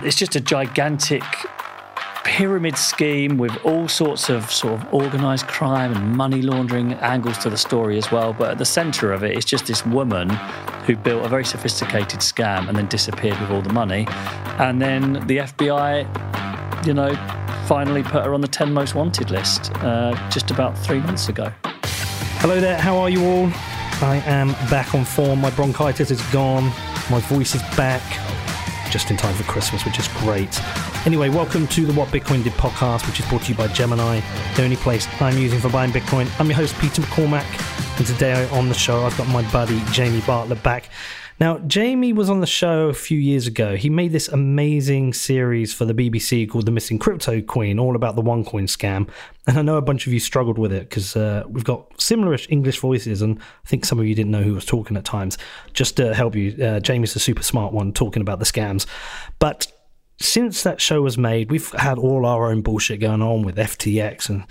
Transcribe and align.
It's 0.00 0.14
just 0.14 0.36
a 0.36 0.40
gigantic 0.40 1.24
pyramid 2.22 2.76
scheme 2.78 3.36
with 3.36 3.56
all 3.64 3.88
sorts 3.88 4.28
of 4.28 4.48
sort 4.48 4.74
of 4.74 4.94
organized 4.94 5.48
crime 5.48 5.92
and 5.92 6.16
money 6.16 6.40
laundering 6.40 6.92
angles 6.94 7.36
to 7.38 7.50
the 7.50 7.56
story 7.56 7.98
as 7.98 8.12
well. 8.12 8.32
But 8.32 8.52
at 8.52 8.58
the 8.58 8.64
center 8.64 9.12
of 9.12 9.24
it 9.24 9.36
is 9.36 9.44
just 9.44 9.66
this 9.66 9.84
woman 9.84 10.30
who 10.86 10.94
built 10.94 11.26
a 11.26 11.28
very 11.28 11.44
sophisticated 11.44 12.20
scam 12.20 12.68
and 12.68 12.78
then 12.78 12.86
disappeared 12.86 13.40
with 13.40 13.50
all 13.50 13.60
the 13.60 13.72
money. 13.72 14.06
And 14.60 14.80
then 14.80 15.14
the 15.26 15.38
FBI, 15.38 16.86
you 16.86 16.94
know, 16.94 17.12
finally 17.66 18.04
put 18.04 18.22
her 18.22 18.34
on 18.34 18.40
the 18.40 18.46
10 18.46 18.72
most 18.72 18.94
wanted 18.94 19.32
list 19.32 19.72
uh, 19.78 20.14
just 20.30 20.52
about 20.52 20.78
three 20.78 21.00
months 21.00 21.28
ago. 21.28 21.52
Hello 22.40 22.60
there, 22.60 22.78
how 22.78 22.96
are 22.98 23.10
you 23.10 23.24
all? 23.24 23.46
I 24.00 24.22
am 24.26 24.52
back 24.70 24.94
on 24.94 25.04
form. 25.04 25.40
My 25.40 25.50
bronchitis 25.50 26.12
is 26.12 26.22
gone. 26.30 26.66
My 27.10 27.18
voice 27.18 27.56
is 27.56 27.62
back. 27.76 28.27
Just 28.90 29.10
in 29.10 29.18
time 29.18 29.34
for 29.34 29.44
Christmas, 29.44 29.84
which 29.84 29.98
is 29.98 30.08
great. 30.08 30.58
Anyway, 31.06 31.28
welcome 31.28 31.66
to 31.68 31.84
the 31.84 31.92
What 31.92 32.08
Bitcoin 32.08 32.42
Did 32.42 32.54
podcast, 32.54 33.06
which 33.06 33.20
is 33.20 33.26
brought 33.26 33.42
to 33.42 33.52
you 33.52 33.54
by 33.54 33.66
Gemini, 33.68 34.20
the 34.56 34.62
only 34.64 34.76
place 34.76 35.06
I'm 35.20 35.36
using 35.36 35.60
for 35.60 35.68
buying 35.68 35.90
Bitcoin. 35.92 36.26
I'm 36.40 36.46
your 36.46 36.56
host, 36.56 36.74
Peter 36.78 37.02
McCormack, 37.02 37.44
and 37.98 38.06
today 38.06 38.48
on 38.48 38.68
the 38.68 38.74
show, 38.74 39.04
I've 39.04 39.16
got 39.18 39.28
my 39.28 39.48
buddy 39.52 39.82
Jamie 39.92 40.22
Bartlett 40.22 40.62
back. 40.62 40.88
Now, 41.40 41.58
Jamie 41.58 42.12
was 42.12 42.28
on 42.28 42.40
the 42.40 42.46
show 42.46 42.88
a 42.88 42.94
few 42.94 43.18
years 43.18 43.46
ago. 43.46 43.76
He 43.76 43.88
made 43.88 44.10
this 44.10 44.26
amazing 44.26 45.12
series 45.12 45.72
for 45.72 45.84
the 45.84 45.94
BBC 45.94 46.50
called 46.50 46.66
The 46.66 46.72
Missing 46.72 46.98
Crypto 46.98 47.40
Queen, 47.40 47.78
all 47.78 47.94
about 47.94 48.16
the 48.16 48.22
OneCoin 48.22 48.64
scam. 48.64 49.08
And 49.46 49.56
I 49.56 49.62
know 49.62 49.76
a 49.76 49.82
bunch 49.82 50.06
of 50.08 50.12
you 50.12 50.18
struggled 50.18 50.58
with 50.58 50.72
it 50.72 50.88
because 50.88 51.14
uh, 51.14 51.44
we've 51.48 51.64
got 51.64 52.00
similar 52.00 52.36
English 52.48 52.80
voices, 52.80 53.22
and 53.22 53.38
I 53.38 53.68
think 53.68 53.84
some 53.84 54.00
of 54.00 54.06
you 54.06 54.16
didn't 54.16 54.32
know 54.32 54.42
who 54.42 54.54
was 54.54 54.64
talking 54.64 54.96
at 54.96 55.04
times. 55.04 55.38
Just 55.74 55.96
to 55.98 56.12
help 56.12 56.34
you, 56.34 56.60
uh, 56.64 56.80
Jamie's 56.80 57.14
a 57.14 57.20
super 57.20 57.44
smart 57.44 57.72
one 57.72 57.92
talking 57.92 58.20
about 58.20 58.40
the 58.40 58.44
scams. 58.44 58.86
But 59.38 59.70
since 60.20 60.64
that 60.64 60.80
show 60.80 61.02
was 61.02 61.16
made, 61.16 61.52
we've 61.52 61.70
had 61.72 61.98
all 61.98 62.26
our 62.26 62.50
own 62.50 62.62
bullshit 62.62 63.00
going 63.00 63.22
on 63.22 63.42
with 63.42 63.56
FTX 63.56 64.28
and 64.28 64.44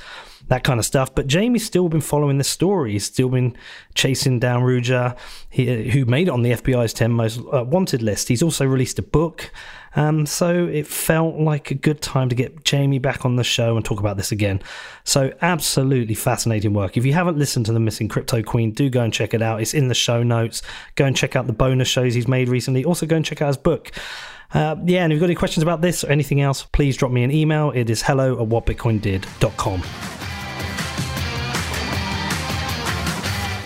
that 0.47 0.63
kind 0.63 0.79
of 0.79 0.85
stuff. 0.85 1.13
But 1.13 1.27
Jamie's 1.27 1.65
still 1.65 1.89
been 1.89 2.01
following 2.01 2.37
this 2.37 2.49
story. 2.49 2.93
He's 2.93 3.05
still 3.05 3.29
been 3.29 3.55
chasing 3.95 4.39
down 4.39 4.63
Ruja, 4.63 5.17
who 5.51 6.05
made 6.05 6.27
it 6.27 6.31
on 6.31 6.41
the 6.41 6.51
FBI's 6.51 6.93
10 6.93 7.11
most 7.11 7.39
uh, 7.51 7.63
wanted 7.63 8.01
list. 8.01 8.27
He's 8.27 8.43
also 8.43 8.65
released 8.65 8.99
a 8.99 9.03
book. 9.03 9.51
Um, 9.95 10.27
so 10.27 10.67
it 10.67 10.85
felt 10.85 11.37
like 11.37 11.71
a 11.71 11.73
good 11.73 12.01
time 12.01 12.29
to 12.29 12.35
get 12.35 12.63
Jamie 12.63 12.99
back 12.99 13.25
on 13.25 13.35
the 13.35 13.43
show 13.43 13.75
and 13.75 13.83
talk 13.83 13.99
about 13.99 14.15
this 14.15 14.31
again. 14.31 14.61
So 15.03 15.33
absolutely 15.41 16.13
fascinating 16.13 16.73
work. 16.73 16.97
If 16.97 17.05
you 17.05 17.13
haven't 17.13 17.37
listened 17.37 17.65
to 17.65 17.73
the 17.73 17.79
Missing 17.79 18.09
Crypto 18.09 18.43
Queen, 18.43 18.71
do 18.71 18.91
go 18.91 19.01
and 19.01 19.11
check 19.11 19.33
it 19.33 19.41
out. 19.41 19.59
It's 19.59 19.73
in 19.73 19.87
the 19.87 19.95
show 19.95 20.21
notes. 20.21 20.61
Go 20.95 21.05
and 21.05 21.17
check 21.17 21.35
out 21.35 21.47
the 21.47 21.53
bonus 21.53 21.87
shows 21.87 22.13
he's 22.13 22.27
made 22.27 22.47
recently. 22.47 22.85
Also 22.85 23.07
go 23.07 23.15
and 23.15 23.25
check 23.25 23.41
out 23.41 23.47
his 23.47 23.57
book. 23.57 23.91
Uh, 24.53 24.75
yeah, 24.85 25.03
and 25.03 25.11
if 25.11 25.15
you've 25.15 25.21
got 25.21 25.25
any 25.25 25.35
questions 25.35 25.63
about 25.63 25.81
this 25.81 26.03
or 26.03 26.11
anything 26.11 26.41
else, 26.41 26.63
please 26.63 26.95
drop 26.95 27.11
me 27.11 27.23
an 27.23 27.31
email. 27.31 27.71
It 27.71 27.89
is 27.89 28.03
hello 28.03 28.41
at 28.41 28.47
whatbitcoindid.com. 28.47 30.16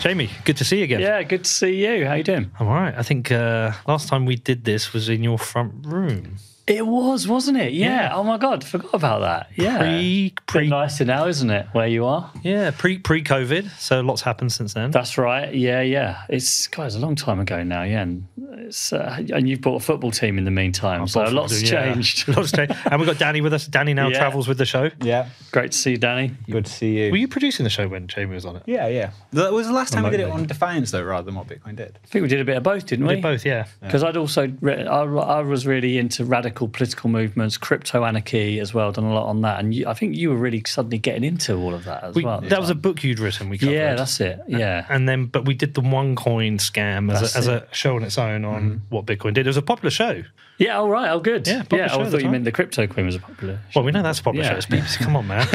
Jamie, 0.02 0.32
good 0.46 0.58
to 0.58 0.66
see 0.66 0.80
you 0.80 0.86
again. 0.86 1.00
Yeah, 1.00 1.22
good 1.22 1.44
to 1.44 1.50
see 1.50 1.86
you. 1.86 2.08
How 2.08 2.16
you 2.16 2.24
doing? 2.24 2.50
I'm 2.60 2.68
all 2.68 2.74
right. 2.74 2.96
I 2.98 3.04
think 3.04 3.32
uh, 3.32 3.72
last 3.88 4.08
time 4.08 4.26
we 4.26 4.36
did 4.36 4.64
this 4.66 4.94
was 4.94 5.10
in 5.10 5.22
your 5.22 5.38
front 5.38 5.86
room. 5.86 6.38
It 6.72 6.88
was, 6.88 7.28
wasn't 7.28 7.58
it? 7.58 7.74
Yeah. 7.74 7.88
Yeah. 8.10 8.16
Oh 8.16 8.24
my 8.24 8.38
god, 8.38 8.64
forgot 8.64 8.94
about 8.94 9.22
that. 9.22 9.50
Yeah. 9.56 9.78
Pre, 9.80 10.34
Pretty 10.48 10.68
pre, 10.68 10.70
nicer 10.70 11.06
now, 11.06 11.28
isn't 11.28 11.50
it? 11.50 11.68
Where 11.74 11.88
you 11.88 12.06
are. 12.06 12.32
yeah, 12.44 12.72
pre 12.72 12.98
pre 12.98 13.24
COVID. 13.24 13.70
So 13.80 14.02
lots 14.02 14.22
happened 14.22 14.52
since 14.54 14.74
then. 14.74 14.92
That's 14.92 15.18
right. 15.18 15.54
Yeah, 15.54 15.82
yeah. 15.82 16.24
It's 16.30 16.68
God, 16.68 16.88
it's 16.88 16.96
a 16.96 17.00
long 17.00 17.16
time 17.16 17.40
ago 17.40 17.64
now. 17.64 17.84
Yeah, 17.84 18.02
and 18.02 18.28
it's 18.68 18.94
uh, 18.94 19.24
and 19.34 19.50
you've 19.50 19.62
bought 19.62 19.82
a 19.82 19.86
football 19.86 20.12
team 20.12 20.38
in 20.38 20.46
the 20.46 20.52
meantime, 20.52 21.08
so 21.08 21.24
Both 21.24 21.34
lots 21.34 21.54
of 21.62 21.68
them, 21.68 21.74
yeah. 21.74 21.94
changed. 21.94 22.28
lots 22.36 22.52
changed. 22.52 22.74
And 22.86 23.00
we've 23.02 23.08
got 23.10 23.18
Danny 23.20 23.42
with 23.42 23.54
us. 23.54 23.68
Danny 23.68 23.94
now 23.94 24.08
Yeah. 24.12 24.18
travels 24.20 24.48
with 24.48 24.58
the 24.58 24.66
show. 24.66 24.90
Yeah, 25.02 25.28
Great 25.52 25.72
to 25.74 25.78
see 25.78 25.92
you, 25.92 25.98
Danny. 25.98 26.32
good 26.50 26.66
to 26.66 26.72
see 26.72 26.98
you. 27.06 27.12
Were 27.12 27.18
you 27.18 27.28
producing 27.28 27.64
the 27.66 27.70
show 27.70 27.88
when 27.88 28.08
Jamie 28.08 28.34
was 28.36 28.46
on 28.46 28.56
it? 28.56 28.64
yeah, 28.66 28.88
yeah. 28.88 29.12
That 29.34 29.52
was 29.52 29.68
the 29.68 29.74
last 29.74 29.94
time 29.94 30.04
we 30.04 30.10
did 30.12 30.22
it 30.22 30.30
on 30.30 30.46
Defiance, 30.46 30.92
though, 30.92 31.04
rather 31.04 31.26
than 31.26 31.36
what 31.36 31.48
Bitcoin 31.48 31.76
did. 31.76 32.00
I 32.04 32.08
think 32.08 32.24
we 32.24 32.28
did 32.30 32.40
a 32.42 32.46
bit 32.46 32.58
of 32.58 32.64
both, 32.64 32.86
didn't 32.86 33.06
We 33.06 33.10
we? 33.10 33.16
did 33.16 33.24
both, 33.24 33.46
yeah. 33.46 33.68
Because 33.82 34.04
I'd 34.04 34.18
also 34.18 34.52
re- 34.62 34.86
I, 34.86 35.02
I 35.04 35.42
was 35.42 35.66
really 35.68 35.98
into 35.98 36.24
radical 36.26 36.61
political 36.68 37.10
movements, 37.10 37.58
crypto 37.58 38.04
anarchy 38.04 38.60
as 38.60 38.74
well. 38.74 38.92
Done 38.92 39.06
a 39.06 39.14
lot 39.14 39.28
on 39.28 39.42
that, 39.42 39.60
and 39.60 39.74
you, 39.74 39.88
I 39.88 39.94
think 39.94 40.16
you 40.16 40.30
were 40.30 40.36
really 40.36 40.64
suddenly 40.66 40.98
getting 40.98 41.24
into 41.24 41.56
all 41.56 41.74
of 41.74 41.84
that 41.86 42.04
as 42.04 42.16
We, 42.16 42.24
well. 42.24 42.42
that 42.42 42.60
was 42.60 42.70
a 42.70 42.76
book 42.76 43.04
you'd 43.04 43.20
written. 43.20 43.50
We 43.50 43.58
covered. 43.58 43.74
yeah, 43.74 43.96
that's 43.96 44.20
it. 44.20 44.40
Yeah, 44.48 44.86
and 44.90 45.08
then 45.08 45.26
but 45.26 45.46
we 45.46 45.54
did 45.54 45.74
the 45.74 45.82
one 45.82 46.16
coin 46.16 46.58
scam 46.58 47.12
as, 47.12 47.36
a, 47.36 47.38
as 47.38 47.48
a 47.48 47.68
show 47.72 47.96
on 47.96 48.04
its 48.04 48.18
own 48.18 48.46
on 48.46 48.62
mm-hmm. 48.62 48.78
what 48.90 49.06
Bitcoin 49.06 49.34
did. 49.34 49.46
It 49.48 49.50
was 49.50 49.58
a 49.58 49.62
popular 49.62 49.92
show. 49.92 50.24
yeah. 50.58 50.78
All 50.78 50.90
right. 50.90 51.10
Oh, 51.10 51.20
good. 51.20 51.48
Yeah, 51.48 51.64
yeah. 51.72 51.88
show 51.88 51.96
I 51.96 52.02
at 52.02 52.06
the 52.06 52.12
thought 52.12 52.24
you 52.24 52.30
meant 52.30 52.46
the 52.46 52.52
crypto 52.52 52.88
queen 52.88 53.06
was 53.06 53.16
a 53.16 53.20
popular. 53.20 53.60
Well, 53.76 53.84
we 53.84 53.92
know 53.92 54.04
that's 54.04 54.20
a 54.20 54.24
popular 54.24 54.46
Yeah. 54.46 54.52
show. 54.52 54.58
It's 54.58 54.66
BBC. 54.68 54.98
Come 55.04 55.16
on, 55.16 55.28
man. 55.28 55.48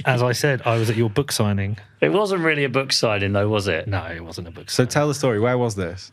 As 0.04 0.22
I 0.22 0.32
said, 0.32 0.62
I 0.64 0.76
was 0.76 0.90
at 0.90 0.96
your 0.96 1.10
book 1.10 1.32
signing. 1.32 1.78
It 2.00 2.10
wasn't 2.10 2.42
really 2.42 2.64
a 2.64 2.68
book 2.68 2.92
signing, 2.92 3.32
though, 3.32 3.48
was 3.48 3.68
it? 3.68 3.88
No, 3.88 4.04
it 4.04 4.24
wasn't 4.24 4.48
a 4.48 4.50
book. 4.50 4.70
So 4.70 4.84
tell 4.84 5.08
the 5.08 5.14
story. 5.14 5.40
Where 5.40 5.58
was 5.58 5.74
this? 5.74 6.12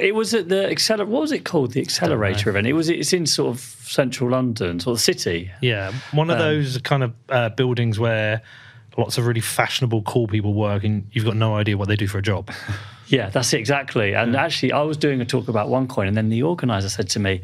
It 0.00 0.14
was 0.14 0.32
at 0.34 0.48
the 0.48 0.68
acceler. 0.70 1.06
What 1.06 1.20
was 1.22 1.32
it 1.32 1.44
called? 1.44 1.72
The 1.72 1.80
accelerator 1.82 2.48
event. 2.50 2.66
It 2.66 2.72
was. 2.72 2.88
It's 2.88 3.12
in 3.12 3.26
sort 3.26 3.54
of 3.54 3.60
central 3.60 4.30
London, 4.30 4.80
sort 4.80 4.92
of 4.94 4.98
the 4.98 5.02
city. 5.12 5.50
yeah, 5.60 5.92
one 6.12 6.30
Um, 6.30 6.36
of 6.36 6.38
those 6.38 6.78
kind 6.78 7.02
of 7.02 7.12
uh, 7.28 7.48
buildings 7.50 7.98
where 7.98 8.40
lots 8.96 9.18
of 9.18 9.26
really 9.26 9.42
fashionable, 9.42 10.02
cool 10.02 10.26
people 10.26 10.54
work, 10.54 10.82
and 10.84 11.06
you've 11.12 11.26
got 11.26 11.36
no 11.36 11.54
idea 11.56 11.76
what 11.76 11.88
they 11.88 11.96
do 11.96 12.06
for 12.06 12.18
a 12.18 12.22
job. 12.22 12.50
Yeah, 13.08 13.28
that's 13.28 13.52
it 13.52 13.58
exactly. 13.60 14.14
And 14.16 14.34
actually, 14.34 14.72
I 14.72 14.82
was 14.82 14.96
doing 14.96 15.20
a 15.20 15.24
talk 15.24 15.46
about 15.46 15.68
OneCoin, 15.68 16.08
and 16.08 16.16
then 16.16 16.28
the 16.28 16.42
organizer 16.42 16.88
said 16.88 17.08
to 17.10 17.20
me, 17.20 17.40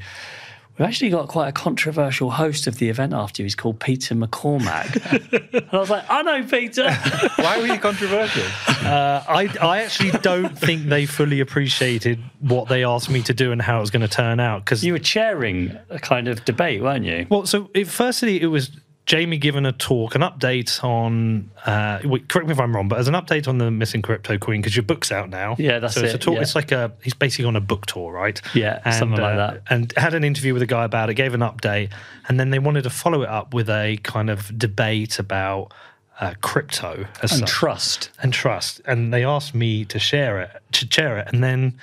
"We've 0.78 0.86
actually 0.86 1.10
got 1.10 1.28
quite 1.28 1.48
a 1.48 1.52
controversial 1.52 2.30
host 2.30 2.66
of 2.66 2.78
the 2.78 2.88
event 2.88 3.12
after 3.12 3.42
you. 3.42 3.44
He's 3.44 3.54
called 3.54 3.80
Peter 3.80 4.14
McCormack." 4.14 5.52
and 5.52 5.68
I 5.72 5.78
was 5.78 5.90
like, 5.90 6.04
"I 6.08 6.22
know 6.22 6.42
Peter." 6.44 6.90
Why 7.36 7.58
were 7.58 7.66
you 7.66 7.78
controversial? 7.78 8.44
Uh, 8.86 9.22
I, 9.28 9.48
I 9.60 9.82
actually 9.82 10.10
don't 10.22 10.56
think 10.58 10.84
they 10.84 11.06
fully 11.06 11.40
appreciated 11.40 12.18
what 12.40 12.68
they 12.68 12.84
asked 12.84 13.10
me 13.10 13.22
to 13.22 13.34
do 13.34 13.52
and 13.52 13.60
how 13.62 13.78
it 13.78 13.80
was 13.80 13.90
going 13.90 14.02
to 14.02 14.08
turn 14.08 14.40
out 14.40 14.64
because 14.64 14.84
you 14.84 14.92
were 14.92 14.98
chairing 14.98 15.76
a 15.90 15.98
kind 15.98 16.28
of 16.28 16.44
debate, 16.44 16.82
weren't 16.82 17.04
you? 17.04 17.26
Well, 17.30 17.46
so 17.46 17.70
it, 17.74 17.88
firstly, 17.88 18.40
it 18.40 18.46
was 18.46 18.70
Jamie 19.04 19.36
giving 19.38 19.66
a 19.66 19.72
talk, 19.72 20.14
an 20.14 20.20
update 20.22 20.82
on. 20.84 21.50
Uh, 21.66 21.98
correct 22.28 22.46
me 22.46 22.52
if 22.52 22.60
I'm 22.60 22.74
wrong, 22.74 22.88
but 22.88 22.98
as 22.98 23.08
an 23.08 23.14
update 23.14 23.48
on 23.48 23.58
the 23.58 23.70
missing 23.70 24.00
crypto 24.00 24.38
queen 24.38 24.60
because 24.60 24.76
your 24.76 24.84
book's 24.84 25.10
out 25.10 25.28
now. 25.28 25.56
Yeah, 25.58 25.80
that's 25.80 25.94
so 25.94 26.02
It's, 26.02 26.12
a 26.12 26.16
it, 26.16 26.20
talk, 26.20 26.34
yeah. 26.36 26.40
it's 26.42 26.54
like 26.54 26.70
a. 26.70 26.92
He's 27.02 27.14
basically 27.14 27.46
on 27.46 27.56
a 27.56 27.60
book 27.60 27.86
tour, 27.86 28.12
right? 28.12 28.40
Yeah, 28.54 28.88
something 28.90 29.20
like 29.20 29.36
that. 29.36 29.62
And 29.68 29.92
had 29.96 30.14
an 30.14 30.22
interview 30.22 30.52
with 30.52 30.62
a 30.62 30.66
guy 30.66 30.84
about 30.84 31.10
it, 31.10 31.14
gave 31.14 31.34
an 31.34 31.40
update, 31.40 31.90
and 32.28 32.38
then 32.38 32.50
they 32.50 32.58
wanted 32.60 32.82
to 32.82 32.90
follow 32.90 33.22
it 33.22 33.28
up 33.28 33.52
with 33.52 33.68
a 33.68 33.98
kind 34.04 34.30
of 34.30 34.56
debate 34.56 35.18
about 35.18 35.72
uh, 36.20 36.34
crypto 36.40 37.06
as 37.22 37.32
And 37.32 37.40
such 37.40 37.50
trust. 37.50 38.10
and 38.22 38.32
trust. 38.32 38.80
And 38.86 39.12
they 39.12 39.24
asked 39.24 39.54
me 39.54 39.84
to 39.86 39.98
share 39.98 40.40
it, 40.40 40.50
to 40.72 40.86
share 40.88 41.18
it. 41.18 41.28
And 41.32 41.42
then 41.42 41.76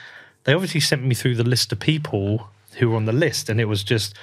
they 0.46 0.54
obviously 0.54 0.80
sent 0.80 1.04
me 1.04 1.14
through 1.16 1.36
the 1.36 1.44
list 1.44 1.74
of 1.74 1.80
people 1.80 2.50
who 2.78 2.90
were 2.92 2.96
on 2.96 3.04
the 3.06 3.12
list. 3.12 3.50
And 3.50 3.60
it 3.60 3.66
was 3.66 3.84
just, 3.84 4.16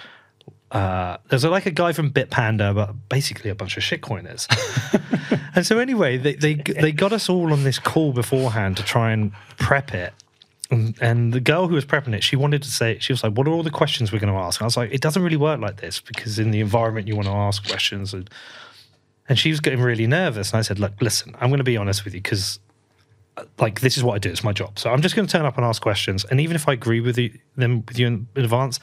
uh, 0.73 1.17
there's 1.29 1.45
like 1.45 1.67
a 1.67 1.71
guy 1.71 1.93
from 1.93 2.11
Bitpanda, 2.11 2.75
but 2.75 3.09
basically 3.09 3.51
a 3.51 3.55
bunch 3.55 3.77
of 3.77 3.83
shitcoiners. 3.83 4.47
and 5.55 5.65
so 5.65 5.79
anyway, 5.79 6.17
they, 6.17 6.35
they, 6.35 6.55
they 6.55 6.93
got 6.93 7.13
us 7.13 7.29
all 7.29 7.53
on 7.53 7.63
this 7.63 7.79
call 7.79 8.13
beforehand 8.13 8.77
to 8.77 8.83
try 8.83 9.13
and 9.13 9.33
prep 9.59 9.95
it. 9.95 10.13
And, 10.71 10.97
and 11.01 11.33
the 11.33 11.41
girl 11.41 11.69
who 11.69 11.77
was 11.77 11.85
prepping 11.85 12.15
it, 12.15 12.25
she 12.25 12.35
wanted 12.35 12.63
to 12.65 12.71
say, 12.71 12.99
she 12.99 13.13
was 13.13 13.23
like, 13.23 13.35
What 13.35 13.47
are 13.47 13.53
all 13.53 13.63
the 13.63 13.71
questions 13.71 14.11
we're 14.11 14.19
going 14.19 14.33
to 14.33 14.39
ask? 14.39 14.61
And 14.61 14.65
I 14.65 14.67
was 14.67 14.77
like, 14.77 14.93
It 14.93 15.01
doesn't 15.01 15.23
really 15.23 15.37
work 15.37 15.61
like 15.61 15.81
this 15.81 16.01
because 16.01 16.41
in 16.41 16.51
the 16.51 16.61
environment 16.61 17.07
you 17.07 17.15
want 17.15 17.27
to 17.29 17.33
ask 17.33 17.67
questions. 17.69 18.13
And, 18.13 18.29
and 19.29 19.39
she 19.39 19.51
was 19.51 19.61
getting 19.61 19.81
really 19.81 20.09
nervous. 20.09 20.51
And 20.51 20.59
I 20.59 20.63
said, 20.63 20.81
Look, 20.81 21.01
listen, 21.01 21.37
I'm 21.41 21.51
going 21.51 21.59
to 21.59 21.65
be 21.65 21.77
honest 21.77 22.05
with 22.05 22.15
you 22.15 22.21
because, 22.21 22.59
like, 23.61 23.81
this 23.81 23.97
is 23.97 24.03
what 24.03 24.15
I 24.15 24.19
do. 24.19 24.31
It's 24.31 24.43
my 24.43 24.53
job. 24.53 24.77
So 24.81 24.91
I'm 24.91 25.03
just 25.03 25.15
going 25.15 25.29
to 25.29 25.31
turn 25.31 25.47
up 25.47 25.57
and 25.57 25.65
ask 25.65 25.81
questions. 25.81 26.25
And 26.25 26.41
even 26.41 26.57
if 26.57 26.69
I 26.69 26.73
agree 26.73 27.01
with 27.01 27.17
you, 27.17 27.39
them 27.55 27.85
with 27.87 27.97
you 27.97 28.09
in 28.09 28.27
advance, 28.35 28.81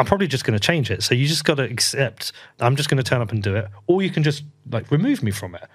I'm 0.00 0.06
probably 0.06 0.28
just 0.28 0.44
going 0.44 0.58
to 0.58 0.66
change 0.66 0.90
it. 0.90 1.02
So 1.02 1.14
you 1.14 1.26
just 1.26 1.44
got 1.44 1.56
to 1.56 1.62
accept 1.62 2.32
I'm 2.58 2.74
just 2.74 2.88
going 2.88 2.96
to 2.96 3.04
turn 3.04 3.20
up 3.20 3.32
and 3.32 3.42
do 3.42 3.54
it. 3.54 3.68
Or 3.86 4.00
you 4.00 4.08
can 4.08 4.22
just, 4.22 4.44
like, 4.70 4.90
remove 4.90 5.22
me 5.22 5.30
from 5.30 5.54
it. 5.54 5.68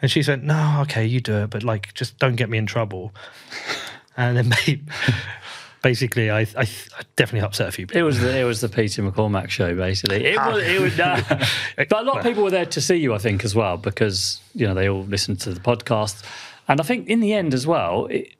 And 0.00 0.10
she 0.10 0.22
said, 0.22 0.42
No, 0.42 0.78
okay, 0.82 1.04
you 1.04 1.20
do 1.20 1.42
it. 1.42 1.50
But, 1.50 1.62
like, 1.62 1.92
just 1.92 2.18
don't 2.18 2.36
get 2.36 2.48
me 2.48 2.56
in 2.56 2.64
trouble. 2.64 3.12
and 4.16 4.34
then 4.34 4.48
maybe, 4.66 4.82
basically, 5.82 6.30
I, 6.30 6.40
I, 6.40 6.62
I 6.62 7.02
definitely 7.16 7.44
upset 7.46 7.68
a 7.68 7.72
few 7.72 7.86
people. 7.86 8.00
It 8.00 8.04
was 8.04 8.18
the 8.18 8.38
it 8.38 8.44
was 8.44 8.62
the 8.62 8.70
Peter 8.70 9.02
McCormack 9.02 9.50
show, 9.50 9.74
basically. 9.74 10.24
It 10.24 10.38
ah. 10.38 10.52
was 10.52 10.62
it 10.62 10.80
was, 10.80 10.96
no. 10.96 11.20
but 11.76 11.92
a 11.92 12.02
lot 12.02 12.18
of 12.18 12.24
people 12.24 12.42
were 12.42 12.50
there 12.50 12.64
to 12.64 12.80
see 12.80 12.96
you, 12.96 13.14
I 13.14 13.18
think, 13.18 13.44
as 13.44 13.54
well, 13.54 13.76
because 13.76 14.40
you 14.54 14.66
know 14.66 14.74
they 14.74 14.88
all 14.88 15.04
listened 15.04 15.40
to 15.40 15.52
the 15.52 15.60
podcast, 15.60 16.24
and 16.66 16.80
I 16.80 16.84
think 16.84 17.08
in 17.08 17.20
the 17.20 17.34
end 17.34 17.52
as 17.52 17.66
well, 17.66 18.06
it, 18.06 18.34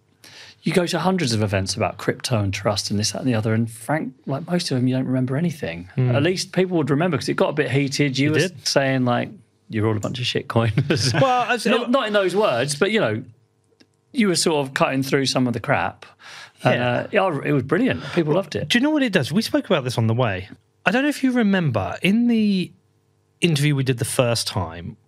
you 0.62 0.72
go 0.72 0.86
to 0.86 0.98
hundreds 0.98 1.32
of 1.32 1.42
events 1.42 1.74
about 1.74 1.96
crypto 1.96 2.38
and 2.38 2.52
trust 2.52 2.90
and 2.90 2.98
this, 3.00 3.12
that, 3.12 3.20
and 3.20 3.28
the 3.28 3.34
other, 3.34 3.54
and 3.54 3.70
Frank, 3.70 4.14
like 4.26 4.46
most 4.46 4.70
of 4.70 4.76
them, 4.76 4.86
you 4.86 4.94
don't 4.94 5.06
remember 5.06 5.36
anything. 5.36 5.88
At 5.96 6.22
least 6.22 6.52
people 6.52 6.76
would 6.76 6.90
remember 6.90 7.16
because 7.16 7.28
it 7.28 7.34
got 7.34 7.48
a 7.48 7.54
bit 7.54 7.70
heated. 7.70 8.18
You 8.18 8.32
were 8.32 8.38
did. 8.38 8.66
saying 8.68 9.04
like 9.04 9.30
you're 9.68 9.86
all 9.86 9.96
a 9.96 10.00
bunch 10.00 10.18
of 10.18 10.26
shit 10.26 10.48
coiners. 10.48 11.12
Well, 11.20 11.42
as- 11.50 11.64
not 11.66 11.90
not 11.90 12.06
in 12.06 12.12
those 12.12 12.36
words, 12.36 12.74
but 12.74 12.90
you 12.90 13.00
know, 13.00 13.22
you 14.12 14.28
were 14.28 14.36
sort 14.36 14.66
of 14.66 14.74
cutting 14.74 15.02
through 15.02 15.26
some 15.26 15.46
of 15.46 15.52
the 15.52 15.60
crap. 15.60 16.04
And, 16.62 16.82
uh, 16.82 17.06
yeah, 17.10 17.40
it 17.42 17.52
was 17.52 17.62
brilliant. 17.62 18.02
People 18.12 18.34
loved 18.34 18.54
it. 18.54 18.68
Do 18.68 18.76
you 18.76 18.82
know 18.82 18.90
what 18.90 19.02
it 19.02 19.14
does? 19.14 19.32
We 19.32 19.40
spoke 19.40 19.64
about 19.64 19.84
this 19.84 19.96
on 19.96 20.08
the 20.08 20.14
way. 20.14 20.48
I 20.84 20.90
don't 20.90 21.04
know 21.04 21.08
if 21.08 21.22
you 21.24 21.32
remember 21.32 21.96
in 22.02 22.26
the 22.26 22.70
interview 23.40 23.74
we 23.74 23.82
did 23.84 23.96
the 23.98 24.04
first 24.04 24.46
time, 24.46 24.98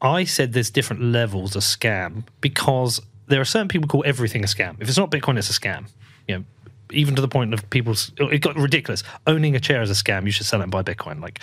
I 0.00 0.24
said 0.24 0.52
there's 0.52 0.70
different 0.70 1.02
levels 1.02 1.54
of 1.54 1.62
scam 1.62 2.24
because 2.40 3.00
there 3.28 3.40
are 3.40 3.44
certain 3.44 3.68
people 3.68 3.86
who 3.86 3.90
call 3.90 4.04
everything 4.06 4.42
a 4.44 4.46
scam. 4.46 4.76
If 4.80 4.88
it's 4.88 4.98
not 4.98 5.10
Bitcoin, 5.10 5.38
it's 5.38 5.50
a 5.50 5.58
scam. 5.58 5.86
You 6.28 6.38
know, 6.38 6.44
even 6.92 7.14
to 7.16 7.22
the 7.22 7.28
point 7.28 7.52
of 7.54 7.68
people's 7.70 8.12
oh, 8.20 8.28
it 8.28 8.40
got 8.40 8.56
ridiculous. 8.56 9.02
Owning 9.26 9.56
a 9.56 9.60
chair 9.60 9.82
is 9.82 9.90
a 9.90 9.94
scam. 9.94 10.24
You 10.24 10.30
should 10.30 10.46
sell 10.46 10.60
it 10.60 10.64
and 10.64 10.72
buy 10.72 10.82
Bitcoin. 10.82 11.20
Like, 11.20 11.40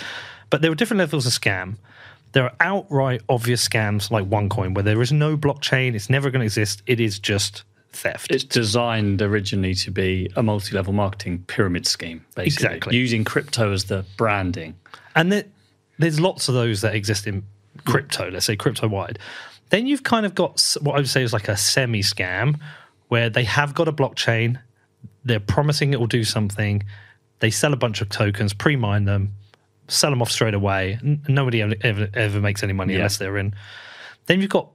but 0.50 0.62
there 0.62 0.72
are 0.72 0.76
different 0.76 1.00
levels 1.00 1.26
of 1.26 1.34
scam. 1.34 1.76
There 2.32 2.44
are 2.46 2.54
outright 2.60 3.22
obvious 3.30 3.68
scams 3.68 4.10
like 4.10 4.28
OneCoin 4.28 4.74
where 4.74 4.84
there 4.84 5.02
is 5.02 5.12
no 5.12 5.38
blockchain. 5.38 5.94
It's 5.94 6.10
never 6.10 6.32
going 6.32 6.40
to 6.40 6.46
exist. 6.46 6.82
It 6.88 7.00
is 7.00 7.20
just 7.20 7.64
theft. 7.92 8.32
It's 8.32 8.44
designed 8.44 9.22
originally 9.22 9.76
to 9.76 9.92
be 9.92 10.32
a 10.36 10.42
multi-level 10.42 10.94
marketing 10.94 11.44
pyramid 11.46 11.86
scheme, 11.86 12.26
basically, 12.36 12.68
Exactly. 12.76 12.98
using 12.98 13.24
crypto 13.24 13.72
as 13.72 13.84
the 13.84 14.04
branding. 14.18 14.74
And 15.16 15.32
there, 15.32 15.44
there's 16.00 16.20
lots 16.20 16.48
of 16.50 16.56
those 16.56 16.82
that 16.82 16.96
exist 16.96 17.28
in 17.28 17.44
Mm. 17.84 17.92
crypto, 17.92 18.30
let's 18.32 18.46
say 18.46 18.56
crypto 18.56 18.88
wide. 18.88 19.20
Then 19.70 19.88
you've 19.88 20.04
kind 20.04 20.26
of 20.26 20.36
got 20.36 20.76
what 20.82 20.94
I 20.94 20.98
would 20.98 21.10
say 21.10 21.24
is 21.24 21.34
like 21.34 21.48
a 21.48 21.58
semi 21.58 22.02
scam 22.02 22.60
where 23.08 23.30
they 23.30 23.44
have 23.44 23.74
got 23.74 23.88
a 23.88 23.94
blockchain, 23.94 24.60
they're 25.26 25.40
promising 25.40 25.94
it 25.94 26.00
will 26.00 26.08
do 26.08 26.24
something, 26.24 26.84
they 27.40 27.50
sell 27.50 27.74
a 27.74 27.78
bunch 27.78 28.02
of 28.02 28.10
tokens, 28.10 28.54
pre 28.54 28.76
mine 28.76 29.06
them, 29.06 29.34
sell 29.88 30.10
them 30.10 30.22
off 30.22 30.32
straight 30.32 30.54
away. 30.54 31.00
Nobody 31.28 31.62
ever, 31.62 31.76
ever, 31.82 32.10
ever 32.14 32.40
makes 32.40 32.64
any 32.64 32.74
money 32.74 32.94
Yeah. 32.94 33.00
unless 33.00 33.18
they're 33.18 33.38
in. 33.38 33.54
Then 34.28 34.42
you've 34.42 34.50
got 34.50 34.70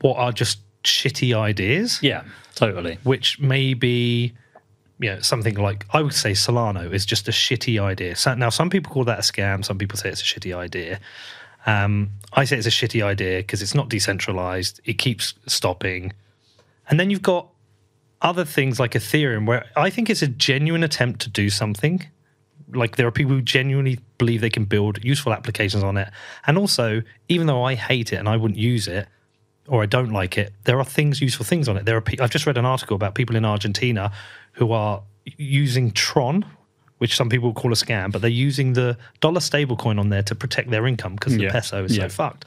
what 0.00 0.16
are 0.18 0.32
just 0.32 0.60
shitty 0.84 1.36
ideas 1.36 1.98
Yeah, 2.02 2.22
totally. 2.54 2.98
which 3.02 3.40
may 3.40 3.74
be 3.74 4.34
you 5.00 5.10
know 5.10 5.20
something 5.20 5.56
like 5.56 5.84
I 5.90 6.00
would 6.00 6.14
say 6.14 6.30
Solana 6.32 6.92
is 6.92 7.04
just 7.04 7.26
a 7.28 7.32
shitty 7.32 7.82
idea. 7.82 8.14
So, 8.16 8.34
now 8.34 8.50
some 8.50 8.70
people 8.70 8.92
call 8.92 9.04
that 9.04 9.18
a 9.18 9.22
scam. 9.22 9.64
Some 9.64 9.78
people 9.78 9.98
say 9.98 10.08
it's 10.10 10.20
a 10.22 10.24
shitty 10.24 10.56
idea. 10.56 11.00
Um, 11.66 12.10
I 12.32 12.44
say 12.44 12.56
it's 12.56 12.66
a 12.66 12.70
shitty 12.70 13.04
idea 13.04 13.38
because 13.38 13.62
it's 13.62 13.74
not 13.74 13.88
decentralized. 13.88 14.80
It 14.84 14.94
keeps 14.94 15.34
stopping, 15.46 16.12
and 16.88 16.98
then 16.98 17.10
you've 17.10 17.22
got 17.22 17.48
other 18.22 18.44
things 18.44 18.80
like 18.80 18.92
Ethereum, 18.92 19.46
where 19.46 19.66
I 19.76 19.90
think 19.90 20.08
it's 20.08 20.22
a 20.22 20.28
genuine 20.28 20.82
attempt 20.82 21.20
to 21.22 21.30
do 21.30 21.50
something. 21.50 22.06
Like 22.72 22.96
there 22.96 23.06
are 23.06 23.12
people 23.12 23.32
who 23.32 23.42
genuinely 23.42 23.98
believe 24.18 24.40
they 24.40 24.50
can 24.50 24.64
build 24.64 25.04
useful 25.04 25.32
applications 25.32 25.82
on 25.82 25.96
it, 25.96 26.08
and 26.46 26.56
also 26.56 27.02
even 27.28 27.46
though 27.46 27.62
I 27.62 27.74
hate 27.74 28.12
it 28.12 28.16
and 28.16 28.28
I 28.28 28.36
wouldn't 28.36 28.58
use 28.58 28.88
it, 28.88 29.08
or 29.68 29.82
I 29.82 29.86
don't 29.86 30.10
like 30.10 30.38
it, 30.38 30.52
there 30.64 30.78
are 30.78 30.84
things, 30.84 31.20
useful 31.20 31.44
things 31.44 31.68
on 31.68 31.76
it. 31.76 31.84
There 31.84 31.96
are. 31.96 32.04
I've 32.20 32.30
just 32.30 32.46
read 32.46 32.58
an 32.58 32.64
article 32.64 32.94
about 32.94 33.14
people 33.14 33.36
in 33.36 33.44
Argentina 33.44 34.12
who 34.52 34.72
are 34.72 35.02
using 35.36 35.90
Tron, 35.90 36.44
which 36.98 37.14
some 37.16 37.28
people 37.28 37.52
call 37.52 37.72
a 37.72 37.76
scam, 37.76 38.10
but 38.10 38.22
they're 38.22 38.30
using 38.30 38.72
the 38.72 38.96
dollar 39.20 39.40
stablecoin 39.40 39.98
on 40.00 40.08
there 40.08 40.22
to 40.22 40.34
protect 40.34 40.70
their 40.70 40.86
income 40.86 41.14
because 41.14 41.36
the 41.36 41.48
peso 41.48 41.84
is 41.84 41.96
Yeah. 41.96 42.04
so 42.04 42.08
fucked. 42.08 42.44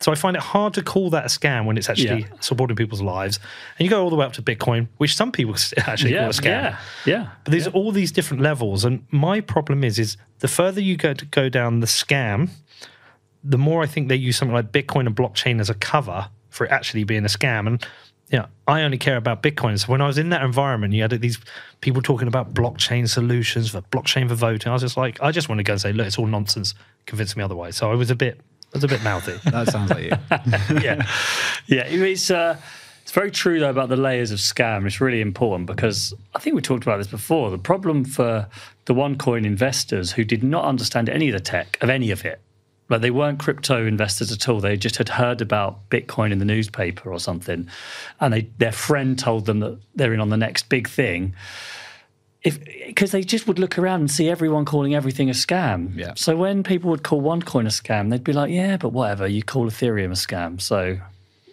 So 0.00 0.10
I 0.10 0.16
find 0.16 0.36
it 0.36 0.42
hard 0.42 0.74
to 0.74 0.82
call 0.82 1.08
that 1.10 1.24
a 1.24 1.28
scam 1.28 1.64
when 1.64 1.78
it's 1.78 1.88
actually 1.88 2.22
Yeah. 2.22 2.26
supporting 2.40 2.76
people's 2.76 3.00
lives. 3.00 3.38
And 3.78 3.84
you 3.86 3.90
go 3.90 4.02
all 4.02 4.10
the 4.10 4.16
way 4.16 4.26
up 4.26 4.32
to 4.34 4.42
Bitcoin, 4.42 4.88
which 4.98 5.14
some 5.14 5.30
people 5.32 5.54
actually 5.86 6.12
Yeah, 6.14 6.20
call 6.22 6.30
a 6.30 6.32
scam. 6.32 6.44
yeah, 6.44 6.76
yeah. 7.06 7.26
But 7.44 7.52
there's 7.52 7.68
all 7.68 7.92
these 7.92 8.10
different 8.12 8.42
levels, 8.42 8.84
and 8.84 9.04
my 9.10 9.40
problem 9.40 9.84
is, 9.84 9.98
is 9.98 10.16
the 10.40 10.48
further 10.48 10.80
you 10.80 10.96
go 10.96 11.14
to 11.14 11.24
go 11.26 11.48
down 11.48 11.80
the 11.80 11.86
scam, 11.86 12.50
the 13.42 13.56
more 13.58 13.82
I 13.82 13.86
think 13.86 14.08
they 14.08 14.16
use 14.16 14.36
something 14.36 14.54
like 14.54 14.72
Bitcoin 14.72 15.06
and 15.06 15.14
blockchain 15.14 15.60
as 15.60 15.70
a 15.70 15.74
cover 15.74 16.28
for 16.50 16.66
it 16.66 16.72
actually 16.72 17.04
being 17.04 17.24
a 17.24 17.28
scam. 17.28 17.66
And 17.66 17.86
you 18.30 18.38
know, 18.38 18.46
I 18.66 18.82
only 18.82 18.98
care 18.98 19.16
about 19.16 19.42
Bitcoin. 19.42 19.78
So 19.78 19.92
when 19.92 20.00
I 20.00 20.06
was 20.06 20.18
in 20.18 20.30
that 20.30 20.42
environment, 20.42 20.94
you 20.94 21.02
had 21.02 21.10
these 21.20 21.38
people 21.80 22.00
talking 22.00 22.26
about 22.26 22.54
blockchain 22.54 23.08
solutions 23.08 23.70
for 23.70 23.82
blockchain 23.82 24.28
for 24.28 24.34
voting. 24.34 24.70
I 24.70 24.72
was 24.72 24.82
just 24.82 24.96
like, 24.96 25.22
I 25.22 25.30
just 25.30 25.48
want 25.48 25.58
to 25.58 25.62
go 25.62 25.74
and 25.74 25.80
say, 25.80 25.92
look, 25.92 26.06
it's 26.06 26.18
all 26.18 26.26
nonsense. 26.26 26.74
Convince 27.06 27.36
me 27.36 27.42
otherwise. 27.42 27.76
So 27.76 27.90
I 27.90 27.94
was 27.94 28.10
a 28.10 28.16
bit, 28.16 28.40
I 28.72 28.78
was 28.78 28.84
a 28.84 28.88
bit 28.88 29.02
mouthy. 29.02 29.38
That 29.50 29.68
sounds 29.70 29.90
like 29.90 30.04
you. 30.04 30.12
yeah, 30.82 31.06
Yeah, 31.66 31.84
it's 31.86 32.30
uh, 32.30 32.56
it's 33.02 33.12
very 33.12 33.30
true 33.30 33.60
though 33.60 33.68
about 33.68 33.90
the 33.90 33.96
layers 33.96 34.30
of 34.30 34.38
scam. 34.38 34.86
It's 34.86 35.00
really 35.00 35.20
important 35.20 35.66
because 35.66 36.14
I 36.34 36.38
think 36.38 36.56
we 36.56 36.62
talked 36.62 36.84
about 36.84 36.96
this 36.96 37.06
before. 37.06 37.50
The 37.50 37.58
problem 37.58 38.06
for 38.06 38.48
the 38.86 38.94
OneCoin 38.94 39.44
investors 39.44 40.12
who 40.12 40.24
did 40.24 40.42
not 40.42 40.64
understand 40.64 41.10
any 41.10 41.28
of 41.28 41.34
the 41.34 41.40
tech 41.40 41.76
of 41.82 41.90
any 41.90 42.10
of 42.10 42.24
it, 42.24 42.40
like 42.88 43.00
they 43.00 43.10
weren't 43.10 43.38
crypto 43.38 43.86
investors 43.86 44.30
at 44.30 44.48
all. 44.48 44.60
They 44.60 44.76
just 44.76 44.96
had 44.96 45.08
heard 45.08 45.40
about 45.40 45.88
Bitcoin 45.88 46.32
in 46.32 46.38
the 46.38 46.44
newspaper 46.44 47.12
or 47.12 47.18
something, 47.18 47.68
and 48.20 48.32
they, 48.34 48.42
their 48.58 48.72
friend 48.72 49.18
told 49.18 49.46
them 49.46 49.60
that 49.60 49.78
they're 49.94 50.12
in 50.12 50.20
on 50.20 50.30
the 50.30 50.36
next 50.36 50.68
big 50.68 50.88
thing. 50.88 51.34
If 52.42 52.62
because 52.86 53.10
they 53.12 53.22
just 53.22 53.46
would 53.46 53.58
look 53.58 53.78
around 53.78 54.00
and 54.00 54.10
see 54.10 54.28
everyone 54.28 54.66
calling 54.66 54.94
everything 54.94 55.30
a 55.30 55.32
scam. 55.32 55.96
Yeah. 55.96 56.12
So 56.14 56.36
when 56.36 56.62
people 56.62 56.90
would 56.90 57.02
call 57.02 57.22
OneCoin 57.22 57.62
a 57.62 57.68
scam, 57.68 58.10
they'd 58.10 58.22
be 58.22 58.34
like, 58.34 58.50
"Yeah, 58.50 58.76
but 58.76 58.90
whatever. 58.90 59.26
You 59.26 59.42
call 59.42 59.66
Ethereum 59.66 60.08
a 60.08 60.10
scam, 60.10 60.60
so 60.60 60.98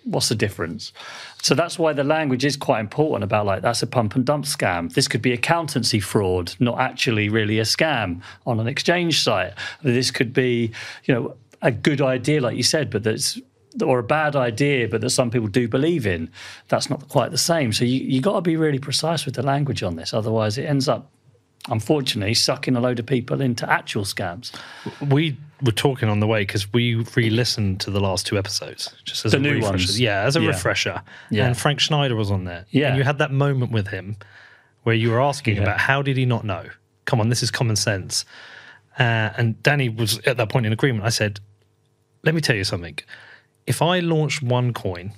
what's 0.03 0.30
the 0.30 0.36
difference? 0.36 0.94
So 1.42 1.56
that's 1.56 1.77
why 1.77 1.94
the 1.94 2.03
language 2.03 2.45
is 2.45 2.57
quite 2.57 2.80
important 2.80 3.24
about 3.24 3.45
like 3.45 3.62
that's 3.62 3.81
a 3.83 3.88
pump 3.88 4.15
and 4.15 4.25
dump 4.25 4.45
scam. 4.45 4.94
This 4.94 5.07
could 5.07 5.21
be 5.21 5.33
accountancy 5.33 6.00
fraud, 6.00 6.53
not 6.59 6.80
actually 6.80 7.30
really 7.30 7.59
a 7.59 7.63
scam 7.63 8.21
on 8.45 8.59
an 8.59 8.68
exchange 8.68 9.24
site. 9.24 9.53
This 9.83 10.12
could 10.12 10.33
be, 10.33 10.71
you 11.06 11.13
know, 11.13 11.36
a 11.62 11.71
good 11.71 12.01
idea, 12.01 12.42
like 12.42 12.57
you 12.57 12.63
said, 12.63 12.89
but 12.89 13.03
that's 13.03 13.39
or 13.81 14.00
a 14.00 14.03
bad 14.03 14.36
idea, 14.36 14.88
but 14.88 15.00
that 15.01 15.12
some 15.12 15.31
people 15.31 15.48
do 15.48 15.68
believe 15.68 16.06
in. 16.06 16.30
That's 16.68 16.89
not 16.89 17.07
quite 17.07 17.31
the 17.31 17.38
same. 17.38 17.71
So 17.71 17.86
you 17.86 18.00
you 18.00 18.21
got 18.21 18.36
to 18.36 18.42
be 18.42 18.57
really 18.57 18.80
precise 18.80 19.25
with 19.25 19.36
the 19.36 19.44
language 19.44 19.83
on 19.83 19.95
this, 19.95 20.13
otherwise 20.13 20.57
it 20.57 20.65
ends 20.65 20.88
up. 20.88 21.09
Unfortunately, 21.69 22.34
sucking 22.34 22.75
a 22.75 22.80
load 22.80 22.98
of 23.00 23.06
people 23.06 23.40
into 23.42 23.69
actual 23.69 24.04
scams. 24.04 24.52
we 25.10 25.38
were 25.62 25.72
talking 25.72 26.10
on 26.10 26.19
the 26.19 26.25
way 26.25 26.42
because 26.42 26.72
we 26.74 26.96
re-listened 27.16 27.80
to 27.81 27.92
the 27.92 28.00
last 28.00 28.25
two 28.25 28.36
episodes 28.38 28.92
just 29.04 29.25
as 29.25 29.31
The 29.31 29.38
a 29.38 29.42
new 29.42 29.54
refresher. 29.56 29.69
ones. 29.72 30.00
Yeah, 30.00 30.22
as 30.24 30.36
a 30.36 30.42
Yeah. 30.42 30.48
refresher. 30.48 31.02
Yeah. 31.30 31.46
And 31.46 31.56
Frank 31.56 31.80
Schneider 31.80 32.16
was 32.16 32.31
on 32.31 32.46
there. 32.46 32.66
Yeah. 32.72 32.88
And 32.88 32.98
you 32.98 33.04
had 33.04 33.19
that 33.19 33.31
moment 33.31 33.72
with 33.72 33.90
him 33.90 34.18
where 34.84 34.96
you 34.96 35.12
were 35.12 35.22
asking 35.22 35.58
Yeah. 35.58 35.63
about 35.63 35.80
how 35.81 36.02
did 36.02 36.18
he 36.18 36.25
not 36.25 36.44
know? 36.46 36.66
Come 37.06 37.19
on, 37.19 37.30
this 37.30 37.44
is 37.44 37.52
common 37.52 37.75
sense. 37.75 38.25
Uh, 38.98 39.30
and 39.38 39.62
Danny 39.62 39.88
was 39.88 40.18
at 40.25 40.38
that 40.38 40.50
point 40.50 40.66
in 40.66 40.74
agreement. 40.74 41.06
I 41.06 41.10
said, 41.10 41.40
"Let 42.24 42.34
me 42.34 42.42
tell 42.42 42.56
you 42.56 42.63
something. 42.63 42.98
If 43.68 43.84
I 43.84 44.00
launched 44.00 44.42
one 44.42 44.74
coin 44.74 45.13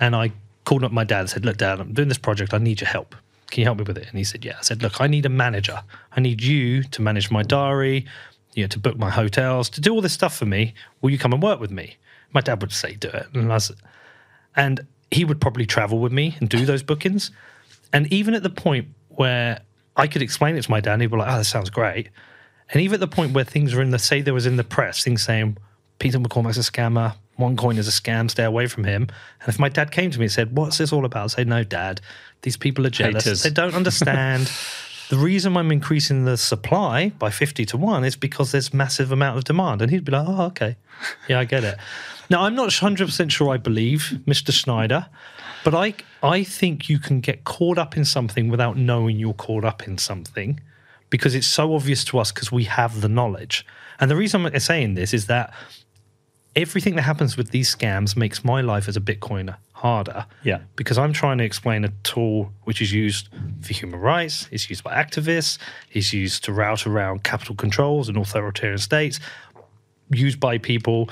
and 0.00 0.16
I 0.16 0.32
called 0.64 0.82
up 0.82 0.90
my 0.92 1.04
dad 1.04 1.20
and 1.20 1.30
said, 1.30 1.44
Look, 1.44 1.56
dad, 1.56 1.80
I'm 1.80 1.92
doing 1.94 2.08
this 2.08 2.18
project. 2.18 2.52
I 2.52 2.58
need 2.58 2.80
your 2.80 2.90
help. 2.90 3.14
Can 3.50 3.62
you 3.62 3.64
help 3.64 3.78
me 3.78 3.84
with 3.84 3.98
it? 3.98 4.08
And 4.08 4.18
he 4.18 4.24
said, 4.24 4.44
Yeah. 4.44 4.56
I 4.58 4.62
said, 4.62 4.82
Look, 4.82 5.00
I 5.00 5.06
need 5.06 5.26
a 5.26 5.30
manager. 5.30 5.82
I 6.12 6.20
need 6.20 6.42
you 6.42 6.82
to 6.84 7.02
manage 7.02 7.30
my 7.30 7.42
diary, 7.42 8.06
you 8.54 8.64
know, 8.64 8.68
to 8.68 8.78
book 8.78 8.98
my 8.98 9.10
hotels, 9.10 9.70
to 9.70 9.80
do 9.80 9.92
all 9.92 10.00
this 10.00 10.12
stuff 10.12 10.36
for 10.36 10.46
me. 10.46 10.74
Will 11.00 11.10
you 11.10 11.18
come 11.18 11.32
and 11.32 11.42
work 11.42 11.60
with 11.60 11.70
me? 11.70 11.96
My 12.32 12.40
dad 12.40 12.60
would 12.60 12.72
say, 12.72 12.94
Do 12.94 13.08
it. 13.08 13.26
And, 13.34 13.50
I 13.50 13.54
was, 13.54 13.72
and 14.56 14.86
he 15.10 15.24
would 15.24 15.40
probably 15.40 15.66
travel 15.66 15.98
with 15.98 16.12
me 16.12 16.36
and 16.40 16.48
do 16.48 16.66
those 16.66 16.82
bookings. 16.82 17.30
And 17.92 18.12
even 18.12 18.34
at 18.34 18.42
the 18.42 18.50
point 18.50 18.88
where 19.08 19.60
I 19.96 20.06
could 20.06 20.22
explain 20.22 20.56
it 20.56 20.62
to 20.62 20.70
my 20.70 20.80
dad, 20.80 21.00
he'd 21.00 21.10
be 21.10 21.16
like, 21.16 21.32
Oh, 21.32 21.38
that 21.38 21.44
sounds 21.44 21.70
great. 21.70 22.10
And 22.70 22.82
even 22.82 22.94
at 22.94 23.00
the 23.00 23.08
point 23.08 23.32
where 23.32 23.44
things 23.44 23.74
were 23.74 23.80
in 23.80 23.90
the, 23.90 23.98
say, 23.98 24.20
there 24.20 24.34
was 24.34 24.44
in 24.44 24.56
the 24.56 24.64
press, 24.64 25.02
things 25.02 25.22
saying 25.22 25.56
Peter 25.98 26.18
McCormack's 26.18 26.58
a 26.58 26.60
scammer, 26.60 27.14
OneCoin 27.38 27.78
is 27.78 27.88
a 27.88 27.90
scam, 27.90 28.30
stay 28.30 28.44
away 28.44 28.66
from 28.66 28.84
him. 28.84 29.02
And 29.40 29.48
if 29.48 29.58
my 29.58 29.68
dad 29.68 29.90
came 29.90 30.10
to 30.10 30.18
me 30.18 30.26
and 30.26 30.32
said, 30.32 30.56
What's 30.56 30.78
this 30.78 30.92
all 30.92 31.04
about? 31.04 31.24
I'd 31.24 31.30
say, 31.30 31.44
No, 31.44 31.64
dad, 31.64 32.00
these 32.42 32.56
people 32.56 32.86
are 32.86 32.90
jealous. 32.90 33.24
Haters. 33.24 33.42
They 33.42 33.50
don't 33.50 33.74
understand. 33.74 34.50
the 35.08 35.16
reason 35.16 35.56
I'm 35.56 35.72
increasing 35.72 36.24
the 36.24 36.36
supply 36.36 37.10
by 37.10 37.30
50 37.30 37.64
to 37.66 37.76
1 37.76 38.04
is 38.04 38.16
because 38.16 38.52
there's 38.52 38.74
massive 38.74 39.12
amount 39.12 39.38
of 39.38 39.44
demand. 39.44 39.82
And 39.82 39.90
he'd 39.90 40.04
be 40.04 40.12
like, 40.12 40.26
Oh, 40.28 40.42
okay. 40.46 40.76
Yeah, 41.28 41.40
I 41.40 41.44
get 41.44 41.64
it. 41.64 41.78
Now, 42.30 42.42
I'm 42.42 42.54
not 42.54 42.68
100% 42.68 43.30
sure 43.30 43.50
I 43.50 43.56
believe 43.56 44.18
Mr. 44.26 44.52
Schneider, 44.52 45.06
but 45.64 45.74
I, 45.74 45.94
I 46.22 46.44
think 46.44 46.88
you 46.88 46.98
can 46.98 47.20
get 47.20 47.44
caught 47.44 47.78
up 47.78 47.96
in 47.96 48.04
something 48.04 48.48
without 48.48 48.76
knowing 48.76 49.18
you're 49.18 49.32
caught 49.32 49.64
up 49.64 49.86
in 49.86 49.96
something 49.96 50.60
because 51.10 51.34
it's 51.34 51.46
so 51.46 51.74
obvious 51.74 52.04
to 52.04 52.18
us 52.18 52.32
because 52.32 52.52
we 52.52 52.64
have 52.64 53.00
the 53.00 53.08
knowledge. 53.08 53.64
And 54.00 54.10
the 54.10 54.16
reason 54.16 54.44
I'm 54.44 54.58
saying 54.58 54.94
this 54.94 55.14
is 55.14 55.26
that 55.26 55.52
everything 56.58 56.96
that 56.96 57.02
happens 57.02 57.36
with 57.36 57.50
these 57.50 57.74
scams 57.74 58.16
makes 58.16 58.44
my 58.44 58.60
life 58.60 58.88
as 58.88 58.96
a 58.96 59.00
Bitcoiner 59.00 59.56
harder. 59.72 60.26
Yeah. 60.42 60.58
Because 60.74 60.98
I'm 60.98 61.12
trying 61.12 61.38
to 61.38 61.44
explain 61.44 61.84
a 61.84 61.90
tool 62.02 62.52
which 62.64 62.82
is 62.82 62.92
used 62.92 63.28
for 63.62 63.72
human 63.72 64.00
rights, 64.00 64.48
it's 64.50 64.68
used 64.68 64.82
by 64.82 64.92
activists, 64.92 65.58
it's 65.92 66.12
used 66.12 66.44
to 66.44 66.52
route 66.52 66.84
around 66.84 67.22
capital 67.22 67.54
controls 67.54 68.08
and 68.08 68.18
authoritarian 68.18 68.78
states, 68.78 69.20
used 70.10 70.40
by 70.40 70.58
people 70.58 71.08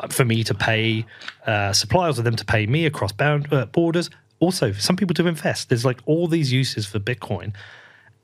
uh, 0.00 0.08
for 0.08 0.24
me 0.24 0.42
to 0.42 0.54
pay 0.54 1.06
uh, 1.46 1.72
suppliers 1.72 2.18
or 2.18 2.22
them 2.22 2.34
to 2.34 2.44
pay 2.44 2.66
me 2.66 2.84
across 2.84 3.12
bound, 3.12 3.52
uh, 3.52 3.66
borders. 3.66 4.10
Also, 4.40 4.72
for 4.72 4.80
some 4.80 4.96
people 4.96 5.14
to 5.14 5.26
invest. 5.28 5.68
There's 5.68 5.84
like 5.84 6.00
all 6.06 6.26
these 6.26 6.52
uses 6.52 6.86
for 6.86 6.98
Bitcoin. 6.98 7.54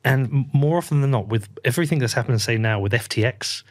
And 0.04 0.52
more 0.52 0.78
often 0.78 1.00
than 1.00 1.12
not, 1.12 1.28
with 1.28 1.48
everything 1.64 1.98
that's 1.98 2.12
happening, 2.12 2.38
say 2.38 2.58
now 2.58 2.78
with 2.80 2.92
FTX, 2.92 3.62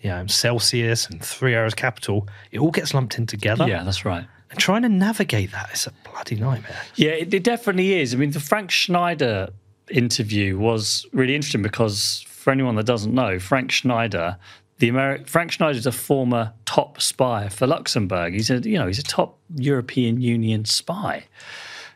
you 0.00 0.10
know, 0.10 0.26
Celsius 0.26 1.06
and 1.06 1.22
Three 1.22 1.54
Arrows 1.54 1.74
Capital, 1.74 2.28
it 2.50 2.58
all 2.58 2.70
gets 2.70 2.94
lumped 2.94 3.18
in 3.18 3.26
together. 3.26 3.66
Yeah, 3.66 3.82
that's 3.82 4.04
right. 4.04 4.26
And 4.50 4.58
trying 4.58 4.82
to 4.82 4.88
navigate 4.88 5.50
that 5.52 5.70
is 5.72 5.86
a 5.86 5.92
bloody 6.08 6.36
nightmare. 6.36 6.80
Yeah, 6.94 7.10
it, 7.10 7.34
it 7.34 7.42
definitely 7.42 8.00
is. 8.00 8.14
I 8.14 8.16
mean, 8.16 8.30
the 8.30 8.40
Frank 8.40 8.70
Schneider 8.70 9.48
interview 9.90 10.58
was 10.58 11.06
really 11.12 11.34
interesting 11.34 11.62
because 11.62 12.24
for 12.28 12.50
anyone 12.52 12.76
that 12.76 12.86
doesn't 12.86 13.12
know, 13.12 13.38
Frank 13.38 13.72
Schneider, 13.72 14.36
the 14.78 14.90
Ameri- 14.90 15.28
Frank 15.28 15.52
Schneider 15.52 15.78
is 15.78 15.86
a 15.86 15.92
former 15.92 16.52
top 16.64 17.00
spy 17.00 17.48
for 17.48 17.66
Luxembourg. 17.66 18.34
He's 18.34 18.50
a 18.50 18.60
you 18.60 18.78
know 18.78 18.86
he's 18.86 18.98
a 18.98 19.04
top 19.04 19.38
European 19.56 20.20
Union 20.20 20.64
spy. 20.64 21.24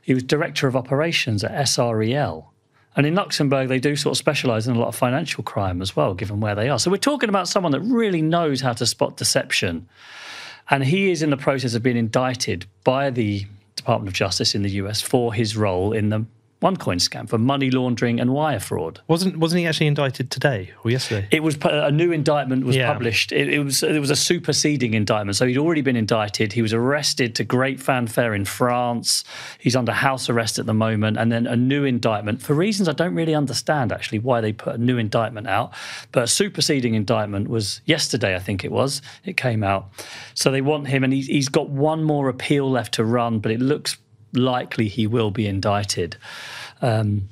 He 0.03 0.15
was 0.15 0.23
director 0.23 0.67
of 0.67 0.75
operations 0.75 1.45
at 1.45 1.53
SREL. 1.53 2.47
And 2.97 3.07
in 3.07 3.15
Luxembourg, 3.15 3.69
they 3.69 3.79
do 3.79 3.95
sort 3.95 4.13
of 4.13 4.19
specialize 4.19 4.67
in 4.67 4.75
a 4.75 4.79
lot 4.79 4.89
of 4.89 4.97
financial 4.97 5.45
crime 5.45 5.81
as 5.81 5.95
well, 5.95 6.15
given 6.15 6.41
where 6.41 6.55
they 6.55 6.69
are. 6.69 6.79
So 6.79 6.91
we're 6.91 6.97
talking 6.97 7.29
about 7.29 7.49
someone 7.49 7.73
that 7.73 7.81
really 7.81 8.21
knows 8.21 8.61
how 8.61 8.73
to 8.75 8.87
spot 8.87 9.17
deception. 9.17 9.89
And 10.71 10.85
he 10.85 11.11
is 11.11 11.23
in 11.23 11.31
the 11.31 11.37
process 11.37 11.75
of 11.75 11.83
being 11.83 11.97
indicted 11.97 12.67
by 12.85 13.11
the 13.11 13.47
Department 13.77 14.09
of 14.09 14.15
Justice 14.15 14.55
in 14.55 14.63
the 14.63 14.71
US 14.71 15.01
for 15.01 15.33
his 15.33 15.57
role 15.57 15.93
in 15.93 16.09
the 16.09 16.27
OneCoin 16.63 16.97
scam 17.01 17.27
for 17.27 17.39
money 17.39 17.71
laundering 17.71 18.21
and 18.21 18.35
wire 18.35 18.61
fraud. 18.61 19.01
Wasn't 19.09 19.39
wasn't 19.39 19.61
he 19.61 19.67
actually 19.67 19.87
indicted 19.87 20.31
today 20.31 20.73
or 20.85 20.91
yesterday? 20.91 21.27
It 21.31 21.43
was 21.43 21.57
a 21.65 21.91
new 21.91 22.13
indictment 22.13 22.67
was 22.67 22.77
Yeah. 22.77 22.93
published. 22.93 23.33
It, 23.33 23.49
it 23.49 23.61
was 23.61 23.83
it 23.83 23.99
was 23.99 24.11
a 24.11 24.17
superseding 24.17 24.93
indictment, 24.93 25.37
so 25.37 25.47
he'd 25.47 25.57
already 25.57 25.81
been 25.81 25.97
indicted. 25.97 26.53
He 26.53 26.61
was 26.61 26.75
arrested 26.75 27.35
to 27.37 27.45
great 27.45 27.81
fanfare 27.81 28.35
in 28.35 28.45
France. 28.45 29.25
He's 29.59 29.75
under 29.75 29.93
house 29.93 30.29
arrest 30.29 30.59
at 30.59 30.67
the 30.67 30.75
moment, 30.75 31.17
and 31.17 31.33
then 31.33 31.47
a 31.47 31.57
new 31.57 31.85
indictment 31.85 32.43
for 32.43 32.53
reasons 32.53 32.89
I 32.89 32.93
don't 32.93 33.15
really 33.15 33.35
understand 33.35 33.91
actually 33.91 34.19
why 34.19 34.43
they 34.43 34.53
put 34.53 34.75
a 34.75 34.79
new 34.79 34.99
indictment 34.99 35.47
out. 35.47 35.73
But 36.13 36.25
a 36.25 36.27
superseding 36.27 36.93
indictment 36.95 37.49
was 37.49 37.81
yesterday, 37.87 38.37
I 38.37 38.39
think 38.39 38.65
it 38.65 38.71
was. 38.71 39.01
It 39.25 39.39
came 39.39 39.65
out, 39.65 39.89
so 40.35 40.51
they 40.51 40.61
want 40.61 40.89
him, 40.89 41.05
and 41.05 41.13
he's, 41.13 41.27
he's 41.27 41.49
got 41.49 41.71
one 41.71 42.05
more 42.05 42.29
appeal 42.29 42.71
left 42.71 42.93
to 42.95 43.05
run, 43.05 43.39
but 43.39 43.51
it 43.51 43.61
looks 43.61 43.97
likely 44.33 44.89
he 44.89 45.07
will 45.07 45.31
be 45.31 45.47
indicted. 45.47 46.17
Um, 46.83 47.29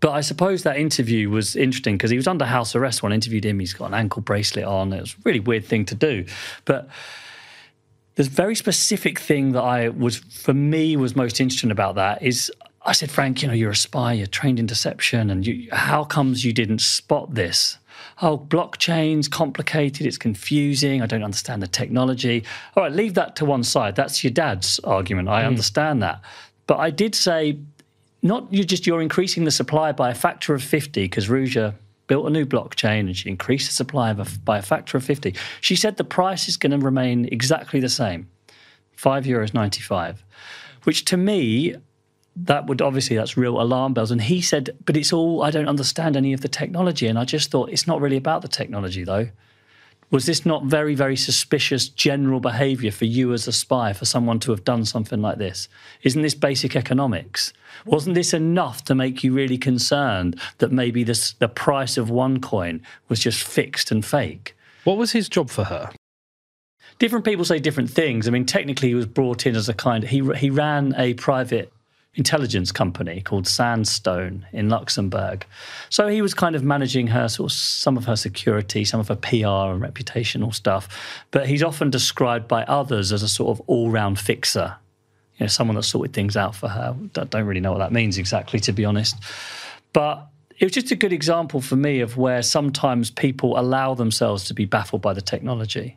but 0.00 0.12
I 0.12 0.20
suppose 0.20 0.62
that 0.62 0.76
interview 0.76 1.28
was 1.28 1.56
interesting 1.56 1.96
because 1.96 2.10
he 2.10 2.16
was 2.16 2.28
under 2.28 2.44
house 2.44 2.76
arrest 2.76 3.02
when 3.02 3.12
I 3.12 3.16
interviewed 3.16 3.44
him. 3.44 3.58
He's 3.58 3.74
got 3.74 3.86
an 3.86 3.94
ankle 3.94 4.22
bracelet 4.22 4.64
on. 4.64 4.92
It 4.92 5.00
was 5.00 5.14
a 5.14 5.16
really 5.24 5.40
weird 5.40 5.64
thing 5.64 5.84
to 5.86 5.94
do. 5.94 6.24
But 6.64 6.88
the 8.14 8.22
very 8.22 8.54
specific 8.54 9.18
thing 9.18 9.52
that 9.52 9.62
I 9.62 9.88
was, 9.88 10.18
for 10.18 10.54
me, 10.54 10.96
was 10.96 11.16
most 11.16 11.40
interesting 11.40 11.70
about 11.70 11.96
that 11.96 12.22
is 12.22 12.50
I 12.88 12.92
said, 12.92 13.10
Frank, 13.10 13.42
you 13.42 13.48
know, 13.48 13.54
you're 13.54 13.72
a 13.72 13.76
spy, 13.76 14.14
you're 14.14 14.26
trained 14.26 14.58
in 14.58 14.64
deception, 14.64 15.28
and 15.28 15.46
you, 15.46 15.68
how 15.72 16.04
comes 16.04 16.42
you 16.42 16.54
didn't 16.54 16.78
spot 16.78 17.34
this? 17.34 17.76
Oh, 18.22 18.38
blockchain's 18.38 19.28
complicated, 19.28 20.06
it's 20.06 20.16
confusing, 20.16 21.02
I 21.02 21.06
don't 21.06 21.22
understand 21.22 21.62
the 21.62 21.68
technology. 21.68 22.44
All 22.74 22.82
right, 22.82 22.92
leave 22.92 23.12
that 23.12 23.36
to 23.36 23.44
one 23.44 23.62
side. 23.62 23.94
That's 23.94 24.24
your 24.24 24.30
dad's 24.30 24.78
argument. 24.80 25.28
I 25.28 25.42
hmm. 25.42 25.48
understand 25.48 26.02
that. 26.02 26.22
But 26.66 26.78
I 26.78 26.88
did 26.88 27.14
say, 27.14 27.58
not 28.22 28.50
you're 28.50 28.64
just 28.64 28.86
you're 28.86 29.02
increasing 29.02 29.44
the 29.44 29.50
supply 29.50 29.92
by 29.92 30.08
a 30.08 30.14
factor 30.14 30.54
of 30.54 30.62
50 30.62 31.02
because 31.02 31.28
Ruja 31.28 31.74
built 32.06 32.26
a 32.26 32.30
new 32.30 32.46
blockchain 32.46 33.00
and 33.00 33.14
she 33.14 33.28
increased 33.28 33.68
the 33.68 33.74
supply 33.74 34.10
of 34.10 34.18
a, 34.18 34.38
by 34.44 34.56
a 34.56 34.62
factor 34.62 34.96
of 34.96 35.04
50. 35.04 35.34
She 35.60 35.76
said 35.76 35.98
the 35.98 36.04
price 36.04 36.48
is 36.48 36.56
going 36.56 36.72
to 36.72 36.78
remain 36.78 37.26
exactly 37.26 37.80
the 37.80 37.90
same, 37.90 38.30
5 38.96 39.24
euros 39.24 39.52
95, 39.52 40.24
which 40.84 41.04
to 41.04 41.18
me 41.18 41.76
that 42.44 42.66
would 42.66 42.80
obviously 42.80 43.16
that's 43.16 43.36
real 43.36 43.60
alarm 43.60 43.94
bells 43.94 44.10
and 44.10 44.22
he 44.22 44.40
said 44.40 44.70
but 44.84 44.96
it's 44.96 45.12
all 45.12 45.42
I 45.42 45.50
don't 45.50 45.68
understand 45.68 46.16
any 46.16 46.32
of 46.32 46.40
the 46.40 46.48
technology 46.48 47.06
and 47.06 47.18
I 47.18 47.24
just 47.24 47.50
thought 47.50 47.70
it's 47.70 47.86
not 47.86 48.00
really 48.00 48.16
about 48.16 48.42
the 48.42 48.48
technology 48.48 49.04
though. 49.04 49.28
Was 50.10 50.24
this 50.24 50.46
not 50.46 50.64
very, 50.64 50.94
very 50.94 51.16
suspicious 51.16 51.86
general 51.86 52.40
behavior 52.40 52.90
for 52.90 53.04
you 53.04 53.34
as 53.34 53.46
a 53.46 53.52
spy, 53.52 53.92
for 53.92 54.06
someone 54.06 54.40
to 54.40 54.50
have 54.52 54.64
done 54.64 54.86
something 54.86 55.20
like 55.20 55.36
this? 55.36 55.68
Isn't 56.02 56.22
this 56.22 56.34
basic 56.34 56.74
economics? 56.74 57.52
Wasn't 57.84 58.14
this 58.14 58.32
enough 58.32 58.84
to 58.84 58.94
make 58.94 59.22
you 59.22 59.34
really 59.34 59.58
concerned 59.58 60.40
that 60.58 60.72
maybe 60.72 61.04
this, 61.04 61.34
the 61.34 61.48
price 61.48 61.98
of 61.98 62.08
one 62.08 62.40
coin 62.40 62.80
was 63.10 63.20
just 63.20 63.44
fixed 63.44 63.90
and 63.90 64.02
fake? 64.02 64.56
What 64.84 64.96
was 64.96 65.12
his 65.12 65.28
job 65.28 65.50
for 65.50 65.64
her? 65.64 65.90
Different 66.98 67.26
people 67.26 67.44
say 67.44 67.58
different 67.58 67.90
things. 67.90 68.26
I 68.26 68.30
mean, 68.30 68.46
technically, 68.46 68.88
he 68.88 68.94
was 68.94 69.06
brought 69.06 69.46
in 69.46 69.54
as 69.54 69.68
a 69.68 69.74
kind. 69.74 70.02
He 70.04 70.22
he 70.36 70.48
ran 70.48 70.94
a 70.96 71.14
private 71.14 71.70
intelligence 72.18 72.72
company 72.72 73.20
called 73.20 73.46
Sandstone 73.46 74.44
in 74.52 74.68
Luxembourg. 74.68 75.46
So 75.88 76.08
he 76.08 76.20
was 76.20 76.34
kind 76.34 76.56
of 76.56 76.64
managing 76.64 77.06
her 77.06 77.28
sort 77.28 77.52
of 77.52 77.56
some 77.56 77.96
of 77.96 78.04
her 78.06 78.16
security, 78.16 78.84
some 78.84 78.98
of 78.98 79.06
her 79.06 79.14
PR 79.14 79.70
and 79.72 79.80
reputational 79.80 80.52
stuff. 80.52 80.88
But 81.30 81.46
he's 81.46 81.62
often 81.62 81.90
described 81.90 82.48
by 82.48 82.64
others 82.64 83.12
as 83.12 83.22
a 83.22 83.28
sort 83.28 83.56
of 83.56 83.62
all-round 83.68 84.18
fixer. 84.18 84.76
You 85.36 85.44
know, 85.44 85.48
someone 85.48 85.76
that 85.76 85.84
sorted 85.84 86.12
things 86.12 86.36
out 86.36 86.56
for 86.56 86.68
her. 86.68 86.96
Don't 87.12 87.30
don't 87.30 87.46
really 87.46 87.60
know 87.60 87.70
what 87.70 87.78
that 87.78 87.92
means 87.92 88.18
exactly, 88.18 88.58
to 88.60 88.72
be 88.72 88.84
honest. 88.84 89.14
But 89.92 90.26
it 90.58 90.64
was 90.64 90.72
just 90.72 90.90
a 90.90 90.96
good 90.96 91.12
example 91.12 91.60
for 91.60 91.76
me 91.76 92.00
of 92.00 92.16
where 92.16 92.42
sometimes 92.42 93.12
people 93.12 93.58
allow 93.58 93.94
themselves 93.94 94.42
to 94.46 94.54
be 94.54 94.64
baffled 94.64 95.02
by 95.02 95.14
the 95.14 95.22
technology. 95.22 95.96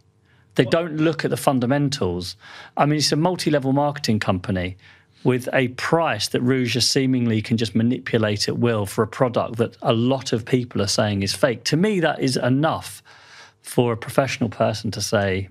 They 0.54 0.66
don't 0.66 0.98
look 0.98 1.26
at 1.26 1.32
the 1.32 1.38
fundamentals. 1.38 2.36
I 2.78 2.86
mean, 2.86 3.00
it's 3.00 3.12
a 3.12 3.16
multi 3.16 3.50
level 3.50 3.74
marketing 3.74 4.20
company 4.20 4.78
with 5.24 5.48
a 5.54 5.68
price 5.70 6.28
that 6.30 6.42
Ruja 6.44 6.82
seemingly 6.82 7.42
can 7.42 7.58
just 7.58 7.76
manipulate 7.76 8.48
at 8.48 8.58
will 8.58 8.86
for 8.86 9.04
a 9.04 9.08
product 9.08 9.58
that 9.58 9.78
a 9.82 9.94
lot 9.94 10.34
of 10.34 10.46
people 10.46 10.82
are 10.82 10.88
saying 10.88 11.22
is 11.24 11.34
fake. 11.34 11.64
To 11.66 11.78
me, 11.78 12.00
that 12.00 12.20
is 12.20 12.38
enough 12.38 13.04
for 13.62 13.94
a 13.94 13.98
professional 13.98 14.50
person 14.50 14.90
to 14.92 15.02
say, 15.02 15.50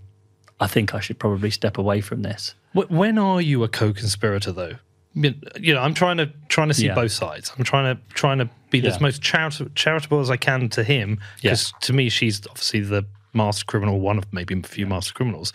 I 0.58 0.66
think 0.66 0.94
I 0.94 1.00
should 1.00 1.18
probably 1.18 1.50
step 1.50 1.78
away 1.78 2.00
from 2.00 2.22
this. 2.22 2.54
When 2.72 3.18
are 3.18 3.40
you 3.40 3.62
a 3.64 3.68
co-conspirator, 3.68 4.52
though? 4.52 4.74
You 5.14 5.74
know, 5.74 5.80
I'm 5.80 5.94
trying 5.94 6.18
to 6.18 6.30
trying 6.48 6.68
to 6.68 6.74
see 6.74 6.86
Yeah. 6.86 6.94
both 6.94 7.10
sides. 7.12 7.52
I'm 7.58 7.64
trying 7.64 7.96
to 7.96 8.00
trying 8.14 8.38
to 8.38 8.48
be 8.70 8.78
Yeah. 8.78 8.90
as 8.90 9.00
most 9.00 9.22
charit- 9.22 9.74
charitable 9.74 10.20
as 10.20 10.30
I 10.30 10.36
can 10.36 10.68
to 10.70 10.84
him, 10.84 11.18
because 11.42 11.72
to 11.80 11.92
me, 11.92 12.08
she's 12.08 12.46
obviously 12.46 12.80
the 12.80 13.04
master 13.32 13.64
criminal, 13.64 14.00
one 14.00 14.18
of 14.18 14.32
maybe 14.32 14.54
a 14.58 14.62
few 14.62 14.86
master 14.86 15.12
criminals. 15.12 15.52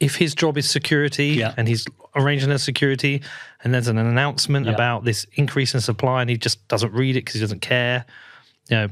If 0.00 0.16
his 0.16 0.34
job 0.34 0.56
is 0.58 0.68
security 0.68 1.28
Yeah. 1.28 1.52
and 1.56 1.68
he's 1.68 1.86
arranging 2.16 2.48
their 2.48 2.58
security, 2.58 3.22
and 3.62 3.72
there's 3.74 3.88
an 3.88 3.98
announcement 3.98 4.66
Yeah. 4.66 4.72
about 4.72 5.04
this 5.04 5.26
increase 5.34 5.74
in 5.74 5.80
supply, 5.80 6.22
and 6.22 6.30
he 6.30 6.36
just 6.36 6.66
doesn't 6.68 6.92
read 6.92 7.16
it 7.16 7.20
because 7.20 7.34
he 7.34 7.40
doesn't 7.40 7.60
care, 7.60 8.04
you 8.68 8.76
know, 8.76 8.88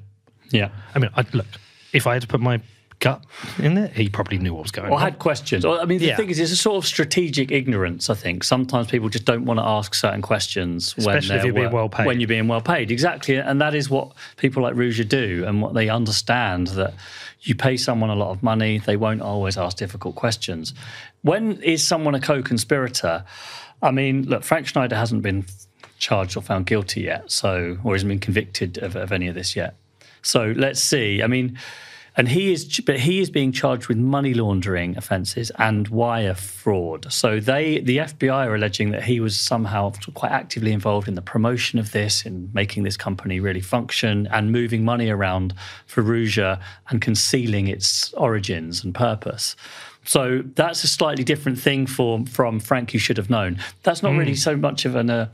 Yeah. 0.51 0.69
I 0.95 0.99
mean, 0.99 1.11
I, 1.17 1.25
look, 1.33 1.47
if 1.93 2.07
I 2.07 2.13
had 2.15 2.23
to 2.23 2.29
put 2.29 2.41
my 2.41 2.61
gut 3.01 3.23
in 3.61 3.75
there, 3.75 3.87
he 3.89 4.09
probably 4.09 4.39
knew 4.39 4.53
what 4.55 4.63
was 4.65 4.73
going 4.73 4.89
Or 4.89 4.95
on. 4.97 5.01
I 5.01 5.05
had 5.05 5.19
questions. 5.21 5.65
I 5.65 5.85
mean, 5.85 5.99
the 5.99 6.07
Yeah. 6.07 6.17
thing 6.17 6.31
is, 6.31 6.39
it's 6.41 6.51
a 6.53 6.57
sort 6.57 6.83
of 6.83 6.87
strategic 6.87 7.51
ignorance. 7.53 8.11
I 8.11 8.15
think 8.15 8.43
sometimes 8.45 8.89
people 8.89 9.09
just 9.09 9.25
don't 9.25 9.45
want 9.45 9.61
to 9.61 9.65
ask 9.65 9.95
certain 9.95 10.21
questions 10.21 10.97
when 10.97 11.01
Especially 11.17 11.37
they're 11.37 11.45
you're 11.47 11.55
being 11.55 11.71
well 11.71 11.89
paid. 11.89 12.07
When 12.07 12.19
you're 12.21 12.27
being 12.29 12.49
well 12.49 12.61
paid, 12.61 12.91
exactly, 12.91 13.37
and 13.37 13.61
that 13.61 13.75
is 13.75 13.89
what 13.89 14.13
people 14.37 14.63
like 14.65 14.75
Ruja 14.75 15.09
do, 15.09 15.45
and 15.47 15.63
what 15.63 15.75
they 15.75 15.89
understand 15.89 16.69
that 16.69 16.93
you 17.41 17.55
pay 17.55 17.77
someone 17.77 18.11
a 18.11 18.15
lot 18.15 18.31
of 18.31 18.43
money, 18.43 18.79
they 18.79 18.97
won't 18.97 19.23
always 19.23 19.57
ask 19.57 19.77
difficult 19.77 20.15
questions. 20.17 20.75
When 21.23 21.61
is 21.63 21.87
someone 21.87 22.15
a 22.15 22.21
co-conspirator? 22.21 23.25
I 23.83 23.91
mean, 23.91 24.29
look, 24.29 24.43
Frank 24.43 24.67
Schneider 24.67 24.97
hasn't 24.97 25.23
been 25.23 25.45
charged 25.99 26.37
or 26.37 26.43
found 26.43 26.67
guilty 26.67 27.03
yet, 27.03 27.31
so 27.31 27.79
or 27.85 27.95
hasn't 27.95 28.09
been 28.09 28.19
convicted 28.19 28.79
of, 28.79 28.97
of 28.97 29.13
any 29.13 29.29
of 29.29 29.35
this 29.35 29.55
yet. 29.55 29.77
So 30.23 30.53
let's 30.57 30.81
see. 30.81 31.23
I 31.23 31.27
mean, 31.27 31.59
and 32.19 32.29
he 32.29 32.53
is, 32.53 32.81
but 32.81 32.99
he 32.99 33.21
is 33.21 33.31
being 33.31 33.53
charged 33.53 33.87
with 33.87 33.97
money 33.97 34.35
laundering 34.35 34.99
offences 34.99 35.53
and 35.57 35.87
wire 35.87 36.35
fraud. 36.35 37.07
So 37.13 37.39
they, 37.39 37.79
the 37.79 37.99
FBI, 37.99 38.49
are 38.49 38.57
alleging 38.57 38.91
that 38.91 39.05
he 39.05 39.21
was 39.21 39.39
somehow 39.39 39.93
quite 40.15 40.33
actively 40.33 40.73
involved 40.73 41.07
in 41.07 41.15
the 41.15 41.23
promotion 41.23 41.79
of 41.79 41.93
this, 41.93 42.27
in 42.27 42.51
making 42.53 42.83
this 42.83 42.97
company 42.97 43.39
really 43.39 43.61
function, 43.61 44.27
and 44.33 44.51
moving 44.51 44.85
money 44.85 45.09
around 45.11 45.55
for 45.87 46.03
Ruja 46.03 46.61
and 46.89 47.01
concealing 47.01 47.69
its 47.69 48.13
origins 48.15 48.83
and 48.83 48.93
purpose. 48.93 49.55
So 50.05 50.43
that's 50.57 50.83
a 50.83 50.89
slightly 50.89 51.23
different 51.23 51.61
thing 51.61 51.87
for 51.87 52.27
from 52.27 52.59
Frank. 52.59 52.93
You 52.95 52.99
should 52.99 53.17
have 53.17 53.31
known. 53.31 53.61
That's 53.85 54.03
not 54.03 54.17
really 54.17 54.35
so 54.35 54.57
much 54.57 54.85
of 54.85 54.97
an. 54.97 55.09
Uh, 55.09 55.29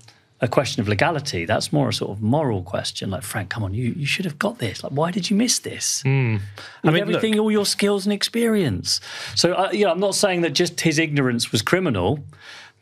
a 0.45 0.49
question 0.49 0.83
of 0.83 0.89
legality. 0.89 1.47
That's 1.47 1.73
more 1.73 1.89
a 1.89 1.93
sort 1.93 2.11
of 2.11 2.23
moral 2.23 2.63
question. 2.63 3.11
Like 3.11 3.23
Frank, 3.23 3.49
come 3.49 3.65
on, 3.65 3.73
you 3.73 3.95
you 3.97 4.05
should 4.05 4.27
have 4.27 4.39
got 4.39 4.59
this. 4.59 4.85
Like, 4.85 4.93
why 4.93 5.11
did 5.11 5.31
you 5.31 5.37
miss 5.37 5.59
this? 5.61 6.03
Hmm. 6.03 6.37
I 6.85 6.91
mean, 6.91 7.01
everything, 7.01 7.39
all 7.39 7.51
your 7.51 7.65
skills 7.65 8.05
and 8.05 8.13
experience. 8.13 9.01
So, 9.35 9.55
uh, 9.55 9.71
yeah, 9.73 9.91
I'm 9.91 10.01
not 10.01 10.15
saying 10.15 10.43
that 10.43 10.51
just 10.51 10.83
his 10.83 10.99
ignorance 10.99 11.51
was 11.51 11.63
criminal. 11.63 12.21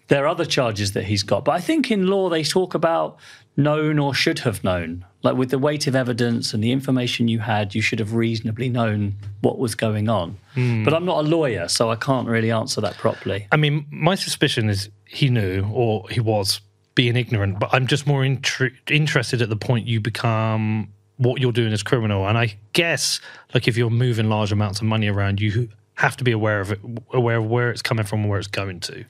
There 0.08 0.24
are 0.24 0.28
other 0.28 0.44
charges 0.44 0.92
that 0.92 1.04
he's 1.04 1.22
got, 1.22 1.44
but 1.44 1.52
I 1.52 1.60
think 1.60 1.90
in 1.90 2.08
law 2.08 2.28
they 2.28 2.42
talk 2.42 2.74
about 2.74 3.16
known 3.56 3.98
or 4.00 4.12
should 4.12 4.40
have 4.40 4.64
known. 4.64 5.04
Like 5.22 5.36
with 5.36 5.50
the 5.50 5.58
weight 5.58 5.86
of 5.86 5.94
evidence 5.94 6.52
and 6.52 6.64
the 6.64 6.72
information 6.72 7.28
you 7.28 7.38
had, 7.38 7.76
you 7.76 7.80
should 7.80 8.00
have 8.00 8.12
reasonably 8.12 8.68
known 8.68 9.14
what 9.40 9.58
was 9.58 9.76
going 9.76 10.08
on. 10.08 10.36
Hmm. 10.54 10.82
But 10.82 10.94
I'm 10.94 11.04
not 11.04 11.24
a 11.24 11.28
lawyer, 11.28 11.68
so 11.68 11.90
I 11.90 11.96
can't 11.96 12.26
really 12.26 12.50
answer 12.50 12.80
that 12.80 12.94
properly. 12.94 13.46
I 13.52 13.56
mean, 13.56 13.86
my 13.90 14.16
suspicion 14.16 14.68
is 14.68 14.90
he 15.06 15.28
knew 15.28 15.64
or 15.72 16.08
he 16.10 16.18
was 16.18 16.60
being 16.94 17.16
ignorant, 17.16 17.58
but 17.58 17.70
I'm 17.72 17.86
just 17.86 18.06
more 18.06 18.22
intri- 18.22 18.72
interested 18.90 19.40
at 19.42 19.48
the 19.48 19.56
point 19.56 19.86
you 19.86 20.00
become 20.00 20.88
what 21.16 21.40
you're 21.40 21.52
doing 21.52 21.72
as 21.72 21.82
criminal. 21.82 22.26
And 22.26 22.36
I 22.36 22.56
guess, 22.72 23.20
like, 23.54 23.68
if 23.68 23.76
you're 23.76 23.90
moving 23.90 24.28
large 24.28 24.52
amounts 24.52 24.80
of 24.80 24.86
money 24.86 25.08
around, 25.08 25.40
you 25.40 25.68
have 25.94 26.16
to 26.16 26.24
be 26.24 26.32
aware 26.32 26.60
of 26.60 26.72
it, 26.72 26.80
aware 27.12 27.36
of 27.38 27.46
where 27.46 27.70
it's 27.70 27.82
coming 27.82 28.04
from 28.04 28.20
and 28.22 28.28
where 28.30 28.38
it's 28.38 28.48
going 28.48 28.80
to. 28.80 29.04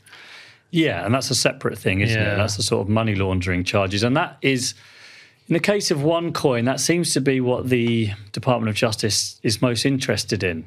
Yeah, 0.70 1.04
and 1.04 1.14
that's 1.14 1.30
a 1.30 1.34
separate 1.34 1.78
thing, 1.78 2.00
isn't 2.00 2.18
Yeah. 2.20 2.34
it? 2.34 2.36
That's 2.36 2.56
the 2.56 2.62
sort 2.62 2.82
of 2.82 2.88
money 2.88 3.14
laundering 3.14 3.64
charges, 3.64 4.02
and 4.02 4.16
that 4.16 4.38
is, 4.42 4.74
In 5.48 5.54
the 5.54 5.60
case 5.60 5.90
of 5.90 5.98
OneCoin, 5.98 6.64
that 6.66 6.78
seems 6.80 7.12
to 7.14 7.20
be 7.20 7.40
what 7.40 7.68
the 7.68 8.12
Department 8.30 8.70
of 8.70 8.76
Justice 8.76 9.40
is 9.42 9.60
most 9.60 9.84
interested 9.84 10.42
in. 10.44 10.64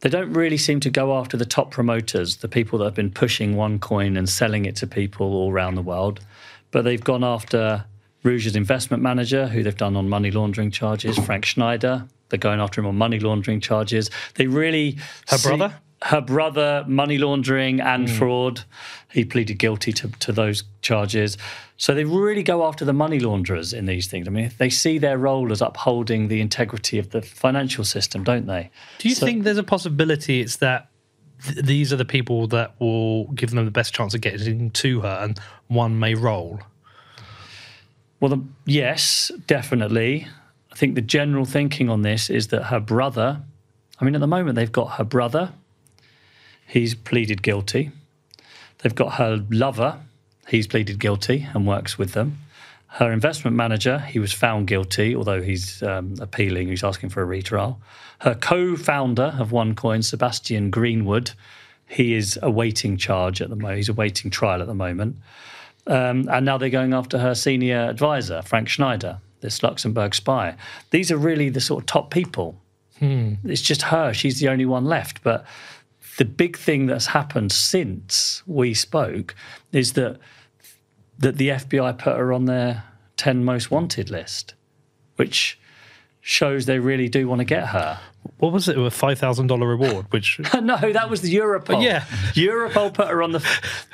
They 0.00 0.08
don't 0.08 0.32
really 0.32 0.56
seem 0.56 0.80
to 0.80 0.90
go 0.90 1.16
after 1.18 1.36
the 1.36 1.44
top 1.44 1.70
promoters, 1.70 2.38
the 2.38 2.48
people 2.48 2.78
that 2.78 2.86
have 2.86 2.94
been 2.94 3.10
pushing 3.10 3.54
OneCoin 3.54 4.16
and 4.16 4.28
selling 4.28 4.64
it 4.64 4.76
to 4.76 4.86
people 4.86 5.34
all 5.34 5.52
around 5.52 5.74
the 5.74 5.82
world, 5.82 6.20
but 6.70 6.84
they've 6.84 7.02
gone 7.04 7.22
after 7.22 7.84
Ruja's 8.24 8.56
investment 8.56 9.02
manager, 9.02 9.48
who 9.48 9.62
they've 9.62 9.76
done 9.76 9.96
on 9.96 10.08
money 10.08 10.30
laundering 10.30 10.70
charges, 10.70 11.18
Frank 11.18 11.44
Schneider. 11.44 12.06
They're 12.28 12.38
going 12.38 12.60
after 12.60 12.80
him 12.80 12.86
on 12.86 12.96
money 12.96 13.18
laundering 13.18 13.60
charges. 13.60 14.10
They 14.36 14.46
really. 14.46 14.98
Her 15.28 15.38
see- 15.38 15.48
brother? 15.48 15.74
Her 16.02 16.20
brother, 16.20 16.84
money 16.88 17.18
laundering 17.18 17.80
and 17.80 18.08
hmm. 18.08 18.16
fraud. 18.16 18.64
He 19.10 19.24
pleaded 19.24 19.58
guilty 19.58 19.92
to, 19.92 20.08
to 20.08 20.32
those 20.32 20.64
charges. 20.80 21.36
So 21.76 21.94
they 21.94 22.04
really 22.04 22.42
go 22.42 22.66
after 22.66 22.84
the 22.84 22.92
money 22.92 23.20
launderers 23.20 23.72
in 23.72 23.86
these 23.86 24.06
things. 24.06 24.28
I 24.28 24.30
mean, 24.30 24.50
they 24.58 24.70
see 24.70 24.98
their 24.98 25.18
role 25.18 25.50
as 25.50 25.60
upholding 25.62 26.28
the 26.28 26.40
integrity 26.40 26.98
of 26.98 27.10
the 27.10 27.22
financial 27.22 27.84
system, 27.84 28.22
don't 28.24 28.46
they? 28.46 28.70
Do 28.98 29.08
you 29.08 29.14
So- 29.14 29.26
think 29.26 29.44
there's 29.44 29.58
a 29.58 29.62
possibility 29.62 30.40
it's 30.40 30.56
that 30.56 30.90
th- 31.44 31.64
these 31.64 31.92
are 31.92 31.96
the 31.96 32.04
people 32.04 32.46
that 32.48 32.74
will 32.78 33.24
give 33.32 33.50
them 33.50 33.64
the 33.64 33.70
best 33.70 33.94
chance 33.94 34.14
of 34.14 34.20
getting 34.20 34.70
to 34.70 35.00
her, 35.00 35.18
and 35.22 35.38
one 35.68 35.98
may 35.98 36.14
roll? 36.14 36.60
Well, 38.20 38.28
the, 38.28 38.42
yes, 38.66 39.32
definitely. 39.46 40.28
I 40.70 40.74
think 40.76 40.94
the 40.94 41.00
general 41.00 41.44
thinking 41.44 41.88
on 41.88 42.02
this 42.02 42.30
is 42.30 42.48
that 42.48 42.64
her 42.64 42.80
brother, 42.80 43.40
I 43.98 44.04
mean, 44.04 44.14
at 44.14 44.20
the 44.20 44.26
moment, 44.26 44.56
they've 44.56 44.70
got 44.70 44.98
her 44.98 45.04
brother, 45.04 45.52
he's 46.70 46.94
pleaded 46.94 47.42
guilty. 47.42 47.90
They've 48.78 48.94
got 48.94 49.14
her 49.14 49.44
lover, 49.50 49.98
he's 50.48 50.66
pleaded 50.66 50.98
guilty 50.98 51.46
and 51.52 51.66
works 51.66 51.98
with 51.98 52.12
them. 52.12 52.38
Her 52.86 53.12
investment 53.12 53.56
manager, 53.56 53.98
he 53.98 54.18
was 54.18 54.32
found 54.32 54.66
guilty, 54.66 55.14
although 55.14 55.42
he's 55.42 55.82
um, 55.82 56.14
appealing, 56.20 56.68
he's 56.68 56.82
asking 56.82 57.10
for 57.10 57.22
a 57.22 57.24
retrial. 57.24 57.80
Her 58.20 58.34
co 58.34 58.76
founder 58.76 59.34
of 59.38 59.50
OneCoin, 59.50 60.04
Sebastian 60.04 60.70
Greenwood, 60.70 61.32
he 61.86 62.14
is 62.14 62.38
awaiting 62.42 62.96
charge 62.96 63.40
at 63.40 63.48
the 63.48 63.56
moment, 63.56 63.76
he's 63.76 63.88
awaiting 63.88 64.30
trial 64.30 64.60
at 64.60 64.66
the 64.66 64.74
moment. 64.74 65.16
Um, 65.86 66.28
and 66.30 66.44
now 66.44 66.58
they're 66.58 66.68
going 66.68 66.94
after 66.94 67.18
her 67.18 67.34
senior 67.34 67.78
advisor, 67.78 68.42
Frank 68.42 68.68
Schneider, 68.68 69.18
this 69.40 69.62
Luxembourg 69.62 70.14
spy. 70.14 70.54
These 70.90 71.10
are 71.10 71.16
really 71.16 71.48
the 71.48 71.60
sort 71.60 71.82
of 71.82 71.86
top 71.86 72.10
people. 72.10 72.60
It's 73.44 73.62
just 73.62 73.82
her. 73.82 74.12
She's 74.12 74.40
the 74.40 74.48
only 74.48 74.66
one 74.66 74.84
left. 74.84 75.22
But 75.22 75.44
the 76.20 76.26
big 76.26 76.54
thing 76.58 76.84
that's 76.84 77.06
happened 77.06 77.50
since 77.50 78.42
we 78.46 78.74
spoke 78.74 79.34
is 79.72 79.94
that 79.94 80.18
that 81.16 81.38
the 81.38 81.48
FBI 81.48 81.96
put 81.96 82.18
her 82.18 82.30
on 82.30 82.44
their 82.44 82.84
10 83.16 83.42
most 83.42 83.70
wanted 83.70 84.10
list, 84.10 84.52
which 85.16 85.58
shows 86.20 86.66
they 86.66 86.78
really 86.78 87.08
do 87.08 87.26
want 87.26 87.38
to 87.38 87.46
get 87.46 87.68
her. 87.68 87.98
What 88.36 88.52
was 88.52 88.68
it? 88.68 88.76
A 88.76 88.90
five 88.90 89.18
thousand 89.18 89.46
dollar 89.46 89.66
reward, 89.66 90.12
which 90.12 90.38
no, 90.62 90.76
that 90.92 91.08
was 91.08 91.22
the 91.22 91.34
Europol. 91.34 91.82
Yeah. 91.82 92.00
Europol 92.34 92.92
put 92.92 93.08
her 93.08 93.22
on 93.22 93.32
the 93.32 93.38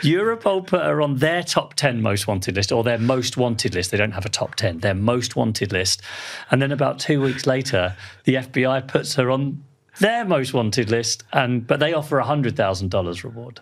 Europol 0.03 0.67
put 0.67 0.83
her 0.83 1.01
on 1.01 1.19
their 1.19 1.45
top 1.45 1.75
ten 1.75 2.03
most 2.03 2.27
wanted 2.27 2.57
list 2.57 2.73
or 2.73 2.83
their 2.83 2.99
most 2.99 3.37
wanted 3.37 3.77
list. 3.77 3.93
They 3.93 3.99
don't 3.99 4.11
have 4.19 4.27
a 4.27 4.31
top 4.31 4.57
ten, 4.57 4.79
their 4.79 4.95
most 4.95 5.37
wanted 5.37 5.71
list. 5.71 6.03
And 6.51 6.61
then 6.61 6.73
about 6.73 6.99
two 6.99 7.21
weeks 7.21 7.47
later, 7.47 7.95
the 8.25 8.35
FBI 8.35 8.89
puts 8.89 9.15
her 9.15 9.31
on 9.31 9.63
their 10.01 10.25
most 10.25 10.55
wanted 10.55 10.91
list, 10.91 11.25
and 11.33 11.67
but 11.67 11.81
they 11.81 11.93
offer 11.93 12.19
a 12.19 12.25
hundred 12.25 12.57
thousand 12.57 12.91
dollars 12.91 13.25
reward. 13.25 13.61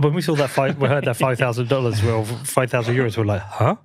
when 0.00 0.14
we 0.14 0.22
saw 0.22 0.34
that 0.36 0.50
five, 0.50 0.78
we 0.78 0.88
heard 0.88 1.04
that 1.04 1.16
five 1.16 1.38
thousand 1.38 1.68
dollars, 1.68 2.02
well, 2.02 2.24
five 2.24 2.70
thousand 2.70 2.94
euros, 2.94 3.16
we're 3.16 3.24
like, 3.24 3.42
huh? 3.42 3.76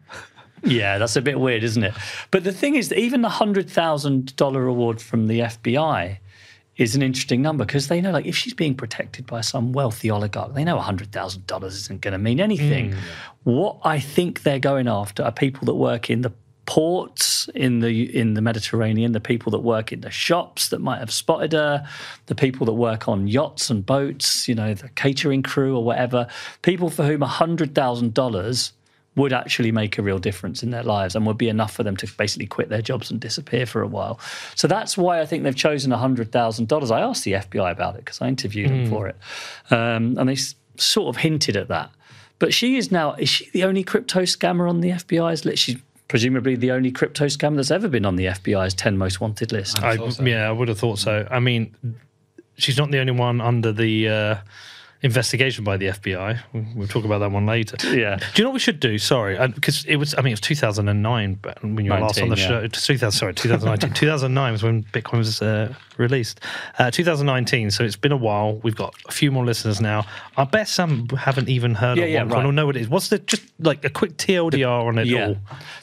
Yeah, 0.66 0.98
that's 0.98 1.16
a 1.16 1.22
bit 1.22 1.40
weird, 1.40 1.64
isn't 1.64 1.84
it? 1.84 1.94
But 2.32 2.46
the 2.46 2.54
thing 2.54 2.76
is, 2.76 2.90
that 2.90 3.00
even 3.00 3.22
the 3.22 3.30
hundred 3.30 3.70
thousand 3.70 4.36
dollar 4.36 4.64
reward 4.64 5.02
from 5.02 5.28
the 5.28 5.42
FBI 5.42 6.18
is 6.78 6.96
an 6.96 7.02
interesting 7.02 7.42
number 7.42 7.66
because 7.66 7.88
they 7.88 8.02
know, 8.02 8.12
like, 8.12 8.26
if 8.26 8.36
she's 8.36 8.54
being 8.54 8.74
protected 8.74 9.28
by 9.28 9.42
some 9.42 9.74
wealthy 9.74 10.10
oligarch, 10.10 10.54
they 10.54 10.64
know 10.64 10.80
hundred 10.80 11.12
thousand 11.12 11.46
dollars 11.48 11.76
isn't 11.76 12.02
going 12.02 12.14
to 12.14 12.18
mean 12.18 12.40
anything. 12.40 12.92
Mm. 12.92 12.98
What 13.44 13.78
I 13.84 14.00
think 14.00 14.44
they're 14.44 14.60
going 14.60 14.88
after 14.88 15.24
are 15.24 15.32
people 15.32 15.66
that 15.66 15.76
work 15.76 16.10
in 16.10 16.22
the 16.22 16.32
ports 16.66 17.50
in 17.56 17.80
the 17.80 18.16
in 18.18 18.36
the 18.36 18.42
Mediterranean, 18.42 19.12
the 19.12 19.20
people 19.20 19.52
that 19.52 19.60
work 19.60 19.92
in 19.92 20.02
the 20.02 20.12
shops 20.12 20.70
that 20.70 20.80
might 20.80 21.00
have 21.00 21.12
spotted 21.12 21.54
her, 21.54 21.86
the 22.28 22.36
people 22.36 22.66
that 22.66 22.74
work 22.74 23.08
on 23.08 23.28
yachts 23.28 23.70
and 23.70 23.86
boats, 23.86 24.48
you 24.48 24.56
know, 24.56 24.74
the 24.74 24.90
catering 24.90 25.44
crew 25.44 25.76
or 25.76 25.84
whatever, 25.84 26.28
people 26.62 26.90
for 26.90 27.04
whom 27.04 27.22
hundred 27.22 27.76
thousand 27.76 28.14
dollars 28.14 28.74
would 29.16 29.34
actually 29.34 29.72
make 29.72 29.98
a 29.98 30.02
real 30.02 30.18
difference 30.18 30.64
in 30.64 30.72
their 30.72 30.84
lives 30.84 31.16
and 31.16 31.26
would 31.26 31.38
be 31.38 31.50
enough 31.50 31.74
for 31.74 31.84
them 31.84 31.96
to 31.96 32.08
basically 32.18 32.48
quit 32.48 32.70
their 32.70 32.82
jobs 32.82 33.12
and 33.12 33.20
disappear 33.20 33.66
for 33.66 33.82
a 33.82 33.88
while. 33.88 34.20
So 34.56 34.68
that's 34.68 34.98
why 34.98 35.22
I 35.22 35.26
think 35.26 35.44
they've 35.44 35.56
chosen 35.56 35.92
$100,000. 35.92 36.92
I 36.92 37.02
asked 37.02 37.24
the 37.24 37.34
FBI 37.34 37.72
about 37.72 37.96
it 37.96 38.06
because 38.06 38.22
I 38.22 38.28
interviewed 38.28 38.72
them 38.72 38.90
for 38.90 39.08
it. 39.08 39.16
Um, 39.70 40.18
and 40.18 40.28
they 40.28 40.38
sort 40.78 41.16
of 41.16 41.22
hinted 41.22 41.56
at 41.56 41.68
that. 41.68 41.92
But 42.40 42.54
she 42.54 42.76
is 42.76 42.92
now, 42.92 43.14
is 43.14 43.30
she 43.30 43.50
the 43.52 43.64
only 43.66 43.84
crypto 43.84 44.24
scammer 44.24 44.68
on 44.68 44.82
the 44.82 44.90
FBI's 44.90 45.46
list? 45.46 45.62
She's 45.64 45.78
presumably 46.08 46.56
the 46.56 46.72
only 46.72 46.92
crypto 46.92 47.26
scam 47.26 47.56
that's 47.56 47.72
ever 47.72 47.88
been 47.88 48.06
on 48.06 48.16
the 48.16 48.26
FBI's 48.26 48.74
10 48.74 48.98
most 48.98 49.22
wanted 49.22 49.52
list. 49.52 49.82
I, 49.82 49.94
yeah, 50.24 50.48
I 50.48 50.52
would 50.52 50.68
have 50.68 50.80
thought 50.80 51.00
so. 51.00 51.28
I 51.30 51.40
mean, 51.40 51.76
she's 52.58 52.78
not 52.78 52.92
the 52.92 53.00
only 53.00 53.14
one 53.14 53.42
under 53.42 53.72
the 53.72 54.10
uh, 54.10 54.36
investigation 55.04 55.64
by 55.64 55.78
the 55.78 55.88
FBI. 55.88 56.40
We- 56.54 56.66
We'll 56.76 56.88
talk 56.88 57.06
about 57.06 57.20
that 57.20 57.32
one 57.32 57.46
later. 57.46 57.78
Yeah. 57.96 58.16
Do 58.18 58.26
you 58.36 58.44
know 58.44 58.50
what 58.50 58.54
we 58.56 58.60
should 58.60 58.80
do? 58.80 58.98
Sorry, 58.98 59.38
because 59.50 59.86
it 59.86 59.98
was. 59.98 60.16
I 60.16 60.22
mean, 60.22 60.32
it 60.32 60.34
was 60.34 60.42
2009, 60.42 61.38
but 61.42 61.62
when 61.64 61.86
you 61.86 61.92
were 61.92 62.00
last 62.00 62.20
on 62.22 62.30
the 62.30 62.36
19, 62.36 62.48
show. 62.48 62.68
2000, 62.68 63.12
sorry, 63.12 63.34
2019. 63.34 63.94
2009 63.94 64.52
was 64.52 64.64
when 64.64 64.84
Bitcoin 64.86 65.18
was 65.20 65.42
uh, 65.42 65.74
released. 65.98 66.40
Uh, 66.80 66.90
2019. 66.90 67.70
So 67.72 67.84
it's 67.84 67.96
been 67.96 68.12
a 68.12 68.18
while. 68.18 68.56
We've 68.64 68.76
got 68.76 68.96
a 69.08 69.12
few 69.12 69.32
more 69.32 69.46
listeners 69.46 69.80
now. 69.80 70.06
I 70.38 70.46
bet 70.46 70.68
some 70.68 71.08
haven't 71.10 71.50
even 71.50 71.76
heard 71.76 71.98
Yeah, 71.98 72.06
of 72.06 72.10
yeah, 72.10 72.24
right. 72.36 72.46
or 72.46 72.52
know 72.52 72.66
what 72.66 72.76
it 72.78 72.82
is. 72.84 72.90
What's 72.90 73.10
the 73.10 73.20
just 73.20 73.44
like 73.60 73.84
a 73.86 73.90
quick 73.90 74.18
TLDR 74.18 74.88
on 74.88 74.98
it 74.98 75.08
Yeah. 75.08 75.28
all? 75.28 75.38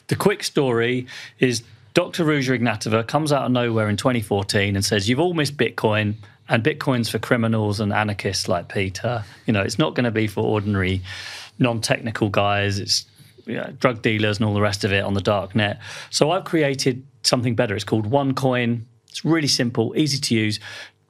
The 0.07 0.15
quick 0.15 0.43
story 0.43 1.07
is 1.39 1.63
Dr. 1.93 2.23
Ruja 2.25 2.57
Ignatova 2.59 3.05
comes 3.07 3.31
out 3.31 3.43
of 3.45 3.51
nowhere 3.51 3.87
in 3.89 3.97
2014 3.97 4.75
and 4.75 4.83
says, 4.83 5.07
You've 5.09 5.19
all 5.19 5.33
missed 5.33 5.57
Bitcoin, 5.57 6.15
and 6.51 6.61
Bitcoin's 6.63 7.09
for 7.09 7.17
criminals 7.17 7.79
and 7.79 7.93
anarchists 7.93 8.49
like 8.49 8.67
Peter. 8.67 9.23
You 9.45 9.53
know, 9.53 9.61
it's 9.61 9.79
not 9.79 9.95
going 9.95 10.03
to 10.03 10.11
be 10.11 10.27
for 10.27 10.43
ordinary, 10.43 11.01
non 11.59 11.79
technical 11.79 12.29
guys. 12.29 12.77
It's 12.77 13.05
you 13.45 13.55
know, 13.55 13.73
drug 13.79 14.01
dealers 14.01 14.37
and 14.37 14.45
all 14.45 14.53
the 14.53 14.61
rest 14.61 14.83
of 14.83 14.91
it 14.91 15.03
on 15.03 15.13
the 15.13 15.21
dark 15.21 15.55
net. 15.55 15.79
So 16.09 16.31
I've 16.31 16.43
created 16.43 17.07
something 17.23 17.55
better. 17.55 17.73
It's 17.73 17.85
called 17.85 18.11
OneCoin. 18.11 18.81
It's 19.07 19.23
really 19.23 19.47
simple, 19.47 19.93
easy 19.95 20.19
to 20.19 20.35
use. 20.35 20.59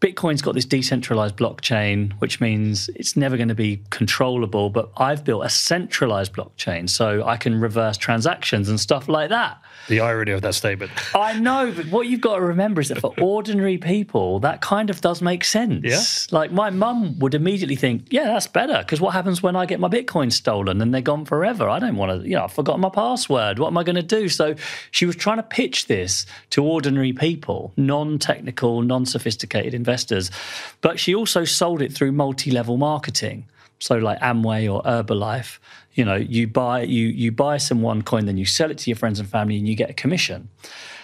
Bitcoin's 0.02 0.42
got 0.42 0.56
this 0.56 0.66
decentralized 0.66 1.38
blockchain, 1.38 2.14
which 2.14 2.42
means 2.42 2.90
it's 2.96 3.16
never 3.16 3.38
going 3.38 3.50
to 3.50 3.56
be 3.56 3.84
controllable. 3.92 4.72
But 4.72 4.92
I've 4.98 5.24
built 5.24 5.46
a 5.46 5.50
centralized 5.50 6.34
blockchain 6.34 6.90
so 6.90 7.24
I 7.24 7.38
can 7.38 7.62
reverse 7.62 7.98
transactions 7.98 8.68
and 8.68 8.80
stuff 8.80 9.08
like 9.08 9.30
that. 9.30 9.62
The 9.90 10.00
irony 10.00 10.32
of 10.32 10.42
that 10.42 10.56
statement. 10.56 10.92
I 11.16 11.40
know, 11.40 11.72
but 11.72 11.86
what 11.88 12.08
you've 12.08 12.22
got 12.22 12.38
to 12.38 12.42
remember 12.42 12.82
is 12.82 12.90
that 12.90 13.00
for 13.00 13.14
ordinary 13.22 13.78
people, 13.78 14.40
that 14.40 14.62
kind 14.62 14.90
of 14.90 15.02
does 15.02 15.22
make 15.22 15.44
sense. 15.44 15.84
Yeah. 15.84 16.36
Like 16.36 16.52
my 16.52 16.72
mum 16.72 17.20
would 17.20 17.36
immediately 17.36 17.76
think, 17.76 18.08
yeah, 18.10 18.26
that's 18.26 18.48
better. 18.48 18.80
Because 18.80 19.00
what 19.00 19.14
happens 19.14 19.44
when 19.44 19.56
I 19.56 19.68
get 19.68 19.80
my 19.80 19.88
Bitcoin 19.88 20.32
stolen 20.32 20.82
and 20.82 20.92
they're 20.92 21.02
gone 21.02 21.26
forever? 21.26 21.70
I 21.70 21.78
don't 21.78 21.96
want 21.96 22.24
to, 22.24 22.28
you 22.28 22.36
know, 22.36 22.46
I've 22.46 22.54
forgotten 22.54 22.82
my 22.82 22.90
password. 22.90 23.60
What 23.60 23.68
am 23.68 23.78
I 23.78 23.84
going 23.84 23.98
to 23.98 24.02
do? 24.02 24.30
So 24.30 24.56
she 24.90 25.06
was 25.06 25.16
trying 25.16 25.38
to 25.38 25.44
pitch 25.44 25.86
this 25.86 26.26
to 26.52 26.64
ordinary 26.64 27.14
people, 27.14 27.72
non 27.78 28.18
technical, 28.18 28.82
non 28.82 29.06
sophisticated 29.06 29.76
investors. 29.92 30.32
But 30.80 31.00
she 31.00 31.14
also 31.14 31.44
sold 31.44 31.82
it 31.82 31.92
through 31.92 32.14
multi 32.14 32.52
level 32.52 32.78
marketing. 32.78 33.46
So 33.80 33.98
like 33.98 34.20
Amway 34.20 34.72
or 34.72 34.82
Herbalife, 34.84 35.58
you 35.94 36.06
know, 36.06 36.16
you 36.16 36.48
buy 36.48 36.84
you 36.84 37.08
you 37.08 37.32
buy 37.32 37.58
some 37.58 37.82
one 37.82 38.02
coin, 38.04 38.26
then 38.26 38.38
you 38.38 38.46
sell 38.46 38.72
it 38.72 38.78
to 38.80 38.90
your 38.90 38.98
friends 38.98 39.20
and 39.20 39.28
family, 39.28 39.58
and 39.58 39.68
you 39.68 39.76
get 39.76 39.90
a 39.90 39.94
commission. 39.94 40.50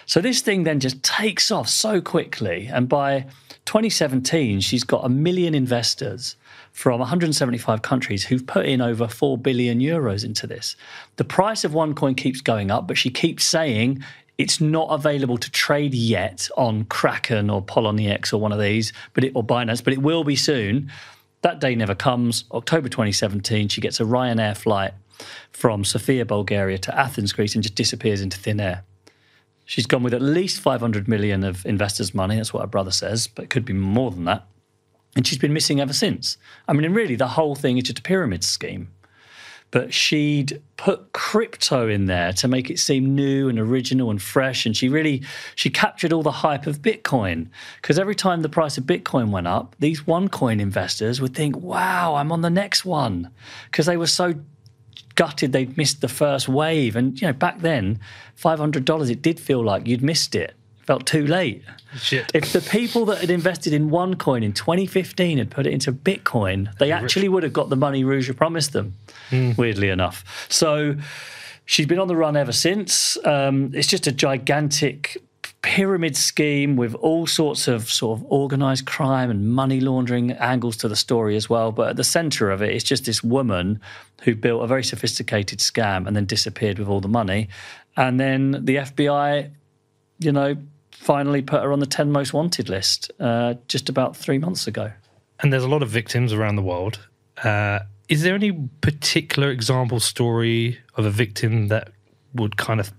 So 0.06 0.20
this 0.22 0.40
thing 0.40 0.64
then 0.64 0.80
just 0.80 1.02
takes 1.02 1.50
off 1.50 1.68
so 1.68 2.00
quickly, 2.00 2.70
and 2.72 2.88
by 2.88 3.26
2017, 3.66 4.60
she's 4.60 4.84
got 4.84 5.04
a 5.04 5.08
million 5.10 5.54
investors 5.54 6.36
from 6.72 7.00
175 7.00 7.82
countries 7.82 8.24
who've 8.24 8.46
put 8.46 8.64
in 8.64 8.80
over 8.80 9.08
4 9.08 9.36
billion 9.36 9.80
euros 9.80 10.24
into 10.24 10.46
this. 10.46 10.76
The 11.16 11.24
price 11.24 11.64
of 11.64 11.74
one 11.74 11.94
coin 11.94 12.14
keeps 12.14 12.40
going 12.40 12.70
up, 12.70 12.86
but 12.86 12.96
she 12.96 13.10
keeps 13.10 13.44
saying 13.44 14.02
it's 14.38 14.60
not 14.60 14.88
available 14.90 15.36
to 15.36 15.50
trade 15.50 15.92
yet 15.92 16.48
on 16.56 16.84
Kraken 16.84 17.50
or 17.50 17.60
Poloniex 17.60 18.32
or 18.32 18.38
one 18.38 18.52
of 18.52 18.60
these, 18.60 18.92
but 19.12 19.24
it 19.24 19.32
or 19.34 19.44
Binance, 19.44 19.82
but 19.82 19.92
it 19.92 20.00
will 20.00 20.22
be 20.22 20.36
soon. 20.36 20.90
That 21.42 21.60
day 21.60 21.74
never 21.74 21.94
comes. 21.94 22.44
October 22.52 22.88
2017, 22.88 23.68
she 23.68 23.80
gets 23.80 23.98
a 24.00 24.04
Ryanair 24.04 24.56
flight 24.56 24.94
from 25.50 25.84
Sofia, 25.84 26.24
Bulgaria 26.24 26.78
to 26.78 26.96
Athens, 26.98 27.32
Greece, 27.32 27.54
and 27.54 27.62
just 27.62 27.74
disappears 27.74 28.20
into 28.20 28.38
thin 28.38 28.60
air. 28.60 28.84
She's 29.64 29.86
gone 29.86 30.02
with 30.02 30.14
at 30.14 30.22
least 30.22 30.60
500 30.60 31.08
million 31.08 31.44
of 31.44 31.66
investors' 31.66 32.14
money. 32.14 32.36
That's 32.36 32.54
what 32.54 32.62
her 32.62 32.68
brother 32.68 32.92
says, 32.92 33.26
but 33.26 33.44
it 33.44 33.50
could 33.50 33.64
be 33.64 33.72
more 33.72 34.10
than 34.10 34.24
that. 34.24 34.46
And 35.16 35.26
she's 35.26 35.38
been 35.38 35.52
missing 35.52 35.80
ever 35.80 35.92
since. 35.92 36.38
I 36.68 36.72
mean, 36.72 36.84
and 36.84 36.94
really, 36.94 37.16
the 37.16 37.28
whole 37.28 37.54
thing 37.54 37.76
is 37.76 37.84
just 37.84 37.98
a 37.98 38.02
pyramid 38.02 38.44
scheme. 38.44 38.92
But 39.70 39.92
she'd 39.92 40.62
put 40.76 41.12
crypto 41.12 41.88
in 41.88 42.06
there 42.06 42.32
to 42.32 42.48
make 42.48 42.70
it 42.70 42.78
seem 42.78 43.14
new 43.14 43.48
and 43.48 43.58
original 43.58 44.10
and 44.10 44.20
fresh. 44.22 44.64
And 44.64 44.76
she 44.76 44.88
really 44.88 45.22
she 45.54 45.70
captured 45.70 46.12
all 46.12 46.22
the 46.22 46.30
hype 46.30 46.66
of 46.66 46.80
Bitcoin 46.80 47.48
because 47.80 47.98
every 47.98 48.14
time 48.14 48.42
the 48.42 48.48
price 48.48 48.78
of 48.78 48.84
Bitcoin 48.84 49.30
went 49.30 49.46
up, 49.46 49.76
these 49.78 50.02
OneCoin 50.02 50.60
investors 50.60 51.20
would 51.20 51.34
think, 51.34 51.56
"Wow, 51.56 52.14
I'm 52.14 52.32
on 52.32 52.40
the 52.40 52.50
next 52.50 52.84
one," 52.84 53.30
because 53.70 53.86
they 53.86 53.96
were 53.96 54.06
so 54.06 54.34
gutted 55.14 55.52
they'd 55.52 55.76
missed 55.76 56.00
the 56.00 56.08
first 56.08 56.48
wave. 56.48 56.96
And 56.96 57.20
you 57.20 57.26
know, 57.26 57.32
back 57.32 57.60
then, 57.60 58.00
five 58.34 58.58
hundred 58.58 58.84
dollars 58.84 59.10
it 59.10 59.20
did 59.20 59.38
feel 59.38 59.62
like 59.62 59.86
you'd 59.86 60.02
missed 60.02 60.34
it. 60.34 60.54
Felt 60.88 61.04
too 61.04 61.26
late. 61.26 61.62
Shit. 61.98 62.30
If 62.32 62.54
the 62.54 62.62
people 62.62 63.04
that 63.04 63.18
had 63.18 63.28
invested 63.28 63.74
in 63.74 63.90
OneCoin 63.90 64.42
in 64.42 64.54
2015 64.54 65.36
had 65.36 65.50
put 65.50 65.66
it 65.66 65.74
into 65.74 65.92
Bitcoin, 65.92 66.74
they 66.78 66.92
actually 66.92 67.28
would 67.28 67.42
have 67.42 67.52
got 67.52 67.68
the 67.68 67.76
money 67.76 68.04
Ruja 68.04 68.34
promised 68.34 68.72
them, 68.72 68.94
weirdly 69.30 69.90
enough. 69.90 70.46
So 70.48 70.96
she's 71.66 71.84
been 71.84 71.98
on 71.98 72.08
the 72.08 72.16
run 72.16 72.38
ever 72.38 72.52
since. 72.52 73.18
Um, 73.26 73.70
it's 73.74 73.86
just 73.86 74.06
a 74.06 74.12
gigantic 74.12 75.18
pyramid 75.60 76.16
scheme 76.16 76.74
with 76.76 76.94
all 76.94 77.26
sorts 77.26 77.68
of 77.68 77.90
sort 77.90 78.18
of 78.18 78.24
organized 78.30 78.86
crime 78.86 79.30
and 79.30 79.46
money 79.46 79.80
laundering 79.80 80.32
angles 80.32 80.78
to 80.78 80.88
the 80.88 80.96
story 80.96 81.36
as 81.36 81.50
well. 81.50 81.70
But 81.70 81.90
at 81.90 81.96
the 81.96 82.04
center 82.04 82.50
of 82.50 82.62
it, 82.62 82.74
it's 82.74 82.82
just 82.82 83.04
this 83.04 83.22
woman 83.22 83.78
who 84.22 84.34
built 84.34 84.64
a 84.64 84.66
very 84.66 84.84
sophisticated 84.84 85.58
scam 85.58 86.06
and 86.06 86.16
then 86.16 86.24
disappeared 86.24 86.78
with 86.78 86.88
all 86.88 87.02
the 87.02 87.08
money. 87.08 87.50
And 87.94 88.18
then 88.18 88.52
the 88.64 88.76
FBI, 88.76 89.50
you 90.20 90.32
know, 90.32 90.56
finally 90.98 91.42
put 91.42 91.62
her 91.62 91.72
on 91.72 91.80
the 91.80 91.86
10 91.86 92.10
most 92.12 92.32
wanted 92.32 92.68
list 92.68 93.10
uh, 93.20 93.54
just 93.68 93.88
about 93.88 94.16
three 94.16 94.38
months 94.38 94.66
ago. 94.66 94.90
and 95.40 95.52
there's 95.52 95.64
a 95.64 95.68
lot 95.68 95.82
of 95.82 95.88
victims 95.88 96.32
around 96.32 96.56
the 96.56 96.62
world. 96.62 96.98
Uh, 97.44 97.78
is 98.08 98.22
there 98.22 98.34
any 98.34 98.52
particular 98.80 99.50
example 99.50 100.00
story 100.00 100.78
of 100.96 101.04
a 101.06 101.10
victim 101.10 101.68
that 101.68 101.92
would 102.34 102.56
kind 102.56 102.80
of 102.80 102.90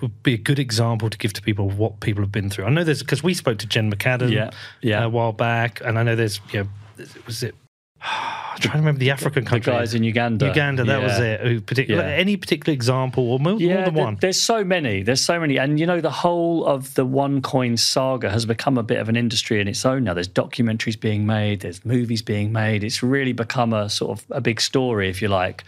would 0.00 0.22
be 0.22 0.34
a 0.34 0.38
good 0.38 0.58
example 0.58 1.08
to 1.08 1.16
give 1.16 1.32
to 1.32 1.40
people 1.40 1.68
of 1.68 1.78
what 1.78 2.00
people 2.00 2.22
have 2.22 2.32
been 2.32 2.50
through? 2.50 2.64
I 2.66 2.70
know 2.70 2.84
there's 2.84 3.02
because 3.02 3.22
we 3.22 3.34
spoke 3.34 3.58
to 3.58 3.66
Jen 3.66 3.90
McAdam 3.90 4.30
Yeah, 4.30 4.50
yeah. 4.82 5.04
a 5.04 5.08
while 5.08 5.32
back, 5.32 5.80
and 5.84 5.98
I 5.98 6.02
know 6.02 6.16
there's 6.16 6.40
you 6.52 6.64
know 6.64 7.06
was 7.26 7.42
it. 7.42 7.54
I'm 8.52 8.58
trying 8.58 8.72
to 8.72 8.78
remember 8.78 8.98
the 8.98 9.10
African 9.10 9.44
country. 9.44 9.72
The 9.72 9.78
guys 9.78 9.94
in 9.94 10.04
Uganda. 10.04 10.46
Uganda, 10.46 10.84
that 10.84 11.02
was 11.02 11.18
it. 11.18 11.40
Who 11.40 11.60
particular, 11.60 12.02
Yeah. 12.02 12.08
Any 12.10 12.36
particular 12.36 12.74
example, 12.74 13.24
or 13.32 13.38
more, 13.38 13.52
more 13.52 13.60
Yeah, 13.60 13.84
than 13.86 13.94
one? 13.94 14.18
there's 14.20 14.40
so 14.40 14.62
many. 14.64 15.02
There's 15.02 15.20
so 15.20 15.40
many. 15.40 15.56
And, 15.56 15.80
you 15.80 15.86
know, 15.86 16.00
the 16.00 16.10
whole 16.10 16.66
of 16.66 16.94
the 16.94 17.06
OneCoin 17.06 17.78
saga 17.78 18.30
has 18.30 18.44
become 18.44 18.76
a 18.76 18.82
bit 18.82 18.98
of 18.98 19.08
an 19.08 19.16
industry 19.16 19.60
in 19.60 19.68
its 19.68 19.84
own 19.86 20.04
now. 20.04 20.14
There's 20.14 20.28
documentaries 20.28 21.00
being 21.00 21.24
made, 21.26 21.60
there's 21.60 21.84
movies 21.84 22.22
being 22.22 22.52
made. 22.52 22.84
It's 22.84 23.02
really 23.02 23.32
become 23.32 23.72
a 23.72 23.88
sort 23.88 24.18
of 24.18 24.26
a 24.30 24.40
big 24.40 24.60
story, 24.60 25.08
if 25.08 25.22
you 25.22 25.28
like. 25.28 25.64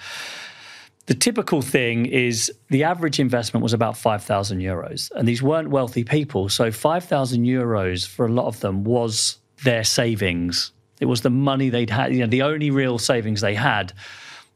The 1.06 1.14
typical 1.14 1.62
thing 1.62 2.06
is 2.06 2.52
the 2.70 2.84
average 2.84 3.18
investment 3.20 3.62
was 3.62 3.72
about 3.72 3.96
5,000 3.96 4.58
euros. 4.60 5.10
And 5.14 5.26
these 5.28 5.42
weren't 5.42 5.70
wealthy 5.70 6.04
people. 6.04 6.48
So 6.48 6.70
5,000 6.70 7.44
euros 7.44 8.06
for 8.06 8.26
a 8.26 8.32
lot 8.32 8.46
of 8.46 8.60
them 8.60 8.84
was 8.84 9.38
their 9.64 9.84
savings. 9.84 10.72
It 11.00 11.06
was 11.06 11.22
the 11.22 11.30
money 11.30 11.68
they'd 11.68 11.90
had, 11.90 12.14
you 12.14 12.20
know, 12.20 12.26
the 12.26 12.42
only 12.42 12.70
real 12.70 12.98
savings 12.98 13.40
they 13.40 13.54
had. 13.54 13.92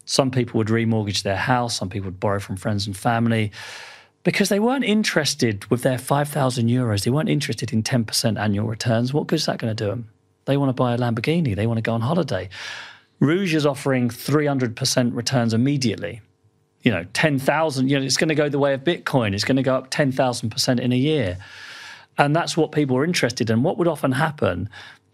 Some 0.04 0.30
people 0.30 0.58
would 0.58 0.68
remortgage 0.68 1.22
their 1.22 1.36
house, 1.36 1.76
some 1.76 1.90
people 1.90 2.06
would 2.06 2.20
borrow 2.20 2.40
from 2.40 2.56
friends 2.56 2.86
and 2.86 2.96
family 2.96 3.52
because 4.24 4.48
they 4.48 4.60
weren't 4.60 4.84
interested 4.84 5.64
with 5.70 5.82
their 5.82 5.98
5,000 5.98 6.68
euros. 6.68 7.04
They 7.04 7.10
weren't 7.10 7.28
interested 7.28 7.72
in 7.72 7.82
10% 7.82 8.38
annual 8.38 8.66
returns. 8.66 9.12
What 9.12 9.26
good 9.26 9.36
is 9.36 9.46
that 9.46 9.58
going 9.58 9.74
to 9.74 9.84
do 9.84 9.90
them? 9.90 10.10
They 10.44 10.56
want 10.56 10.70
to 10.70 10.74
buy 10.74 10.94
a 10.94 10.98
Lamborghini, 10.98 11.54
they 11.54 11.66
want 11.66 11.78
to 11.78 11.82
go 11.82 11.92
on 11.92 12.00
holiday. 12.00 12.48
Ruja 13.20 13.54
is 13.54 13.66
offering 13.66 14.08
300% 14.08 15.14
returns 15.14 15.52
immediately. 15.52 16.20
You 16.82 16.92
know, 16.92 17.04
10,000, 17.12 17.88
you 17.88 17.98
know, 17.98 18.04
it's 18.04 18.16
going 18.16 18.28
to 18.28 18.34
go 18.34 18.48
the 18.48 18.58
way 18.58 18.72
of 18.72 18.84
Bitcoin. 18.84 19.34
It's 19.34 19.44
going 19.44 19.56
to 19.56 19.62
go 19.62 19.74
up 19.74 19.90
10,000% 19.90 20.80
in 20.80 20.92
a 20.92 20.96
year. 20.96 21.38
And 22.16 22.34
that's 22.34 22.56
what 22.56 22.72
people 22.72 22.96
are 22.96 23.04
interested 23.04 23.50
in. 23.50 23.62
What 23.62 23.78
would 23.78 23.88
often 23.88 24.12
happen 24.12 24.68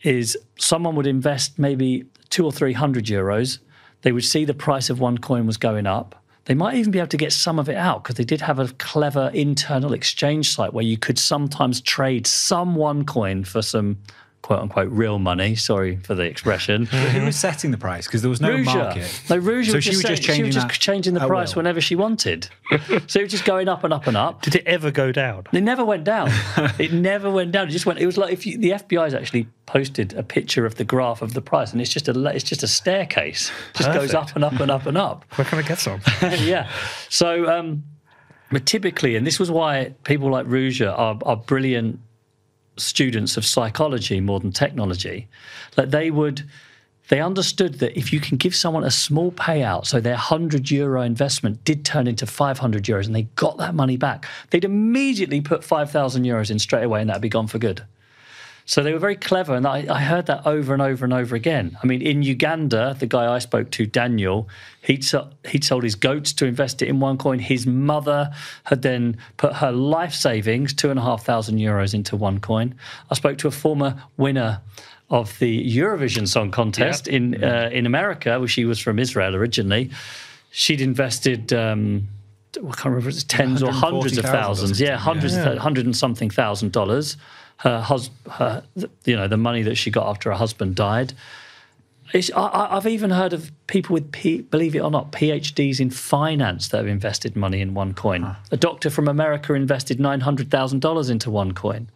is 0.05 0.37
someone 0.59 0.95
would 0.95 1.07
invest 1.07 1.59
maybe 1.59 2.05
two 2.31 2.45
or 2.45 2.53
300 2.53 3.07
euros. 3.07 3.59
They 4.03 4.13
would 4.13 4.25
see 4.25 4.45
the 4.45 4.55
price 4.55 4.91
of 4.91 5.01
one 5.01 5.19
coin 5.19 5.47
was 5.47 5.57
going 5.57 5.87
up. 5.87 6.15
They 6.45 6.55
might 6.55 6.75
even 6.75 6.91
be 6.91 6.99
able 6.99 7.09
to 7.09 7.17
get 7.17 7.33
some 7.33 7.59
of 7.59 7.71
it 7.71 7.77
out 7.77 8.05
because 8.05 8.17
they 8.17 8.25
did 8.25 8.43
have 8.43 8.59
a 8.59 8.69
clever 8.75 9.31
internal 9.33 9.95
exchange 9.95 10.55
site 10.55 10.75
where 10.75 10.85
you 10.85 10.99
could 10.99 11.19
sometimes 11.19 11.81
trade 11.81 12.27
some 12.27 12.75
one 12.75 13.07
coin 13.07 13.45
for 13.45 13.63
some 13.63 13.99
quote 14.45 14.61
unquote 14.61 14.91
real 14.91 15.19
money. 15.19 15.55
Sorry 15.55 15.97
for 15.97 16.15
the 16.15 16.25
expression. 16.25 16.85
Who 17.15 17.25
was 17.25 17.35
setting 17.35 17.71
the 17.71 17.79
price? 17.79 18.07
Because 18.07 18.21
there 18.21 18.29
was 18.29 18.43
no 18.43 18.51
Ruja. 18.51 18.65
market. 18.67 19.23
No, 19.31 19.41
Ruja 19.41 19.71
So 19.71 19.75
was 19.77 19.85
she 19.85 19.91
just 19.93 20.03
was 20.03 20.03
just 20.03 20.23
saying- 20.25 20.37
she 20.37 20.43
was 20.43 20.55
changing 20.55 20.69
just 20.69 20.81
changing 20.83 21.15
the 21.15 21.27
price 21.27 21.55
will. 21.55 21.61
whenever 21.61 21.81
she 21.81 21.97
wanted. 21.97 22.49
so 23.07 23.21
it 23.21 23.23
was 23.23 23.31
just 23.31 23.47
going 23.47 23.69
up 23.69 23.85
and 23.85 23.93
up 23.95 24.07
and 24.07 24.19
up. 24.19 24.43
Did 24.43 24.57
it 24.57 24.67
ever 24.67 24.91
go 24.91 25.13
down? 25.13 25.45
It 25.53 25.63
never 25.63 25.83
went 25.83 26.05
down. 26.05 26.29
it 26.79 26.93
never 26.93 27.31
went 27.31 27.53
down. 27.53 27.69
It 27.69 27.71
just 27.71 27.87
went. 27.87 27.99
It 28.01 28.05
was 28.07 28.19
like 28.19 28.35
if 28.35 28.47
you, 28.47 28.59
the 28.59 28.73
FBI's 28.73 29.15
actually 29.15 29.49
posted 29.65 30.13
a 30.13 30.23
picture 30.23 30.67
of 30.67 30.75
the 30.75 30.85
graph 30.85 31.23
of 31.23 31.33
the 31.33 31.41
price, 31.41 31.73
and 31.73 31.81
it's 31.81 31.91
just 31.91 32.07
a 32.09 32.27
it's 32.29 32.45
just 32.45 32.63
a 32.63 32.69
staircase. 32.69 33.51
It 33.75 33.79
just 33.79 33.93
goes 33.95 34.13
up 34.13 34.35
and 34.37 34.45
up 34.45 34.61
and 34.61 34.71
up 34.71 34.85
and 34.85 34.99
up. 34.99 35.25
Where 35.37 35.47
can 35.47 35.59
I 35.59 35.63
get 35.63 35.79
some? 35.79 36.03
yeah. 36.21 36.69
So, 37.09 37.49
um, 37.51 37.85
but 38.51 38.67
typically, 38.67 39.17
and 39.17 39.27
this 39.27 39.41
was 39.41 39.51
why 39.51 39.95
people 40.05 40.31
like 40.31 40.45
Ruja 40.47 40.93
are, 40.97 41.19
are 41.25 41.37
brilliant 41.37 41.99
students 42.77 43.37
of 43.37 43.45
psychology 43.45 44.21
more 44.21 44.41
than 44.41 44.53
technology. 44.53 45.29
That 45.77 45.91
they 45.91 46.11
would, 46.11 46.45
they 47.09 47.21
understood 47.21 47.75
that 47.81 47.99
if 47.99 48.13
you 48.13 48.21
can 48.21 48.37
give 48.37 48.55
someone 48.55 48.85
a 48.85 48.91
small 48.91 49.33
payout, 49.33 49.87
so 49.87 50.01
their 50.01 50.15
100 50.15 50.71
euro 50.71 51.03
investment 51.03 51.65
did 51.65 51.85
turn 51.85 52.07
into 52.07 52.27
500 52.27 52.85
euros 52.85 53.07
and 53.07 53.15
they 53.15 53.23
got 53.37 53.59
that 53.59 53.75
money 53.75 53.97
back, 53.97 54.27
they'd 54.51 54.65
immediately 54.65 55.41
put 55.41 55.65
5,000 55.65 56.25
euros 56.25 56.51
in 56.51 56.59
straight 56.59 56.85
away 56.85 57.01
and 57.01 57.11
that'd 57.11 57.23
be 57.23 57.29
gone 57.29 57.47
for 57.47 57.59
good. 57.59 57.85
So 58.67 58.83
they 58.83 58.95
were 58.95 58.99
very 58.99 59.17
clever, 59.17 59.55
and 59.55 59.67
I, 59.67 59.85
I 59.91 60.01
heard 60.01 60.25
that 60.27 60.47
over 60.47 60.73
and 60.73 60.81
over 60.81 61.05
and 61.05 61.13
over 61.13 61.37
again. 61.37 61.77
I 61.83 61.87
mean, 61.87 62.01
in 62.01 62.23
Uganda, 62.23 62.97
the 62.99 63.07
guy 63.07 63.31
I 63.31 63.39
spoke 63.39 63.71
to, 63.73 63.85
Daniel, 63.85 64.49
he'd, 64.81 65.05
he'd 65.47 65.65
sold 65.65 65.83
his 65.83 65.95
goats 65.95 66.33
to 66.35 66.47
invest 66.47 66.81
it 66.81 66.89
in 66.89 66.99
one 66.99 67.19
coin. 67.19 67.39
His 67.41 67.67
mother 67.67 68.31
had 68.65 68.81
then 68.81 69.19
put 69.37 69.53
her 69.57 69.71
life 69.71 70.15
savings, 70.15 70.73
two 70.73 70.89
and 70.89 70.99
a 70.99 71.03
half 71.03 71.25
thousand 71.25 71.59
euros, 71.59 71.93
into 71.93 72.17
one 72.17 72.41
coin. 72.41 72.75
I 73.11 73.15
spoke 73.15 73.37
to 73.39 73.49
a 73.49 73.51
former 73.51 74.03
winner 74.17 74.63
of 75.11 75.39
the 75.41 75.77
Eurovision 75.77 76.27
Song 76.27 76.51
Contest 76.51 77.07
in 77.07 77.45
uh, 77.45 77.69
in 77.71 77.85
America, 77.85 78.39
where 78.39 78.49
she 78.49 78.65
was 78.65 78.79
from 78.79 78.99
Israel 78.99 79.37
originally. 79.37 79.91
She'd 80.51 80.81
invested. 80.81 81.53
Um, 81.53 82.09
I 82.57 82.61
can't 82.61 82.85
remember, 82.85 83.09
if 83.09 83.15
it's 83.15 83.25
tens 83.25 83.63
or 83.63 83.73
hundreds 83.73 84.17
of 84.17 84.25
140,000 84.25 84.25
or 84.25 84.33
thousands. 84.33 84.81
Yeah, 84.81 84.97
hundreds, 84.97 85.35
of, 85.35 85.59
hundred 85.59 85.87
and 85.87 85.97
something 85.97 86.31
thousand 86.31 86.73
dollars. 86.73 87.17
Her 87.65 87.81
husband, 87.81 88.63
you 89.07 89.17
know, 89.17 89.27
the 89.27 89.39
money 89.39 89.63
that 89.63 89.77
she 89.77 89.91
got 89.91 90.07
after 90.07 90.29
her 90.31 90.37
husband 90.37 90.77
died. 90.77 91.15
It's, 92.13 92.31
I- 92.37 92.77
I've 92.77 92.87
even 92.87 93.09
heard 93.11 93.33
of 93.33 93.51
people 93.67 93.95
with, 93.95 94.13
P, 94.13 94.43
believe 94.43 94.77
it 94.77 94.81
or 94.81 94.91
not, 94.91 95.13
PhDs 95.13 95.81
in 95.81 95.89
finance 95.89 96.69
that 96.69 96.77
have 96.77 96.87
invested 96.87 97.35
money 97.37 97.63
in 97.63 97.73
one 97.73 97.95
coin. 97.95 98.37
A 98.53 98.59
doctor 98.59 98.91
from 98.91 99.09
America 99.09 99.55
invested 99.55 99.99
nine 99.99 100.21
hundred 100.21 100.51
thousand 100.51 100.81
dollars 100.81 101.09
into 101.09 101.31
one 101.31 101.53
coin. 101.53 101.91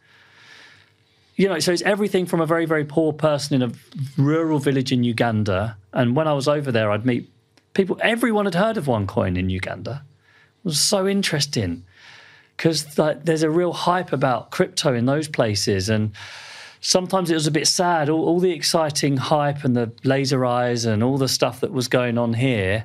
You 1.36 1.48
know, 1.50 1.58
so 1.58 1.70
it's 1.70 1.82
everything 1.82 2.24
from 2.24 2.40
a 2.40 2.46
very, 2.46 2.64
very 2.64 2.84
poor 2.86 3.12
person 3.12 3.62
in 3.62 3.70
a 3.70 3.72
rural 4.20 4.58
village 4.58 4.90
in 4.90 5.04
Uganda. 5.04 5.76
And 5.92 6.16
when 6.16 6.26
I 6.26 6.32
was 6.32 6.48
over 6.48 6.72
there, 6.72 6.90
I'd 6.90 7.04
meet 7.04 7.30
people. 7.74 7.98
Everyone 8.00 8.46
had 8.46 8.54
heard 8.54 8.78
of 8.78 8.86
one 8.86 9.06
coin 9.06 9.36
in 9.36 9.50
Uganda. 9.50 10.02
It 10.64 10.64
was 10.64 10.80
so 10.80 11.06
interesting 11.06 11.84
because 12.58 12.98
like, 12.98 13.24
there's 13.24 13.42
a 13.42 13.48
real 13.50 13.72
hype 13.72 14.12
about 14.12 14.50
crypto 14.50 14.92
in 14.92 15.06
those 15.06 15.28
places 15.28 15.88
and 15.88 16.12
sometimes 16.82 17.30
it 17.30 17.34
was 17.34 17.46
a 17.46 17.50
bit 17.50 17.66
sad. 17.66 18.10
All, 18.10 18.24
all 18.24 18.40
the 18.40 18.50
exciting 18.50 19.16
hype 19.16 19.64
and 19.64 19.74
the 19.74 19.90
laser 20.04 20.44
eyes 20.44 20.84
and 20.84 21.02
all 21.02 21.16
the 21.16 21.28
stuff 21.28 21.60
that 21.60 21.72
was 21.72 21.88
going 21.88 22.18
on 22.18 22.34
here 22.34 22.84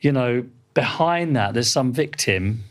you 0.00 0.12
know 0.12 0.44
behind 0.74 1.34
that 1.36 1.54
there's 1.54 1.70
some 1.70 1.92
victim 1.92 2.62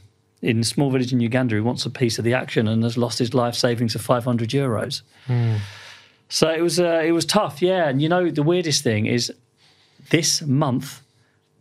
in 0.41 0.59
a 0.59 0.63
small 0.63 0.91
village 0.91 1.11
in 1.11 1.19
uganda 1.19 1.55
who 1.55 1.63
wants 1.63 1.85
a 1.85 1.89
piece 1.89 2.17
of 2.17 2.23
the 2.23 2.33
action 2.33 2.67
and 2.67 2.83
has 2.83 2.97
lost 2.97 3.19
his 3.19 3.33
life 3.33 3.55
savings 3.55 3.95
of 3.95 4.01
500 4.01 4.49
euros. 4.49 5.01
So 6.29 6.49
it 6.49 6.61
was 6.61 6.79
uh, 6.79 7.01
it 7.05 7.11
was 7.11 7.25
tough 7.25 7.61
yeah. 7.61 7.87
And 7.89 8.01
you 8.01 8.09
know 8.09 8.29
the 8.29 8.43
weirdest 8.43 8.83
thing 8.83 9.05
is 9.05 9.31
this 10.09 10.41
month 10.41 11.01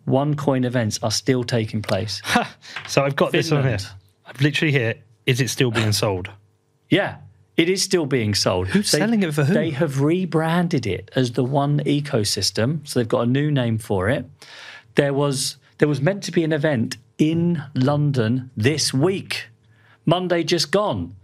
one 0.04 0.36
coin 0.36 0.64
events 0.64 0.98
are 1.02 1.10
still 1.10 1.44
taking 1.44 1.82
place. 1.82 2.22
So 2.88 3.02
I've 3.02 3.16
got 3.16 3.32
this 3.32 3.50
on 3.50 3.64
here. 3.64 3.78
Finland. 4.38 4.40
I've 4.40 4.42
literally 4.42 4.72
here. 4.72 4.94
Is 5.26 5.40
it 5.40 5.48
still 5.50 5.70
being 5.70 5.92
sold? 5.92 6.30
Yeah, 6.88 7.16
it 7.56 7.68
is 7.68 7.82
still 7.82 8.06
being 8.06 8.34
sold. 8.34 8.68
Who's 8.68 8.90
selling 8.90 9.22
it 9.24 9.34
for 9.34 9.44
who? 9.44 9.54
They 9.54 9.70
have 9.70 10.00
rebranded 10.00 10.86
it 10.86 11.10
as 11.16 11.32
the 11.32 11.42
One 11.42 11.80
Ecosystem, 11.80 12.86
so 12.86 13.00
they've 13.00 13.08
got 13.08 13.22
a 13.22 13.26
new 13.26 13.50
name 13.50 13.78
for 13.78 14.08
it. 14.08 14.24
There 14.94 15.12
was 15.12 15.56
there 15.78 15.88
was 15.88 16.00
meant 16.00 16.22
to 16.24 16.32
be 16.32 16.44
an 16.44 16.52
event 16.52 16.96
in 17.18 17.62
London 17.74 18.50
this 18.56 18.94
week, 18.94 19.48
Monday 20.04 20.44
just 20.44 20.70
gone, 20.70 21.16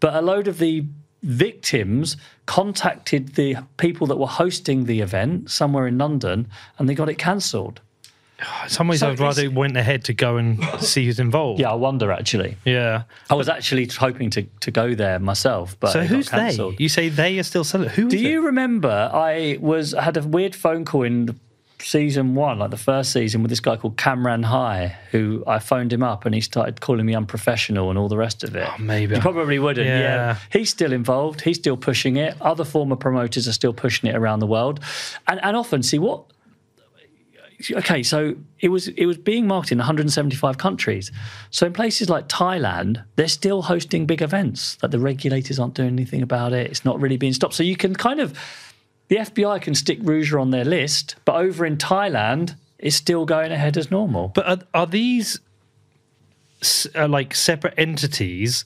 but 0.00 0.14
a 0.14 0.22
load 0.22 0.48
of 0.48 0.58
the 0.58 0.86
victims 1.22 2.16
contacted 2.46 3.34
the 3.34 3.56
people 3.76 4.06
that 4.06 4.16
were 4.16 4.26
hosting 4.26 4.84
the 4.84 5.00
event 5.00 5.50
somewhere 5.50 5.86
in 5.86 5.98
London, 5.98 6.48
and 6.78 6.88
they 6.88 6.94
got 6.94 7.10
it 7.10 7.18
cancelled. 7.18 7.82
In 8.62 8.68
some 8.68 8.88
ways, 8.88 9.00
So 9.00 9.10
I'd 9.10 9.20
rather 9.20 9.42
it's- 9.42 9.54
went 9.56 9.76
ahead 9.76 10.04
to 10.04 10.12
go 10.14 10.36
and 10.36 10.62
see 10.80 11.06
who's 11.06 11.20
involved. 11.20 11.60
Yeah, 11.60 11.70
I 11.70 11.74
wonder 11.74 12.10
actually. 12.12 12.56
Yeah. 12.64 13.02
I 13.28 13.34
was 13.34 13.48
actually 13.48 13.86
hoping 13.86 14.30
to, 14.30 14.42
to 14.60 14.70
go 14.70 14.94
there 14.94 15.18
myself, 15.18 15.76
but 15.80 15.92
So 15.92 16.00
it 16.00 16.02
got 16.04 16.08
who's 16.08 16.30
they? 16.30 16.74
You 16.78 16.88
say 16.88 17.08
they 17.08 17.38
are 17.38 17.42
still 17.44 17.64
selling. 17.64 17.88
Who 17.90 18.08
Do 18.08 18.16
is 18.16 18.22
it? 18.22 18.26
you 18.28 18.42
remember 18.46 19.10
I 19.12 19.58
was 19.60 19.94
I 19.94 20.02
had 20.02 20.16
a 20.16 20.22
weird 20.22 20.54
phone 20.54 20.84
call 20.84 21.02
in 21.02 21.26
the 21.26 21.34
season 21.82 22.34
one, 22.34 22.58
like 22.58 22.70
the 22.70 22.76
first 22.76 23.10
season, 23.12 23.42
with 23.42 23.48
this 23.48 23.60
guy 23.60 23.74
called 23.76 23.96
Cameron 23.96 24.42
High, 24.42 24.96
who 25.12 25.42
I 25.46 25.58
phoned 25.58 25.92
him 25.92 26.02
up 26.02 26.26
and 26.26 26.34
he 26.34 26.40
started 26.42 26.80
calling 26.82 27.06
me 27.06 27.14
unprofessional 27.14 27.88
and 27.88 27.98
all 27.98 28.08
the 28.08 28.18
rest 28.18 28.44
of 28.44 28.54
it. 28.54 28.68
Oh, 28.70 28.76
maybe. 28.78 29.14
You 29.14 29.20
probably 29.22 29.58
wouldn't. 29.58 29.86
Yeah. 29.86 29.98
Yeah. 30.00 30.36
He's 30.52 30.68
still 30.68 30.92
involved. 30.92 31.40
He's 31.40 31.56
still 31.56 31.78
pushing 31.78 32.16
it. 32.16 32.36
Other 32.40 32.64
former 32.64 32.96
promoters 32.96 33.48
are 33.48 33.52
still 33.54 33.72
pushing 33.72 34.10
it 34.10 34.14
around 34.16 34.40
the 34.40 34.46
world. 34.46 34.80
And 35.26 35.40
and 35.42 35.56
often 35.56 35.82
see 35.82 35.98
what 35.98 36.24
okay, 37.72 38.02
so 38.02 38.34
it 38.60 38.68
was 38.68 38.88
it 38.88 39.06
was 39.06 39.18
being 39.18 39.46
marketed 39.46 39.72
in 39.72 39.78
175 39.78 40.58
countries. 40.58 41.10
So 41.50 41.66
in 41.66 41.72
places 41.72 42.08
like 42.08 42.28
Thailand, 42.28 43.04
they're 43.16 43.28
still 43.28 43.62
hosting 43.62 44.06
big 44.06 44.22
events. 44.22 44.76
that 44.76 44.90
the 44.90 44.98
regulators 44.98 45.58
aren't 45.58 45.74
doing 45.74 45.90
anything 45.90 46.22
about 46.22 46.52
it. 46.52 46.70
It's 46.70 46.84
not 46.84 47.00
really 47.00 47.16
being 47.16 47.32
stopped. 47.32 47.54
So 47.54 47.62
you 47.62 47.76
can 47.76 47.94
kind 47.94 48.20
of 48.20 48.38
the 49.08 49.16
FBI 49.16 49.60
can 49.60 49.74
stick 49.74 50.00
Ruja 50.02 50.40
on 50.40 50.50
their 50.50 50.64
list, 50.64 51.16
but 51.24 51.34
over 51.34 51.66
in 51.66 51.76
Thailand, 51.76 52.54
it's 52.78 52.96
still 52.96 53.26
going 53.26 53.50
ahead 53.52 53.76
as 53.76 53.90
normal. 53.90 54.28
But 54.28 54.46
are, 54.46 54.58
are 54.72 54.86
these 54.86 55.40
uh, 56.94 57.08
like 57.08 57.34
separate 57.34 57.74
entities 57.76 58.64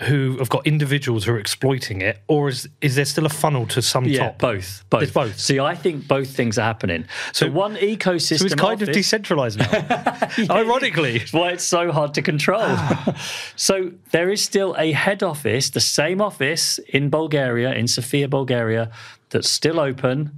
who 0.00 0.36
have 0.38 0.48
got 0.48 0.66
individuals 0.66 1.24
who 1.24 1.32
are 1.34 1.38
exploiting 1.38 2.00
it, 2.02 2.18
or 2.26 2.48
is 2.48 2.68
is 2.80 2.96
there 2.96 3.04
still 3.04 3.26
a 3.26 3.28
funnel 3.28 3.64
to 3.68 3.80
some 3.80 4.04
Yeah, 4.06 4.18
top? 4.30 4.38
both. 4.38 4.84
Both. 4.90 5.02
It's 5.04 5.12
both. 5.12 5.38
See, 5.38 5.60
I 5.60 5.76
think 5.76 6.08
both 6.08 6.30
things 6.34 6.58
are 6.58 6.62
happening. 6.62 7.04
So, 7.32 7.48
one 7.48 7.76
ecosystem. 7.76 8.38
So 8.38 8.44
it's 8.46 8.54
kind 8.56 8.82
of 8.82 8.88
office- 8.88 8.96
decentralized 8.96 9.58
now. 9.60 9.70
Ironically, 10.50 11.18
That's 11.18 11.32
why 11.32 11.50
it's 11.50 11.64
so 11.64 11.92
hard 11.92 12.12
to 12.14 12.22
control. 12.22 12.76
so 13.56 13.92
there 14.10 14.30
is 14.30 14.42
still 14.42 14.74
a 14.78 14.90
head 14.92 15.22
office, 15.22 15.70
the 15.70 15.80
same 15.80 16.20
office 16.20 16.78
in 16.88 17.08
Bulgaria, 17.08 17.72
in 17.72 17.86
Sofia, 17.86 18.26
Bulgaria, 18.28 18.90
that's 19.30 19.48
still 19.48 19.78
open. 19.78 20.32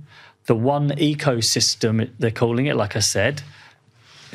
The 0.47 0.55
one 0.55 0.91
ecosystem, 0.91 2.11
they're 2.19 2.31
calling 2.31 2.67
it, 2.67 2.77
like 2.77 2.95
I 2.95 3.01
said. 3.01 3.43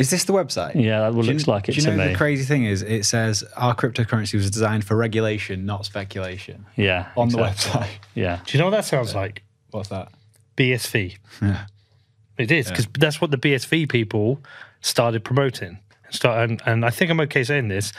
Is 0.01 0.09
this 0.09 0.23
the 0.25 0.33
website? 0.33 0.75
Yeah, 0.75 0.99
that 1.01 1.11
Do 1.11 1.17
you- 1.25 1.33
looks 1.33 1.47
like 1.47 1.69
it 1.69 1.75
Do 1.75 1.81
you 1.81 1.87
know 1.87 1.97
me. 1.97 2.11
the 2.11 2.15
crazy 2.17 2.43
thing 2.43 2.65
is, 2.65 2.81
it 2.81 3.05
says 3.05 3.43
our 3.55 3.75
cryptocurrency 3.75 4.33
was 4.35 4.49
designed 4.51 4.83
for 4.85 4.95
regulation, 4.95 5.65
not 5.65 5.85
speculation. 5.85 6.65
Yeah. 6.75 7.07
On 7.15 7.29
the 7.29 7.37
website. 7.37 7.87
Yeah. 8.15 8.39
do 8.45 8.57
you 8.57 8.59
know 8.59 8.65
what 8.65 8.71
that 8.77 8.85
sounds 8.85 9.15
like? 9.15 9.43
What's 9.71 9.89
that? 9.89 10.09
BSV. 10.57 11.17
Yeah. 11.41 11.65
It 12.37 12.51
is 12.51 12.67
because 12.69 12.87
that's 12.99 13.21
what 13.21 13.31
the 13.31 13.37
BSV 13.37 13.87
people 13.89 14.41
started 14.81 15.23
promoting. 15.23 15.79
Start 16.09 16.49
and, 16.49 16.61
and 16.65 16.83
I 16.85 16.89
think 16.89 17.09
I'm 17.11 17.19
okay 17.21 17.43
saying 17.43 17.67
this. 17.69 17.93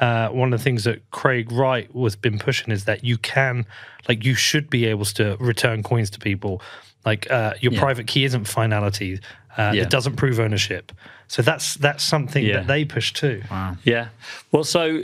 Uh, 0.00 0.28
one 0.28 0.52
of 0.52 0.58
the 0.60 0.62
things 0.62 0.84
that 0.84 1.10
Craig 1.10 1.50
Wright 1.50 1.92
was 1.94 2.14
been 2.14 2.38
pushing 2.38 2.70
is 2.72 2.84
that 2.84 3.02
you 3.02 3.18
can, 3.18 3.66
like, 4.08 4.24
you 4.24 4.34
should 4.34 4.70
be 4.70 4.86
able 4.86 5.04
to 5.06 5.36
return 5.40 5.82
coins 5.82 6.08
to 6.10 6.20
people. 6.20 6.62
Like, 7.04 7.28
uh, 7.32 7.54
your 7.60 7.72
Yeah. 7.72 7.80
private 7.80 8.06
key 8.06 8.24
isn't 8.24 8.44
finality; 8.44 9.18
uh, 9.56 9.72
Yeah. 9.74 9.82
it 9.82 9.90
doesn't 9.90 10.14
prove 10.14 10.38
ownership. 10.38 10.92
So 11.28 11.42
that's 11.42 11.74
that's 11.74 12.02
something 12.04 12.44
Yeah. 12.44 12.58
that 12.58 12.66
they 12.66 12.84
push 12.84 13.12
too. 13.12 13.42
Yeah. 13.84 14.08
Well, 14.50 14.64
so 14.64 15.02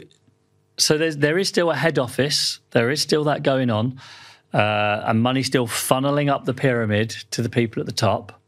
so 0.79 0.99
there's 0.99 1.19
there 1.19 1.39
is 1.39 1.49
still 1.49 1.71
a 1.71 1.77
head 1.77 1.99
office. 1.99 2.61
There 2.73 2.91
is 2.91 3.01
still 3.03 3.25
that 3.25 3.43
going 3.43 3.71
on, 3.71 4.01
uh, 4.53 5.03
and 5.07 5.23
money 5.23 5.43
still 5.43 5.67
funneling 5.69 6.31
up 6.33 6.45
the 6.47 6.55
pyramid 6.55 7.11
to 7.33 7.43
the 7.43 7.49
people 7.51 7.81
at 7.81 7.87
the 7.87 7.93
top. 7.93 8.41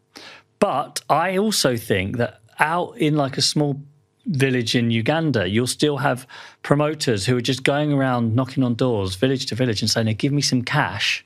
But 0.58 1.02
I 1.10 1.36
also 1.36 1.76
think 1.76 2.16
that 2.16 2.40
out 2.58 2.96
in 2.96 3.14
like 3.16 3.36
a 3.36 3.42
small 3.42 3.80
village 4.24 4.74
in 4.74 4.90
Uganda, 4.90 5.46
you'll 5.46 5.66
still 5.68 5.98
have 5.98 6.26
promoters 6.62 7.26
who 7.26 7.36
are 7.36 7.42
just 7.42 7.62
going 7.62 7.92
around 7.92 8.34
knocking 8.34 8.64
on 8.64 8.74
doors, 8.74 9.14
village 9.16 9.46
to 9.46 9.54
village, 9.54 9.82
and 9.82 9.90
saying, 9.90 10.06
"Hey, 10.06 10.14
"Give 10.14 10.32
me 10.32 10.40
some 10.42 10.62
cash, 10.62 11.24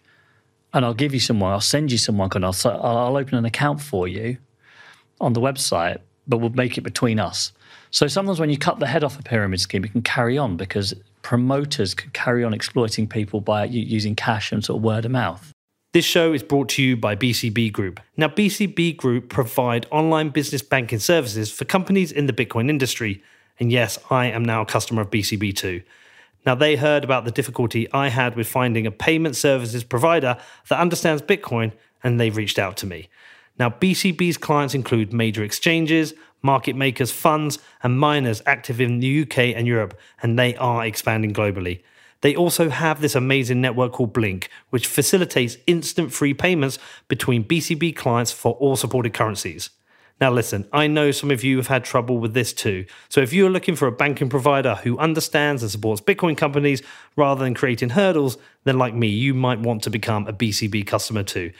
and 0.75 0.85
I'll 0.85 0.95
give 0.95 1.15
you 1.15 1.21
someone. 1.21 1.53
I'll 1.53 1.61
send 1.61 1.93
you 1.93 1.99
someone, 1.99 2.29
and 2.35 2.45
I'll 2.45 2.57
I'll 2.65 3.17
open 3.17 3.39
an 3.39 3.45
account 3.45 3.81
for 3.81 4.09
you." 4.09 4.39
on 5.23 5.35
the 5.35 5.41
website, 5.41 5.99
but 6.31 6.38
we'll 6.38 6.51
make 6.51 6.79
it 6.79 6.83
between 6.83 7.21
us. 7.21 7.53
So 7.90 8.07
sometimes 8.07 8.40
when 8.40 8.51
you 8.51 8.57
cut 8.57 8.79
the 8.79 8.87
head 8.87 9.05
off 9.05 9.19
a 9.19 9.23
pyramid 9.23 9.61
scheme, 9.61 9.85
it 9.85 9.93
can 9.93 10.03
carry 10.03 10.38
on 10.38 10.57
because 10.57 10.95
promoters 11.23 11.93
could 11.93 12.12
carry 12.12 12.45
on 12.45 12.55
exploiting 12.55 13.07
people 13.07 13.40
by 13.40 13.64
using 13.64 14.14
cash 14.14 14.53
and 14.53 14.64
sort 14.64 14.79
of 14.79 14.85
word 14.85 15.05
of 15.05 15.11
mouth. 15.11 15.53
This 15.93 16.05
show 16.05 16.33
is 16.33 16.45
brought 16.45 16.69
to 16.71 16.83
you 16.83 16.97
by 16.97 17.16
BCB 17.16 17.73
Group. 17.73 17.99
Now, 18.16 18.29
BCB 18.29 18.97
Group 18.97 19.29
provide 19.29 19.87
online 19.90 20.29
business 20.29 20.62
banking 20.62 21.01
services 21.01 21.51
for 21.51 21.64
companies 21.64 22.12
in 22.12 22.27
the 22.27 22.33
Bitcoin 22.33 22.71
industry. 22.71 23.25
And 23.59 23.73
yes, 23.73 23.99
I 24.09 24.27
am 24.27 24.45
now 24.45 24.62
a 24.62 24.66
customer 24.66 25.03
of 25.03 25.11
BCB 25.11 25.57
too. 25.57 25.83
Now, 26.47 26.55
they 26.55 26.77
heard 26.77 27.03
about 27.03 27.25
the 27.25 27.33
difficulty 27.33 27.90
I 27.93 28.09
had 28.09 28.37
with 28.37 28.47
finding 28.47 28.87
a 28.87 28.93
payment 28.93 29.35
services 29.35 29.83
provider 29.83 30.38
that 30.69 30.79
understands 30.79 31.23
Bitcoin, 31.23 31.73
and 32.05 32.21
they 32.21 32.31
reached 32.31 32.59
out 32.59 32.77
to 32.79 32.87
me. 32.87 33.09
Now, 33.61 33.68
BCB's 33.68 34.38
clients 34.38 34.75
include 34.75 35.12
major 35.12 35.44
exchanges, 35.44 36.14
market 36.40 36.75
makers, 36.75 37.12
funds, 37.12 37.59
and 37.83 38.01
miners 38.01 38.40
active 38.46 38.81
in 38.81 39.01
the 39.01 39.20
UK 39.20 39.55
and 39.55 39.66
Europe, 39.66 40.01
and 40.23 40.38
they 40.38 40.57
are 40.57 40.87
expanding 40.87 41.35
globally. 41.35 41.83
They 42.23 42.35
also 42.35 42.70
have 42.70 43.03
this 43.03 43.14
amazing 43.14 43.61
network 43.61 43.92
called 43.92 44.14
Blink, 44.14 44.49
which 44.70 44.87
facilitates 44.87 45.59
instant 45.66 46.11
free 46.11 46.33
payments 46.33 46.79
between 47.07 47.44
BCB 47.44 47.94
clients 47.94 48.33
for 48.33 48.55
all 48.55 48.77
supported 48.77 49.12
currencies. 49.12 49.68
Now, 50.23 50.31
listen, 50.31 50.66
I 50.73 50.87
know 50.87 51.11
some 51.11 51.31
of 51.31 51.44
you 51.44 51.59
have 51.59 51.66
had 51.66 51.85
trouble 51.85 52.16
with 52.16 52.33
this 52.33 52.55
too. 52.55 52.87
So, 53.11 53.20
if 53.20 53.35
you're 53.35 53.51
looking 53.51 53.77
for 53.77 53.87
a 53.87 53.92
banking 53.92 54.31
provider 54.31 54.77
who 54.77 54.99
understands 54.99 55.62
and 55.62 55.70
supports 55.70 56.01
Bitcoin 56.01 56.35
companies 56.35 56.83
rather 57.14 57.44
than 57.44 57.53
creating 57.53 57.90
hurdles, 57.90 58.38
then 58.64 58.79
like 58.79 58.94
me, 58.94 59.09
you 59.09 59.35
might 59.35 59.61
want 59.61 59.83
to 59.83 59.90
become 59.90 60.27
a 60.27 60.33
BCB 60.33 60.87
customer 60.87 61.23
too. 61.23 61.53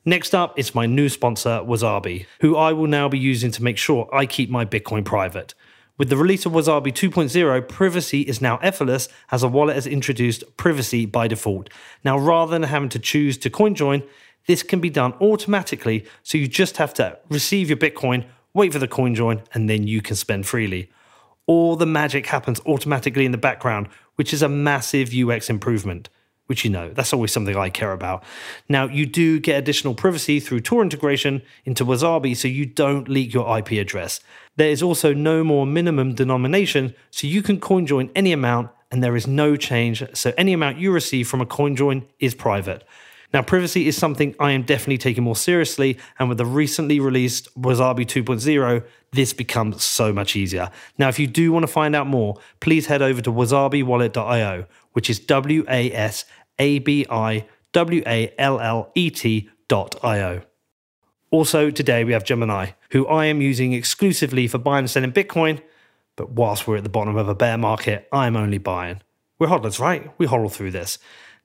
Next 0.04 0.34
up, 0.34 0.58
is 0.58 0.74
my 0.74 0.86
new 0.86 1.08
sponsor, 1.10 1.60
Wasabi, 1.62 2.26
who 2.40 2.56
I 2.56 2.72
will 2.72 2.86
now 2.86 3.10
be 3.10 3.18
using 3.18 3.50
to 3.50 3.62
make 3.62 3.76
sure 3.76 4.08
I 4.12 4.24
keep 4.24 4.48
my 4.48 4.64
Bitcoin 4.64 5.04
private. 5.04 5.52
With 5.98 6.08
the 6.08 6.16
release 6.16 6.46
of 6.46 6.52
Wasabi 6.52 6.92
2.0, 6.92 7.68
privacy 7.68 8.22
is 8.22 8.40
now 8.40 8.56
effortless 8.58 9.08
as 9.30 9.42
a 9.42 9.48
wallet 9.48 9.74
has 9.74 9.86
introduced 9.86 10.56
privacy 10.56 11.04
by 11.04 11.28
default. 11.28 11.68
Now, 12.04 12.16
rather 12.16 12.52
than 12.52 12.62
having 12.62 12.88
to 12.90 12.98
choose 12.98 13.36
to 13.38 13.50
CoinJoin, 13.50 14.06
this 14.46 14.62
can 14.62 14.80
be 14.80 14.88
done 14.88 15.12
automatically, 15.20 16.06
so 16.22 16.38
you 16.38 16.48
just 16.48 16.78
have 16.78 16.94
to 16.94 17.18
receive 17.28 17.68
your 17.68 17.76
Bitcoin, 17.76 18.24
wait 18.54 18.72
for 18.72 18.78
the 18.78 18.88
coin 18.88 19.14
join, 19.14 19.42
and 19.54 19.68
then 19.68 19.86
you 19.86 20.02
can 20.02 20.16
spend 20.16 20.46
freely. 20.46 20.90
All 21.46 21.76
the 21.76 21.86
magic 21.86 22.26
happens 22.26 22.60
automatically 22.66 23.24
in 23.24 23.32
the 23.32 23.38
background, 23.38 23.88
which 24.16 24.32
is 24.32 24.42
a 24.42 24.48
massive 24.48 25.14
UX 25.14 25.48
improvement 25.48 26.08
which 26.48 26.64
you 26.64 26.70
know, 26.70 26.90
that's 26.94 27.12
always 27.12 27.30
something 27.30 27.54
I 27.54 27.68
care 27.68 27.92
about. 27.92 28.24
Now, 28.70 28.86
you 28.86 29.04
do 29.04 29.38
get 29.38 29.58
additional 29.58 29.94
privacy 29.94 30.40
through 30.40 30.60
Tor 30.60 30.82
integration 30.82 31.42
into 31.66 31.84
Wasabi 31.84 32.34
so 32.34 32.48
you 32.48 32.64
don't 32.64 33.06
leak 33.06 33.34
your 33.34 33.58
IP 33.58 33.72
address. 33.72 34.20
There 34.56 34.70
is 34.70 34.82
also 34.82 35.12
no 35.12 35.44
more 35.44 35.66
minimum 35.66 36.14
denomination, 36.14 36.94
so 37.10 37.26
you 37.26 37.42
can 37.42 37.60
coin 37.60 37.86
join 37.86 38.10
any 38.14 38.32
amount 38.32 38.70
and 38.90 39.04
there 39.04 39.14
is 39.14 39.26
no 39.26 39.56
change, 39.56 40.02
so 40.14 40.32
any 40.38 40.54
amount 40.54 40.78
you 40.78 40.90
receive 40.90 41.28
from 41.28 41.42
a 41.42 41.46
coin 41.46 41.76
join 41.76 42.06
is 42.18 42.34
private. 42.34 42.82
Now, 43.32 43.42
privacy 43.42 43.86
is 43.86 43.96
something 43.96 44.34
I 44.40 44.52
am 44.52 44.62
definitely 44.62 44.98
taking 44.98 45.24
more 45.24 45.36
seriously, 45.36 45.98
and 46.18 46.28
with 46.28 46.38
the 46.38 46.46
recently 46.46 46.98
released 46.98 47.54
Wasabi 47.60 48.06
2.0, 48.06 48.84
this 49.12 49.34
becomes 49.34 49.84
so 49.84 50.12
much 50.12 50.34
easier. 50.34 50.70
Now, 50.96 51.08
if 51.08 51.18
you 51.18 51.26
do 51.26 51.52
want 51.52 51.64
to 51.64 51.68
find 51.68 51.94
out 51.94 52.06
more, 52.06 52.36
please 52.60 52.86
head 52.86 53.02
over 53.02 53.20
to 53.20 53.30
wasabiwallet.io, 53.30 54.66
which 54.92 55.10
is 55.10 55.18
W 55.20 55.64
A 55.68 55.92
S 55.92 56.24
A 56.58 56.78
B 56.78 57.04
I 57.10 57.46
W 57.72 58.02
A 58.06 58.32
L 58.38 58.60
L 58.60 58.90
E 58.94 59.10
T.io. 59.10 60.42
Also, 61.30 61.70
today 61.70 62.04
we 62.04 62.12
have 62.14 62.24
Gemini, 62.24 62.70
who 62.92 63.06
I 63.06 63.26
am 63.26 63.42
using 63.42 63.74
exclusively 63.74 64.48
for 64.48 64.56
buying 64.56 64.84
and 64.84 64.90
selling 64.90 65.12
Bitcoin. 65.12 65.60
But 66.16 66.30
whilst 66.30 66.66
we're 66.66 66.78
at 66.78 66.82
the 66.82 66.88
bottom 66.88 67.16
of 67.16 67.28
a 67.28 67.34
bear 67.34 67.58
market, 67.58 68.08
I'm 68.10 68.36
only 68.36 68.58
buying. 68.58 69.02
We're 69.38 69.48
hodlers, 69.48 69.78
right? 69.78 70.10
We 70.18 70.26
hodl 70.26 70.50
through 70.50 70.70
this. 70.70 70.98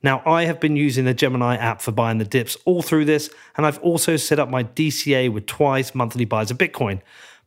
Now, 0.04 0.22
I 0.26 0.44
have 0.44 0.60
been 0.60 0.76
using 0.76 1.06
the 1.06 1.14
Gemini 1.14 1.56
app 1.56 1.82
for 1.82 1.94
buying 1.94 2.18
the 2.18 2.26
dips 2.26 2.58
all 2.66 2.82
through 2.82 3.06
this, 3.06 3.30
and 3.56 3.66
I've 3.66 3.80
also 3.80 4.18
set 4.18 4.38
up 4.38 4.50
my 4.50 4.66
DCA 4.66 5.32
with 5.32 5.46
twice 5.46 5.96
monthly 5.96 6.26
buys 6.26 6.52
of 6.52 6.58
Bitcoin. 6.58 7.02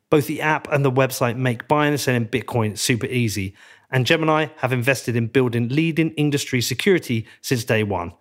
Both 0.09 0.27
the 0.27 0.41
app 0.41 0.67
and 0.73 0.83
the 0.83 0.91
website 0.91 1.37
make 1.37 1.69
buying 1.69 1.93
and 1.93 2.01
selling 2.01 2.27
Bitcoin 2.27 2.79
super 2.79 3.07
easy, 3.07 3.55
and 3.91 4.07
Gemini 4.07 4.47
have 4.57 4.73
invested 4.73 5.17
in 5.17 5.27
building 5.27 5.69
leading 5.69 6.13
industry 6.13 6.63
security 6.63 7.27
since 7.43 7.63
day 7.63 7.83
one. 7.83 8.13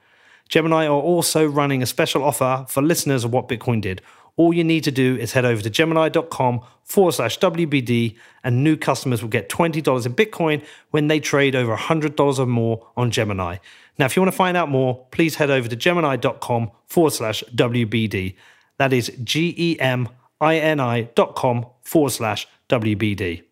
Gemini 0.50 0.86
are 0.86 0.92
also 0.92 1.46
running 1.46 1.82
a 1.82 1.86
special 1.86 2.24
offer 2.24 2.66
for 2.68 2.82
listeners 2.82 3.24
of 3.24 3.32
What 3.32 3.48
Bitcoin 3.48 3.82
Did. 3.82 4.02
All 4.38 4.54
you 4.54 4.66
need 4.66 4.84
to 4.84 4.92
do 4.92 5.16
is 5.16 5.32
head 5.32 5.46
over 5.46 5.62
to 5.62 5.70
gemini.com 5.70 6.60
forward 6.84 7.14
slash 7.14 7.40
WBD, 7.40 8.18
and 8.44 8.64
new 8.64 8.76
customers 8.76 9.22
will 9.22 9.30
get 9.30 9.48
$20 9.48 10.06
in 10.06 10.14
Bitcoin 10.14 10.64
when 10.92 11.08
they 11.08 11.22
trade 11.22 11.56
over 11.56 11.76
$100 11.76 12.40
or 12.40 12.46
more 12.46 12.86
on 12.98 13.12
Gemini. 13.12 13.58
Now, 13.98 14.06
if 14.06 14.16
you 14.16 14.22
want 14.22 14.32
to 14.32 14.38
find 14.38 14.58
out 14.58 14.70
more, 14.70 15.06
please 15.12 15.36
head 15.36 15.50
over 15.50 15.68
to 15.68 15.76
gemini.com 15.76 16.72
forward 16.88 17.14
slash 17.14 17.44
WBD. 17.54 18.36
That 18.78 18.92
is 18.92 19.12
G 19.24 19.54
E 19.58 19.80
M 19.80 20.10
I 20.42 20.58
N 20.58 20.80
I 20.80 21.04
dot 21.16 21.36
com 21.36 21.66
forward 21.82 22.12
slash 22.12 22.48
WBD. 22.70 23.44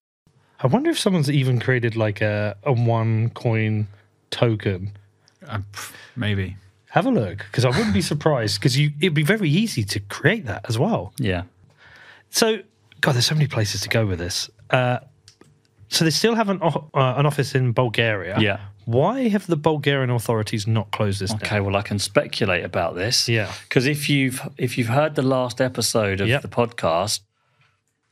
I 0.60 0.68
wonder 0.68 0.90
if 0.90 1.00
someone's 1.00 1.30
even 1.30 1.60
created 1.60 1.96
like 1.96 2.22
a, 2.22 2.58
a 2.64 2.74
one 2.74 3.30
coin 3.32 3.88
token. 4.32 4.92
Uh, 5.48 5.60
maybe. 6.16 6.58
Have 6.90 7.06
a 7.06 7.12
look 7.12 7.40
because 7.40 7.66
I 7.66 7.70
wouldn't 7.70 7.94
be 7.94 8.02
surprised 8.02 8.60
because 8.60 8.78
you 8.78 8.92
it'd 9.00 9.14
be 9.14 9.24
very 9.24 9.50
easy 9.50 9.84
to 9.84 10.00
create 10.00 10.46
that 10.46 10.66
as 10.70 10.78
well. 10.78 11.14
Yeah. 11.18 11.44
So, 12.30 12.60
God, 13.02 13.14
there's 13.14 13.26
so 13.26 13.36
many 13.36 13.48
places 13.48 13.82
to 13.82 13.90
go 13.90 14.06
with 14.06 14.20
this. 14.20 14.50
Uh, 14.70 15.00
so 15.88 16.06
they 16.06 16.12
still 16.12 16.36
have 16.36 16.50
an, 16.50 16.60
uh, 16.62 16.80
an 16.94 17.26
office 17.26 17.56
in 17.56 17.72
Bulgaria. 17.72 18.40
Yeah. 18.40 18.60
Why 18.86 19.28
have 19.30 19.48
the 19.48 19.56
Bulgarian 19.56 20.10
authorities 20.10 20.68
not 20.68 20.92
closed 20.92 21.20
this 21.22 21.34
Okay, 21.34 21.58
down? 21.58 21.66
well, 21.66 21.76
I 21.76 21.82
can 21.82 22.00
speculate 22.00 22.64
about 22.66 22.96
this. 22.96 23.30
Yeah. 23.30 23.52
Because 23.68 23.86
if 23.86 24.10
you've 24.10 24.42
if 24.58 24.78
you've 24.78 24.90
heard 24.90 25.16
the 25.16 25.22
last 25.22 25.62
episode 25.62 26.20
of 26.22 26.28
Yep. 26.28 26.42
the 26.42 26.48
podcast, 26.48 27.22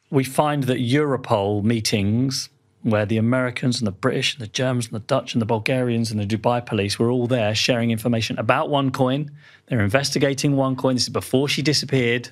we 0.10 0.24
find 0.24 0.64
that 0.64 0.78
Europol 0.80 1.64
meetings 1.64 2.50
where 2.84 3.06
the 3.06 3.18
Americans 3.18 3.80
and 3.80 3.86
the 3.86 3.92
British 3.92 4.34
and 4.34 4.42
the 4.42 4.48
Germans 4.52 4.88
and 4.88 4.96
the 4.96 5.00
Dutch 5.06 5.34
and 5.34 5.42
the 5.42 5.46
Bulgarians 5.46 6.10
and 6.12 6.20
the 6.20 6.26
Dubai 6.26 6.66
police 6.66 6.98
were 6.98 7.12
all 7.12 7.28
there 7.28 7.54
sharing 7.54 7.92
information 7.92 8.40
about 8.40 8.70
OneCoin. 8.70 9.30
They're 9.68 9.82
investigating 9.84 10.54
OneCoin. 10.56 10.94
This 10.94 11.04
is 11.04 11.10
before 11.10 11.48
she 11.48 11.62
disappeared. 11.62 12.30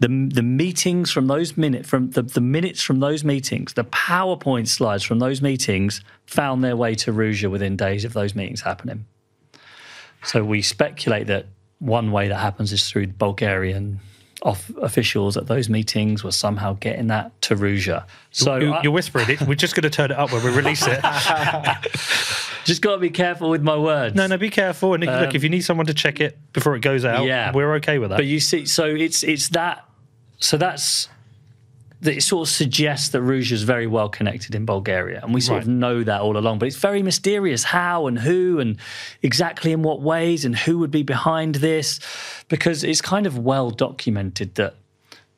The, 0.00 0.08
the 0.32 0.42
meetings 0.42 1.10
from 1.10 1.26
those 1.26 1.56
minutes 1.56 1.88
from 1.88 2.10
the, 2.10 2.22
the 2.22 2.40
minutes 2.40 2.82
from 2.82 3.00
those 3.00 3.24
meetings, 3.24 3.72
the 3.74 3.84
PowerPoint 3.84 4.68
slides 4.68 5.02
from 5.02 5.18
those 5.18 5.42
meetings 5.42 6.02
found 6.26 6.62
their 6.62 6.76
way 6.76 6.94
to 6.96 7.12
Ruja 7.12 7.50
within 7.50 7.76
days 7.76 8.04
of 8.04 8.12
those 8.12 8.34
meetings 8.34 8.60
happening. 8.60 9.06
So 10.24 10.44
we 10.44 10.62
speculate 10.62 11.26
that 11.28 11.46
one 11.80 12.10
way 12.12 12.28
that 12.28 12.36
happens 12.38 12.72
is 12.72 12.88
through 12.88 13.08
Bulgarian 13.08 14.00
off 14.42 14.70
officials 14.80 15.36
at 15.36 15.46
those 15.48 15.68
meetings 15.68 16.22
were 16.22 16.30
somehow 16.30 16.74
getting 16.74 17.08
that 17.08 17.40
to 17.42 17.56
Ruja. 17.56 18.04
So 18.30 18.56
You- 18.56 18.76
you're 18.84 18.92
whispering 18.92 19.28
it. 19.30 19.40
We're 19.42 19.54
just 19.56 19.74
going 19.74 19.82
to 19.82 19.90
turn 19.90 20.12
it 20.12 20.16
up 20.18 20.32
when 20.32 20.44
we 20.44 20.50
release 20.50 20.84
it. 20.86 21.00
just 22.68 22.82
got 22.82 22.92
to 22.92 22.98
be 22.98 23.10
careful 23.10 23.50
with 23.50 23.62
my 23.62 23.76
words. 23.76 24.14
no, 24.14 24.26
no, 24.26 24.36
be 24.36 24.50
careful. 24.50 24.94
And 24.94 25.04
look, 25.04 25.34
if 25.34 25.42
you 25.42 25.48
need 25.48 25.62
someone 25.62 25.86
to 25.86 25.94
check 25.94 26.20
it 26.20 26.38
before 26.52 26.76
it 26.76 26.80
goes 26.80 27.04
out, 27.04 27.20
Um, 27.22 27.26
Yeah. 27.26 27.52
we're 27.52 27.74
okay 27.76 27.98
with 27.98 28.10
that. 28.10 28.16
But 28.16 28.26
you 28.26 28.40
see, 28.40 28.64
so 28.66 28.84
it's 28.84 29.22
it's 29.22 29.48
that. 29.50 29.84
So 30.38 30.56
that's 30.56 31.08
that. 32.02 32.14
It 32.18 32.22
sort 32.22 32.46
of 32.48 32.52
suggests 32.54 33.08
that 33.08 33.22
Ruja 33.22 33.52
is 33.52 33.64
very 33.64 33.88
well 33.88 34.08
connected 34.08 34.54
in 34.54 34.64
Bulgaria, 34.64 35.18
and 35.22 35.34
we 35.34 35.40
sort 35.40 35.62
of 35.62 35.68
know 35.68 36.04
that 36.04 36.20
all 36.20 36.36
along. 36.36 36.58
But 36.60 36.66
it's 36.68 36.76
very 36.90 37.02
mysterious 37.02 37.64
how 37.64 38.06
and 38.06 38.16
who 38.20 38.60
and 38.60 38.76
exactly 39.22 39.72
in 39.72 39.82
what 39.82 40.00
ways 40.00 40.44
and 40.44 40.54
who 40.64 40.78
would 40.78 40.92
be 40.92 41.02
behind 41.02 41.56
this, 41.56 41.98
because 42.48 42.84
it's 42.84 43.00
kind 43.14 43.26
of 43.26 43.34
well 43.38 43.70
documented 43.70 44.54
that 44.60 44.74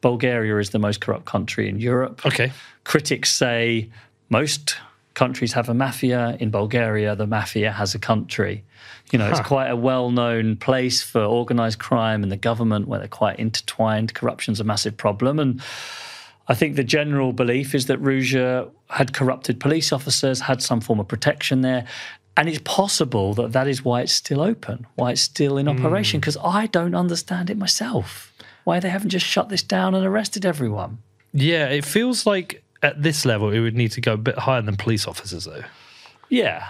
Bulgaria 0.02 0.58
is 0.58 0.70
the 0.70 0.78
most 0.78 1.00
corrupt 1.00 1.24
country 1.26 1.68
in 1.68 1.78
Europe. 1.80 2.16
okay. 2.26 2.52
Critics 2.84 3.30
say 3.44 3.88
most 4.30 4.76
countries 5.20 5.52
have 5.52 5.68
a 5.68 5.74
mafia. 5.74 6.22
In 6.40 6.50
Bulgaria, 6.50 7.14
the 7.14 7.26
mafia 7.26 7.70
has 7.80 7.94
a 7.94 7.98
country. 7.98 8.64
You 9.12 9.18
know, 9.18 9.28
it's 9.30 9.46
quite 9.54 9.68
a 9.68 9.76
well 9.76 10.11
known 10.11 10.56
place 10.56 11.02
for 11.02 11.22
organized 11.22 11.78
crime 11.78 12.22
and 12.22 12.33
the 12.33 12.42
government 12.50 12.88
where 12.88 13.00
they're 13.00 13.18
quite 13.24 13.38
intertwined. 13.38 14.14
Corruption's 14.14 14.61
a 14.61 14.64
massive 14.64 14.96
problem. 14.96 15.38
And 15.38 15.61
I 16.48 16.54
think 16.54 16.76
the 16.76 16.88
general 16.98 17.35
belief 17.42 17.74
is 17.74 17.85
that 17.90 17.98
Ruja 18.02 18.70
had 18.88 19.12
corrupted 19.12 19.61
police 19.61 19.92
officers, 19.92 20.40
had 20.40 20.62
some 20.62 20.80
form 20.80 21.00
of 21.00 21.09
protection 21.14 21.61
there. 21.61 21.85
And 22.38 22.48
it's 22.48 22.62
possible 22.64 23.35
that 23.35 23.52
that 23.52 23.68
is 23.68 23.85
why 23.85 24.00
it's 24.00 24.14
still 24.24 24.40
open, 24.40 24.87
why 24.94 25.11
it's 25.12 25.20
still 25.20 25.59
in 25.59 25.68
operation, 25.68 26.16
hmm. 26.16 26.20
because 26.22 26.38
I 26.42 26.66
don't 26.78 26.94
understand 26.94 27.50
it 27.50 27.59
myself. 27.59 28.33
Why 28.64 28.80
they 28.80 28.88
haven't 28.88 29.11
just 29.11 29.26
shut 29.26 29.50
this 29.50 29.62
down 29.62 29.94
and 29.94 30.04
arrested 30.06 30.46
everyone. 30.46 30.92
Yeah, 31.35 31.66
it 31.78 31.85
feels 31.85 32.24
like 32.24 32.62
at 32.82 33.02
this 33.02 33.24
level 33.24 33.50
it 33.50 33.60
would 33.60 33.76
need 33.76 33.92
to 33.92 34.00
go 34.00 34.14
a 34.14 34.16
bit 34.16 34.38
higher 34.38 34.62
than 34.62 34.76
police 34.76 35.06
officers, 35.06 35.44
though. 35.44 35.64
Yeah. 36.28 36.68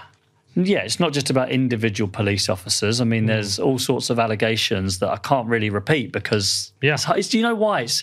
Yeah, 0.57 0.81
it's 0.81 0.99
not 0.99 1.12
just 1.12 1.31
about 1.31 1.51
individual 1.51 2.11
police 2.11 2.49
officers. 2.49 3.01
I 3.01 3.05
mean, 3.05 3.23
hmm. 3.23 3.29
there's 3.29 3.59
all 3.59 3.79
sorts 3.79 4.11
of 4.11 4.18
allegations 4.18 4.99
that 4.99 5.09
I 5.09 5.16
can't 5.16 5.46
really 5.46 5.70
repeat 5.70 6.12
because 6.12 6.73
Yeah. 6.83 6.94
it's, 6.94 7.09
it's, 7.09 7.29
do 7.29 7.38
you 7.38 7.42
know 7.42 7.55
why? 7.55 7.83
It's, 7.83 8.03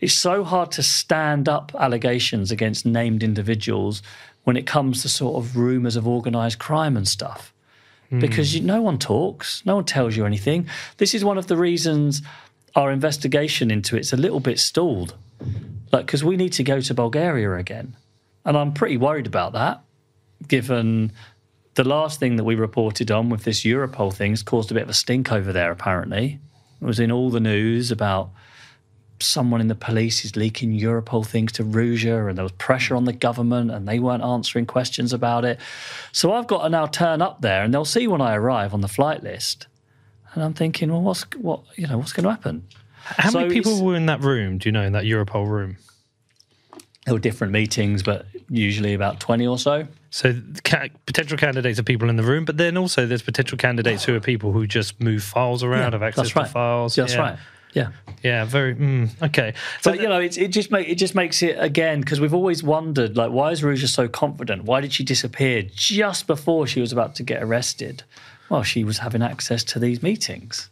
it's 0.00 0.14
so 0.14 0.44
hard 0.44 0.70
to 0.72 0.82
stand 0.82 1.48
up 1.48 1.72
allegations 1.78 2.50
against 2.50 2.86
named 2.86 3.22
individuals 3.22 4.02
when 4.44 4.56
it 4.56 4.66
comes 4.66 5.02
to 5.02 5.08
sort 5.08 5.36
of 5.36 5.56
rumours 5.56 5.96
of 5.96 6.06
organised 6.06 6.58
crime 6.58 6.96
and 6.96 7.06
stuff. 7.06 7.52
Hmm. 8.08 8.20
Because 8.20 8.54
you, 8.54 8.62
no 8.62 8.80
one 8.80 8.98
talks, 8.98 9.64
no 9.66 9.74
one 9.74 9.84
tells 9.84 10.16
you 10.16 10.24
anything. 10.24 10.66
This 10.98 11.14
is 11.14 11.24
one 11.24 11.38
of 11.38 11.48
the 11.48 11.56
reasons 11.56 12.22
our 12.76 12.92
investigation 12.92 13.70
into 13.70 13.96
it's 13.96 14.12
a 14.12 14.16
little 14.16 14.40
bit 14.40 14.58
stalled. 14.60 15.14
Like, 15.92 16.06
because 16.06 16.22
we 16.22 16.36
need 16.36 16.52
to 16.54 16.62
go 16.62 16.80
to 16.80 16.94
Bulgaria 16.94 17.54
again. 17.54 17.96
And 18.44 18.56
I'm 18.56 18.72
pretty 18.72 18.96
worried 18.96 19.26
about 19.26 19.52
that 19.52 19.82
given 20.46 21.12
the 21.74 21.84
last 21.84 22.20
thing 22.20 22.36
that 22.36 22.44
we 22.44 22.54
reported 22.54 23.10
on 23.10 23.28
with 23.28 23.44
this 23.44 23.62
Europol 23.62 24.12
thing 24.12 24.32
has 24.32 24.42
caused 24.42 24.70
a 24.70 24.74
bit 24.74 24.82
of 24.82 24.88
a 24.88 24.94
stink 24.94 25.32
over 25.32 25.52
there, 25.52 25.70
apparently. 25.70 26.38
It 26.80 26.84
was 26.84 26.98
in 26.98 27.12
all 27.12 27.30
the 27.30 27.40
news 27.40 27.90
about 27.90 28.30
someone 29.20 29.60
in 29.60 29.68
the 29.68 29.74
police 29.74 30.24
is 30.24 30.34
leaking 30.34 30.78
Europol 30.78 31.26
things 31.26 31.52
to 31.52 31.64
Ruja, 31.64 32.28
and 32.28 32.38
there 32.38 32.42
was 32.42 32.52
pressure 32.52 32.96
on 32.96 33.04
the 33.04 33.12
government, 33.12 33.70
and 33.70 33.86
they 33.86 33.98
weren't 33.98 34.22
answering 34.22 34.66
questions 34.66 35.12
about 35.12 35.44
it. 35.44 35.60
So 36.12 36.32
I've 36.32 36.46
got 36.46 36.62
to 36.62 36.68
now 36.70 36.86
turn 36.86 37.20
up 37.20 37.42
there, 37.42 37.62
and 37.62 37.72
they'll 37.72 37.84
see 37.84 38.06
when 38.06 38.20
I 38.20 38.34
arrive 38.34 38.72
on 38.72 38.80
the 38.80 38.88
flight 38.88 39.22
list. 39.22 39.66
And 40.32 40.42
I'm 40.42 40.54
thinking, 40.54 40.90
well, 40.90 41.02
what's 41.02 41.22
what 41.36 41.62
you 41.76 41.86
know, 41.86 41.98
what's 41.98 42.12
going 42.12 42.24
to 42.24 42.30
happen? 42.30 42.66
How 43.16 43.30
So 43.30 43.40
many 43.40 43.52
people 43.52 43.82
were 43.82 43.96
in 43.96 44.06
that 44.06 44.22
room? 44.22 44.58
Do 44.58 44.68
you 44.68 44.72
know 44.72 44.82
in 44.82 44.92
that 44.92 45.04
Europol 45.04 45.48
room? 45.48 45.76
There 47.06 47.14
were 47.14 47.20
different 47.20 47.52
meetings, 47.52 48.02
but 48.02 48.26
usually 48.48 48.94
about 48.94 49.20
twenty 49.20 49.46
or 49.46 49.58
so. 49.58 49.86
So 50.10 50.34
ca- 50.64 50.88
potential 51.06 51.38
candidates 51.38 51.78
are 51.78 51.82
people 51.82 52.10
in 52.10 52.16
the 52.16 52.22
room, 52.22 52.44
but 52.44 52.56
then 52.56 52.76
also 52.76 53.06
there's 53.06 53.22
potential 53.22 53.56
candidates 53.56 54.04
who 54.04 54.14
are 54.14 54.20
people 54.20 54.52
who 54.52 54.66
just 54.66 55.00
move 55.00 55.22
files 55.22 55.62
around, 55.62 55.92
have 55.92 56.02
access 56.02 56.34
right. 56.34 56.46
to 56.46 56.50
files. 56.50 56.96
That's 56.96 57.14
yeah. 57.14 57.20
right. 57.20 57.38
Yeah. 57.72 57.90
Yeah, 58.22 58.44
very 58.44 58.74
mm, 58.74 59.10
okay. 59.22 59.54
So 59.80 59.92
But 59.92 60.00
you 60.00 60.08
know, 60.08 60.20
it, 60.20 60.36
it 60.36 60.48
just 60.48 60.70
make 60.70 60.88
it 60.88 60.96
just 60.96 61.14
makes 61.14 61.42
it 61.42 61.56
again 61.58 62.00
because 62.00 62.20
we've 62.20 62.34
always 62.34 62.62
wondered 62.62 63.16
like 63.16 63.30
why 63.30 63.50
is 63.52 63.62
Ruja 63.62 63.88
so 63.88 64.08
confident? 64.08 64.64
Why 64.64 64.80
did 64.80 64.92
she 64.92 65.04
disappear 65.04 65.62
just 65.62 66.26
before 66.26 66.66
she 66.66 66.80
was 66.80 66.92
about 66.92 67.14
to 67.16 67.22
get 67.22 67.42
arrested? 67.42 68.02
Well, 68.48 68.62
she 68.64 68.82
was 68.82 68.98
having 68.98 69.22
access 69.22 69.62
to 69.64 69.78
these 69.78 70.02
meetings. 70.02 70.68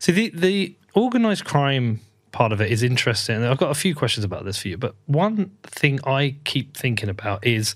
So 0.00 0.12
the 0.12 0.30
the 0.30 0.74
organized 0.94 1.44
crime 1.44 2.00
part 2.32 2.52
of 2.52 2.60
it 2.60 2.70
is 2.70 2.82
interesting. 2.82 3.44
I've 3.44 3.58
got 3.58 3.70
a 3.70 3.74
few 3.74 3.94
questions 3.94 4.24
about 4.24 4.44
this 4.44 4.58
for 4.58 4.68
you, 4.68 4.76
but 4.76 4.94
one 5.06 5.50
thing 5.62 6.00
I 6.04 6.36
keep 6.44 6.76
thinking 6.76 7.08
about 7.08 7.46
is 7.46 7.74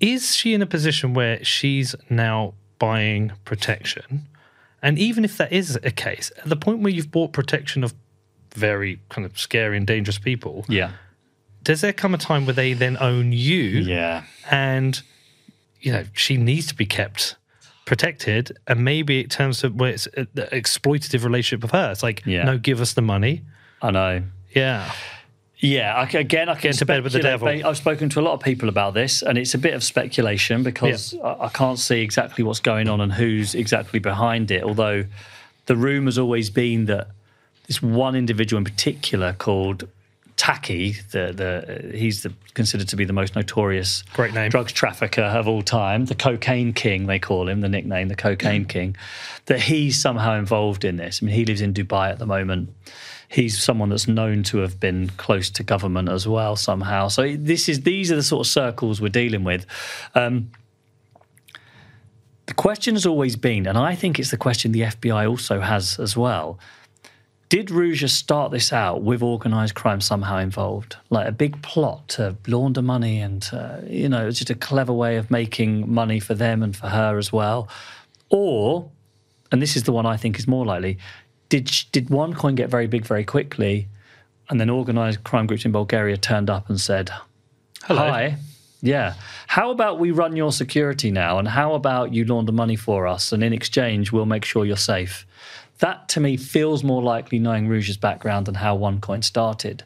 is 0.00 0.36
she 0.36 0.54
in 0.54 0.62
a 0.62 0.66
position 0.66 1.12
where 1.12 1.42
she's 1.44 1.94
now 2.08 2.54
buying 2.78 3.32
protection? 3.44 4.26
And 4.80 4.96
even 4.98 5.24
if 5.24 5.36
that 5.38 5.52
is 5.52 5.76
a 5.82 5.90
case, 5.90 6.30
at 6.38 6.48
the 6.48 6.54
point 6.56 6.80
where 6.80 6.92
you've 6.92 7.10
bought 7.10 7.32
protection 7.32 7.82
of 7.82 7.94
very 8.54 9.00
kind 9.08 9.26
of 9.26 9.36
scary 9.38 9.76
and 9.76 9.86
dangerous 9.86 10.18
people, 10.18 10.64
Yeah. 10.68 10.92
does 11.64 11.80
there 11.80 11.92
come 11.92 12.14
a 12.14 12.18
time 12.18 12.46
where 12.46 12.54
they 12.54 12.74
then 12.74 12.96
own 13.00 13.32
you 13.32 13.62
Yeah. 13.80 14.22
and 14.50 15.02
you 15.80 15.90
know 15.92 16.04
she 16.12 16.36
needs 16.36 16.66
to 16.68 16.74
be 16.76 16.86
kept 16.86 17.34
protected 17.88 18.56
and 18.66 18.84
maybe 18.84 19.20
it 19.20 19.30
turns 19.30 19.60
to 19.62 19.68
where 19.70 19.90
it's 19.92 20.06
uh, 20.16 20.24
an 20.36 20.48
exploitative 20.52 21.24
relationship 21.24 21.62
with 21.62 21.72
her 21.72 21.90
it's 21.90 22.02
like 22.02 22.22
Yeah. 22.26 22.44
no 22.44 22.58
give 22.58 22.80
us 22.80 22.92
the 22.94 23.02
money 23.02 23.42
I 23.82 23.90
know. 23.90 24.22
yeah 24.54 24.92
Yeah, 25.60 25.94
I, 25.96 26.04
again, 26.18 26.48
I 26.48 26.54
can 26.54 26.70
into 26.70 26.86
bed 26.86 27.02
with 27.02 27.12
the 27.14 27.18
devil. 27.20 27.48
I've 27.48 27.76
spoken 27.76 28.08
to 28.10 28.20
a 28.20 28.24
lot 28.28 28.34
of 28.34 28.40
people 28.40 28.68
about 28.68 28.94
this, 28.94 29.22
and 29.22 29.36
it's 29.36 29.54
a 29.54 29.58
bit 29.58 29.74
of 29.74 29.82
speculation 29.82 30.62
because 30.62 31.16
I, 31.30 31.46
I 31.46 31.48
can't 31.48 31.80
see 31.80 32.00
exactly 32.00 32.44
what's 32.44 32.60
going 32.60 32.88
on 32.88 33.00
and 33.00 33.12
who's 33.12 33.56
exactly 33.56 33.98
behind 33.98 34.52
it. 34.52 34.62
Although 34.62 35.06
the 35.66 35.74
rumor 35.74 36.06
has 36.06 36.18
always 36.18 36.48
been 36.50 36.84
that 36.86 37.08
this 37.66 37.82
one 37.82 38.14
individual 38.14 38.58
in 38.58 38.64
particular 38.64 39.32
called 39.32 39.88
Taki, 40.48 40.92
the 41.12 41.24
the 41.34 41.96
he's 41.96 42.22
the, 42.22 42.32
considered 42.54 42.88
to 42.88 42.96
be 42.96 43.04
the 43.04 43.12
most 43.12 43.36
notorious 43.36 44.02
Great 44.14 44.32
name. 44.32 44.48
drugs 44.50 44.72
trafficker 44.72 45.20
of 45.20 45.46
all 45.46 45.60
time, 45.60 46.06
the 46.06 46.14
cocaine 46.14 46.72
king 46.72 47.06
they 47.06 47.18
call 47.18 47.50
him, 47.50 47.60
the 47.60 47.68
nickname, 47.68 48.08
the 48.08 48.16
cocaine 48.16 48.64
king, 48.64 48.96
that 49.44 49.60
he's 49.60 50.00
somehow 50.00 50.38
involved 50.38 50.86
in 50.86 50.96
this. 50.96 51.20
I 51.22 51.26
mean, 51.26 51.34
he 51.34 51.44
lives 51.44 51.60
in 51.60 51.74
Dubai 51.74 52.10
at 52.10 52.18
the 52.18 52.24
moment. 52.24 52.74
He's 53.28 53.62
someone 53.62 53.90
that's 53.90 54.08
known 54.08 54.42
to 54.44 54.58
have 54.58 54.80
been 54.80 55.10
close 55.18 55.50
to 55.50 55.62
government 55.62 56.08
as 56.08 56.26
well 56.26 56.56
somehow. 56.56 57.08
So 57.08 57.36
this 57.36 57.68
is 57.68 57.82
these 57.82 58.10
are 58.10 58.16
the 58.16 58.22
sort 58.22 58.46
of 58.46 58.50
circles 58.50 59.02
we're 59.02 59.10
dealing 59.10 59.44
with. 59.44 59.66
Um, 60.14 60.50
The 62.46 62.54
question 62.54 62.94
has 62.94 63.04
always 63.04 63.36
been, 63.36 63.66
and 63.66 63.76
I 63.76 63.94
think 63.94 64.18
it's 64.18 64.30
the 64.30 64.38
question 64.38 64.72
the 64.72 64.84
FBI 64.96 65.28
also 65.28 65.60
has 65.60 65.98
as 66.00 66.16
well. 66.16 66.58
Did 67.48 67.68
Ruja 67.68 68.10
start 68.10 68.52
this 68.52 68.74
out 68.74 69.02
with 69.02 69.22
organised 69.22 69.74
crime 69.74 70.02
somehow 70.02 70.38
involved? 70.38 70.96
Like 71.08 71.26
a 71.26 71.32
big 71.32 71.62
plot 71.62 72.08
to 72.08 72.36
launder 72.46 72.82
money 72.82 73.20
and, 73.20 73.48
uh, 73.52 73.78
you 73.86 74.08
know, 74.08 74.26
it's 74.26 74.38
just 74.38 74.50
a 74.50 74.54
clever 74.54 74.92
way 74.92 75.16
of 75.16 75.30
making 75.30 75.90
money 75.90 76.20
for 76.20 76.34
them 76.34 76.62
and 76.62 76.76
for 76.76 76.88
her 76.88 77.16
as 77.16 77.32
well? 77.32 77.68
Or, 78.28 78.90
and 79.50 79.62
this 79.62 79.76
is 79.76 79.84
the 79.84 79.92
one 79.92 80.04
I 80.04 80.18
think 80.18 80.38
is 80.38 80.46
more 80.46 80.66
likely, 80.66 80.98
did, 81.48 81.70
did 81.90 82.08
OneCoin 82.08 82.54
get 82.54 82.68
very 82.68 82.86
big 82.86 83.06
very 83.06 83.24
quickly 83.24 83.88
and 84.50 84.60
then 84.60 84.68
organised 84.68 85.24
crime 85.24 85.46
groups 85.46 85.64
in 85.64 85.72
Bulgaria 85.72 86.18
turned 86.18 86.50
up 86.50 86.68
and 86.68 86.78
said, 86.78 87.10
Hi. 87.84 88.36
Yeah. 88.80 89.14
How 89.46 89.70
about 89.70 89.98
we 89.98 90.10
run 90.10 90.36
your 90.36 90.52
security 90.52 91.10
now? 91.10 91.38
And 91.38 91.48
how 91.48 91.74
about 91.74 92.12
you 92.12 92.24
launder 92.24 92.52
money 92.52 92.76
for 92.76 93.06
us? 93.06 93.32
And 93.32 93.42
in 93.42 93.52
exchange, 93.52 94.12
we'll 94.12 94.26
make 94.26 94.44
sure 94.44 94.64
you're 94.64 94.76
safe. 94.76 95.26
That 95.78 96.08
to 96.10 96.20
me 96.20 96.36
feels 96.36 96.82
more 96.82 97.02
likely 97.02 97.38
knowing 97.38 97.68
Ruja's 97.68 97.96
background 97.96 98.48
and 98.48 98.56
how 98.56 98.76
OneCoin 98.76 99.22
started. 99.22 99.84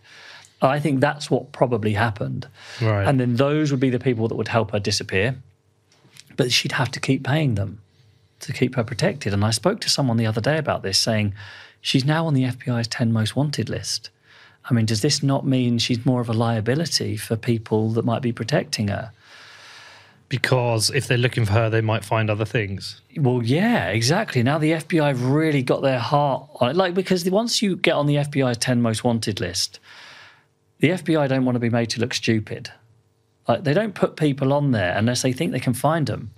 I 0.61 0.79
think 0.79 1.01
that's 1.01 1.31
what 1.31 1.53
probably 1.53 1.95
happened. 1.95 2.49
Right. 2.81 3.07
And 3.07 3.19
then 3.19 3.37
those 3.37 3.71
would 3.71 3.81
be 3.81 3.91
the 3.91 3.99
people 3.99 4.29
that 4.29 4.37
would 4.37 4.49
help 4.49 4.71
her 4.71 4.79
disappear. 4.79 5.37
But 6.37 6.53
she'd 6.53 6.73
have 6.73 6.91
to 6.93 7.01
keep 7.01 7.25
paying 7.25 7.57
them 7.57 7.81
to 8.41 8.53
keep 8.53 8.77
her 8.77 8.85
protected. 8.85 9.33
And 9.33 9.45
I 9.45 9.51
spoke 9.51 9.81
to 9.81 9.91
someone 9.91 10.17
the 10.17 10.27
other 10.27 10.41
day 10.41 10.59
about 10.59 10.83
this 10.83 10.99
saying 10.99 11.35
she's 11.81 12.05
now 12.05 12.27
on 12.27 12.35
the 12.35 12.45
FBI's 12.45 12.89
10 12.89 13.13
most 13.13 13.37
wanted 13.37 13.69
list. 13.69 14.11
I 14.65 14.75
mean, 14.75 14.87
does 14.87 15.01
this 15.01 15.23
not 15.23 15.45
mean 15.45 15.79
she's 15.79 16.07
more 16.07 16.21
of 16.21 16.29
a 16.29 16.33
liability 16.33 17.17
for 17.17 17.37
people 17.37 17.91
that 17.91 18.05
might 18.05 18.23
be 18.23 18.33
protecting 18.33 18.89
her? 18.89 19.11
Because 20.33 20.89
if 20.89 21.07
they're 21.07 21.19
looking 21.19 21.45
for 21.45 21.53
her, 21.53 21.69
they 21.69 21.83
might 21.83 22.07
find 22.07 22.31
other 22.31 22.47
things. 22.47 23.03
Well, 23.19 23.43
yeah, 23.43 23.89
exactly. 23.89 24.43
Now 24.43 24.57
the 24.57 24.71
FBI 24.73 25.09
have 25.09 25.27
really 25.27 25.63
got 25.63 25.83
their 25.83 25.99
heart 25.99 26.49
on 26.59 26.71
it. 26.71 26.75
Like, 26.77 26.95
because 26.95 27.29
once 27.29 27.61
you 27.61 27.77
get 27.77 27.93
on 27.93 28.07
the 28.07 28.15
FBI's 28.15 28.57
10 28.57 28.81
most 28.81 29.05
wanted 29.05 29.41
list, 29.41 29.79
the 30.79 30.89
FBI 30.89 31.29
don't 31.29 31.45
want 31.45 31.57
to 31.57 31.61
be 31.61 31.69
made 31.69 31.91
to 31.91 32.01
look 32.01 32.15
stupid. 32.15 32.71
Like, 33.47 33.65
they 33.65 33.75
don't 33.75 33.95
put 33.95 34.17
people 34.17 34.55
on 34.55 34.71
there 34.71 34.97
unless 34.97 35.21
they 35.21 35.35
think 35.35 35.53
they 35.53 35.61
can 35.61 35.75
find 35.75 36.07
them. 36.07 36.31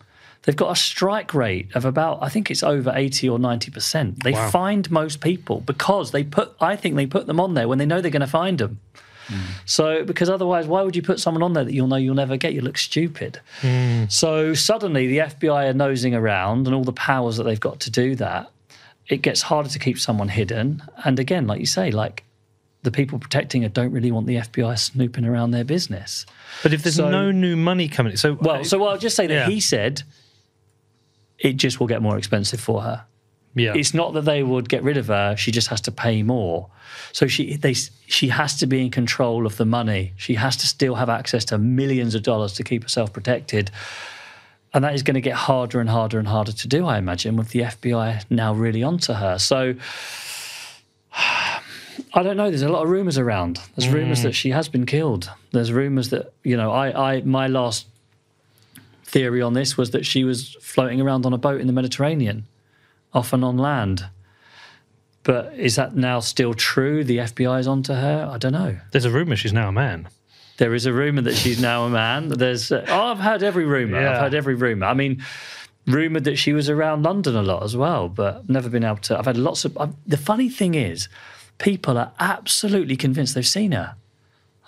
They've 0.43 0.57
got 0.57 0.73
a 0.73 0.77
strike 0.77 1.33
rate 1.33 1.69
of 1.77 1.85
about, 1.85 2.19
I 2.21 2.31
think 2.31 2.51
it's 2.51 2.65
over 2.65 2.93
80 2.93 3.29
or 3.29 3.39
90%. 3.39 4.25
They 4.25 4.33
Wow. 4.33 4.51
find 4.51 4.91
most 4.91 5.21
people 5.21 5.61
because 5.61 6.11
they 6.11 6.25
put, 6.25 6.53
I 6.61 6.75
think 6.75 6.97
they 6.97 7.07
put 7.07 7.29
them 7.29 7.39
on 7.39 7.55
there 7.55 7.69
when 7.69 7.79
they 7.79 7.87
know 7.87 8.01
they're 8.01 8.11
going 8.11 8.23
to 8.23 8.27
find 8.27 8.59
them. 8.59 8.81
So, 9.67 10.05
because 10.05 10.29
otherwise, 10.31 10.67
why 10.67 10.83
would 10.83 10.95
you 10.97 11.03
put 11.03 11.19
someone 11.21 11.43
on 11.43 11.53
there 11.55 11.65
that 11.65 11.73
you'll 11.73 11.87
know 11.89 11.97
you'll 11.97 12.15
never 12.15 12.37
get? 12.37 12.53
You 12.53 12.61
look 12.61 12.79
stupid. 12.79 13.41
Hmm. 13.61 14.05
So 14.09 14.55
suddenly, 14.55 15.07
the 15.07 15.19
FBI 15.19 15.71
are 15.71 15.75
nosing 15.75 16.15
around, 16.15 16.67
and 16.67 16.75
all 16.75 16.85
the 16.85 16.93
powers 16.93 17.37
that 17.37 17.45
they've 17.45 17.59
got 17.61 17.81
to 17.81 17.91
do 17.91 18.15
that, 18.17 18.51
it 19.09 19.23
gets 19.23 19.43
harder 19.43 19.69
to 19.69 19.79
keep 19.79 19.99
someone 19.99 20.29
hidden. 20.29 20.83
And 21.05 21.19
again, 21.19 21.47
like 21.47 21.61
you 21.61 21.67
say, 21.67 21.91
like 21.91 22.25
the 22.83 22.91
people 22.91 23.19
protecting 23.19 23.63
her 23.63 23.69
don't 23.69 23.93
really 23.93 24.11
want 24.11 24.27
the 24.27 24.37
FBI 24.37 24.79
snooping 24.79 25.25
around 25.25 25.51
their 25.53 25.65
business. 25.65 26.27
But 26.63 26.73
if 26.75 26.83
there's 26.83 26.97
So- 26.97 27.11
no 27.11 27.31
new 27.31 27.57
money 27.57 27.89
coming, 27.89 28.17
so 28.17 28.35
Well, 28.41 28.63
so 28.65 28.85
I'll 28.85 28.99
just 28.99 29.17
say 29.17 29.27
that 29.27 29.35
Yeah. 29.35 29.49
he 29.49 29.61
said 29.61 30.03
it 31.39 31.55
just 31.57 31.81
will 31.81 31.87
get 31.87 32.01
more 32.03 32.17
expensive 32.19 32.61
for 32.61 32.83
her. 32.83 33.05
Yeah, 33.55 33.73
It's 33.75 33.95
not 33.95 34.15
that 34.15 34.25
they 34.25 34.43
would 34.43 34.69
get 34.69 34.83
rid 34.83 34.97
of 34.97 35.07
her; 35.07 35.37
she 35.37 35.53
just 35.53 35.69
has 35.69 35.81
to 35.83 35.93
pay 35.93 36.23
more. 36.23 36.69
So 37.13 37.27
she 37.27 37.57
they 37.57 37.75
she 37.75 38.29
has 38.29 38.57
to 38.59 38.67
be 38.67 38.81
in 38.81 38.91
control 38.91 39.47
of 39.47 39.57
the 39.57 39.65
money. 39.65 40.13
She 40.17 40.35
has 40.35 40.57
to 40.57 40.67
still 40.67 40.97
have 40.97 41.09
access 41.09 41.45
to 41.47 41.59
millions 41.59 42.15
of 42.15 42.23
dollars 42.23 42.53
to 42.55 42.65
keep 42.65 42.83
herself 42.83 43.13
protected. 43.13 43.71
And 44.73 44.83
that 44.83 44.95
is 44.95 45.05
going 45.05 45.15
to 45.15 45.21
get 45.21 45.35
harder 45.35 45.79
and 45.79 45.89
harder 45.89 46.19
and 46.19 46.27
harder 46.27 46.51
to 46.51 46.69
do, 46.69 46.85
I 46.85 46.99
imagine, 46.99 47.37
with 47.37 47.51
the 47.51 47.61
FBI 47.61 48.25
now 48.29 48.53
really 48.53 48.83
onto 48.83 49.13
her. 49.13 49.39
So 49.39 49.77
I 52.15 52.23
don't 52.23 52.37
know. 52.37 52.49
There's 52.51 52.63
a 52.63 52.69
lot 52.69 52.83
of 52.83 52.89
rumors 52.91 53.19
around. 53.19 53.61
There's 53.77 53.89
rumors 53.89 54.21
mm. 54.21 54.25
that 54.25 54.33
she 54.33 54.51
has 54.51 54.69
been 54.69 54.85
killed. 54.87 55.31
There's 55.53 55.73
rumors 55.73 56.11
that 56.11 56.33
you 56.43 56.57
know. 56.57 56.73
I, 56.73 57.13
I 57.13 57.21
my 57.23 57.47
last 57.47 57.87
theory 59.05 59.43
on 59.43 59.55
this 59.55 59.77
was 59.77 59.93
that 59.93 60.05
she 60.05 60.25
was 60.25 60.57
floating 60.61 61.01
around 61.01 61.25
on 61.25 61.33
a 61.33 61.39
boat 61.39 61.61
in 61.61 61.69
the 61.69 61.73
Mediterranean, 61.73 62.47
off 63.15 63.33
and 63.33 63.45
on 63.45 63.57
land. 63.57 64.07
But 65.23 65.55
is 65.57 65.77
that 65.77 65.97
now 65.97 66.21
still 66.21 66.53
true? 66.53 67.03
The 67.03 67.19
FBI 67.19 67.61
is 67.61 67.67
onto 67.67 67.95
her. 67.95 68.29
I 68.31 68.37
don't 68.37 68.53
know. 68.53 68.79
there's 68.91 69.07
a 69.07 69.11
rumor 69.11 69.37
she's 69.37 69.53
now 69.53 69.69
a 69.69 69.73
man. 69.73 70.09
There 70.59 70.75
is 70.75 70.87
a 70.87 70.93
rumor 70.93 71.23
that 71.23 71.35
she's 71.35 71.61
now 71.61 71.85
a 71.85 71.91
man. 71.91 72.29
There's, 72.29 72.71
uh, 72.71 72.85
oh, 72.89 73.07
I've 73.07 73.19
heard 73.19 73.43
every 73.43 73.65
rumor. 73.65 74.01
Yeah. 74.01 74.13
I've 74.13 74.21
heard 74.21 74.35
every 74.35 74.55
rumor. 74.55 74.87
I 74.87 74.95
mean, 74.95 75.23
rumored 75.87 76.25
that 76.25 76.37
she 76.37 76.53
was 76.53 76.69
around 76.69 77.03
London 77.03 77.35
a 77.35 77.43
lot 77.43 77.63
as 77.63 77.77
well, 77.77 78.09
but 78.09 78.49
never 78.49 78.69
been 78.69 78.85
able 78.85 78.99
to. 78.99 79.19
I've 79.19 79.27
had 79.27 79.37
lots 79.37 79.65
of. 79.65 79.77
I've, 79.79 79.95
the 80.07 80.17
funny 80.17 80.49
thing 80.49 80.75
is, 80.75 81.09
people 81.59 81.99
are 81.99 82.13
absolutely 82.21 82.97
convinced 82.97 83.35
they've 83.35 83.47
seen 83.47 83.73
her. 83.73 83.97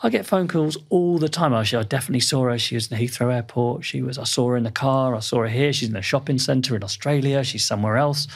I 0.03 0.11
get 0.11 0.27
phone 0.27 0.47
calls 0.47 0.77
all 0.91 1.19
the 1.19 1.29
time. 1.29 1.55
Actually, 1.55 1.85
I 1.85 1.89
definitely 1.89 2.21
saw 2.21 2.45
her. 2.45 2.59
She 2.59 2.75
was 2.75 2.91
in 2.93 2.99
Heathrow 2.99 3.33
Airport. 3.33 3.85
She 3.85 4.03
was. 4.03 4.19
I 4.19 4.25
saw 4.25 4.49
her 4.51 4.57
in 4.57 4.65
the 4.65 4.71
car. 4.71 5.15
I 5.15 5.21
saw 5.21 5.41
her 5.41 5.49
here. 5.49 5.73
She's 5.73 5.89
in 5.89 5.97
a 5.97 6.03
shopping 6.03 6.39
centre 6.39 6.77
in 6.77 6.85
Australia. 6.85 7.43
She's 7.45 7.65
somewhere 7.65 7.97
else. 7.97 8.29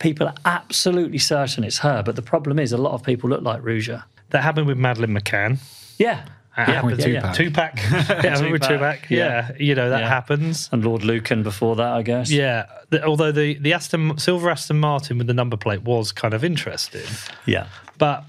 People 0.00 0.26
are 0.28 0.34
absolutely 0.44 1.18
certain 1.18 1.62
it's 1.64 1.78
her. 1.78 2.02
But 2.02 2.16
the 2.16 2.22
problem 2.22 2.58
is, 2.58 2.72
a 2.72 2.78
lot 2.78 2.92
of 2.92 3.02
people 3.02 3.30
look 3.30 3.42
like 3.42 3.62
Ruja. 3.62 4.04
That 4.30 4.42
happened 4.42 4.66
with 4.66 4.76
Madeleine 4.78 5.14
McCann. 5.14 5.58
Yeah. 5.98 6.24
That 6.56 6.68
yeah, 6.68 6.74
happened 6.74 6.98
yeah, 6.98 7.06
with 7.06 7.14
yeah. 7.14 7.32
Tupac. 7.32 7.76
Tupac. 7.76 8.24
yeah, 8.24 8.50
with 8.50 8.62
Tupac, 8.62 9.02
Tupac. 9.02 9.10
Yeah. 9.10 9.52
you 9.60 9.76
know 9.76 9.90
that 9.90 10.00
Yeah. 10.00 10.08
happens. 10.08 10.68
And 10.72 10.84
Lord 10.84 11.04
Lucan 11.04 11.44
before 11.44 11.76
that, 11.76 11.92
I 11.92 12.02
guess. 12.02 12.32
Yeah, 12.32 12.66
the, 12.90 13.04
although 13.04 13.30
the 13.30 13.54
the 13.58 13.72
Aston 13.72 14.18
silver 14.18 14.50
Aston 14.50 14.80
Martin 14.80 15.18
with 15.18 15.28
the 15.28 15.34
number 15.34 15.56
plate 15.56 15.82
was 15.82 16.10
kind 16.10 16.34
of 16.34 16.42
interesting, 16.42 17.04
Yeah. 17.46 17.68
But 17.98 18.24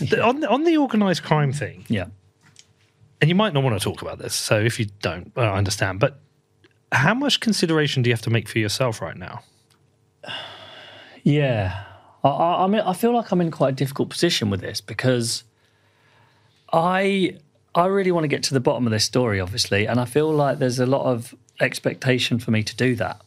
the, 0.00 0.22
on 0.24 0.40
the, 0.40 0.48
on 0.48 0.64
the 0.64 0.78
organised 0.78 1.22
crime 1.22 1.52
thing, 1.52 1.84
Yeah. 1.88 2.06
and 3.20 3.28
you 3.28 3.34
might 3.34 3.52
not 3.54 3.62
want 3.62 3.78
to 3.78 3.84
talk 3.84 4.02
about 4.02 4.18
this, 4.18 4.34
so 4.34 4.58
if 4.58 4.78
you 4.80 4.86
don't, 5.02 5.30
well, 5.36 5.52
I 5.52 5.58
understand. 5.58 6.00
But 6.00 6.18
how 6.92 7.14
much 7.14 7.40
consideration 7.40 8.02
do 8.02 8.08
you 8.10 8.14
have 8.14 8.22
to 8.22 8.30
make 8.30 8.48
for 8.48 8.58
yourself 8.58 9.00
right 9.02 9.16
now? 9.16 9.42
Yeah, 11.22 11.84
I, 12.24 12.28
I, 12.28 12.64
I 12.64 12.66
mean, 12.66 12.80
I 12.80 12.92
feel 12.92 13.12
like 13.14 13.30
I'm 13.32 13.40
in 13.40 13.50
quite 13.50 13.70
a 13.70 13.76
difficult 13.76 14.08
position 14.10 14.50
with 14.50 14.60
this 14.60 14.80
because 14.80 15.44
I 16.72 17.36
I 17.74 17.86
really 17.86 18.10
want 18.12 18.24
to 18.24 18.28
get 18.28 18.42
to 18.44 18.54
the 18.54 18.60
bottom 18.60 18.86
of 18.86 18.92
this 18.92 19.04
story, 19.04 19.40
obviously, 19.40 19.86
and 19.86 20.00
I 20.00 20.04
feel 20.04 20.32
like 20.32 20.58
there's 20.58 20.78
a 20.78 20.86
lot 20.86 21.04
of 21.04 21.34
expectation 21.60 22.38
for 22.38 22.50
me 22.50 22.62
to 22.62 22.74
do 22.76 22.94
that. 22.96 23.20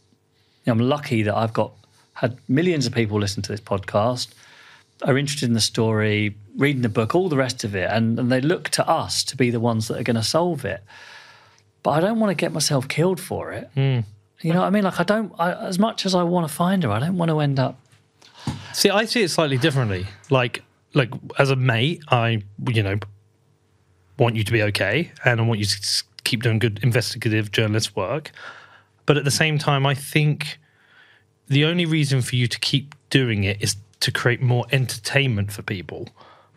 I'm 0.67 0.79
lucky 0.79 1.23
that 1.23 1.35
I've 1.35 1.53
got 1.53 1.73
had 2.13 2.37
millions 2.47 2.85
of 2.85 2.93
people 2.93 3.19
listen 3.19 3.41
to 3.43 3.51
this 3.51 3.61
podcast, 3.61 4.29
are 5.03 5.17
interested 5.17 5.47
in 5.47 5.53
the 5.53 5.61
story, 5.61 6.35
reading 6.57 6.81
the 6.81 6.89
book, 6.89 7.15
all 7.15 7.29
the 7.29 7.37
rest 7.37 7.63
of 7.63 7.75
it, 7.75 7.89
and, 7.91 8.19
and 8.19 8.31
they 8.31 8.41
look 8.41 8.69
to 8.69 8.87
us 8.87 9.23
to 9.25 9.37
be 9.37 9.49
the 9.49 9.59
ones 9.59 9.87
that 9.87 9.99
are 9.99 10.03
going 10.03 10.15
to 10.15 10.23
solve 10.23 10.65
it. 10.65 10.83
But 11.83 11.91
I 11.91 11.99
don't 11.99 12.19
want 12.19 12.29
to 12.31 12.35
get 12.35 12.51
myself 12.51 12.87
killed 12.87 13.19
for 13.19 13.51
it. 13.51 13.69
Hmm. 13.73 13.99
You 14.41 14.53
know 14.53 14.61
what 14.61 14.67
I 14.67 14.71
mean? 14.71 14.83
Like 14.83 14.99
I 14.99 15.03
don't, 15.03 15.33
I, 15.37 15.53
as 15.53 15.77
much 15.77 16.05
as 16.05 16.15
I 16.15 16.23
want 16.23 16.47
to 16.47 16.53
find 16.53 16.83
her, 16.83 16.89
I 16.89 16.99
don't 16.99 17.17
want 17.17 17.29
to 17.29 17.39
end 17.39 17.59
up 17.59 17.77
See, 18.73 18.89
I 18.89 19.05
see 19.05 19.23
it 19.23 19.29
slightly 19.29 19.57
differently. 19.57 20.07
Like, 20.29 20.63
like 20.93 21.09
as 21.37 21.49
a 21.49 21.55
mate, 21.55 22.01
I 22.09 22.43
you 22.67 22.83
know 22.83 22.97
want 24.17 24.35
you 24.35 24.43
to 24.43 24.51
be 24.51 24.61
okay, 24.63 25.11
and 25.25 25.39
I 25.39 25.43
want 25.43 25.59
you 25.59 25.65
to 25.65 26.03
keep 26.23 26.43
doing 26.43 26.59
good 26.59 26.79
investigative 26.83 27.51
journalist 27.51 27.95
work. 27.95 28.31
But 29.05 29.17
at 29.17 29.25
the 29.25 29.31
same 29.31 29.57
time, 29.57 29.85
I 29.85 29.93
think 29.93 30.59
the 31.47 31.65
only 31.65 31.85
reason 31.85 32.21
for 32.21 32.35
you 32.35 32.47
to 32.47 32.59
keep 32.59 32.95
doing 33.09 33.43
it 33.43 33.61
is 33.61 33.75
to 34.01 34.11
create 34.11 34.41
more 34.41 34.65
entertainment 34.71 35.51
for 35.51 35.61
people. 35.61 36.09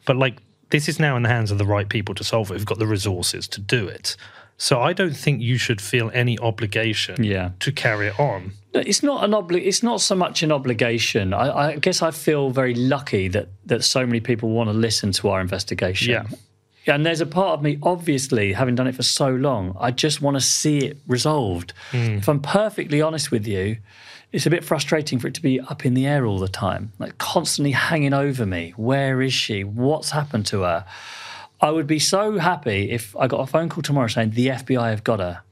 But 0.06 0.16
like, 0.16 0.36
this 0.70 0.88
is 0.88 0.98
now 0.98 1.16
in 1.16 1.22
the 1.22 1.28
hands 1.28 1.50
of 1.50 1.58
the 1.58 1.64
right 1.64 1.88
people 1.88 2.14
to 2.16 2.24
solve 2.24 2.50
it. 2.50 2.54
We've 2.54 2.66
got 2.66 2.78
the 2.78 2.86
resources 2.86 3.46
to 3.48 3.60
do 3.60 3.86
it. 3.86 4.16
So 4.56 4.80
I 4.80 4.92
don't 4.92 5.16
think 5.16 5.40
you 5.40 5.58
should 5.58 5.80
feel 5.80 6.10
any 6.14 6.38
obligation 6.38 7.22
Yeah. 7.24 7.50
to 7.60 7.72
carry 7.72 8.08
it 8.08 8.18
on. 8.20 8.52
It's 8.72 9.02
not 9.02 9.24
an 9.24 9.32
obli- 9.32 9.66
It's 9.66 9.82
not 9.82 10.00
so 10.00 10.14
much 10.14 10.42
an 10.42 10.52
obligation. 10.52 11.32
I, 11.34 11.72
I 11.72 11.76
guess 11.76 12.02
I 12.02 12.10
feel 12.10 12.50
very 12.50 12.74
lucky 12.74 13.28
that 13.28 13.48
that 13.66 13.84
so 13.84 14.04
many 14.06 14.20
people 14.20 14.50
want 14.50 14.68
to 14.68 14.74
listen 14.74 15.12
to 15.12 15.28
our 15.28 15.40
investigation. 15.40 16.10
Yeah. 16.12 16.24
And 16.94 17.04
there's 17.06 17.20
a 17.22 17.26
part 17.26 17.58
of 17.58 17.62
me, 17.62 17.78
obviously, 17.82 18.52
having 18.52 18.74
done 18.74 18.86
it 18.86 18.94
for 18.94 19.02
so 19.02 19.28
long, 19.30 19.74
I 19.80 19.90
just 19.90 20.20
want 20.20 20.36
to 20.36 20.40
see 20.40 20.78
it 20.78 20.98
resolved. 21.06 21.72
Hmm. 21.92 22.18
If 22.18 22.28
I'm 22.28 22.40
perfectly 22.40 23.00
honest 23.00 23.30
with 23.30 23.46
you, 23.46 23.78
it's 24.34 24.46
a 24.46 24.50
bit 24.50 24.64
frustrating 24.64 25.20
for 25.20 25.28
it 25.28 25.34
to 25.34 25.40
be 25.40 25.60
up 25.60 25.86
in 25.86 25.94
the 25.94 26.08
air 26.08 26.26
all 26.26 26.40
the 26.40 26.48
time, 26.48 26.92
like 26.98 27.16
constantly 27.18 27.70
hanging 27.70 28.12
over 28.12 28.44
me. 28.44 28.74
Where 28.76 29.22
is 29.22 29.32
she? 29.32 29.62
What's 29.62 30.10
happened 30.10 30.44
to 30.46 30.62
her? 30.62 30.84
I 31.60 31.70
would 31.70 31.86
be 31.86 32.00
so 32.00 32.38
happy 32.38 32.90
if 32.90 33.16
I 33.16 33.28
got 33.28 33.38
a 33.38 33.46
phone 33.46 33.68
call 33.68 33.82
tomorrow 33.82 34.08
saying 34.08 34.30
the 34.30 34.48
FBI 34.48 34.90
have 34.90 35.04
got 35.04 35.20
her. 35.20 35.42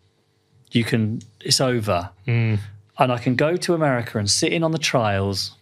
You 0.72 0.83
can, 0.83 1.22
it's 1.41 1.61
over 1.61 2.11
mm. 2.26 2.59
and 2.99 3.12
I 3.12 3.18
can 3.18 3.37
go 3.37 3.57
to 3.57 3.74
America 3.74 4.18
and 4.18 4.28
sit 4.28 4.53
in 4.53 4.64
on 4.64 4.72
the 4.72 4.78
trials, 4.78 5.53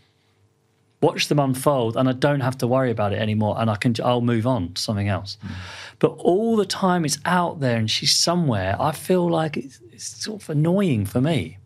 watch 1.02 1.28
them 1.28 1.40
unfold, 1.40 1.98
and 1.98 2.08
I 2.08 2.12
don't 2.12 2.40
have 2.40 2.56
to 2.58 2.66
worry 2.66 2.90
about 2.90 3.12
it 3.12 3.18
anymore. 3.18 3.56
And 3.58 3.68
I 3.68 3.76
can, 3.76 3.94
I'll 4.02 4.22
move 4.22 4.46
on 4.46 4.72
to 4.72 4.80
something 4.80 5.08
else. 5.08 5.36
Mm. 5.44 5.50
But 5.98 6.12
all 6.12 6.56
the 6.56 6.64
time 6.64 7.04
it's 7.04 7.18
out 7.26 7.60
there 7.60 7.76
and 7.76 7.90
she's 7.90 8.16
somewhere, 8.16 8.76
I 8.80 8.92
feel 8.92 9.28
like 9.28 9.58
it's, 9.58 9.78
it's 9.92 10.06
sort 10.24 10.42
of 10.42 10.48
annoying 10.48 11.04
for 11.04 11.20
me. 11.20 11.58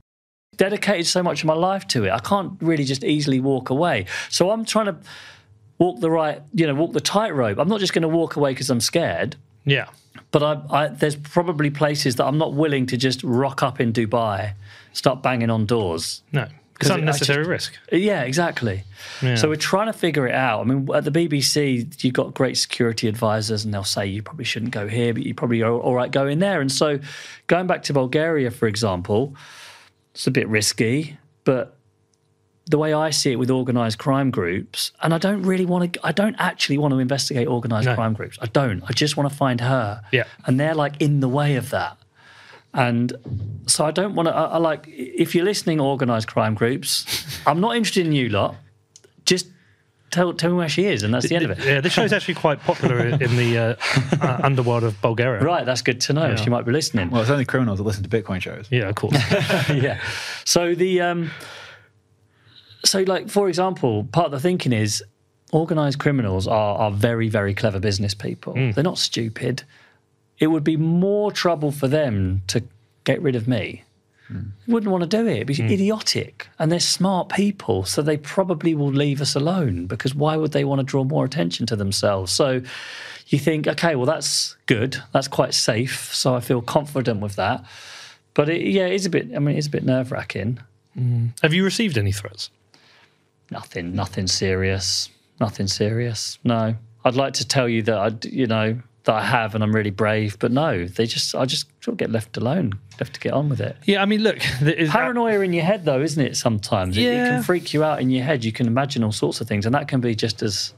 Dedicated 0.57 1.07
so 1.07 1.23
much 1.23 1.43
of 1.43 1.47
my 1.47 1.55
life 1.55 1.87
to 1.89 2.05
it. 2.05 2.11
I 2.11 2.19
can't 2.19 2.53
really 2.61 2.85
just 2.85 3.05
easily 3.05 3.41
walk 3.41 3.71
away. 3.71 4.07
So 4.31 4.51
I'm 4.51 4.65
trying 4.65 4.87
to 4.87 4.97
walk 5.79 6.01
the 6.01 6.11
right, 6.11 6.43
you 6.55 6.67
know, 6.67 6.75
walk 6.75 6.93
the 6.93 7.01
tightrope. 7.01 7.59
I'm 7.59 7.69
not 7.69 7.81
just 7.81 7.93
going 7.93 8.03
to 8.03 8.09
walk 8.09 8.37
away 8.37 8.53
because 8.53 8.71
I'm 8.71 8.81
scared. 8.81 9.37
Yeah. 9.65 9.89
But 10.31 10.43
I, 10.43 10.63
I, 10.71 10.89
there's 10.89 11.17
probably 11.17 11.71
places 11.71 12.17
that 12.17 12.27
I'm 12.27 12.39
not 12.39 12.55
willing 12.55 12.87
to 12.87 12.97
just 12.97 13.23
rock 13.23 13.63
up 13.63 13.81
in 13.81 13.93
Dubai, 13.93 14.55
start 14.93 15.23
banging 15.23 15.51
on 15.51 15.67
doors. 15.67 16.23
No. 16.33 16.49
It's 16.81 16.91
unnecessary 16.91 17.47
risk. 17.47 17.79
Yeah, 17.93 18.23
exactly. 18.23 18.83
Yeah. 19.23 19.37
So 19.37 19.49
we're 19.49 19.57
trying 19.57 19.87
to 19.87 19.93
figure 19.93 20.27
it 20.27 20.35
out. 20.35 20.61
I 20.61 20.65
mean, 20.65 20.89
at 20.93 21.05
the 21.05 21.13
BBC, 21.13 22.03
you've 22.03 22.15
got 22.15 22.35
great 22.35 22.57
security 22.57 23.07
advisors, 23.07 23.65
and 23.65 23.73
they'll 23.73 23.85
say 23.85 24.07
you 24.07 24.23
probably 24.23 24.45
shouldn't 24.45 24.73
go 24.73 24.89
here, 24.89 25.15
but 25.15 25.23
you 25.23 25.35
probably 25.35 25.63
are 25.63 25.73
all 25.73 25.95
right 25.95 26.11
going 26.11 26.41
there. 26.41 26.61
And 26.61 26.71
so, 26.71 26.99
going 27.47 27.69
back 27.69 27.85
to 27.85 27.93
Bulgaria, 27.93 28.51
for 28.51 28.67
example, 28.67 29.37
it's 30.15 30.27
a 30.27 30.31
bit 30.31 30.49
risky, 30.49 31.19
but 31.45 31.77
the 32.67 32.79
way 32.79 32.95
I 32.95 33.11
see 33.11 33.33
it 33.33 33.37
with 33.37 33.51
organised 33.51 33.99
crime 33.99 34.31
groups, 34.31 34.91
and 35.03 35.13
I 35.13 35.19
don't 35.19 35.43
really 35.43 35.67
want 35.67 35.93
to, 35.93 36.07
I 36.07 36.13
don't 36.13 36.37
actually 36.39 36.79
want 36.79 36.93
to 36.93 36.99
investigate 36.99 37.47
organised 37.47 37.87
No. 37.87 37.95
crime 37.95 38.15
groups. 38.15 38.39
I 38.41 38.47
don't. 38.47 38.83
I 38.85 38.93
just 38.93 39.17
want 39.17 39.29
to 39.31 39.37
find 39.37 39.61
her. 39.61 40.03
Yeah. 40.13 40.25
And 40.47 40.59
they're 40.59 40.75
like 40.75 40.95
in 41.01 41.21
the 41.21 41.29
way 41.29 41.57
of 41.57 41.71
that. 41.71 41.99
And 42.73 43.13
so 43.67 43.85
I 43.85 43.91
don't 43.91 44.15
want 44.15 44.29
to, 44.29 44.35
I, 44.35 44.45
I 44.45 44.57
like, 44.57 44.87
if 44.89 45.35
you're 45.35 45.45
listening, 45.45 45.81
organised 45.81 46.27
crime 46.29 46.55
groups, 46.55 47.05
I'm 47.47 47.61
not 47.61 47.77
interested 47.77 48.07
in 48.07 48.13
you 48.13 48.29
lot. 48.31 48.57
Just 50.15 50.23
tell, 50.23 50.33
tell 50.33 50.51
me 50.51 50.57
where 50.57 50.69
she 50.69 50.87
is, 50.87 51.03
and 51.03 51.13
that's 51.13 51.29
the 51.29 51.35
end 51.35 51.45
of 51.45 51.51
it. 51.51 51.65
Yeah, 51.65 51.81
this 51.81 51.93
show's 51.93 52.13
actually 52.13 52.35
quite 52.35 52.61
popular 52.61 52.99
in 53.07 53.37
the 53.37 53.59
uh, 53.59 53.75
uh, 54.21 54.41
underworld 54.43 54.85
of 54.85 55.01
Bulgaria. 55.01 55.43
Right, 55.43 55.67
that's 55.67 55.83
good 55.83 56.01
to 56.03 56.13
know. 56.13 56.29
Yeah. 56.29 56.37
She 56.37 56.51
might 56.51 56.65
be 56.65 56.73
listening. 56.73 57.11
Well, 57.11 57.23
it's 57.23 57.31
only 57.31 57.45
criminals 57.45 57.79
that 57.79 57.85
listen 57.85 58.05
to 58.05 58.09
Bitcoin 58.09 58.41
shows. 58.41 58.69
Yeah, 58.71 58.89
of 58.89 58.95
course. 58.95 59.15
yeah. 59.71 60.01
So 60.45 60.75
the 60.75 61.01
um 61.01 61.31
so 62.85 63.01
like 63.01 63.29
for 63.29 63.49
example, 63.49 64.05
part 64.13 64.27
of 64.27 64.33
the 64.33 64.41
thinking 64.41 64.73
is 64.73 65.03
organized 65.53 65.99
criminals 65.99 66.47
are 66.47 66.79
are 66.79 66.91
very 66.91 67.29
very 67.29 67.55
clever 67.55 67.81
business 67.81 68.15
people. 68.15 68.55
They're 68.55 68.85
not 68.85 68.99
stupid. 68.99 69.65
It 70.39 70.49
would 70.49 70.65
be 70.65 70.77
more 70.77 71.33
trouble 71.33 71.73
for 71.73 71.89
them 71.89 72.43
to 72.49 72.63
get 73.05 73.21
rid 73.23 73.37
of 73.37 73.47
me. 73.49 73.84
Mm. 74.31 74.51
Wouldn't 74.67 74.91
want 74.91 75.03
to 75.03 75.09
do 75.09 75.27
it. 75.27 75.37
It'd 75.37 75.47
be 75.47 75.55
mm. 75.55 75.71
idiotic. 75.71 76.49
And 76.59 76.73
they're 76.73 76.81
smart 76.81 77.29
people, 77.29 77.85
so 77.85 78.03
they 78.03 78.17
probably 78.17 78.75
will 78.75 78.93
leave 78.93 79.21
us 79.21 79.35
alone 79.35 79.87
because 79.87 80.15
why 80.15 80.37
would 80.37 80.53
they 80.53 80.65
want 80.65 80.81
to 80.81 80.85
draw 80.85 81.05
more 81.05 81.25
attention 81.25 81.67
to 81.67 81.77
themselves? 81.77 82.33
So 82.33 82.63
you 83.29 83.39
think, 83.39 83.67
okay, 83.67 83.97
well 83.97 84.07
that's 84.07 84.57
good. 84.67 84.97
That's 85.13 85.29
quite 85.29 85.55
safe. 85.55 86.15
So 86.15 86.35
I 86.35 86.41
feel 86.41 86.63
confident 86.63 87.21
with 87.21 87.37
that. 87.37 87.65
But 88.35 88.49
it, 88.49 88.63
yeah, 88.63 88.87
it's 88.87 89.07
a 89.07 89.11
bit. 89.11 89.29
I 89.35 89.39
mean, 89.39 89.57
it's 89.57 89.67
a 89.67 89.71
bit 89.71 89.85
nerve 89.85 90.11
wracking. 90.11 90.59
Mm. 90.99 91.31
Have 91.43 91.55
you 91.55 91.65
received 91.65 91.99
any 91.99 92.13
threats? 92.13 92.51
Nothing, 93.51 93.95
nothing 93.95 94.27
serious. 94.27 95.11
Nothing 95.41 95.67
serious. 95.67 96.39
No, 96.45 96.75
I'd 97.05 97.15
like 97.15 97.35
to 97.35 97.47
tell 97.47 97.69
you 97.69 97.83
that 97.83 97.97
I, 97.99 98.13
you 98.29 98.47
know, 98.47 98.81
that 99.05 99.15
I 99.15 99.23
have, 99.23 99.55
and 99.55 99.63
I'm 99.63 99.75
really 99.75 99.91
brave. 99.91 100.39
But 100.39 100.51
no, 100.53 100.87
they 100.87 101.07
just, 101.07 101.35
I 101.35 101.45
just 101.45 101.67
sort 101.83 101.93
of 101.95 101.99
get 101.99 102.11
left 102.11 102.37
alone, 102.37 102.73
left 103.01 103.15
to 103.15 103.21
get 103.21 103.33
on 103.33 103.49
with 103.49 103.61
it. 103.61 103.77
Yeah, 103.85 104.03
I 104.03 104.07
mean, 104.07 104.23
look, 104.23 104.39
Paranoia 104.89 105.41
in 105.41 105.53
your 105.53 105.65
head, 105.65 105.85
though, 105.85 106.01
isn't 106.01 106.25
it? 106.25 106.37
Sometimes 106.37 106.97
it, 106.97 107.03
it 107.03 107.15
can 107.29 107.43
freak 107.43 107.75
you 107.75 107.85
out 107.85 108.01
in 108.01 108.11
your 108.11 108.25
head. 108.25 108.45
You 108.45 108.53
can 108.53 108.67
imagine 108.67 109.05
all 109.05 109.13
sorts 109.13 109.41
of 109.41 109.49
things, 109.49 109.67
and 109.67 109.75
that 109.75 109.89
can 109.89 110.01
be 110.01 110.15
just 110.15 110.43
as, 110.43 110.73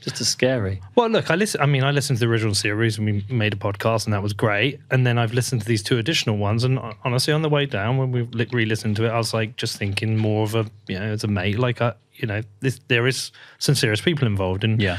just 0.00 0.20
as 0.20 0.28
scary. 0.28 0.80
Well, 0.94 1.08
look, 1.10 1.30
I 1.30 1.34
listen. 1.34 1.60
I 1.60 1.66
mean, 1.66 1.84
I 1.84 1.90
listened 1.90 2.18
to 2.18 2.24
the 2.24 2.30
original 2.30 2.54
series 2.54 2.96
and 2.98 3.06
we 3.06 3.24
made 3.28 3.52
a 3.52 3.56
podcast, 3.56 4.04
and 4.06 4.14
that 4.14 4.22
was 4.22 4.32
great. 4.32 4.80
And 4.90 5.06
then 5.06 5.18
I've 5.18 5.34
listened 5.34 5.60
to 5.62 5.66
these 5.66 5.82
two 5.82 5.98
additional 5.98 6.38
ones, 6.38 6.64
and 6.64 6.78
honestly, 7.04 7.32
on 7.34 7.42
the 7.42 7.48
way 7.50 7.66
down 7.66 7.98
when 7.98 8.12
we 8.12 8.22
re-listened 8.22 8.96
to 8.96 9.04
it, 9.04 9.10
I 9.10 9.18
was 9.18 9.34
like, 9.34 9.56
just 9.56 9.76
thinking 9.76 10.16
more 10.16 10.44
of 10.44 10.54
a, 10.54 10.66
you 10.86 10.98
know, 10.98 11.04
as 11.06 11.24
a 11.24 11.28
mate, 11.28 11.58
like, 11.58 11.82
I, 11.82 11.92
you 12.14 12.26
know, 12.26 12.40
this, 12.60 12.80
there 12.88 13.06
is 13.06 13.30
some 13.58 13.74
serious 13.74 14.00
people 14.00 14.26
involved, 14.26 14.64
and 14.64 14.80
Yeah. 14.80 14.98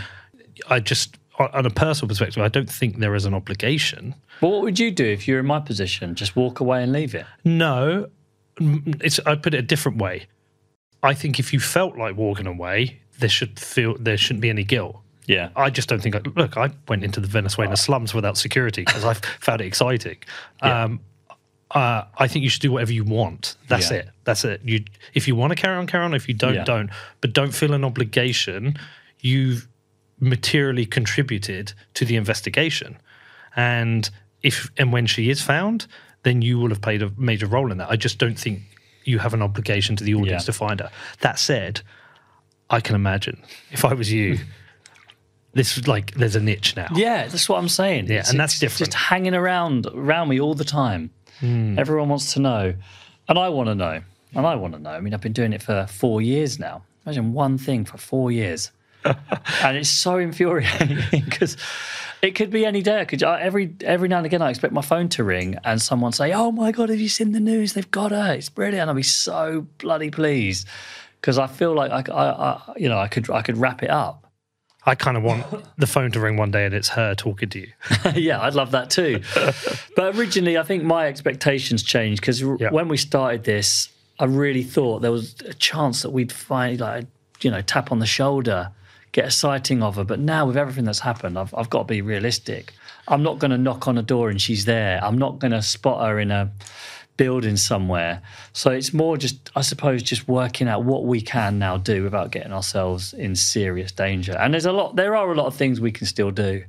I 0.70 0.82
just, 0.82 1.17
on 1.40 1.66
a 1.66 1.70
personal 1.70 2.08
perspective, 2.10 2.44
I 2.44 2.48
don't 2.50 2.70
think 2.70 3.00
there 3.00 3.16
is 3.16 3.26
an 3.26 3.34
obligation. 3.34 4.16
But 4.42 4.50
what 4.50 4.62
would 4.64 4.80
you 4.80 4.92
do 4.92 5.06
if 5.06 5.28
you're 5.28 5.40
in 5.40 5.46
my 5.46 5.60
position? 5.60 6.16
Just 6.16 6.36
walk 6.36 6.60
away 6.60 6.84
and 6.84 6.92
leave 6.92 7.16
it? 7.16 7.26
No, 7.46 8.10
it's. 8.60 9.20
I 9.26 9.36
put 9.36 9.54
it 9.54 9.58
a 9.60 9.62
different 9.64 9.98
way. 10.00 10.28
I 11.02 11.14
think 11.14 11.40
if 11.40 11.54
you 11.54 11.60
felt 11.60 11.98
like 11.98 12.18
walking 12.18 12.46
away, 12.48 13.00
there 13.20 13.30
should 13.30 13.60
feel 13.60 13.96
there 13.98 14.18
shouldn't 14.18 14.42
be 14.42 14.50
any 14.50 14.64
guilt. 14.64 14.98
Yeah. 15.28 15.50
I 15.56 15.70
just 15.70 15.88
don't 15.88 16.02
think. 16.02 16.16
I, 16.16 16.22
look, 16.36 16.58
I 16.58 16.72
went 16.88 17.04
into 17.04 17.20
the 17.20 17.28
Venezuelan 17.28 17.78
slums 17.78 18.14
without 18.14 18.38
security 18.38 18.84
because 18.84 19.06
I 19.06 19.14
found 19.40 19.62
it 19.62 19.66
exciting. 19.68 20.18
Um, 20.62 21.00
uh, 21.72 22.04
I 22.18 22.28
think 22.28 22.44
you 22.44 22.50
should 22.50 22.64
do 22.64 22.72
whatever 22.72 22.92
you 22.92 23.04
want. 23.04 23.56
That's 23.68 23.92
Yeah. 23.92 23.98
it. 23.98 24.10
That's 24.24 24.44
it. 24.44 24.62
You, 24.64 24.84
if 25.14 25.28
you 25.28 25.36
want 25.36 25.52
to 25.52 25.56
carry 25.56 25.78
on, 25.78 25.86
carry 25.86 26.04
on. 26.04 26.16
If 26.16 26.28
you 26.28 26.34
don't, 26.34 26.56
Yeah. 26.56 26.64
don't. 26.64 26.90
But 27.22 27.34
don't 27.34 27.52
feel 27.54 27.74
an 27.74 27.84
obligation. 27.86 28.76
You've 29.20 29.68
materially 30.20 30.86
contributed 30.86 31.74
to 31.95 32.05
the 32.05 32.15
investigation, 32.15 32.97
and 33.55 34.09
if 34.43 34.70
and 34.78 34.91
when 34.93 35.05
she 35.05 35.30
is 35.30 35.41
found, 35.41 35.88
then 36.24 36.41
you 36.41 36.57
will 36.59 36.70
have 36.70 36.82
played 36.82 37.01
a 37.01 37.11
major 37.17 37.45
role 37.47 37.72
in 37.72 37.78
that. 37.78 37.89
I 37.89 37.95
just 37.95 38.17
don't 38.17 38.38
think 38.39 38.59
you 39.05 39.20
have 39.20 39.34
an 39.34 39.41
obligation 39.41 39.95
to 39.95 40.03
the 40.03 40.13
audience 40.15 40.43
Yeah. 40.43 40.45
to 40.47 40.53
find 40.53 40.80
her. 40.82 40.91
That 41.22 41.39
said, 41.39 41.82
I 42.70 42.80
can 42.82 42.95
imagine 42.95 43.41
if 43.72 43.84
I 43.86 43.93
was 43.93 44.11
you. 44.11 44.39
This 45.53 45.78
is 45.78 45.88
like 45.88 46.11
there's 46.13 46.36
a 46.36 46.39
niche 46.39 46.76
now. 46.76 46.89
Yeah, 46.93 47.28
that's 47.28 47.49
what 47.49 47.57
I'm 47.57 47.70
saying. 47.70 48.05
Yeah, 48.05 48.17
It's- 48.17 48.30
and 48.30 48.39
that's 48.39 48.53
it's 48.53 48.59
different. 48.59 48.91
Just 48.91 49.03
hanging 49.09 49.34
around 49.34 49.88
around 49.88 50.30
me 50.30 50.39
all 50.39 50.53
the 50.53 50.63
time. 50.63 51.09
Hmm. 51.39 51.78
Everyone 51.80 52.07
wants 52.07 52.34
to 52.34 52.39
know, 52.39 52.76
and 53.28 53.39
I 53.39 53.49
want 53.49 53.67
to 53.67 53.74
know, 53.76 54.01
and 54.36 54.45
I 54.45 54.53
want 54.55 54.74
to 54.76 54.80
know. 54.80 54.91
I 54.91 54.99
mean, 54.99 55.13
I've 55.13 55.22
been 55.22 55.34
doing 55.34 55.51
it 55.53 55.63
for 55.63 55.88
four 55.89 56.22
years 56.22 56.59
now. 56.59 56.84
Imagine 57.03 57.34
one 57.34 57.57
thing 57.57 57.84
for 57.84 57.97
four 57.97 58.32
years, 58.32 58.72
and 59.64 59.78
it's 59.78 59.89
so 59.89 60.18
infuriating 60.18 60.97
because 61.12 61.58
it 62.22 62.36
could 62.36 62.50
be 62.50 62.66
any 62.66 62.82
day. 62.82 63.02
I 63.02 63.06
could 63.06 63.24
I, 63.24 63.39
every 63.41 63.74
every 63.82 64.08
now 64.10 64.18
and 64.18 64.26
again 64.26 64.41
I 64.41 64.50
expect 64.50 64.74
my 64.74 64.82
phone 64.82 65.10
to 65.10 65.24
ring 65.24 65.58
and 65.64 65.82
someone 65.82 66.12
say, 66.12 66.34
"Oh 66.34 66.52
my 66.52 66.72
god, 66.72 66.89
have 66.89 67.00
you 67.00 67.10
seen 67.10 67.32
the 67.32 67.39
news? 67.39 67.74
They've 67.74 67.89
got 67.91 68.12
her. 68.12 68.34
It's 68.34 68.50
brilliant." 68.50 68.89
I'll 68.89 68.95
be 68.95 69.04
so 69.04 69.66
bloody 69.78 70.12
pleased 70.12 70.68
because 71.22 71.38
I 71.38 71.47
feel 71.47 71.74
like 71.74 71.91
I, 72.10 72.12
I, 72.14 72.26
I 72.50 72.74
you 72.78 72.89
know 72.89 72.97
I 73.00 73.08
could 73.08 73.30
I 73.30 73.41
could 73.41 73.58
wrap 73.58 73.84
it 73.84 73.89
up. 73.89 74.26
I 74.86 74.95
kind 74.95 75.18
of 75.18 75.24
want 75.24 75.45
the 75.78 75.86
phone 75.86 76.10
to 76.12 76.20
ring 76.22 76.38
one 76.38 76.52
day 76.52 76.66
and 76.66 76.74
it's 76.74 76.88
her 76.89 77.14
talking 77.14 77.50
to 77.50 77.60
you. 77.60 77.68
yeah, 78.16 78.41
I'd 78.41 78.56
love 78.56 78.72
that 78.72 78.89
too. 78.89 79.22
but 79.95 80.16
originally, 80.16 80.58
I 80.58 80.64
think 80.64 80.84
my 80.84 81.08
expectations 81.08 81.84
changed 81.84 82.22
because 82.22 82.41
Yeah. 82.41 82.70
when 82.72 82.88
we 82.88 82.95
started 82.97 83.43
this, 83.43 83.89
I 84.20 84.26
really 84.26 84.64
thought 84.64 85.02
there 85.02 85.12
was 85.12 85.36
a 85.45 85.54
chance 85.54 86.02
that 86.02 86.12
we'd 86.12 86.32
find, 86.32 86.80
like, 86.80 87.06
you 87.41 87.52
know, 87.52 87.62
tap 87.62 87.91
on 87.91 88.00
the 88.00 88.06
shoulder, 88.06 88.72
get 89.20 89.28
a 89.28 89.32
sighting 89.32 89.84
of 89.84 89.97
her. 89.97 90.05
But 90.05 90.20
now, 90.20 90.45
with 90.47 90.55
everything 90.55 90.86
that's 90.86 90.99
happened, 90.99 91.38
I've, 91.38 91.53
I've 91.53 91.70
got 91.70 91.80
to 91.80 91.86
be 91.86 92.01
realistic. 92.01 92.74
I'm 93.09 93.22
not 93.22 93.38
going 93.38 93.51
to 93.51 93.57
knock 93.57 93.86
on 93.86 93.97
a 93.97 94.01
door 94.01 94.30
and 94.30 94.41
she's 94.41 94.63
there. 94.63 95.03
I'm 95.03 95.17
not 95.17 95.39
going 95.39 95.51
to 95.51 95.61
spot 95.61 96.07
her 96.07 96.20
in 96.20 96.32
a 96.32 96.49
building 97.17 97.57
somewhere. 97.57 98.22
So 98.53 98.72
it's 98.72 98.93
more 98.93 99.17
just, 99.17 99.51
I 99.57 99.61
suppose, 99.61 100.03
just 100.03 100.30
working 100.30 100.70
out 100.70 100.86
what 100.86 101.03
we 101.03 101.20
can 101.20 101.59
now 101.59 101.76
do 101.76 102.01
without 102.03 102.32
getting 102.32 102.53
ourselves 102.53 103.11
in 103.11 103.36
serious 103.36 103.91
danger. 103.91 104.38
And 104.38 104.53
there's 104.53 104.65
a 104.65 104.72
lot, 104.72 104.95
there 104.95 105.17
are 105.17 105.30
a 105.30 105.36
lot 105.36 105.47
of 105.47 105.55
things 105.55 105.82
we 105.82 105.91
can 105.91 106.07
still 106.07 106.32
do. 106.32 106.63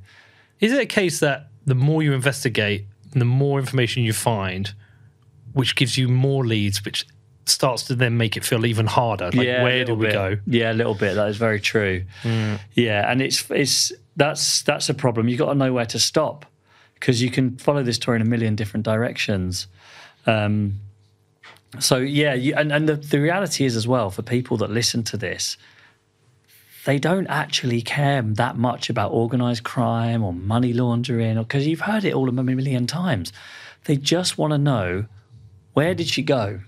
Is 0.59 0.73
it 0.73 0.81
a 0.81 0.85
case 0.85 1.21
that 1.21 1.47
the 1.65 1.75
more 1.75 2.03
you 2.03 2.11
investigate, 2.11 2.85
the 3.11 3.23
more 3.23 3.59
information 3.59 4.03
you 4.03 4.11
find, 4.11 4.73
which 5.53 5.77
gives 5.77 5.97
you 5.97 6.09
more 6.09 6.45
leads, 6.45 6.83
which 6.83 7.05
starts 7.45 7.83
to 7.83 7.95
then 7.95 8.17
make 8.17 8.37
it 8.37 8.43
feel 8.43 8.65
even 8.65 8.85
harder? 8.85 9.25
Like, 9.25 9.47
a 9.47 9.63
where 9.63 9.85
do 9.85 9.95
we 9.95 10.07
bit. 10.07 10.13
go? 10.13 10.37
Yeah, 10.45 10.71
a 10.71 10.75
little 10.75 10.95
bit. 10.95 11.15
That 11.15 11.29
is 11.29 11.37
very 11.37 11.59
true. 11.59 12.03
Yeah, 12.23 13.09
and 13.11 13.21
it's 13.21 13.49
it's 13.49 13.91
that's 14.15 14.61
that's 14.63 14.89
a 14.89 14.93
problem. 14.93 15.27
You've 15.29 15.39
got 15.39 15.49
to 15.49 15.55
know 15.55 15.73
where 15.73 15.85
to 15.87 15.99
stop 15.99 16.45
because 16.95 17.21
you 17.21 17.31
can 17.31 17.57
follow 17.57 17.83
this 17.83 17.95
story 17.95 18.17
in 18.17 18.21
a 18.21 18.25
million 18.25 18.55
different 18.55 18.85
directions. 18.85 19.67
Um, 20.27 20.79
so 21.79 21.97
yeah, 21.97 22.33
you, 22.33 22.53
and 22.55 22.71
and 22.71 22.87
the, 22.87 22.95
the 22.95 23.19
reality 23.19 23.65
is 23.65 23.75
as 23.75 23.87
well 23.87 24.09
for 24.11 24.21
people 24.21 24.57
that 24.57 24.69
listen 24.69 25.03
to 25.03 25.17
this, 25.17 25.57
they 26.85 26.99
don't 26.99 27.27
actually 27.27 27.81
care 27.81 28.21
that 28.21 28.57
much 28.57 28.89
about 28.89 29.11
organized 29.11 29.63
crime 29.63 30.23
or 30.23 30.33
money 30.33 30.73
laundering, 30.73 31.37
or 31.37 31.43
because 31.43 31.65
you've 31.65 31.81
heard 31.81 32.03
it 32.03 32.13
all 32.13 32.27
a 32.29 32.31
million 32.31 32.87
times. 32.87 33.31
They 33.85 33.97
just 33.97 34.37
want 34.37 34.51
to 34.51 34.57
know 34.57 35.05
where 35.73 35.95
did 35.95 36.07
she 36.07 36.21
go, 36.21 36.59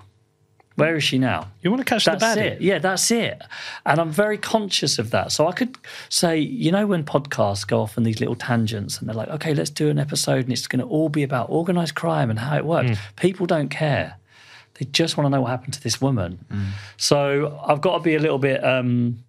where 0.75 0.95
is 0.95 1.03
she 1.03 1.17
now. 1.17 1.49
You 1.61 1.69
want 1.69 1.81
to 1.81 1.85
catch 1.85 2.05
the 2.05 2.11
That's 2.11 2.23
baddie. 2.23 2.45
it. 2.45 2.61
Yeah, 2.61 2.79
that's 2.79 3.11
it. 3.11 3.41
And 3.85 3.99
I'm 3.99 4.09
very 4.09 4.37
conscious 4.37 4.97
of 4.97 5.11
that. 5.11 5.31
So 5.31 5.47
I 5.47 5.51
could 5.51 5.77
say, 6.09 6.39
you 6.39 6.71
know, 6.71 6.87
when 6.87 7.03
podcasts 7.03 7.67
go 7.67 7.81
off 7.81 7.97
on 7.97 8.03
these 8.03 8.19
little 8.19 8.35
tangents 8.35 8.99
and 8.99 9.07
they're 9.07 9.15
like, 9.15 9.29
okay, 9.29 9.53
let's 9.53 9.69
do 9.69 9.89
an 9.89 9.99
episode 9.99 10.45
and 10.45 10.51
it's 10.51 10.67
going 10.67 10.79
to 10.79 10.85
all 10.85 11.09
be 11.09 11.21
about 11.23 11.49
organized 11.49 11.95
crime 11.95 12.29
and 12.29 12.39
how 12.39 12.57
it 12.57 12.65
works. 12.65 12.91
Mm. 12.91 12.97
People 13.17 13.45
don't 13.45 13.69
care. 13.69 14.17
They 14.75 14.85
just 14.85 15.15
want 15.15 15.25
to 15.25 15.29
know 15.29 15.41
what 15.41 15.51
happened 15.51 15.75
to 15.75 15.83
this 15.83 16.01
woman. 16.01 16.43
So 16.97 17.59
I've 17.63 17.81
got 17.81 17.97
to 17.97 18.03
be 18.03 18.15
a 18.15 18.19
little 18.19 18.39
bit 18.39 18.63
um, 18.63 19.23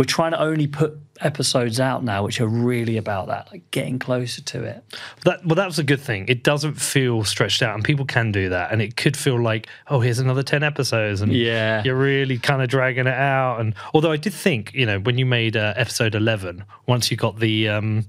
we're 0.00 0.04
trying 0.04 0.30
to 0.30 0.40
only 0.40 0.66
put 0.66 0.98
episodes 1.20 1.78
out 1.80 2.02
now 2.04 2.24
which 2.24 2.40
are 2.40 2.46
really 2.48 2.96
about 2.96 3.26
that, 3.28 3.48
like 3.50 3.70
getting 3.70 3.98
closer 3.98 4.42
to 4.42 4.64
it. 4.64 4.84
That 5.24 5.44
well, 5.44 5.54
that 5.56 5.66
was 5.66 5.78
a 5.78 5.84
good 5.84 6.00
thing. 6.00 6.26
It 6.28 6.42
doesn't 6.42 6.74
feel 6.74 7.24
stretched 7.24 7.62
out, 7.62 7.74
and 7.74 7.84
people 7.84 8.04
can 8.06 8.32
do 8.32 8.48
that. 8.50 8.72
And 8.72 8.80
it 8.82 8.96
could 8.96 9.16
feel 9.16 9.40
like, 9.40 9.68
oh, 9.88 10.00
here's 10.00 10.18
another 10.18 10.42
ten 10.42 10.62
episodes, 10.62 11.20
and 11.20 11.32
Yeah. 11.32 11.82
you're 11.84 11.96
really 11.96 12.38
kind 12.38 12.62
of 12.62 12.68
dragging 12.68 13.06
it 13.06 13.14
out. 13.14 13.60
And 13.60 13.74
although 13.94 14.12
I 14.12 14.16
did 14.16 14.32
think, 14.34 14.72
you 14.74 14.86
know, 14.86 14.98
when 14.98 15.18
you 15.18 15.26
made 15.26 15.56
uh, 15.56 15.74
episode 15.76 16.14
eleven, 16.14 16.64
once 16.86 17.10
you 17.10 17.16
got 17.16 17.38
the 17.38 17.68
um, 17.68 18.06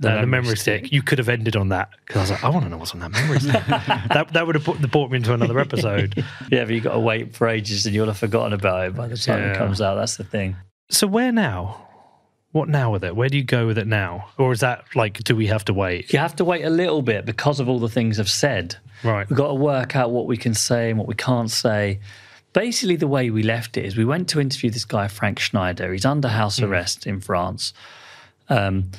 the, 0.00 0.08
the 0.08 0.14
memory 0.16 0.26
memory 0.26 0.56
stick. 0.56 0.80
stick. 0.86 0.92
you 0.92 1.00
could 1.00 1.18
have 1.18 1.28
ended 1.28 1.54
on 1.54 1.68
that 1.68 1.90
because 2.04 2.16
I 2.16 2.20
was 2.22 2.30
like, 2.32 2.44
I 2.44 2.48
want 2.48 2.64
to 2.64 2.70
know 2.70 2.76
what's 2.78 2.92
on 2.92 2.98
that 3.00 3.12
memory 3.12 3.38
stick. 3.38 3.64
that 3.66 4.30
that 4.32 4.46
would 4.46 4.56
have 4.56 4.64
brought, 4.64 4.80
brought 4.90 5.10
me 5.12 5.18
into 5.18 5.32
another 5.32 5.58
episode. 5.66 6.24
Yeah, 6.50 6.64
but 6.64 6.70
you've 6.74 6.82
got 6.82 6.94
to 6.94 6.98
wait 7.00 7.36
for 7.36 7.46
ages 7.46 7.86
and 7.86 7.94
you'll 7.94 8.06
have 8.08 8.18
forgotten 8.18 8.52
about 8.52 8.86
it 8.88 8.96
by 8.96 9.06
the 9.06 9.16
time 9.16 9.38
Yeah. 9.38 9.52
it 9.52 9.58
comes 9.58 9.80
out. 9.80 9.94
That's 9.94 10.16
the 10.16 10.24
thing. 10.24 10.56
so 10.90 11.06
where 11.06 11.30
now? 11.30 11.88
What 12.52 12.68
now 12.68 12.90
with 12.90 13.02
it? 13.02 13.16
Where 13.16 13.30
do 13.30 13.38
you 13.38 13.44
go 13.44 13.66
with 13.66 13.78
it 13.78 13.86
now? 13.86 14.28
Or 14.36 14.52
is 14.52 14.60
that 14.60 14.84
like, 14.94 15.18
do 15.24 15.34
we 15.34 15.46
have 15.46 15.64
to 15.64 15.74
wait? 15.74 16.12
You 16.12 16.18
have 16.18 16.36
to 16.36 16.44
wait 16.44 16.64
a 16.64 16.70
little 16.70 17.00
bit 17.00 17.24
because 17.24 17.60
of 17.60 17.68
all 17.68 17.78
the 17.78 17.88
things 17.88 18.20
I've 18.20 18.28
said. 18.30 18.76
Right. 19.02 19.28
We've 19.28 19.36
got 19.36 19.48
to 19.48 19.54
work 19.54 19.96
out 19.96 20.10
what 20.10 20.26
we 20.26 20.36
can 20.36 20.52
say 20.52 20.90
and 20.90 20.98
what 20.98 21.08
we 21.08 21.14
can't 21.14 21.50
say. 21.50 22.00
Basically, 22.52 22.96
the 22.96 23.08
way 23.08 23.30
we 23.30 23.42
left 23.42 23.78
it 23.78 23.86
is 23.86 23.96
we 23.96 24.04
went 24.04 24.28
to 24.28 24.40
interview 24.40 24.70
this 24.70 24.84
guy, 24.84 25.08
Frank 25.08 25.38
Schneider. 25.38 25.90
He's 25.92 26.04
under 26.04 26.28
house 26.28 26.60
arrest 26.60 27.06
in 27.06 27.20
France. 27.22 27.72
Um, 28.50 28.90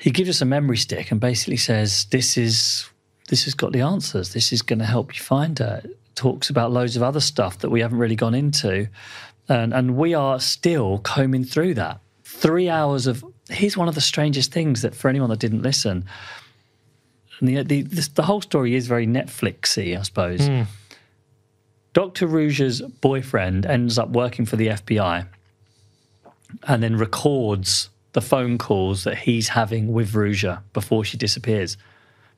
he 0.00 0.10
gives 0.10 0.28
us 0.28 0.40
a 0.40 0.44
memory 0.44 0.76
stick 0.76 1.12
and 1.12 1.20
basically 1.20 1.58
says, 1.58 2.06
"This 2.10 2.36
is 2.36 2.90
this 3.28 3.44
has 3.44 3.54
got 3.54 3.70
the 3.70 3.82
answers. 3.82 4.32
This 4.32 4.52
is 4.52 4.60
going 4.62 4.80
to 4.80 4.84
help 4.84 5.14
you 5.14 5.22
find 5.22 5.56
her." 5.60 5.84
Talks 6.16 6.50
about 6.50 6.72
loads 6.72 6.96
of 6.96 7.04
other 7.04 7.20
stuff 7.20 7.58
that 7.58 7.70
we 7.70 7.80
haven't 7.80 7.98
really 7.98 8.16
gone 8.16 8.34
into, 8.34 8.88
and 9.48 9.72
and 9.72 9.96
we 9.96 10.12
are 10.12 10.40
still 10.40 10.98
combing 10.98 11.44
through 11.44 11.74
that. 11.74 12.00
Three 12.42 12.68
hours 12.68 13.06
of 13.06 13.24
here's 13.48 13.76
one 13.76 13.88
of 13.88 13.94
the 13.94 14.00
strangest 14.00 14.52
things 14.52 14.82
that 14.82 14.96
for 14.96 15.08
anyone 15.08 15.30
that 15.30 15.38
didn't 15.38 15.62
listen, 15.62 16.04
and 17.38 17.48
the 17.48 17.62
the, 17.62 17.82
this, 17.82 18.08
the 18.08 18.24
whole 18.24 18.40
story 18.40 18.74
is 18.74 18.88
very 18.88 19.06
Netflixy, 19.06 19.96
I 19.96 20.02
suppose. 20.02 20.46
Hmm. 20.46 20.62
Dr. 21.92 22.26
Ruja's 22.26 22.80
boyfriend 22.80 23.64
ends 23.64 23.98
up 23.98 24.08
working 24.08 24.46
for 24.46 24.56
the 24.56 24.68
FBI 24.68 25.26
and 26.66 26.82
then 26.82 26.96
records 26.96 27.90
the 28.12 28.20
phone 28.20 28.58
calls 28.58 29.04
that 29.04 29.18
he's 29.18 29.48
having 29.48 29.92
with 29.92 30.12
Ruja 30.12 30.62
before 30.72 31.04
she 31.04 31.16
disappears. 31.16 31.76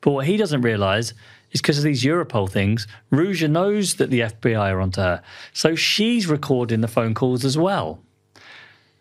But 0.01 0.11
what 0.11 0.27
he 0.27 0.37
doesn't 0.37 0.61
realize 0.61 1.13
is 1.51 1.61
because 1.61 1.77
of 1.77 1.83
these 1.83 2.03
Europol 2.03 2.49
things, 2.49 2.85
Rouge 3.09 3.43
knows 3.43 3.95
that 3.95 4.09
the 4.09 4.21
FBI 4.21 4.71
are 4.71 4.81
onto 4.81 5.01
her. 5.01 5.21
So 5.53 5.73
she's 5.75 6.27
recording 6.27 6.81
the 6.81 6.87
phone 6.87 7.13
calls 7.13 7.43
as 7.43 7.57
well. 7.57 7.99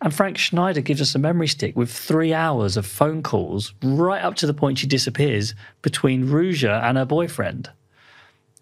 And 0.00 0.12
Frank 0.12 0.36
Schneider 0.36 0.80
gives 0.80 1.00
us 1.00 1.14
a 1.14 1.18
memory 1.18 1.48
stick 1.48 1.76
with 1.76 1.90
three 1.90 2.34
hours 2.34 2.76
of 2.76 2.84
phone 2.84 3.22
calls 3.22 3.72
right 3.82 4.22
up 4.22 4.34
to 4.36 4.46
the 4.46 4.54
point 4.54 4.78
she 4.78 4.86
disappears 4.86 5.54
between 5.82 6.26
Ruja 6.26 6.82
and 6.82 6.98
her 6.98 7.06
boyfriend. 7.06 7.70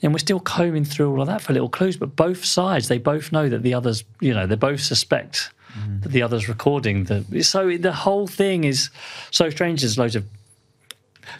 And 0.02 0.12
we're 0.12 0.18
still 0.18 0.40
combing 0.40 0.84
through 0.84 1.10
all 1.10 1.20
of 1.20 1.28
that 1.28 1.42
for 1.42 1.52
little 1.52 1.68
clues, 1.68 1.96
but 1.96 2.16
both 2.16 2.44
sides, 2.44 2.88
they 2.88 2.98
both 2.98 3.32
know 3.32 3.48
that 3.48 3.62
the 3.62 3.74
others, 3.74 4.04
you 4.20 4.34
know, 4.34 4.46
they 4.46 4.56
both 4.56 4.80
suspect 4.80 5.50
mm-hmm. 5.78 6.00
that 6.00 6.10
the 6.10 6.22
other's 6.22 6.48
recording. 6.48 7.04
The, 7.04 7.42
so 7.42 7.76
the 7.76 7.92
whole 7.92 8.26
thing 8.26 8.64
is 8.64 8.90
so 9.30 9.50
strange. 9.50 9.80
There's 9.80 9.98
loads 9.98 10.16
of. 10.16 10.24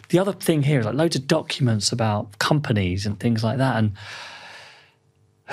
The 0.09 0.19
other 0.19 0.31
thing 0.31 0.63
here 0.63 0.79
is 0.79 0.85
like 0.85 0.95
loads 0.95 1.17
of 1.17 1.27
documents 1.27 1.91
about 1.91 2.39
companies 2.39 3.05
and 3.05 3.19
things 3.19 3.43
like 3.43 3.57
that. 3.57 3.75
And 3.75 3.91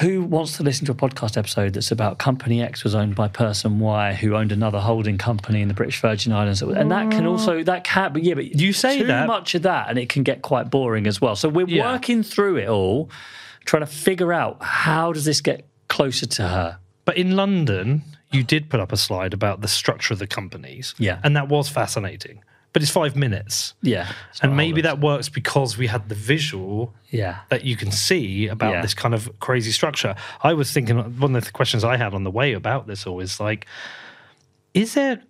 who 0.00 0.22
wants 0.22 0.56
to 0.56 0.62
listen 0.62 0.86
to 0.86 0.92
a 0.92 0.94
podcast 0.94 1.36
episode 1.36 1.74
that's 1.74 1.90
about 1.90 2.18
company 2.18 2.62
X 2.62 2.84
was 2.84 2.94
owned 2.94 3.14
by 3.14 3.28
person 3.28 3.78
Y 3.80 4.14
who 4.14 4.34
owned 4.34 4.52
another 4.52 4.80
holding 4.80 5.18
company 5.18 5.60
in 5.60 5.68
the 5.68 5.74
British 5.74 6.00
Virgin 6.00 6.32
Islands? 6.32 6.62
And 6.62 6.90
that 6.90 7.10
can 7.10 7.26
also, 7.26 7.62
that 7.64 7.84
can, 7.84 8.12
but 8.12 8.22
yeah, 8.22 8.34
but 8.34 8.46
You 8.54 8.72
say 8.72 8.98
too 8.98 9.06
that- 9.06 9.26
much 9.26 9.54
of 9.54 9.62
that 9.62 9.88
and 9.90 9.98
it 9.98 10.08
can 10.08 10.22
get 10.22 10.42
quite 10.42 10.70
boring 10.70 11.06
as 11.06 11.20
well. 11.20 11.36
So 11.36 11.48
we're 11.48 11.68
Yeah. 11.68 11.92
working 11.92 12.22
through 12.22 12.56
it 12.56 12.68
all, 12.68 13.10
trying 13.64 13.82
to 13.82 13.86
figure 13.86 14.32
out 14.32 14.56
how 14.62 15.12
does 15.12 15.24
this 15.24 15.40
get 15.40 15.66
closer 15.88 16.26
to 16.26 16.42
her? 16.48 16.78
But 17.04 17.16
in 17.16 17.36
London, 17.36 18.02
you 18.32 18.42
did 18.42 18.70
put 18.70 18.80
up 18.80 18.92
a 18.92 18.96
slide 18.96 19.34
about 19.34 19.60
the 19.60 19.68
structure 19.68 20.12
of 20.14 20.18
the 20.18 20.26
companies. 20.26 20.94
Yeah. 20.98 21.18
And 21.24 21.34
that 21.36 21.48
was 21.48 21.68
fascinating. 21.68 22.42
But 22.72 22.82
it's 22.82 22.90
five 22.90 23.16
minutes. 23.16 23.74
Yeah. 23.82 24.12
and 24.42 24.56
maybe 24.56 24.80
that 24.82 25.00
works 25.00 25.28
because 25.28 25.76
we 25.76 25.88
had 25.88 26.08
the 26.08 26.14
visual 26.14 26.94
Yeah. 27.10 27.38
that 27.48 27.64
you 27.64 27.76
can 27.76 27.90
see 27.90 28.46
about 28.46 28.72
Yeah. 28.74 28.82
this 28.82 28.94
kind 28.94 29.12
of 29.14 29.28
crazy 29.40 29.72
structure. 29.72 30.14
I 30.42 30.52
was 30.54 30.70
thinking 30.72 30.96
one 31.18 31.34
of 31.34 31.44
the 31.44 31.50
questions 31.50 31.82
I 31.82 31.96
had 31.96 32.14
on 32.14 32.22
the 32.24 32.30
way 32.30 32.52
about 32.52 32.86
this 32.86 33.06
all 33.06 33.18
is 33.20 33.40
like, 33.40 33.66
is 34.72 34.94
there 34.94 35.20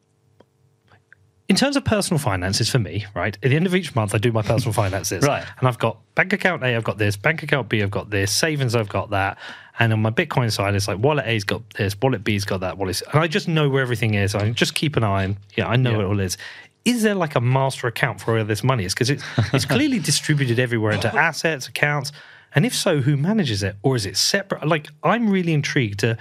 in 1.48 1.56
terms 1.56 1.74
of 1.76 1.84
personal 1.84 2.18
finances 2.18 2.70
for 2.70 2.78
me, 2.78 3.06
right? 3.14 3.36
At 3.42 3.50
the 3.50 3.56
end 3.56 3.66
of 3.66 3.74
each 3.74 3.94
month, 3.96 4.14
I 4.14 4.18
do 4.18 4.30
my 4.30 4.42
personal 4.42 4.72
finances. 4.72 5.24
Right. 5.26 5.44
And 5.58 5.66
I've 5.66 5.78
got 5.80 5.98
bank 6.14 6.32
account 6.32 6.62
A, 6.62 6.76
I've 6.76 6.84
got 6.84 6.98
this, 6.98 7.16
bank 7.16 7.42
account 7.42 7.68
B, 7.68 7.82
I've 7.82 7.90
got 7.90 8.10
this, 8.10 8.30
savings, 8.32 8.74
I've 8.76 8.88
got 8.88 9.10
that. 9.10 9.36
And 9.78 9.92
on 9.92 10.00
my 10.02 10.10
Bitcoin 10.10 10.52
side, 10.52 10.74
it's 10.74 10.86
like 10.86 10.98
wallet 10.98 11.26
A's 11.26 11.42
got 11.44 11.62
this, 11.70 11.96
wallet 12.00 12.22
B's 12.22 12.44
got 12.44 12.60
that, 12.60 12.76
wallet. 12.78 12.96
C- 12.96 13.06
And 13.12 13.20
I 13.20 13.26
just 13.26 13.48
know 13.48 13.68
where 13.68 13.82
everything 13.82 14.14
is. 14.14 14.34
I 14.34 14.50
just 14.50 14.74
keep 14.74 14.94
an 14.96 15.02
eye 15.02 15.24
on, 15.24 15.38
yeah, 15.56 15.66
I 15.66 15.74
know 15.76 15.90
Yeah. 15.92 15.96
what 15.96 16.04
it 16.04 16.08
all 16.08 16.20
is. 16.20 16.36
Is 16.84 17.02
there 17.02 17.14
like 17.14 17.34
a 17.34 17.40
master 17.40 17.86
account 17.86 18.20
for 18.20 18.34
where 18.34 18.44
this 18.44 18.64
money 18.64 18.84
is? 18.84 18.94
Because 18.94 19.10
it's, 19.10 19.24
it's 19.52 19.64
clearly 19.64 19.98
distributed 19.98 20.58
everywhere 20.58 20.92
into 20.92 21.14
assets, 21.14 21.68
accounts. 21.68 22.12
And 22.54 22.66
if 22.66 22.74
so, 22.74 23.00
who 23.00 23.16
manages 23.16 23.62
it? 23.62 23.76
Or 23.82 23.96
is 23.96 24.06
it 24.06 24.16
separate? 24.16 24.66
Like, 24.66 24.88
I'm 25.02 25.30
really 25.30 25.52
intrigued 25.52 26.00
to 26.00 26.16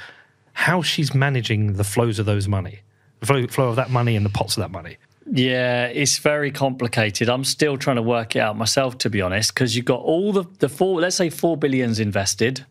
how 0.53 0.81
she's 0.81 1.13
managing 1.13 1.73
the 1.73 1.83
flows 1.83 2.19
of 2.19 2.25
those 2.25 2.47
money, 2.47 2.81
the 3.21 3.25
flow, 3.25 3.47
flow 3.47 3.69
of 3.69 3.77
that 3.77 3.89
money 3.89 4.15
and 4.15 4.25
the 4.25 4.29
pots 4.29 4.57
of 4.57 4.61
that 4.61 4.71
money. 4.71 4.97
Yeah, 5.31 5.85
it's 5.87 6.17
very 6.17 6.51
complicated. 6.51 7.29
I'm 7.29 7.43
still 7.43 7.77
trying 7.77 7.97
to 7.97 8.01
work 8.01 8.35
it 8.35 8.39
out 8.39 8.57
myself, 8.57 8.97
to 8.99 9.09
be 9.09 9.21
honest, 9.21 9.53
because 9.53 9.75
you've 9.75 9.85
got 9.85 10.01
all 10.01 10.33
the, 10.33 10.43
the 10.57 10.69
four, 10.69 10.99
let's 10.99 11.15
say 11.15 11.29
four 11.29 11.55
billions 11.55 11.99
invested. 11.99 12.65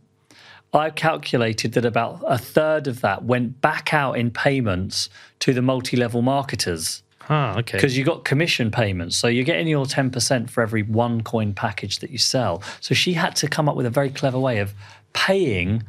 I 0.72 0.91
calculated 0.91 1.72
that 1.72 1.84
about 1.84 2.22
a 2.26 2.36
third 2.36 2.86
of 2.89 3.01
that 3.01 3.24
went 3.24 3.61
back 3.61 3.95
out 3.95 4.18
in 4.18 4.30
payments 4.30 5.09
to 5.41 5.55
the 5.55 5.62
multi 5.62 5.97
level 5.97 6.20
marketers 6.20 7.03
Ah, 7.28 7.58
okay. 7.58 7.76
because 7.76 7.96
you 7.96 8.04
got 8.04 8.24
commission 8.24 8.70
payments. 8.70 9.16
So 9.16 9.28
you're 9.28 9.44
getting 9.44 9.68
your 9.68 9.84
10% 9.84 10.50
for 10.50 10.62
every 10.62 10.82
OneCoin 10.84 11.54
package 11.54 11.98
that 11.98 12.10
you 12.10 12.18
sell. 12.18 12.62
So 12.80 12.94
she 12.94 13.12
had 13.12 13.36
to 13.36 13.48
come 13.48 13.68
up 13.68 13.76
with 13.76 13.86
a 13.86 13.90
very 13.90 14.10
clever 14.10 14.38
way 14.38 14.58
of 14.58 14.74
paying 15.12 15.82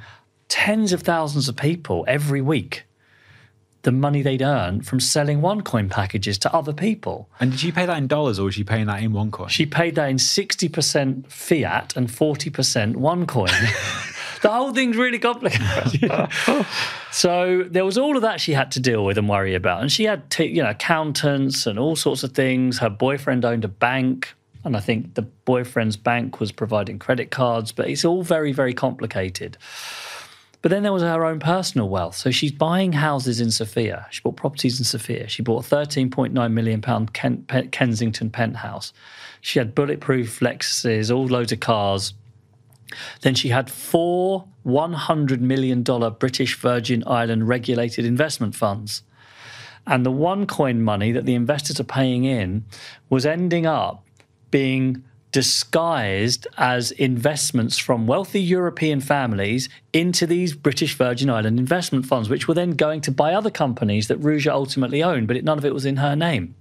tens 0.48 0.92
of 0.92 1.02
thousands 1.02 1.48
of 1.48 1.56
people 1.56 2.04
every 2.08 2.42
week 2.42 2.86
the 3.84 3.92
money 3.92 4.22
they'd 4.22 4.42
earn 4.42 4.82
from 4.82 5.00
selling 5.00 5.42
OneCoin 5.42 5.90
packages 5.90 6.38
to 6.40 6.54
other 6.54 6.74
people. 6.74 7.30
And 7.40 7.52
did 7.52 7.60
she 7.60 7.72
pay 7.72 7.86
that 7.86 7.98
in 7.98 8.08
dollars 8.08 8.38
or 8.40 8.46
was 8.46 8.56
she 8.56 8.64
paying 8.64 8.88
that 8.88 9.02
in 9.02 9.14
OneCoin? 9.14 9.50
She 9.50 9.66
paid 9.66 9.96
that 9.96 10.10
in 10.10 10.18
60% 10.18 11.32
fiat 11.32 11.96
and 11.96 12.10
40% 12.10 12.96
OneCoin. 12.96 14.16
the 14.42 14.50
whole 14.50 14.74
thing's 14.74 14.98
really 14.98 15.20
complicated. 15.20 16.12
so 17.12 17.64
there 17.70 17.86
was 17.86 17.98
all 17.98 18.16
of 18.16 18.22
that 18.22 18.40
she 18.42 18.54
had 18.54 18.72
to 18.72 18.80
deal 18.80 19.06
with 19.06 19.18
and 19.18 19.28
worry 19.28 19.56
about. 19.56 19.82
And 19.82 19.92
she 19.92 20.06
had, 20.06 20.30
t- 20.30 20.46
you 20.46 20.64
know, 20.64 20.70
accountants 20.70 21.66
and 21.66 21.78
all 21.78 21.96
sorts 21.96 22.24
of 22.24 22.34
things. 22.34 22.80
Her 22.80 22.90
boyfriend 22.90 23.46
owned 23.46 23.66
a 23.66 23.70
bank. 23.70 24.34
And 24.64 24.76
I 24.76 24.82
think 24.82 25.16
the 25.16 25.22
boyfriend's 25.22 25.98
bank 25.98 26.40
was 26.40 26.52
providing 26.52 27.00
credit 27.00 27.32
cards, 27.32 27.72
but 27.72 27.90
it's 27.90 28.04
all 28.04 28.24
very, 28.24 28.52
very 28.52 28.74
complicated. 28.74 29.58
But 30.62 30.72
then 30.72 30.84
there 30.84 30.92
was 30.92 31.04
her 31.04 31.26
own 31.26 31.40
personal 31.40 31.88
wealth. 31.88 32.16
So 32.16 32.32
she's 32.32 32.52
buying 32.52 32.92
houses 32.92 33.40
in 33.40 33.52
Sofia. 33.52 34.08
She 34.10 34.22
bought 34.22 34.36
properties 34.36 34.78
in 34.78 34.84
Sofia. 34.84 35.30
She 35.30 35.42
bought 35.42 35.66
a 35.66 35.76
13.9 35.76 36.52
million 36.52 36.82
pound 36.82 37.14
Ken- 37.14 37.46
Kensington 37.72 38.30
penthouse. 38.30 38.92
She 39.42 39.60
had 39.60 39.74
bulletproof 39.74 40.42
Lexuses, 40.42 41.16
all 41.16 41.28
loads 41.28 41.54
of 41.54 41.62
cars. 41.62 42.14
Then 43.22 43.36
she 43.36 43.50
had 43.50 43.70
four 43.70 44.48
$100 44.66 45.40
million 45.40 45.84
British 45.84 46.58
Virgin 46.58 47.04
Island 47.08 47.48
regulated 47.48 48.06
investment 48.06 48.56
funds. 48.56 49.04
And 49.88 50.06
the 50.06 50.12
OneCoin 50.12 50.80
money 50.80 51.12
that 51.12 51.26
the 51.26 51.36
investors 51.36 51.80
are 51.80 51.86
paying 51.86 52.24
in 52.24 52.66
was 53.10 53.26
ending 53.26 53.66
up 53.66 54.06
being 54.52 55.04
disguised 55.32 56.48
as 56.58 56.92
investments 56.92 57.78
from 57.78 58.08
wealthy 58.08 58.42
European 58.42 59.00
families 59.00 59.70
into 59.94 60.26
these 60.26 60.54
British 60.54 60.96
Virgin 60.96 61.30
Island 61.30 61.60
investment 61.60 62.06
funds, 62.06 62.30
which 62.30 62.48
were 62.48 62.56
then 62.56 62.72
going 62.72 63.02
to 63.02 63.12
buy 63.12 63.34
other 63.34 63.52
companies 63.52 64.08
that 64.08 64.20
Ruja 64.20 64.52
ultimately 64.52 65.04
owned, 65.04 65.28
but 65.28 65.38
it, 65.38 65.44
none 65.44 65.58
of 65.58 65.66
it 65.66 65.74
was 65.74 65.86
in 65.86 65.98
her 65.98 66.16
name. 66.16 66.56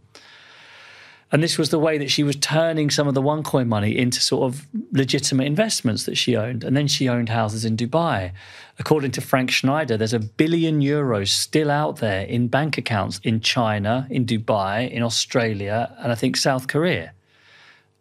And 1.30 1.42
this 1.42 1.58
was 1.58 1.68
the 1.68 1.78
way 1.78 1.98
that 1.98 2.10
she 2.10 2.22
was 2.22 2.36
turning 2.36 2.88
some 2.88 3.06
of 3.06 3.14
the 3.14 3.20
OneCoin 3.20 3.66
money 3.66 3.96
into 3.96 4.20
sort 4.20 4.50
of 4.50 4.66
legitimate 4.92 5.46
investments 5.46 6.04
that 6.04 6.16
she 6.16 6.36
owned. 6.36 6.64
And 6.64 6.74
then 6.74 6.88
she 6.88 7.08
owned 7.08 7.28
houses 7.28 7.66
in 7.66 7.76
Dubai. 7.76 8.32
According 8.78 9.10
to 9.12 9.20
Frank 9.20 9.50
Schneider, 9.50 9.98
there's 9.98 10.14
a 10.14 10.20
billion 10.20 10.80
euros 10.80 11.28
still 11.28 11.70
out 11.70 11.96
there 11.96 12.22
in 12.22 12.48
bank 12.48 12.78
accounts 12.78 13.20
in 13.24 13.40
China, 13.40 14.06
in 14.08 14.24
Dubai, 14.24 14.90
in 14.90 15.02
Australia, 15.02 15.94
and 15.98 16.10
I 16.10 16.14
think 16.14 16.36
South 16.36 16.66
Korea. 16.66 17.12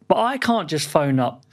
But 0.08 0.20
I 0.20 0.38
can't 0.38 0.70
just 0.70 0.88
phone 0.88 1.20
up 1.20 1.44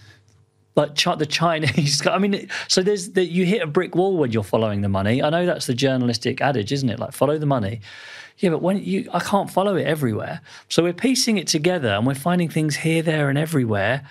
Chi- 0.76 1.14
the 1.14 1.26
Chinese. 1.26 2.06
I 2.06 2.18
mean, 2.18 2.48
so 2.68 2.82
there's 2.82 3.10
that 3.10 3.26
you 3.26 3.46
hit 3.46 3.62
a 3.62 3.66
brick 3.66 3.94
wall 3.94 4.16
when 4.16 4.32
you're 4.32 4.42
following 4.42 4.80
the 4.80 4.88
money. 4.88 5.22
I 5.22 5.30
know 5.30 5.46
that's 5.46 5.66
the 5.66 5.74
journalistic 5.74 6.40
adage, 6.40 6.72
isn't 6.72 6.88
it? 6.88 6.98
Like 6.98 7.12
follow 7.12 7.38
the 7.38 7.46
money. 7.46 7.80
Yeah, 8.38 8.50
but 8.50 8.62
when 8.62 8.82
you, 8.82 9.08
I 9.12 9.20
can't 9.20 9.50
follow 9.50 9.76
it 9.76 9.86
everywhere. 9.86 10.40
So 10.68 10.82
we're 10.82 10.92
piecing 10.92 11.38
it 11.38 11.46
together, 11.46 11.88
and 11.90 12.06
we're 12.06 12.14
finding 12.14 12.48
things 12.48 12.76
here, 12.76 13.02
there, 13.02 13.28
and 13.28 13.38
everywhere. 13.38 14.02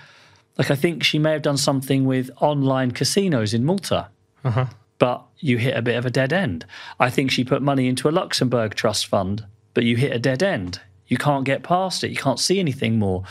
Like 0.58 0.72
I 0.72 0.76
think 0.76 1.04
she 1.04 1.20
may 1.20 1.32
have 1.32 1.42
done 1.42 1.58
something 1.58 2.06
with 2.06 2.30
online 2.40 2.92
casinos 2.92 3.54
in 3.54 3.66
Malta, 3.66 4.10
uh-huh. 4.44 4.68
but 5.00 5.26
you 5.40 5.58
hit 5.58 5.76
a 5.76 5.82
bit 5.82 5.96
of 5.96 6.06
a 6.06 6.12
dead 6.12 6.32
end. 6.32 6.66
I 7.00 7.10
think 7.10 7.32
she 7.32 7.44
put 7.44 7.62
money 7.62 7.88
into 7.88 8.08
a 8.08 8.12
Luxembourg 8.12 8.76
trust 8.76 9.08
fund, 9.08 9.46
but 9.74 9.84
you 9.84 9.98
hit 9.98 10.14
a 10.14 10.20
dead 10.20 10.44
end. 10.44 10.80
You 11.08 11.18
can't 11.18 11.44
get 11.44 11.64
past 11.64 12.04
it. 12.04 12.12
You 12.12 12.18
can't 12.18 12.40
see 12.40 12.60
anything 12.60 12.98
more. 12.98 13.24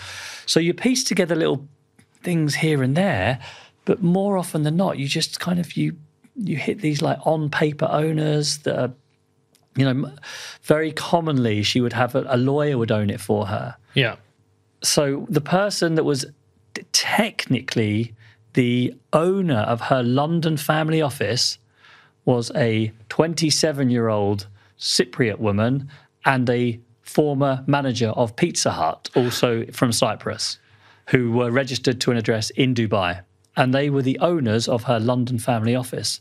So 0.47 0.61
you 0.61 0.75
piece 0.75 1.05
together 1.05 1.35
little 1.35 1.67
things 2.23 2.57
here 2.57 2.83
and 2.83 2.97
there, 2.97 3.41
but 3.85 4.03
more 4.03 4.37
often 4.37 4.63
than 4.63 4.77
not, 4.77 4.99
you 4.99 5.09
just 5.09 5.41
kind 5.41 5.59
of 5.59 5.77
you 5.77 5.97
you 6.37 6.57
hit 6.57 6.81
these 6.81 7.03
like 7.03 7.19
on 7.27 7.51
paper 7.51 7.89
owners 7.91 8.59
that 8.59 8.79
are, 8.79 8.93
you 9.77 9.91
know, 9.91 10.13
very 10.63 10.93
commonly 10.93 11.63
she 11.63 11.81
would 11.81 11.93
have 11.93 12.15
a, 12.15 12.25
a 12.29 12.37
lawyer 12.37 12.77
would 12.77 12.93
own 12.93 13.11
it 13.11 13.21
for 13.21 13.47
her. 13.47 13.77
Yeah. 13.95 14.17
So 14.83 15.27
the 15.29 15.41
person 15.41 15.95
that 15.95 16.05
was 16.05 16.27
t- 16.75 16.85
technically 16.93 18.15
the 18.55 18.95
owner 19.13 19.61
of 19.61 19.81
her 19.83 20.03
London 20.03 20.57
family 20.57 21.01
office 21.01 21.59
was 22.25 22.51
a 22.55 22.93
27 23.09 23.91
year 23.91 24.09
old 24.09 24.47
Cypriot 24.79 25.39
woman 25.39 25.89
and 26.25 26.49
a 26.51 26.81
former 27.01 27.65
manager 27.67 28.09
of 28.11 28.37
Pizza 28.37 28.73
Hut, 28.73 29.11
also 29.15 29.67
from 29.73 29.93
Cyprus, 29.93 30.59
who 31.09 31.33
were 31.33 31.51
registered 31.51 32.01
to 32.01 32.11
an 32.11 32.17
address 32.17 32.51
in 32.51 32.75
Dubai. 32.75 33.23
And 33.57 33.75
they 33.75 33.91
were 33.91 34.03
the 34.03 34.19
owners 34.19 34.69
of 34.69 34.85
her 34.85 34.99
London 34.99 35.39
family 35.39 35.75
office. 35.75 36.21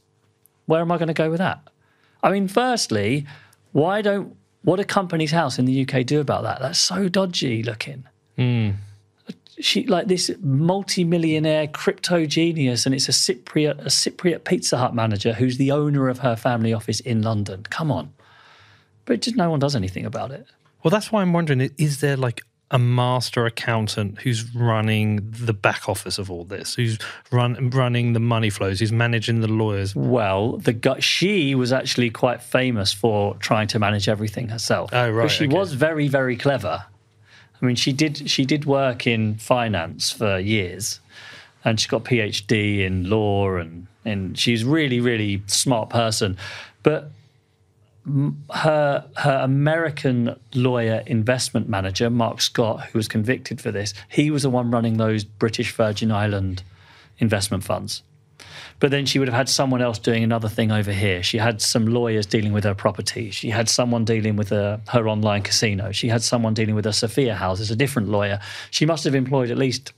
Where 0.66 0.82
am 0.82 0.92
I 0.92 0.98
going 0.98 1.08
to 1.08 1.14
go 1.14 1.30
with 1.30 1.40
that? 1.40 1.70
I 2.24 2.32
mean, 2.32 2.48
firstly, 2.48 3.26
why 3.72 4.02
don't 4.02 4.36
what 4.64 4.78
do 4.78 4.84
companies 4.84 5.32
house 5.32 5.58
in 5.58 5.66
the 5.66 5.82
UK 5.88 6.06
do 6.06 6.20
about 6.20 6.44
that? 6.44 6.60
That's 6.60 6.80
so 6.80 7.10
dodgy 7.10 7.64
looking. 7.64 8.04
Hmm. 8.36 8.72
She 9.60 9.86
like 9.86 10.08
this 10.08 10.32
multi-millionaire 10.42 11.68
crypto 11.68 12.26
genius, 12.26 12.86
and 12.86 12.96
it's 12.96 13.10
a 13.10 13.12
Cypriot 13.12 13.80
a 13.80 13.90
Cypriot 13.90 14.44
Pizza 14.44 14.78
Hut 14.78 14.96
manager 14.96 15.34
who's 15.34 15.58
the 15.58 15.72
owner 15.72 16.10
of 16.10 16.20
her 16.20 16.36
family 16.36 16.74
office 16.74 17.00
in 17.00 17.22
London. 17.22 17.64
Come 17.70 17.92
on, 17.92 18.14
but 19.06 19.22
just 19.22 19.36
no 19.36 19.50
one 19.50 19.60
does 19.60 19.76
anything 19.76 20.06
about 20.06 20.32
it. 20.32 20.48
Well, 20.84 20.90
that's 20.90 21.12
why 21.12 21.22
I'm 21.22 21.34
wondering: 21.34 21.70
is 21.78 22.02
there 22.02 22.18
like 22.18 22.42
a 22.72 22.80
master 22.80 23.46
accountant 23.46 24.22
who's 24.22 24.56
running 24.56 25.30
the 25.30 25.54
back 25.54 25.90
office 25.90 26.18
of 26.18 26.32
all 26.32 26.46
this, 26.46 26.74
who's 26.74 26.98
run 27.30 27.70
running 27.70 28.14
the 28.14 28.20
money 28.20 28.50
flows, 28.50 28.80
who's 28.80 28.94
managing 28.94 29.42
the 29.42 29.48
lawyers? 29.48 29.94
Well, 29.94 30.54
the 30.58 30.72
guy, 30.74 31.00
she 31.00 31.54
was 31.54 31.74
actually 31.74 32.10
quite 32.10 32.42
famous 32.42 32.94
for 32.94 33.36
trying 33.36 33.68
to 33.68 33.80
manage 33.80 34.08
everything 34.08 34.48
herself. 34.48 34.90
Oh, 34.94 35.12
right, 35.12 35.24
But 35.24 35.32
she 35.32 35.46
okay. 35.48 35.56
was 35.56 35.74
very, 35.74 36.08
very 36.08 36.38
clever. 36.38 36.86
I 37.62 37.66
mean, 37.66 37.76
she 37.76 37.94
did 37.94 38.30
she 38.30 38.46
did 38.46 38.66
work 38.66 39.06
in 39.06 39.36
finance 39.36 40.10
for 40.10 40.40
years, 40.40 41.00
and 41.64 41.80
she 41.80 41.88
got 41.90 42.08
a 42.08 42.10
PhD 42.10 42.80
in 42.80 43.10
law, 43.10 43.58
and 43.58 43.86
and 44.04 44.40
she's 44.40 44.64
really, 44.64 45.00
really 45.00 45.44
smart 45.46 45.90
person. 45.90 46.38
But 46.82 47.12
her 48.54 49.06
her 49.18 49.40
American 49.42 50.40
lawyer 50.54 51.04
investment 51.06 51.70
manager, 51.70 52.10
Mark 52.10 52.42
Scott, 52.42 52.88
who 52.88 53.00
was 53.00 53.08
convicted 53.08 53.62
for 53.62 53.72
this, 53.72 53.94
he 54.10 54.32
was 54.32 54.44
the 54.44 54.50
one 54.50 54.72
running 54.72 54.98
those 54.98 55.24
British 55.24 55.74
Virgin 55.74 56.12
Island 56.12 56.64
investment 57.18 57.64
funds. 57.64 58.04
But 58.80 58.90
then 58.90 59.06
she 59.06 59.20
would 59.20 59.28
have 59.28 59.38
had 59.38 59.50
someone 59.50 59.82
else 59.82 60.00
doing 60.00 60.24
another 60.24 60.50
thing 60.50 60.72
over 60.72 60.92
here. 60.92 61.22
She 61.22 61.38
had 61.38 61.62
some 61.62 61.86
lawyers 61.86 62.26
dealing 62.26 62.52
with 62.52 62.64
her 62.64 62.74
property. 62.74 63.30
She 63.30 63.52
had 63.52 63.70
someone 63.70 64.06
dealing 64.06 64.36
with 64.36 64.50
her, 64.50 64.82
her 64.90 65.08
online 65.08 65.44
casino. 65.44 65.92
She 65.92 66.08
had 66.08 66.24
someone 66.24 66.56
dealing 66.56 66.74
with 66.74 66.86
her 66.86 66.92
Sofia 66.92 67.36
House 67.36 67.60
as 67.60 67.70
a 67.70 67.76
different 67.76 68.10
lawyer. 68.10 68.40
She 68.72 68.88
must 68.88 69.04
have 69.04 69.14
employed 69.14 69.52
at 69.52 69.58
least 69.58 69.94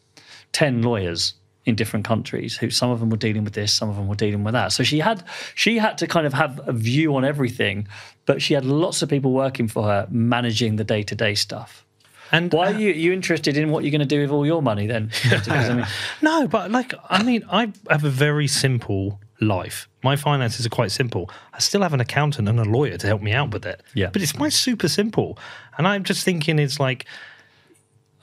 10 0.52 0.82
lawyers 0.82 1.34
in 1.66 1.76
different 1.76 2.06
countries 2.06 2.58
who 2.58 2.70
some 2.70 2.92
of 2.92 3.00
them 3.00 3.10
were 3.10 3.18
dealing 3.18 3.44
with 3.44 3.54
this, 3.54 3.74
some 3.74 3.90
of 3.90 3.96
them 3.96 4.08
were 4.08 4.16
dealing 4.16 4.44
with 4.44 4.54
that. 4.54 4.72
So 4.72 4.84
she 4.84 5.00
had 5.00 5.24
she 5.56 5.78
had 5.78 5.98
to 6.00 6.08
kind 6.08 6.28
of 6.28 6.34
have 6.34 6.60
a 6.68 6.74
view 6.74 7.16
on 7.16 7.24
everything, 7.24 7.88
but 8.26 8.42
she 8.42 8.54
had 8.54 8.66
lots 8.66 9.02
of 9.02 9.10
people 9.10 9.32
working 9.32 9.68
for 9.68 9.84
her 9.84 10.08
managing 10.10 10.76
the 10.76 10.84
day-to-day 10.84 11.36
stuff. 11.36 11.86
And 12.32 12.52
Why 12.52 12.66
uh, 12.66 12.74
are 12.74 12.80
you, 12.80 12.92
you 12.92 13.14
interested 13.14 13.58
in 13.58 13.70
what 13.70 13.84
you're 13.84 13.92
going 13.92 14.02
to 14.02 14.08
do 14.08 14.22
with 14.22 14.32
all 14.32 14.46
your 14.46 14.62
money 14.62 14.88
then? 14.88 15.12
Because, 15.24 15.48
I 15.70 15.74
mean, 15.76 15.86
No, 16.22 16.48
but 16.48 16.72
like, 16.72 16.94
I 17.10 17.22
mean, 17.22 17.44
I 17.50 17.72
have 17.90 18.04
a 18.04 18.10
very 18.10 18.48
simple 18.48 19.20
life. 19.40 19.88
My 20.04 20.16
finances 20.16 20.66
are 20.66 20.70
quite 20.70 20.92
simple. 20.92 21.30
I 21.54 21.60
still 21.60 21.82
have 21.82 21.94
an 21.94 22.02
accountant 22.02 22.50
and 22.50 22.60
a 22.60 22.64
lawyer 22.64 22.98
to 22.98 23.08
help 23.08 23.22
me 23.22 23.34
out 23.34 23.52
with 23.52 23.66
it. 23.66 23.82
Yeah. 23.94 24.10
But 24.12 24.22
it's 24.22 24.38
my 24.38 24.50
super 24.50 24.88
simple. 24.88 25.38
And 25.78 25.88
I'm 25.88 26.04
just 26.04 26.26
thinking 26.26 26.60
it's 26.60 26.80
like, 26.80 27.06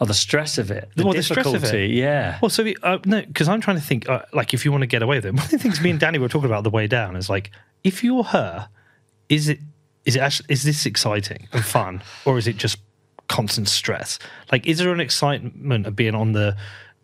oh, 0.00 0.04
the 0.06 0.14
stress 0.14 0.58
of 0.58 0.70
it, 0.70 0.88
the 0.96 1.04
Well, 1.04 1.12
the 1.14 1.22
stress 1.22 1.44
difficulty, 1.46 1.66
of 1.66 1.74
it. 1.74 1.90
yeah. 1.90 2.38
well, 2.40 2.48
so, 2.48 2.66
uh, 2.82 2.98
no, 3.04 3.22
because 3.22 3.48
I'm 3.48 3.60
trying 3.60 3.76
to 3.76 3.82
think, 3.82 4.08
uh, 4.08 4.22
like, 4.32 4.54
if 4.54 4.64
you 4.64 4.72
want 4.72 4.82
to 4.82 4.86
get 4.86 5.02
away 5.02 5.16
with 5.18 5.26
it, 5.26 5.34
one 5.34 5.44
of 5.44 5.50
the 5.50 5.58
things 5.58 5.80
me 5.80 5.90
and 5.90 6.00
Danny 6.00 6.18
were 6.18 6.28
talking 6.28 6.46
about 6.46 6.64
the 6.64 6.70
way 6.70 6.86
down 6.86 7.16
is 7.16 7.28
like, 7.28 7.50
if 7.84 8.02
you're 8.02 8.24
her, 8.24 8.68
is 9.28 9.48
it, 9.48 9.58
is 10.04 10.16
it 10.16 10.20
actually, 10.20 10.46
is 10.48 10.62
this 10.62 10.86
exciting 10.86 11.46
and 11.52 11.64
fun? 11.64 12.02
Or 12.24 12.38
is 12.38 12.46
it 12.48 12.56
just 12.56 12.78
constant 13.28 13.68
stress? 13.68 14.18
Like, 14.50 14.66
is 14.66 14.78
there 14.78 14.92
an 14.92 15.00
excitement 15.00 15.86
of 15.86 15.94
being 15.94 16.14
on 16.14 16.32
the 16.32 16.56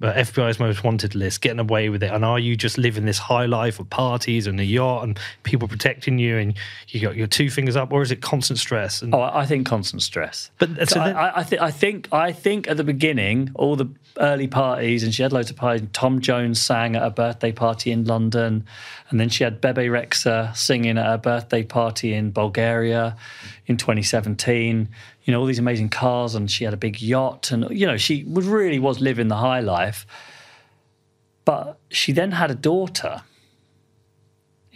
uh, 0.03 0.13
FBI's 0.13 0.59
most 0.61 0.85
wanted 0.85 1.15
list, 1.15 1.41
getting 1.41 1.59
away 1.59 1.89
with 1.89 2.03
it? 2.03 2.11
And 2.13 2.25
are 2.25 2.39
you 2.39 2.55
just 2.57 2.77
living 2.77 3.07
this 3.07 3.19
high 3.19 3.47
life 3.47 3.81
of 3.81 3.89
parties 3.89 4.47
and 4.47 4.61
a 4.61 4.65
yacht 4.65 5.05
and 5.05 5.19
people 5.43 5.69
protecting 5.69 6.19
you 6.19 6.37
and 6.37 6.55
you 6.89 7.01
got 7.01 7.17
your 7.17 7.27
two 7.27 7.49
fingers 7.51 7.77
up? 7.77 7.93
Or 7.93 8.03
is 8.03 8.11
it 8.11 8.21
constant 8.21 8.59
stress? 8.59 9.01
And, 9.03 9.15
Oh, 9.15 9.23
I 9.23 9.47
think 9.47 9.67
constant 9.67 10.03
stress. 10.03 10.51
But, 10.59 10.79
uh, 10.79 10.87
so 10.87 11.01
I, 11.01 11.07
then- 11.07 11.17
I, 11.17 11.33
I, 11.37 11.43
th- 11.45 11.63
I 11.63 11.71
think 11.71 12.09
I 12.13 12.33
think 12.33 12.69
at 12.69 12.77
the 12.77 12.85
beginning, 12.85 13.51
all 13.55 13.77
the 13.77 13.89
early 14.19 14.47
parties, 14.49 15.03
and 15.03 15.15
she 15.15 15.23
had 15.23 15.33
loads 15.33 15.51
of 15.51 15.57
parties. 15.57 15.81
And 15.83 15.93
Tom 15.93 16.21
Jones 16.21 16.61
sang 16.61 16.97
at 16.97 17.03
a 17.03 17.11
birthday 17.11 17.53
party 17.53 17.91
in 17.91 18.05
London, 18.05 18.65
and 19.11 19.19
then 19.21 19.29
she 19.29 19.45
had 19.45 19.61
Bebe 19.61 19.83
Rexha 19.87 20.55
singing 20.57 20.99
at 20.99 21.11
a 21.13 21.19
birthday 21.19 21.63
party 21.63 22.13
in 22.15 22.31
Bulgaria 22.33 23.17
in 23.67 23.77
2017. 23.77 24.89
You 25.27 25.33
know, 25.33 25.41
all 25.41 25.47
these 25.47 25.59
amazing 25.59 25.89
cars, 25.91 26.35
and 26.35 26.51
she 26.51 26.65
had 26.65 26.73
a 26.73 26.77
big 26.79 27.03
yacht, 27.03 27.51
and 27.53 27.69
you 27.71 27.87
know, 27.87 27.97
she 27.99 28.25
was 28.25 28.47
really 28.47 28.79
was 28.79 29.01
living 29.01 29.29
the 29.29 29.37
high 29.37 29.61
life. 29.61 30.07
But 31.45 31.79
she 31.91 32.13
then 32.13 32.33
had 32.33 32.51
a 32.51 32.55
daughter 32.55 33.23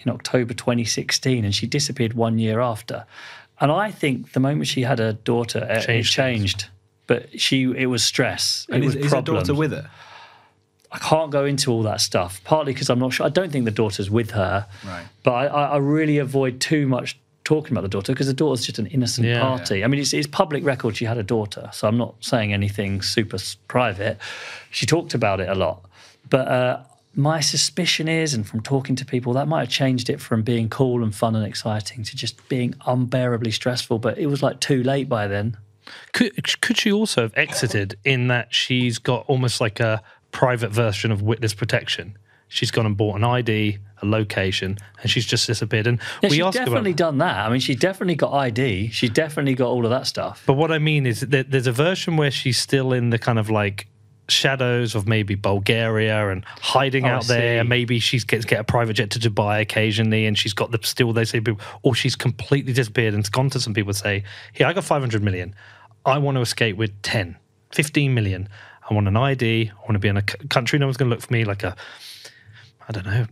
in 0.04 0.10
October 0.12 0.54
2016, 0.54 1.44
and 1.44 1.54
she 1.54 1.66
disappeared 1.66 2.14
one 2.14 2.38
year 2.38 2.60
after. 2.60 3.06
And 3.60 3.70
I 3.70 3.90
think 3.90 4.32
the 4.32 4.40
moment 4.40 4.66
she 4.66 4.82
had 4.82 5.00
a 5.00 5.12
daughter, 5.12 5.66
it- 5.70 5.78
it 5.78 5.82
Changed 5.86 6.12
changed. 6.12 6.68
But 7.06 7.40
she, 7.40 7.62
it 7.64 7.86
was 7.86 8.02
stress. 8.04 8.66
It 8.68 8.76
And 8.76 8.84
was 8.84 8.94
is, 8.94 9.06
is 9.06 9.12
her 9.12 9.16
problems. 9.22 9.48
daughter 9.48 9.58
with 9.58 9.72
her? 9.72 9.90
I 10.92 10.98
can't 10.98 11.30
go 11.30 11.44
into 11.44 11.70
all 11.70 11.82
that 11.84 12.00
stuff. 12.00 12.40
Partly 12.44 12.72
because 12.72 12.88
I'm 12.88 12.98
not 12.98 13.12
sure. 13.12 13.26
I 13.26 13.28
don't 13.28 13.50
think 13.52 13.64
the 13.64 13.70
daughter's 13.70 14.10
with 14.10 14.30
her. 14.32 14.66
Right. 14.84 15.06
But 15.22 15.32
I 15.32 15.46
I 15.46 15.76
really 15.76 16.18
avoid 16.18 16.60
too 16.60 16.86
much 16.88 17.18
talking 17.54 17.72
about 17.72 17.82
the 17.82 17.88
daughter 17.96 18.12
because 18.12 18.28
the 18.28 18.40
daughter's 18.42 18.64
just 18.64 18.78
an 18.78 18.86
innocent 18.86 19.26
Yeah. 19.26 19.40
party. 19.40 19.82
I 19.82 19.86
mean, 19.88 20.00
it's, 20.00 20.12
it's 20.12 20.26
public 20.26 20.62
record 20.64 20.96
she 20.96 21.04
had 21.04 21.18
a 21.18 21.22
daughter, 21.22 21.68
so 21.72 21.88
I'm 21.88 21.96
not 21.98 22.14
saying 22.20 22.52
anything 22.52 23.02
super 23.02 23.38
private. 23.66 24.18
She 24.70 24.86
talked 24.86 25.14
about 25.14 25.40
it 25.40 25.48
a 25.48 25.54
lot. 25.54 25.84
But 26.28 26.46
uh, 26.48 26.82
my 27.14 27.40
suspicion 27.40 28.06
is, 28.08 28.34
and 28.34 28.46
from 28.46 28.60
talking 28.62 28.94
to 28.96 29.04
people, 29.04 29.32
that 29.32 29.48
might 29.48 29.60
have 29.64 29.68
changed 29.68 30.08
it 30.10 30.20
from 30.20 30.42
being 30.42 30.68
cool 30.68 31.02
and 31.02 31.12
fun 31.14 31.34
and 31.34 31.44
exciting 31.44 32.04
to 32.04 32.16
just 32.16 32.48
being 32.48 32.74
unbearably 32.86 33.50
stressful. 33.50 33.98
But 33.98 34.18
it 34.18 34.26
was 34.26 34.42
like 34.42 34.60
too 34.60 34.82
late 34.84 35.08
by 35.08 35.26
then. 35.26 35.56
Could 36.12 36.32
could 36.60 36.76
she 36.78 36.92
also 36.92 37.22
have 37.22 37.32
exited 37.36 37.96
in 38.04 38.28
that 38.28 38.54
she's 38.54 38.98
got 39.00 39.24
almost 39.26 39.60
like 39.60 39.80
a 39.80 40.02
private 40.30 40.70
version 40.70 41.10
of 41.10 41.20
witness 41.20 41.52
protection? 41.54 42.16
She's 42.48 42.70
gone 42.70 42.86
and 42.86 42.96
bought 42.96 43.16
an 43.16 43.24
ID, 43.24 43.78
a 44.02 44.06
location, 44.06 44.78
and 45.02 45.10
she's 45.10 45.26
just 45.26 45.46
disappeared. 45.46 45.86
And 45.86 45.98
Yeah, 46.22 46.30
we 46.30 46.42
asked 46.42 46.56
definitely 46.56 46.90
about. 46.92 46.96
done 46.96 47.18
that. 47.18 47.46
I 47.46 47.50
mean, 47.50 47.60
she's 47.60 47.76
definitely 47.76 48.14
got 48.16 48.32
ID. 48.32 48.88
She's 48.92 49.10
definitely 49.10 49.54
got 49.54 49.68
all 49.68 49.84
of 49.84 49.90
that 49.90 50.06
stuff. 50.06 50.42
But 50.46 50.54
what 50.54 50.70
I 50.72 50.78
mean 50.78 51.06
is 51.06 51.20
that 51.20 51.50
there's 51.50 51.66
a 51.66 51.72
version 51.72 52.16
where 52.16 52.30
she's 52.30 52.58
still 52.58 52.92
in 52.92 53.10
the 53.10 53.18
kind 53.18 53.38
of 53.38 53.50
like 53.50 53.86
shadows 54.28 54.94
of 54.94 55.08
maybe 55.08 55.34
Bulgaria 55.34 56.28
and 56.30 56.44
hiding 56.60 57.04
Oh, 57.04 57.08
out 57.16 57.24
there. 57.26 57.64
Maybe 57.64 57.98
she's 57.98 58.22
gets 58.24 58.44
get 58.44 58.60
a 58.60 58.64
private 58.64 58.94
jet 58.94 59.10
to 59.10 59.18
Dubai 59.18 59.60
occasionally, 59.60 60.24
and 60.26 60.38
she's 60.38 60.52
got 60.54 60.70
the 60.70 60.78
still 60.82 61.12
they 61.12 61.24
say, 61.24 61.40
people- 61.40 61.60
or 61.82 61.94
she's 61.96 62.14
completely 62.16 62.72
disappeared 62.72 63.12
and 63.14 63.28
gone 63.32 63.50
to 63.50 63.60
some 63.60 63.74
people 63.74 63.92
say, 63.92 64.22
"Here, 64.52 64.66
I 64.68 64.72
got 64.72 64.84
500 64.84 65.22
million. 65.22 65.54
I 66.06 66.18
want 66.18 66.36
to 66.36 66.42
escape 66.42 66.76
with 66.76 66.92
10, 67.02 67.36
15 67.72 68.14
million. 68.14 68.48
I 68.88 68.94
want 68.94 69.08
an 69.08 69.16
ID. 69.16 69.70
I 69.74 69.80
want 69.80 69.92
to 69.94 69.98
be 69.98 70.08
in 70.08 70.16
a 70.16 70.22
country 70.22 70.78
no 70.78 70.86
one's 70.86 70.96
going 70.96 71.10
to 71.10 71.14
look 71.16 71.22
for 71.24 71.32
me, 71.32 71.44
like 71.44 71.64
a, 71.64 71.74
I 72.88 72.92
don't 72.92 73.06
know." 73.06 73.26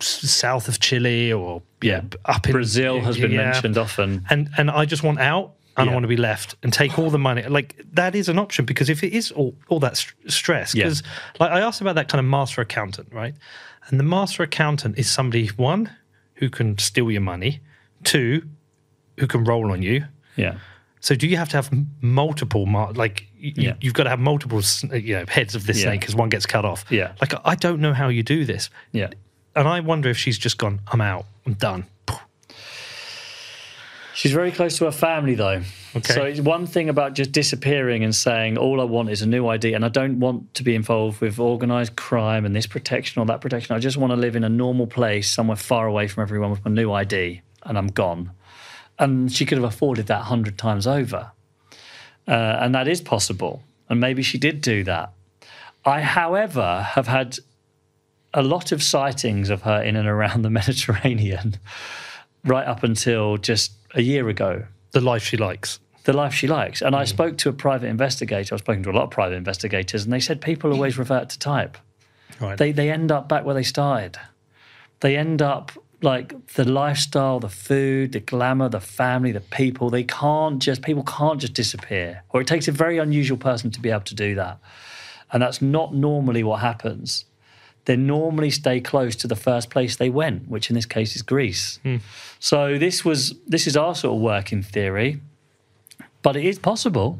South 0.00 0.68
of 0.68 0.80
Chile 0.80 1.32
or 1.32 1.62
yeah, 1.82 2.02
up 2.24 2.46
in 2.46 2.52
Brazil 2.52 3.00
has 3.00 3.16
been 3.16 3.30
yeah. 3.32 3.50
mentioned 3.52 3.78
often. 3.78 4.24
and 4.30 4.48
and 4.58 4.70
I 4.70 4.84
just 4.84 5.02
want 5.02 5.20
out. 5.20 5.52
And 5.76 5.88
I 5.88 5.90
Yeah. 5.90 5.94
want 5.96 6.04
to 6.04 6.08
be 6.08 6.16
left 6.16 6.54
and 6.62 6.72
take 6.72 7.00
all 7.00 7.10
the 7.10 7.18
money. 7.18 7.42
Like 7.42 7.84
that 7.94 8.14
is 8.14 8.28
an 8.28 8.38
option 8.38 8.64
because 8.64 8.88
if 8.88 9.02
it 9.02 9.12
is 9.12 9.32
all, 9.32 9.56
all 9.68 9.80
that 9.80 9.96
st- 9.96 10.30
stress, 10.30 10.72
Yeah. 10.72 10.84
because 10.84 11.02
like 11.40 11.50
I 11.50 11.62
asked 11.62 11.80
about 11.80 11.96
that 11.96 12.06
kind 12.08 12.20
of 12.20 12.26
master 12.26 12.60
accountant, 12.60 13.08
right? 13.12 13.34
And 13.88 13.98
the 13.98 14.04
master 14.04 14.44
accountant 14.44 14.96
is 15.00 15.10
somebody 15.10 15.48
one 15.48 15.90
who 16.34 16.48
can 16.48 16.78
steal 16.78 17.10
your 17.10 17.22
money, 17.22 17.60
two 18.04 18.46
who 19.18 19.26
can 19.26 19.42
roll 19.42 19.72
on 19.72 19.82
you. 19.82 20.04
Yeah. 20.36 20.58
So 21.00 21.16
do 21.16 21.26
you 21.26 21.36
have 21.38 21.48
to 21.48 21.56
have 21.56 21.70
multiple, 22.00 22.66
like 22.94 23.26
y- 23.42 23.52
y- 23.56 23.62
Yeah. 23.64 23.74
you've 23.80 23.94
got 23.94 24.04
to 24.04 24.10
have 24.10 24.20
multiple, 24.20 24.62
you 24.92 25.16
know, 25.16 25.24
heads 25.26 25.56
of 25.56 25.66
this 25.66 25.78
Yeah. 25.78 25.86
snake 25.90 26.02
because 26.02 26.14
one 26.14 26.28
gets 26.28 26.46
cut 26.46 26.64
off. 26.64 26.84
Yeah. 26.88 27.14
Like 27.20 27.34
I 27.44 27.56
don't 27.56 27.80
know 27.80 27.92
how 27.94 28.08
you 28.10 28.22
do 28.22 28.44
this, 28.44 28.70
Yeah. 28.92 29.08
And 29.56 29.68
I 29.68 29.80
wonder 29.80 30.08
if 30.08 30.16
she's 30.16 30.38
just 30.38 30.58
gone, 30.58 30.80
I'm 30.88 31.00
out, 31.00 31.26
I'm 31.46 31.54
done. 31.54 31.86
She's 34.14 34.32
very 34.32 34.52
close 34.52 34.78
to 34.78 34.84
her 34.84 34.92
family, 34.92 35.34
though. 35.34 35.62
Okay. 35.96 36.14
So 36.14 36.22
it's 36.22 36.40
one 36.40 36.66
thing 36.66 36.88
about 36.88 37.14
just 37.14 37.32
disappearing 37.32 38.04
and 38.04 38.14
saying, 38.14 38.56
all 38.56 38.80
I 38.80 38.84
want 38.84 39.10
is 39.10 39.22
a 39.22 39.26
new 39.26 39.48
ID, 39.48 39.74
and 39.74 39.84
I 39.84 39.88
don't 39.88 40.20
want 40.20 40.54
to 40.54 40.62
be 40.62 40.76
involved 40.76 41.20
with 41.20 41.40
organised 41.40 41.96
crime 41.96 42.44
and 42.44 42.54
this 42.54 42.66
protection 42.66 43.20
or 43.20 43.26
that 43.26 43.40
protection. 43.40 43.74
I 43.74 43.80
just 43.80 43.96
want 43.96 44.12
to 44.12 44.16
live 44.16 44.36
in 44.36 44.44
a 44.44 44.48
normal 44.48 44.86
place, 44.86 45.30
somewhere 45.30 45.56
far 45.56 45.88
away 45.88 46.06
from 46.06 46.22
everyone 46.22 46.50
with 46.50 46.64
my 46.64 46.70
new 46.70 46.92
ID, 46.92 47.42
and 47.64 47.76
I'm 47.76 47.88
gone. 47.88 48.30
And 49.00 49.32
she 49.32 49.44
could 49.44 49.58
have 49.58 49.64
afforded 49.64 50.06
that 50.06 50.18
100 50.18 50.56
times 50.56 50.86
over. 50.86 51.32
Uh, 52.26 52.30
and 52.30 52.72
that 52.74 52.86
is 52.86 53.00
possible. 53.00 53.64
And 53.88 54.00
maybe 54.00 54.22
she 54.22 54.38
did 54.38 54.60
do 54.60 54.84
that. 54.84 55.12
I, 55.84 56.00
however, 56.02 56.86
have 56.92 57.08
had 57.08 57.38
a 58.34 58.42
lot 58.42 58.72
of 58.72 58.82
sightings 58.82 59.48
of 59.48 59.62
her 59.62 59.80
in 59.82 59.96
and 59.96 60.08
around 60.08 60.42
the 60.42 60.50
Mediterranean 60.60 61.54
right 62.44 62.66
up 62.66 62.82
until 62.82 63.36
just 63.38 63.72
a 63.94 64.02
year 64.02 64.28
ago 64.28 64.64
The 64.92 65.00
life 65.00 65.24
she 65.24 65.36
likes. 65.36 65.78
the 66.04 66.12
life 66.12 66.34
she 66.34 66.46
likes. 66.46 66.82
And 66.82 66.94
Hmm. 66.94 67.00
I 67.02 67.04
spoke 67.06 67.38
to 67.38 67.48
a 67.48 67.52
private 67.52 67.88
investigator. 67.88 68.54
I've 68.54 68.60
spoken 68.60 68.82
to 68.82 68.90
a 68.90 68.96
lot 68.98 69.04
of 69.04 69.10
private 69.10 69.36
investigators, 69.36 70.04
and 70.04 70.12
they 70.12 70.20
said 70.20 70.40
people 70.40 70.72
always 70.72 70.98
revert 70.98 71.30
to 71.30 71.38
type. 71.38 71.78
Right. 72.40 72.58
They 72.58 72.72
they 72.72 72.90
end 72.90 73.10
up 73.10 73.28
back 73.28 73.44
where 73.46 73.54
they 73.54 73.62
started. 73.62 74.18
They 75.00 75.16
end 75.16 75.40
up 75.40 75.72
like 76.02 76.28
the 76.54 76.64
lifestyle, 76.64 77.40
the 77.40 77.48
food, 77.48 78.12
the 78.12 78.20
glamour, 78.20 78.68
the 78.68 78.80
family, 78.80 79.32
the 79.32 79.40
people. 79.40 79.88
They 79.88 80.04
can't 80.04 80.60
just 80.60 80.82
people 80.82 81.04
can't 81.04 81.40
just 81.40 81.54
disappear, 81.54 82.22
or 82.30 82.40
it 82.42 82.46
takes 82.46 82.68
a 82.68 82.72
very 82.72 82.98
unusual 82.98 83.38
person 83.38 83.70
to 83.70 83.80
be 83.80 83.90
able 83.90 84.02
to 84.12 84.14
do 84.14 84.34
that. 84.34 84.58
And 85.32 85.42
that's 85.42 85.62
not 85.62 85.94
normally 85.94 86.42
what 86.44 86.60
happens. 86.60 87.24
They 87.86 87.96
normally 87.96 88.50
stay 88.50 88.80
close 88.80 89.14
to 89.16 89.28
the 89.28 89.36
first 89.36 89.68
place 89.70 89.96
they 89.96 90.10
went, 90.10 90.48
which 90.48 90.70
in 90.70 90.74
this 90.74 90.86
case 90.86 91.14
is 91.16 91.22
Greece. 91.22 91.78
So 92.38 92.78
this 92.78 93.04
was 93.04 93.34
this 93.46 93.66
is 93.66 93.76
our 93.76 93.94
sort 93.94 94.14
of 94.16 94.20
working 94.22 94.62
theory, 94.62 95.20
but 96.22 96.36
it 96.36 96.44
is 96.44 96.58
possible. 96.58 97.18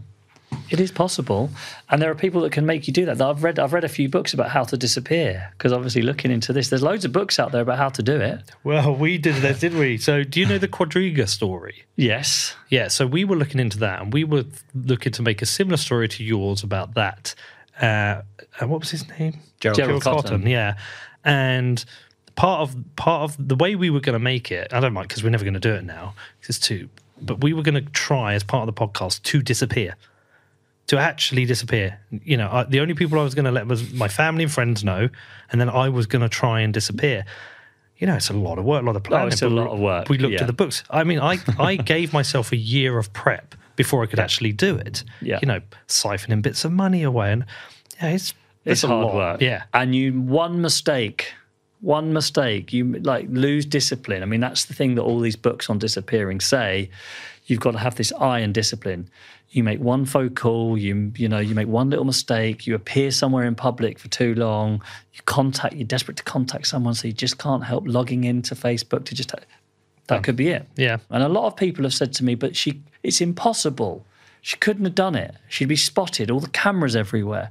It 0.71 0.81
is 0.81 0.93
possible, 0.93 1.51
and 1.91 2.01
there 2.01 2.11
are 2.11 2.15
people 2.15 2.41
that 2.43 2.53
can 2.53 2.65
make 2.65 2.87
you 2.87 2.93
do 2.93 3.05
that. 3.07 3.21
I've 3.21 3.43
read 3.43 3.59
I've 3.59 3.73
read 3.73 3.85
a 3.85 3.89
few 3.89 4.09
books 4.09 4.33
about 4.33 4.51
how 4.51 4.65
to 4.65 4.77
disappear 4.77 5.51
because 5.53 5.73
obviously 5.73 6.01
looking 6.01 6.31
into 6.31 6.53
this, 6.53 6.69
there's 6.69 6.83
loads 6.83 7.05
of 7.05 7.13
books 7.13 7.39
out 7.39 7.53
there 7.53 7.61
about 7.61 7.77
how 7.77 7.89
to 7.91 8.03
do 8.03 8.21
it. 8.21 8.41
Well, 8.63 8.95
we 8.95 9.19
did 9.19 9.37
that, 9.43 9.61
didn't 9.61 9.79
we? 9.79 9.99
So, 9.99 10.23
do 10.23 10.41
you 10.41 10.47
know 10.47 10.59
the 10.59 10.69
Quadriga 10.69 11.29
story? 11.29 11.85
Yes, 11.97 12.55
Yeah, 12.71 12.89
so 12.89 13.07
we 13.07 13.25
were 13.25 13.37
looking 13.37 13.61
into 13.61 13.79
that, 13.81 14.01
and 14.01 14.13
we 14.13 14.25
were 14.25 14.45
looking 14.75 15.13
to 15.13 15.23
make 15.23 15.43
a 15.43 15.47
similar 15.47 15.77
story 15.77 16.09
to 16.09 16.25
yours 16.25 16.63
about 16.63 16.95
that. 16.95 17.35
Uh, 17.81 18.23
and 18.61 18.71
what 18.71 18.81
was 18.81 18.91
his 18.91 19.09
name? 19.19 19.41
Gerald 19.73 20.03
Gerald 20.03 20.25
Cotten. 20.25 20.49
Yeah, 20.49 20.77
and 21.25 21.85
part 22.37 22.61
of 22.61 22.77
part 22.97 23.23
of 23.31 23.49
the 23.49 23.55
way 23.57 23.75
we 23.75 23.91
were 23.91 24.01
going 24.01 24.15
to 24.15 24.19
make 24.19 24.51
it, 24.53 24.73
I 24.73 24.81
don't 24.81 24.93
mind 24.93 25.09
because 25.09 25.23
we're 25.25 25.31
never 25.31 25.45
going 25.45 25.55
to 25.55 25.61
do 25.61 25.73
it 25.75 25.85
now. 25.85 26.15
'cause 26.41 26.51
It's 26.51 26.59
too, 26.59 26.89
but 27.21 27.43
we 27.43 27.53
were 27.53 27.63
going 27.63 27.77
to 27.83 27.91
try 27.93 28.35
as 28.35 28.43
part 28.43 28.69
of 28.69 28.75
the 28.75 28.79
podcast 28.81 29.23
to 29.23 29.43
disappear, 29.43 29.97
to 30.89 30.99
actually 30.99 31.45
disappear. 31.45 31.99
You 32.11 32.37
know, 32.37 32.49
I, 32.51 32.65
the 32.65 32.81
only 32.81 32.95
people 32.95 33.19
I 33.19 33.23
was 33.23 33.35
going 33.35 33.47
to 33.47 33.51
let 33.53 33.67
was 33.67 33.93
my 33.93 34.09
family 34.09 34.45
and 34.45 34.53
friends 34.53 34.85
know, 34.85 35.09
and 35.51 35.61
then 35.61 35.71
I 35.71 35.89
was 35.89 36.07
going 36.07 36.23
to 36.23 36.29
try 36.29 36.61
and 36.61 36.75
disappear. 36.75 37.25
You 37.99 38.09
know, 38.09 38.17
it's 38.17 38.29
a 38.29 38.35
lot 38.35 38.59
of 38.59 38.65
work, 38.65 38.83
a 38.83 38.87
lot 38.87 38.97
of 38.97 39.05
planning. 39.05 39.27
Oh, 39.27 39.29
it's 39.29 39.43
a 39.43 39.49
lot 39.49 39.69
of 39.69 39.79
work, 39.79 40.09
We 40.09 40.19
looked 40.19 40.35
yeah. 40.35 40.41
at 40.41 40.47
the 40.49 40.53
books. 40.53 40.83
I 40.91 41.05
mean, 41.05 41.21
I 41.21 41.39
I 41.59 41.77
gave 41.95 42.13
myself 42.13 42.51
a 42.53 42.57
year 42.57 42.99
of 42.99 43.13
prep 43.13 43.55
before 43.77 44.03
I 44.03 44.07
could 44.07 44.19
actually 44.19 44.53
do 44.53 44.77
it. 44.77 45.05
Yeah. 45.23 45.39
You 45.41 45.47
know, 45.47 45.61
siphoning 45.89 46.43
bits 46.43 46.65
of 46.65 46.73
money 46.73 47.03
away, 47.05 47.33
and 47.33 47.45
yeah, 48.03 48.09
it's 48.11 48.35
it's 48.65 48.83
hard 48.83 49.07
lot. 49.07 49.15
work. 49.15 49.41
Yeah, 49.41 49.65
and 49.73 49.95
you 49.95 50.13
one 50.13 50.61
mistake, 50.61 51.33
one 51.81 52.13
mistake, 52.13 52.73
you 52.73 52.95
like 53.01 53.27
lose 53.31 53.67
discipline. 53.67 54.23
I 54.23 54.27
mean, 54.27 54.41
that's 54.41 54.67
the 54.67 54.75
thing 54.75 54.95
that 54.97 55.03
all 55.03 55.21
these 55.21 55.37
books 55.37 55.69
on 55.71 55.79
disappearing 55.79 56.41
say. 56.41 56.91
You've 57.47 57.61
got 57.61 57.73
to 57.73 57.79
have 57.79 57.97
this 57.97 58.11
eye 58.13 58.39
and 58.39 58.55
discipline. 58.55 59.11
You 59.51 59.65
make 59.65 59.79
one 59.79 60.07
phone 60.07 60.35
call, 60.35 60.79
you 60.79 61.13
you 61.15 61.29
know, 61.29 61.41
you 61.41 61.55
make 61.55 61.69
one 61.69 61.91
little 61.91 62.07
mistake, 62.07 62.67
you 62.67 62.75
appear 62.75 63.11
somewhere 63.11 63.45
in 63.45 63.55
public 63.55 63.99
for 63.99 64.09
too 64.09 64.35
long, 64.35 64.83
you 65.13 65.21
contact, 65.27 65.75
you're 65.75 65.87
desperate 65.87 66.17
to 66.17 66.23
contact 66.23 66.67
someone, 66.67 66.95
so 66.95 67.07
you 67.07 67.13
just 67.13 67.37
can't 67.37 67.63
help 67.63 67.85
logging 67.87 68.25
into 68.25 68.55
Facebook 68.55 69.05
to 69.05 69.15
just 69.15 69.35
that 70.07 70.23
could 70.23 70.37
be 70.37 70.49
it. 70.49 70.67
yeah. 70.77 70.99
And 71.11 71.23
a 71.23 71.29
lot 71.29 71.47
of 71.47 71.57
people 71.57 71.85
have 71.85 71.95
said 71.95 72.13
to 72.15 72.25
me, 72.25 72.35
but 72.35 72.57
she 72.57 72.83
it's 73.03 73.21
impossible. 73.21 74.05
She 74.43 74.57
couldn't 74.59 74.85
have 74.85 74.95
done 74.95 75.15
it. 75.15 75.35
She'd 75.49 75.69
be 75.69 75.77
spotted, 75.77 76.31
all 76.31 76.41
the 76.41 76.49
cameras 76.51 76.95
everywhere. 76.95 77.51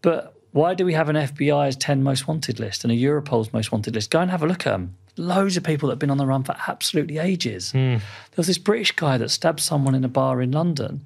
But 0.00 0.33
why 0.54 0.72
do 0.72 0.84
we 0.84 0.92
have 0.92 1.08
an 1.08 1.16
FBI's 1.16 1.74
10 1.74 2.04
most 2.04 2.28
wanted 2.28 2.60
list 2.60 2.84
and 2.84 2.92
a 2.92 2.96
Europol's 2.96 3.52
most 3.52 3.72
wanted 3.72 3.96
list? 3.96 4.12
Go 4.12 4.20
and 4.20 4.30
have 4.30 4.42
a 4.44 4.46
look 4.46 4.68
at 4.68 4.70
them. 4.70 4.94
Loads 5.16 5.56
of 5.56 5.64
people 5.64 5.88
that 5.88 5.94
have 5.94 5.98
been 5.98 6.12
on 6.12 6.16
the 6.16 6.26
run 6.26 6.44
for 6.44 6.54
absolutely 6.68 7.18
ages. 7.18 7.72
Hmm. 7.72 7.96
There 7.96 8.36
was 8.36 8.46
this 8.46 8.58
British 8.58 8.92
guy 8.92 9.18
that 9.18 9.32
stabbed 9.32 9.58
someone 9.58 9.96
in 9.96 10.04
a 10.04 10.08
bar 10.08 10.40
in 10.40 10.52
London, 10.52 11.04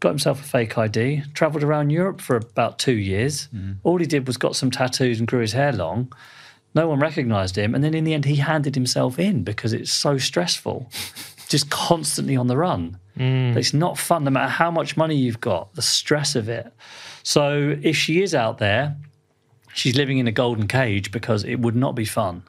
got 0.00 0.08
himself 0.08 0.40
a 0.40 0.44
fake 0.44 0.78
ID, 0.78 1.24
travelled 1.34 1.62
around 1.62 1.90
Europe 1.90 2.22
for 2.22 2.36
about 2.36 2.78
two 2.78 2.96
years. 2.96 3.48
Hmm. 3.48 3.72
All 3.82 3.98
he 3.98 4.06
did 4.06 4.26
was 4.26 4.38
got 4.38 4.56
some 4.56 4.70
tattoos 4.70 5.18
and 5.18 5.28
grew 5.28 5.40
his 5.40 5.52
hair 5.52 5.72
long. 5.72 6.10
No 6.74 6.88
one 6.88 6.98
recognised 6.98 7.58
him. 7.58 7.74
And 7.74 7.84
then 7.84 7.92
in 7.92 8.04
the 8.04 8.14
end, 8.14 8.24
he 8.24 8.36
handed 8.36 8.74
himself 8.74 9.18
in 9.18 9.42
because 9.42 9.74
it's 9.74 9.92
so 9.92 10.16
stressful, 10.16 10.90
just 11.48 11.68
constantly 11.68 12.34
on 12.34 12.46
the 12.46 12.56
run. 12.56 12.98
Hmm. 13.18 13.58
It's 13.58 13.74
not 13.74 13.98
fun, 13.98 14.24
no 14.24 14.30
matter 14.30 14.48
how 14.48 14.70
much 14.70 14.96
money 14.96 15.16
you've 15.16 15.42
got, 15.42 15.74
the 15.74 15.82
stress 15.82 16.34
of 16.34 16.48
it. 16.48 16.72
So 17.26 17.76
if 17.82 17.96
she 17.96 18.22
is 18.22 18.36
out 18.36 18.58
there, 18.58 18.96
she's 19.74 19.96
living 19.96 20.18
in 20.18 20.28
a 20.28 20.32
golden 20.32 20.68
cage 20.68 21.10
because 21.10 21.42
it 21.42 21.56
would 21.56 21.74
not 21.74 21.96
be 21.96 22.04
fun, 22.04 22.44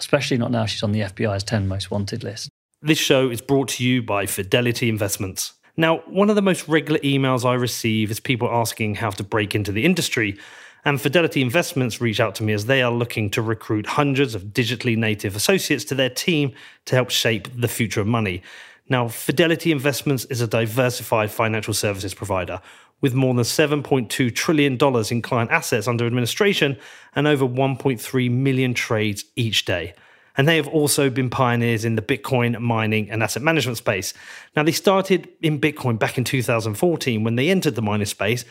especially 0.00 0.36
not 0.36 0.50
now 0.50 0.66
she's 0.66 0.82
on 0.82 0.90
the 0.90 1.02
FBI's 1.02 1.44
10 1.44 1.68
most 1.68 1.92
wanted 1.92 2.24
list. 2.24 2.48
This 2.82 2.98
show 2.98 3.30
is 3.30 3.40
brought 3.40 3.68
to 3.68 3.84
you 3.84 4.02
by 4.02 4.26
Fidelity 4.26 4.88
Investments. 4.88 5.52
Now, 5.76 5.98
one 6.08 6.28
of 6.28 6.34
the 6.34 6.42
most 6.42 6.66
regular 6.66 6.98
emails 7.02 7.44
I 7.44 7.54
receive 7.54 8.10
is 8.10 8.18
people 8.18 8.48
asking 8.50 8.96
how 8.96 9.10
to 9.10 9.22
break 9.22 9.54
into 9.54 9.70
the 9.70 9.84
industry. 9.84 10.36
And 10.84 11.00
Fidelity 11.00 11.40
Investments 11.40 12.00
reach 12.00 12.18
out 12.18 12.34
to 12.34 12.42
me 12.42 12.52
as 12.52 12.66
they 12.66 12.82
are 12.82 12.90
looking 12.90 13.30
to 13.30 13.40
recruit 13.42 13.86
hundreds 13.86 14.34
of 14.34 14.46
digitally 14.46 14.96
native 14.96 15.36
associates 15.36 15.84
to 15.84 15.94
their 15.94 16.10
team 16.10 16.52
to 16.86 16.96
help 16.96 17.10
shape 17.10 17.48
the 17.54 17.68
future 17.68 18.00
of 18.00 18.08
money. 18.08 18.42
Now, 18.88 19.06
Fidelity 19.06 19.72
Investments 19.72 20.24
is 20.26 20.40
a 20.40 20.46
diversified 20.46 21.30
financial 21.30 21.74
services 21.74 22.12
provider 22.12 22.60
with 23.00 23.14
more 23.14 23.34
than 23.34 23.44
$7.2 23.44 24.34
trillion 24.34 24.78
in 25.10 25.22
client 25.22 25.50
assets 25.50 25.86
under 25.86 26.06
administration 26.06 26.78
and 27.14 27.26
over 27.26 27.46
1.3 27.46 28.30
million 28.30 28.74
trades 28.74 29.24
each 29.36 29.64
day. 29.64 29.94
And 30.36 30.46
they 30.46 30.56
have 30.56 30.68
also 30.68 31.08
been 31.08 31.30
pioneers 31.30 31.84
in 31.84 31.96
the 31.96 32.02
Bitcoin 32.02 32.58
mining 32.60 33.10
and 33.10 33.22
asset 33.22 33.42
management 33.42 33.78
space. 33.78 34.12
Now, 34.54 34.62
they 34.62 34.72
started 34.72 35.28
in 35.40 35.60
Bitcoin 35.60 35.98
back 35.98 36.18
in 36.18 36.24
2014 36.24 37.24
when 37.24 37.36
they 37.36 37.48
entered 37.48 37.74
the 37.74 37.82
mining 37.82 38.06
space 38.06 38.44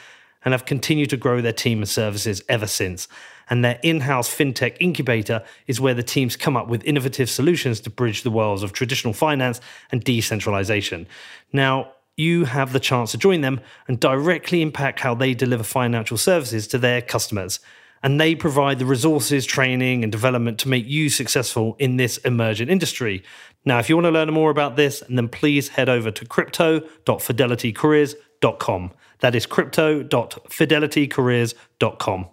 and 0.43 0.53
have 0.53 0.65
continued 0.65 1.09
to 1.09 1.17
grow 1.17 1.41
their 1.41 1.53
team 1.53 1.79
and 1.79 1.89
services 1.89 2.41
ever 2.49 2.67
since. 2.67 3.07
And 3.49 3.63
their 3.63 3.79
in 3.83 4.01
house 4.01 4.33
fintech 4.33 4.77
incubator 4.79 5.43
is 5.67 5.79
where 5.79 5.93
the 5.93 6.03
teams 6.03 6.35
come 6.35 6.57
up 6.57 6.67
with 6.67 6.83
innovative 6.83 7.29
solutions 7.29 7.79
to 7.81 7.89
bridge 7.89 8.23
the 8.23 8.31
worlds 8.31 8.63
of 8.63 8.73
traditional 8.73 9.13
finance 9.13 9.61
and 9.91 10.03
decentralization. 10.03 11.07
Now, 11.53 11.91
you 12.17 12.45
have 12.45 12.73
the 12.73 12.79
chance 12.79 13.11
to 13.11 13.17
join 13.17 13.41
them 13.41 13.59
and 13.87 13.99
directly 13.99 14.61
impact 14.61 15.01
how 15.01 15.13
they 15.15 15.33
deliver 15.33 15.63
financial 15.63 16.17
services 16.17 16.67
to 16.67 16.77
their 16.77 17.01
customers. 17.01 17.59
And 18.03 18.21
they 18.21 18.35
provide 18.35 18.79
the 18.79 18.85
resources, 18.85 19.45
training, 19.45 20.03
and 20.03 20.11
development 20.11 20.59
to 20.59 20.67
make 20.69 20.85
you 20.85 21.09
successful 21.09 21.75
in 21.79 21.95
this 21.97 22.17
emerging 22.19 22.69
industry. 22.69 23.23
Now, 23.65 23.79
if 23.79 23.89
you 23.89 23.95
want 23.95 24.05
to 24.05 24.11
learn 24.11 24.31
more 24.31 24.51
about 24.51 24.75
this, 24.75 25.01
then 25.09 25.27
please 25.27 25.69
head 25.69 25.89
over 25.89 26.11
to 26.11 26.25
crypto.fidelitycareers.com. 26.25 28.91
That 29.19 29.33
is 29.33 29.45
crypto.fidelitycareers.com. 29.45 32.25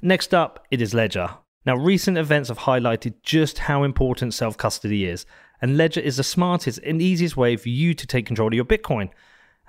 Next 0.00 0.32
up, 0.34 0.64
it 0.70 0.80
is 0.82 0.94
Ledger. 0.94 1.30
Now, 1.64 1.76
recent 1.76 2.18
events 2.18 2.48
have 2.48 2.60
highlighted 2.60 3.14
just 3.22 3.58
how 3.58 3.82
important 3.82 4.32
self 4.34 4.56
custody 4.56 5.04
is, 5.04 5.26
and 5.60 5.76
Ledger 5.76 6.00
is 6.00 6.16
the 6.16 6.24
smartest 6.24 6.78
and 6.84 7.02
easiest 7.02 7.36
way 7.36 7.56
for 7.56 7.68
you 7.68 7.94
to 7.94 8.06
take 8.06 8.26
control 8.26 8.48
of 8.48 8.54
your 8.54 8.64
Bitcoin. 8.64 9.10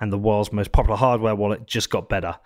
And 0.00 0.12
the 0.12 0.18
world's 0.18 0.52
most 0.52 0.72
popular 0.72 0.96
hardware 0.96 1.34
wallet 1.34 1.66
just 1.66 1.90
got 1.90 2.08
better. 2.08 2.38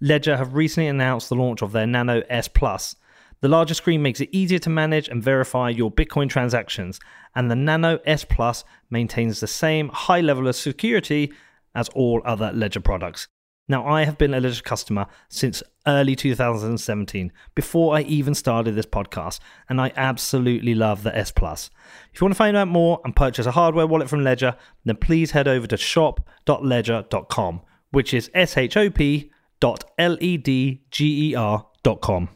Ledger 0.00 0.36
have 0.36 0.54
recently 0.54 0.88
announced 0.88 1.28
the 1.28 1.34
launch 1.36 1.62
of 1.62 1.72
their 1.72 1.86
Nano 1.86 2.22
S 2.28 2.48
Plus. 2.48 2.96
The 3.40 3.48
larger 3.48 3.74
screen 3.74 4.02
makes 4.02 4.20
it 4.20 4.28
easier 4.32 4.58
to 4.58 4.70
manage 4.70 5.08
and 5.08 5.22
verify 5.22 5.70
your 5.70 5.90
Bitcoin 5.90 6.28
transactions, 6.28 7.00
and 7.34 7.50
the 7.50 7.56
Nano 7.56 7.98
S 8.04 8.24
Plus 8.24 8.64
maintains 8.90 9.40
the 9.40 9.46
same 9.46 9.88
high 9.88 10.20
level 10.20 10.46
of 10.46 10.56
security 10.56 11.32
as 11.74 11.88
all 11.90 12.20
other 12.24 12.52
Ledger 12.52 12.80
products. 12.80 13.28
Now, 13.70 13.86
I 13.86 14.02
have 14.02 14.18
been 14.18 14.34
a 14.34 14.40
Ledger 14.40 14.62
customer 14.62 15.06
since 15.28 15.62
early 15.86 16.16
2017, 16.16 17.30
before 17.54 17.94
I 17.94 18.00
even 18.00 18.34
started 18.34 18.72
this 18.72 18.84
podcast, 18.84 19.38
and 19.68 19.80
I 19.80 19.92
absolutely 19.94 20.74
love 20.74 21.04
the 21.04 21.16
S 21.16 21.30
Plus. 21.30 21.70
If 22.12 22.20
you 22.20 22.24
want 22.24 22.34
to 22.34 22.38
find 22.38 22.56
out 22.56 22.66
more 22.66 23.00
and 23.04 23.14
purchase 23.14 23.46
a 23.46 23.52
hardware 23.52 23.86
wallet 23.86 24.10
from 24.10 24.24
Ledger, 24.24 24.56
then 24.84 24.96
please 24.96 25.30
head 25.30 25.46
over 25.46 25.68
to 25.68 25.76
shop.ledger.com, 25.76 27.60
which 27.92 28.12
is 28.12 28.28
S 28.34 28.56
H 28.56 28.76
O 28.76 28.90
P 28.90 29.30
dot 29.60 29.84
L 29.96 30.18
E 30.20 30.36
D 30.36 30.82
G 30.90 31.30
E 31.30 31.34
R 31.36 31.64
dot 31.84 32.00
com. 32.00 32.28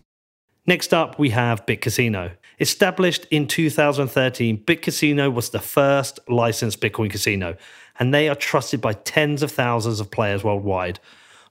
Next 0.68 0.94
up, 0.94 1.18
we 1.18 1.30
have 1.30 1.66
BitCasino. 1.66 2.36
Established 2.60 3.26
in 3.32 3.48
2013, 3.48 4.64
BitCasino 4.64 5.34
was 5.34 5.50
the 5.50 5.58
first 5.58 6.20
licensed 6.28 6.80
Bitcoin 6.80 7.10
casino, 7.10 7.56
and 7.98 8.14
they 8.14 8.28
are 8.28 8.36
trusted 8.36 8.80
by 8.80 8.92
tens 8.92 9.42
of 9.42 9.50
thousands 9.50 9.98
of 9.98 10.12
players 10.12 10.44
worldwide. 10.44 11.00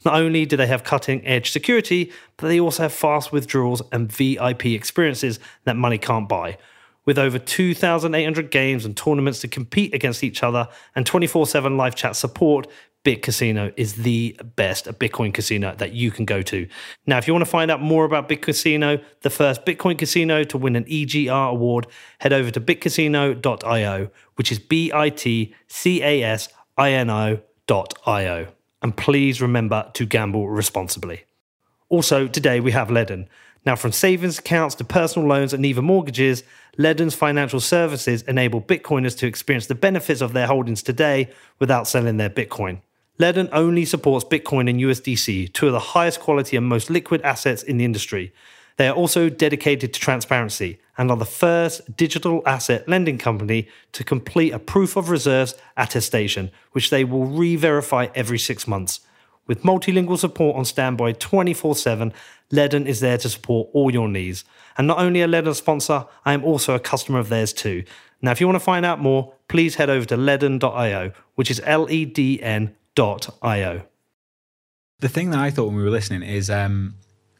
Not 0.06 0.16
only 0.16 0.45
do 0.45 0.58
they 0.58 0.68
have 0.68 0.84
cutting 0.84 1.26
edge 1.26 1.51
security, 1.51 2.12
but 2.38 2.47
they 2.47 2.60
also 2.60 2.84
have 2.84 2.93
fast 2.93 3.32
withdrawals 3.32 3.82
and 3.91 4.12
VIP 4.12 4.68
experiences 4.68 5.39
that 5.64 5.76
money 5.76 5.97
can't 5.97 6.28
buy. 6.28 6.58
With 7.06 7.18
over 7.20 7.38
2,800 7.38 8.49
games 8.49 8.86
and 8.86 8.95
tournaments 8.95 9.41
to 9.41 9.47
compete 9.47 9.93
against 9.93 10.24
each 10.24 10.41
other 10.41 10.70
and 10.95 11.06
24 11.06 11.47
7 11.47 11.76
live 11.76 11.95
chat 11.95 12.16
support, 12.16 12.68
Bit 13.04 13.22
Casino 13.22 13.74
is 13.76 13.95
the 13.95 14.39
best 14.56 14.86
Bitcoin 14.86 15.34
casino 15.34 15.76
that 15.76 15.91
you 15.91 16.10
can 16.10 16.24
go 16.24 16.41
to. 16.43 16.68
Now, 17.06 17.18
if 17.18 17.28
you 17.28 17.34
want 17.34 17.43
to 17.43 17.51
find 17.51 17.70
out 17.70 17.82
more 17.82 18.06
about 18.06 18.30
Bit 18.30 18.41
Casino, 18.41 18.99
the 19.22 19.30
first 19.30 19.66
Bitcoin 19.66 19.97
casino 19.97 20.45
to 20.45 20.58
win 20.58 20.78
an 20.78 20.86
EGR 20.86 21.49
award, 21.49 21.88
head 22.20 22.32
over 22.32 22.49
to 22.51 22.62
bitcasino.io, 22.62 24.10
which 24.36 24.51
is 24.54 24.60
B 24.60 24.91
I 24.93 25.10
T 25.10 25.54
C 25.68 26.01
A 26.01 26.24
S 26.24 26.47
I 26.78 26.91
N 26.91 27.10
O.io. 27.10 28.53
And 28.84 28.96
please 28.96 29.42
remember 29.42 29.90
to 29.94 30.06
gamble 30.06 30.50
responsibly. 30.50 31.24
Also, 31.90 32.28
today 32.28 32.60
we 32.60 32.74
have 32.74 32.90
Ledn. 32.90 33.28
Now, 33.66 33.78
from 33.78 33.94
savings 33.94 34.40
accounts 34.40 34.76
to 34.76 34.84
personal 34.84 35.28
loans 35.28 35.54
and 35.54 35.66
even 35.66 35.86
mortgages, 35.86 36.44
Ledn's 36.78 37.16
financial 37.16 37.62
services 37.62 38.24
enable 38.24 38.62
Bitcoiners 38.62 39.18
to 39.20 39.28
experience 39.28 39.68
the 39.68 39.76
benefits 39.76 40.20
of 40.20 40.34
their 40.34 40.48
holdings 40.48 40.84
today 40.84 41.32
without 41.60 41.88
selling 41.88 42.18
their 42.18 42.30
Bitcoin. 42.30 42.82
Ledn 43.20 43.48
only 43.54 43.86
supports 43.86 44.26
Bitcoin 44.26 44.70
and 44.70 44.82
USDC, 44.82 45.54
two 45.54 45.68
of 45.68 45.72
the 45.72 45.80
highest 45.80 46.20
quality 46.20 46.58
and 46.58 46.66
most 46.66 46.90
liquid 46.90 47.22
assets 47.22 47.64
in 47.64 47.78
the 47.78 47.86
industry. 47.86 48.34
They 48.78 48.88
are 48.88 48.95
also 48.95 49.30
dedicated 49.30 49.93
to 49.93 49.99
transparency 49.99 50.80
and 50.97 51.11
are 51.11 51.17
the 51.17 51.26
first 51.26 51.95
digital 51.95 52.41
asset 52.45 52.88
lending 52.88 53.17
company 53.17 53.67
to 53.93 54.03
complete 54.03 54.51
a 54.51 54.59
proof 54.59 54.95
of 54.95 55.09
reserves 55.09 55.55
attestation, 55.78 56.51
which 56.71 56.89
they 56.89 57.03
will 57.03 57.26
re 57.26 57.55
verify 57.55 58.07
every 58.15 58.39
six 58.39 58.67
months. 58.67 58.99
With 59.45 59.63
multilingual 59.63 60.17
support 60.17 60.55
on 60.55 60.65
standby 60.65 61.13
24 61.13 61.76
7, 61.76 62.13
Ledn 62.51 62.86
is 62.86 62.99
there 62.99 63.17
to 63.17 63.30
support 63.30 63.69
all 63.74 63.91
your 63.91 64.07
needs. 64.07 64.45
And 64.78 64.88
not 64.88 64.99
only 64.99 65.21
a 65.21 65.28
Ledn 65.28 65.53
sponsor, 65.55 66.05
I 66.26 66.34
am 66.34 66.43
also 66.43 66.76
a 66.76 66.80
customer 66.80 67.19
of 67.19 67.30
theirs 67.30 67.53
too. 67.53 67.84
Now, 68.21 68.32
if 68.32 68.39
you 68.39 68.47
want 68.47 68.55
to 68.55 68.63
find 68.63 68.86
out 68.86 68.99
more, 68.99 69.34
please 69.49 69.76
head 69.76 69.89
over 69.89 70.05
to 70.05 70.15
ledn.io, 70.15 71.11
which 71.36 71.51
is 71.51 71.61
L 71.65 71.89
E 71.91 72.05
D 72.05 72.41
N 72.41 72.74
io. 72.97 73.84
The 74.99 75.09
thing 75.09 75.32
that 75.32 75.39
I 75.39 75.51
thought 75.51 75.65
when 75.65 75.76
we 75.76 75.84
were 75.84 75.89
listening 75.89 76.24
is 76.24 76.49
um, 76.49 76.95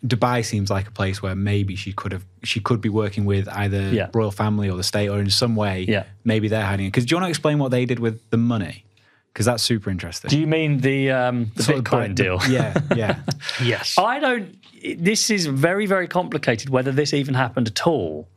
Dubai 0.06 0.44
seems 0.44 0.70
like 0.70 0.88
a 0.88 0.92
place 0.92 1.22
where 1.22 1.36
maybe 1.36 1.76
she 1.76 1.94
could 1.94 2.12
have 2.12 2.26
she 2.44 2.60
could 2.60 2.82
be 2.82 2.90
working 2.90 3.24
with 3.26 3.48
either 3.50 3.90
Yeah. 3.90 4.10
royal 4.14 4.32
family 4.32 4.70
or 4.70 4.76
the 4.78 4.84
state 4.84 5.08
or 5.10 5.20
in 5.20 5.30
some 5.30 5.56
way. 5.56 5.86
Yeah. 5.88 6.04
Maybe 6.26 6.48
they're 6.50 6.66
hiding 6.66 6.88
it. 6.88 6.90
Because 6.90 7.06
do 7.06 7.12
you 7.14 7.18
want 7.18 7.26
to 7.28 7.30
explain 7.30 7.58
what 7.60 7.72
they 7.72 7.86
did 7.86 8.00
with 8.00 8.20
the 8.30 8.38
money? 8.38 8.84
Because 9.32 9.46
that's 9.46 9.64
super 9.64 9.90
interesting. 9.90 10.30
Do 10.30 10.38
you 10.40 10.46
mean 10.46 10.80
the 10.82 11.10
um, 11.12 11.52
the 11.56 11.64
Sort 11.64 11.78
of 11.80 11.84
Bitcoin 11.86 12.10
the- 12.16 12.24
deal? 12.24 12.40
Yeah, 12.50 12.74
yeah. 12.96 13.20
Yes. 13.64 13.98
I 13.98 14.20
don't. 14.20 14.58
This 14.98 15.30
is 15.30 15.46
very, 15.46 15.86
very 15.86 16.08
complicated. 16.08 16.70
Whether 16.70 16.92
this 16.92 17.14
even 17.14 17.34
happened 17.34 17.68
at 17.70 17.88
all, 17.88 18.28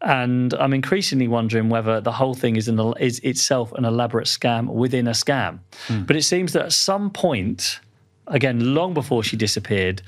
and 0.00 0.54
I'm 0.54 0.72
increasingly 0.72 1.28
wondering 1.28 1.68
whether 1.68 2.00
the 2.00 2.12
whole 2.12 2.34
thing 2.34 2.56
is, 2.56 2.68
an, 2.68 2.78
is 3.00 3.18
itself 3.20 3.72
an 3.72 3.84
elaborate 3.84 4.26
scam 4.26 4.68
within 4.68 5.06
a 5.06 5.12
scam. 5.12 5.58
But 6.06 6.16
it 6.16 6.22
seems 6.22 6.52
that 6.54 6.62
at 6.66 6.72
some 6.72 7.10
point, 7.10 7.80
again, 8.26 8.74
long 8.74 8.94
before 8.94 9.22
she 9.22 9.36
disappeared, 9.36 10.02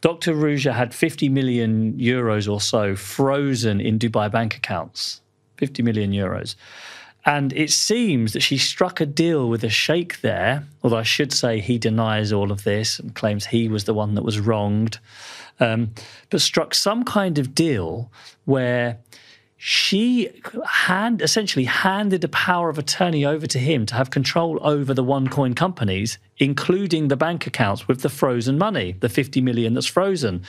Dr. 0.00 0.34
Ruja 0.34 0.74
had 0.74 0.94
50 0.94 1.28
million 1.28 1.94
euros 1.94 2.50
or 2.50 2.60
so 2.60 2.94
frozen 2.94 3.80
in 3.80 3.98
Dubai 3.98 4.30
bank 4.30 4.56
accounts. 4.56 5.20
50 5.56 5.82
million 5.82 6.12
euros. 6.12 6.54
And 7.26 7.52
it 7.52 7.70
seems 7.70 8.32
that 8.32 8.40
she 8.40 8.56
struck 8.56 9.00
a 9.00 9.06
deal 9.06 9.48
with 9.48 9.64
a 9.64 9.68
sheikh 9.68 10.20
there, 10.20 10.64
although 10.82 10.96
I 10.96 11.02
should 11.02 11.32
say 11.32 11.60
he 11.60 11.76
denies 11.76 12.32
all 12.32 12.50
of 12.50 12.64
this 12.64 12.98
and 12.98 13.14
claims 13.14 13.46
he 13.46 13.68
was 13.68 13.84
the 13.84 13.92
one 13.92 14.14
that 14.14 14.24
was 14.24 14.40
wronged, 14.40 14.98
um, 15.60 15.90
but 16.30 16.40
struck 16.40 16.74
some 16.74 17.04
kind 17.04 17.38
of 17.38 17.54
deal 17.54 18.10
where 18.44 18.98
she 19.60 20.30
hand 20.64 21.20
essentially 21.20 21.64
handed 21.64 22.22
a 22.22 22.28
power 22.28 22.68
of 22.68 22.78
attorney 22.78 23.24
over 23.24 23.44
to 23.48 23.58
him 23.58 23.84
to 23.86 23.94
have 23.96 24.08
control 24.08 24.60
over 24.62 24.94
the 24.94 25.02
OneCoin 25.02 25.56
companies, 25.56 26.16
including 26.38 27.08
the 27.08 27.16
bank 27.16 27.44
accounts 27.44 27.88
with 27.88 28.02
the 28.02 28.08
frozen 28.08 28.56
money, 28.56 28.92
the 29.00 29.08
50 29.08 29.40
million 29.40 29.74
that's 29.74 29.84
frozen. 29.84 30.44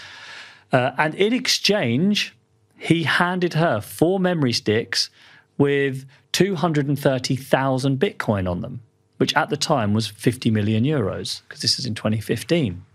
Uh, 0.71 0.91
and 0.99 1.15
in 1.15 1.33
exchange, 1.33 2.35
he 2.77 3.01
handed 3.01 3.55
her 3.55 3.81
four 3.81 4.19
memory 4.19 4.53
sticks 4.53 5.09
with 5.57 6.05
230,000 6.31 7.99
Bitcoin 7.99 8.49
on 8.49 8.61
them, 8.61 8.79
which 9.17 9.35
at 9.35 9.49
the 9.49 9.57
time 9.57 9.95
was 9.95 10.05
50 10.05 10.51
million 10.51 10.83
euros, 10.83 11.41
because 11.47 11.61
this 11.63 11.79
is 11.79 11.87
in 11.87 11.95
2015. 11.95 12.85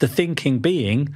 The 0.00 0.08
thinking 0.08 0.58
being, 0.58 1.14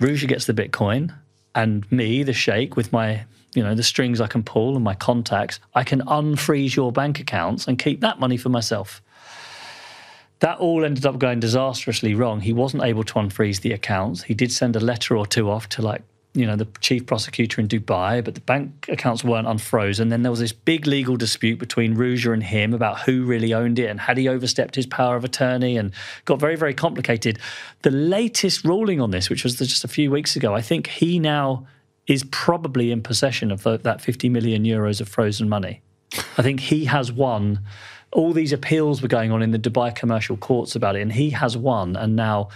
Ruja 0.00 0.26
gets 0.26 0.46
the 0.46 0.52
Bitcoin, 0.52 1.14
and 1.54 1.90
me, 1.90 2.22
the 2.22 2.32
sheikh, 2.32 2.76
with 2.76 2.92
my, 2.92 3.24
you 3.54 3.62
know, 3.62 3.74
the 3.74 3.82
strings 3.82 4.20
I 4.20 4.26
can 4.26 4.42
pull 4.42 4.74
and 4.74 4.84
my 4.84 4.94
contacts, 4.94 5.60
I 5.74 5.84
can 5.84 6.02
unfreeze 6.02 6.76
your 6.76 6.92
bank 6.92 7.20
accounts 7.20 7.66
and 7.66 7.78
keep 7.78 8.00
that 8.00 8.20
money 8.20 8.36
for 8.36 8.48
myself. 8.48 9.02
That 10.40 10.58
all 10.58 10.84
ended 10.84 11.04
up 11.04 11.18
going 11.18 11.40
disastrously 11.40 12.14
wrong. 12.14 12.40
He 12.40 12.52
wasn't 12.52 12.84
able 12.84 13.02
to 13.04 13.14
unfreeze 13.14 13.60
the 13.62 13.72
accounts. 13.72 14.22
He 14.22 14.34
did 14.34 14.52
send 14.52 14.76
a 14.76 14.80
letter 14.80 15.16
or 15.16 15.26
two 15.26 15.50
off 15.50 15.68
to 15.70 15.82
like, 15.82 16.02
you 16.38 16.46
know, 16.46 16.56
the 16.56 16.68
chief 16.80 17.06
prosecutor 17.06 17.60
in 17.60 17.68
Dubai, 17.68 18.24
but 18.24 18.34
the 18.34 18.40
bank 18.40 18.86
accounts 18.88 19.24
weren't 19.24 19.48
unfrozen. 19.48 20.08
Then 20.08 20.22
there 20.22 20.30
was 20.30 20.40
this 20.40 20.52
big 20.52 20.86
legal 20.86 21.16
dispute 21.16 21.58
between 21.58 21.96
Ruja 21.96 22.32
and 22.32 22.42
him 22.42 22.72
about 22.72 23.00
who 23.00 23.24
really 23.24 23.52
owned 23.52 23.78
it 23.78 23.90
and 23.90 24.00
had 24.00 24.16
he 24.16 24.28
overstepped 24.28 24.74
his 24.74 24.86
power 24.86 25.16
of 25.16 25.24
attorney 25.24 25.76
and 25.76 25.92
got 26.24 26.38
very, 26.38 26.56
very 26.56 26.74
complicated. 26.74 27.38
The 27.82 27.90
latest 27.90 28.64
ruling 28.64 29.00
on 29.00 29.10
this, 29.10 29.28
which 29.28 29.42
was 29.44 29.56
just 29.56 29.84
a 29.84 29.88
few 29.88 30.10
weeks 30.10 30.36
ago, 30.36 30.54
I 30.54 30.60
think 30.60 30.86
he 30.86 31.18
now 31.18 31.66
is 32.06 32.24
probably 32.30 32.90
in 32.90 33.02
possession 33.02 33.50
of 33.50 33.62
that 33.64 34.00
50 34.00 34.28
million 34.28 34.64
euros 34.64 35.00
of 35.00 35.08
frozen 35.08 35.48
money. 35.48 35.82
I 36.38 36.42
think 36.42 36.60
he 36.60 36.86
has 36.86 37.12
won. 37.12 37.60
All 38.12 38.32
these 38.32 38.52
appeals 38.52 39.02
were 39.02 39.08
going 39.08 39.30
on 39.30 39.42
in 39.42 39.50
the 39.50 39.58
Dubai 39.58 39.94
commercial 39.94 40.36
courts 40.36 40.74
about 40.74 40.96
it, 40.96 41.02
and 41.02 41.12
he 41.12 41.30
has 41.30 41.56
won 41.56 41.96
and 41.96 42.16
now 42.16 42.48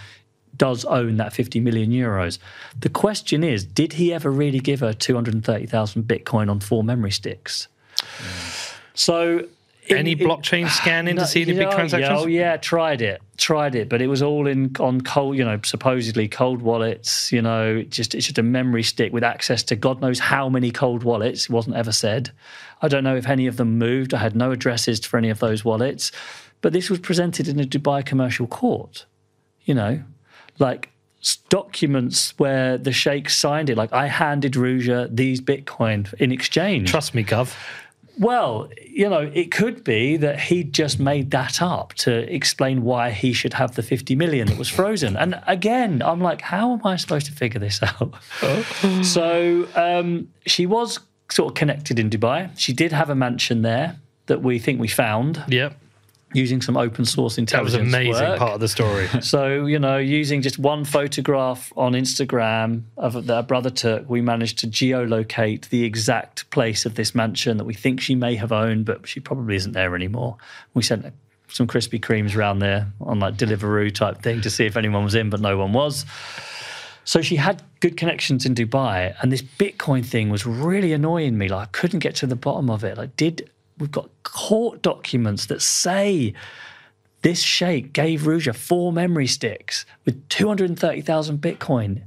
does 0.57 0.85
own 0.85 1.17
that 1.17 1.33
50 1.33 1.59
million 1.59 1.91
euros. 1.91 2.39
The 2.79 2.89
question 2.89 3.43
is, 3.43 3.63
did 3.63 3.93
he 3.93 4.13
ever 4.13 4.31
really 4.31 4.59
give 4.59 4.81
her 4.81 4.93
230,000 4.93 6.03
Bitcoin 6.03 6.49
on 6.49 6.59
four 6.59 6.83
memory 6.83 7.11
sticks? 7.11 7.67
So. 8.93 9.47
Any 9.89 10.13
in- 10.13 10.21
in- 10.21 10.27
blockchain 10.27 10.69
scanning 10.69 11.15
no, 11.15 11.23
to 11.23 11.27
see 11.27 11.41
any 11.41 11.51
big 11.51 11.67
know, 11.67 11.75
transactions? 11.75 12.09
Yeah, 12.09 12.17
oh, 12.17 12.25
yeah, 12.25 12.55
tried 12.55 13.01
it, 13.01 13.21
tried 13.35 13.75
it, 13.75 13.89
but 13.89 14.01
it 14.01 14.07
was 14.07 14.21
all 14.21 14.47
in 14.47 14.73
on 14.79 15.01
cold, 15.01 15.35
you 15.35 15.43
know, 15.43 15.59
supposedly 15.65 16.29
cold 16.29 16.61
wallets. 16.61 17.33
You 17.33 17.41
know, 17.41 17.83
just 17.83 18.15
it's 18.15 18.27
just 18.27 18.37
a 18.37 18.43
memory 18.43 18.83
stick 18.83 19.11
with 19.11 19.25
access 19.25 19.61
to 19.63 19.75
God 19.75 19.99
knows 19.99 20.19
how 20.19 20.47
many 20.47 20.71
cold 20.71 21.03
wallets. 21.03 21.45
It 21.45 21.49
wasn't 21.49 21.75
ever 21.75 21.91
said. 21.91 22.31
I 22.81 22.87
don't 22.87 23.03
know 23.03 23.17
if 23.17 23.27
any 23.27 23.45
of 23.45 23.57
them 23.57 23.77
moved. 23.77 24.13
I 24.13 24.19
had 24.19 24.37
no 24.37 24.51
addresses 24.51 25.05
for 25.05 25.17
any 25.17 25.29
of 25.29 25.39
those 25.39 25.65
wallets, 25.65 26.13
but 26.61 26.71
this 26.71 26.89
was 26.89 26.99
presented 26.99 27.49
in 27.49 27.59
a 27.59 27.65
Dubai 27.65 28.05
commercial 28.05 28.47
court. 28.47 29.05
You 29.65 29.73
know, 29.73 30.03
like 30.59 30.89
documents 31.49 32.37
where 32.37 32.77
the 32.77 32.91
sheikh 32.91 33.29
signed 33.29 33.69
it. 33.69 33.77
Like 33.77 33.93
I 33.93 34.07
handed 34.07 34.53
Ruja 34.53 35.13
these 35.15 35.41
Bitcoin 35.41 36.13
in 36.15 36.31
exchange. 36.31 36.89
Trust 36.89 37.15
me, 37.15 37.23
Gov. 37.23 37.55
Well, 38.19 38.69
you 38.85 39.09
know, 39.09 39.31
it 39.33 39.51
could 39.51 39.83
be 39.83 40.17
that 40.17 40.39
he 40.39 40.63
just 40.63 40.99
made 40.99 41.31
that 41.31 41.61
up 41.61 41.93
to 41.95 42.31
explain 42.33 42.83
why 42.83 43.09
he 43.09 43.33
should 43.33 43.53
have 43.53 43.73
the 43.75 43.81
50 43.81 44.15
million 44.15 44.47
that 44.49 44.57
was 44.57 44.69
frozen. 44.69 45.17
And 45.17 45.41
again, 45.47 46.01
I'm 46.03 46.21
like, 46.21 46.41
how 46.41 46.73
am 46.73 46.81
I 46.85 46.95
supposed 46.97 47.25
to 47.25 47.31
figure 47.31 47.59
this 47.59 47.81
out? 47.81 48.13
so 49.03 49.67
um, 49.75 50.29
she 50.45 50.67
was 50.67 50.99
sort 51.31 51.51
of 51.51 51.55
connected 51.55 51.97
in 51.97 52.09
Dubai. 52.09 52.51
She 52.55 52.71
did 52.71 52.91
have 52.91 53.09
a 53.09 53.15
mansion 53.15 53.63
there 53.63 53.97
that 54.27 54.43
we 54.43 54.59
think 54.59 54.79
we 54.79 54.87
found. 54.87 55.43
Yep. 55.47 55.75
Using 56.33 56.61
some 56.61 56.77
open 56.77 57.05
source 57.05 57.37
intelligence. 57.37 57.73
That 57.73 57.79
was 57.79 57.93
an 57.93 57.95
amazing 57.95 58.29
work. 58.29 58.39
part 58.39 58.53
of 58.53 58.59
the 58.59 58.67
story. 58.67 59.09
So, 59.21 59.65
you 59.65 59.79
know, 59.79 59.97
using 59.97 60.41
just 60.41 60.59
one 60.59 60.85
photograph 60.85 61.71
on 61.75 61.93
Instagram 61.93 62.83
of 62.97 63.25
that 63.25 63.47
brother 63.47 63.69
took, 63.69 64.09
we 64.09 64.21
managed 64.21 64.59
to 64.59 64.67
geolocate 64.67 65.69
the 65.69 65.83
exact 65.83 66.49
place 66.49 66.85
of 66.85 66.95
this 66.95 67.15
mansion 67.15 67.57
that 67.57 67.63
we 67.63 67.73
think 67.73 68.01
she 68.01 68.15
may 68.15 68.35
have 68.35 68.51
owned, 68.51 68.85
but 68.85 69.07
she 69.07 69.19
probably 69.19 69.55
isn't 69.55 69.71
there 69.71 69.95
anymore. 69.95 70.37
We 70.73 70.83
sent 70.83 71.05
some 71.47 71.67
Krispy 71.67 71.99
Kremes 71.99 72.35
around 72.35 72.59
there 72.59 72.87
on 73.01 73.19
like 73.19 73.35
Deliveroo 73.35 73.93
type 73.93 74.21
thing 74.21 74.41
to 74.41 74.49
see 74.49 74.65
if 74.65 74.75
anyone 74.75 75.03
was 75.03 75.15
in, 75.15 75.29
but 75.29 75.39
no 75.39 75.57
one 75.57 75.73
was. 75.73 76.05
So 77.05 77.21
she 77.21 77.35
had 77.35 77.61
good 77.79 77.97
connections 77.97 78.45
in 78.45 78.55
Dubai, 78.55 79.15
and 79.21 79.31
this 79.31 79.41
Bitcoin 79.41 80.05
thing 80.05 80.29
was 80.29 80.45
really 80.45 80.93
annoying 80.93 81.37
me. 81.37 81.49
Like 81.49 81.67
I 81.67 81.71
couldn't 81.71 81.99
get 81.99 82.15
to 82.17 82.27
the 82.27 82.35
bottom 82.35 82.69
of 82.69 82.83
it. 82.83 82.97
Like, 82.97 83.15
did 83.17 83.49
we've 83.77 83.91
got 83.91 84.09
court 84.23 84.81
documents 84.81 85.45
that 85.47 85.61
say 85.61 86.33
this 87.21 87.41
sheikh 87.41 87.93
gave 87.93 88.21
Ruja 88.21 88.53
four 88.55 88.91
memory 88.91 89.27
sticks 89.27 89.85
with 90.05 90.27
230,000 90.29 91.39
Bitcoin. 91.39 92.01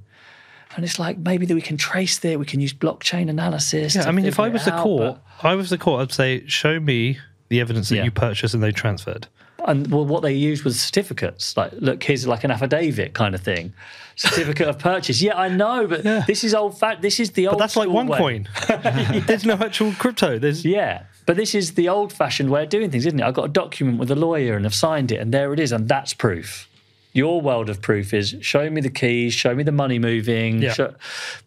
And 0.76 0.84
it's 0.84 0.98
like 0.98 1.16
maybe 1.18 1.46
that 1.46 1.54
we 1.54 1.62
can 1.62 1.76
trace 1.78 2.18
there, 2.18 2.38
we 2.38 2.44
can 2.44 2.60
use 2.60 2.74
blockchain 2.74 3.30
analysis. 3.30 3.94
Yeah, 3.94 4.06
I 4.06 4.10
mean, 4.12 4.26
if 4.26 4.38
I 4.38 4.48
was 4.48 4.66
the 4.66 4.74
out, 4.74 4.82
court, 4.82 5.18
I 5.42 5.54
was 5.54 5.70
the 5.70 5.78
court, 5.78 6.02
I'd 6.02 6.12
say, 6.12 6.46
show 6.46 6.78
me 6.80 7.18
the 7.48 7.60
evidence 7.60 7.88
that 7.88 7.96
Yeah. 7.96 8.04
you 8.04 8.10
purchased 8.10 8.52
and 8.52 8.62
they 8.62 8.72
transferred. 8.72 9.26
and 9.66 9.90
well, 9.90 10.04
what 10.04 10.22
they 10.22 10.32
used 10.34 10.64
was 10.64 10.78
certificates. 10.80 11.56
Like, 11.56 11.72
look, 11.78 12.02
here's 12.02 12.26
like 12.26 12.44
an 12.44 12.50
affidavit 12.52 13.14
kind 13.14 13.34
of 13.34 13.40
thing, 13.40 13.72
certificate 14.16 14.68
of 14.68 14.78
purchase. 14.78 15.20
Yeah, 15.22 15.36
I 15.36 15.48
know, 15.48 15.86
but 15.88 16.04
Yeah. 16.04 16.24
this 16.26 16.44
is 16.44 16.54
old 16.54 16.78
fact. 16.78 17.00
This 17.02 17.18
is 17.18 17.30
the 17.32 17.48
old. 17.48 17.54
But 17.58 17.64
that's 17.64 17.76
like 17.76 17.88
one 17.88 18.06
way. 18.06 18.18
coin. 18.18 18.48
There's 19.26 19.44
no 19.46 19.54
actual 19.54 19.92
crypto. 19.94 20.38
There's 20.38 20.64
Yeah, 20.64 21.04
but 21.26 21.36
this 21.36 21.54
is 21.54 21.74
the 21.74 21.88
old-fashioned 21.88 22.50
way 22.50 22.62
of 22.62 22.68
doing 22.68 22.90
things, 22.90 23.04
isn't 23.04 23.18
it? 23.18 23.24
I've 23.24 23.34
got 23.34 23.44
a 23.44 23.48
document 23.48 23.98
with 23.98 24.10
a 24.10 24.16
lawyer 24.16 24.56
and 24.56 24.64
I've 24.64 24.74
signed 24.74 25.12
it, 25.12 25.20
and 25.20 25.34
there 25.34 25.52
it 25.52 25.60
is, 25.60 25.72
and 25.72 25.88
that's 25.88 26.14
proof. 26.14 26.68
Your 27.12 27.40
world 27.40 27.70
of 27.70 27.80
proof 27.80 28.12
is 28.14 28.36
show 28.40 28.68
me 28.70 28.80
the 28.80 28.90
keys, 28.90 29.32
show 29.32 29.54
me 29.54 29.62
the 29.62 29.72
money 29.72 29.98
moving. 29.98 30.62
Yeah. 30.62 30.72
show- 30.72 30.94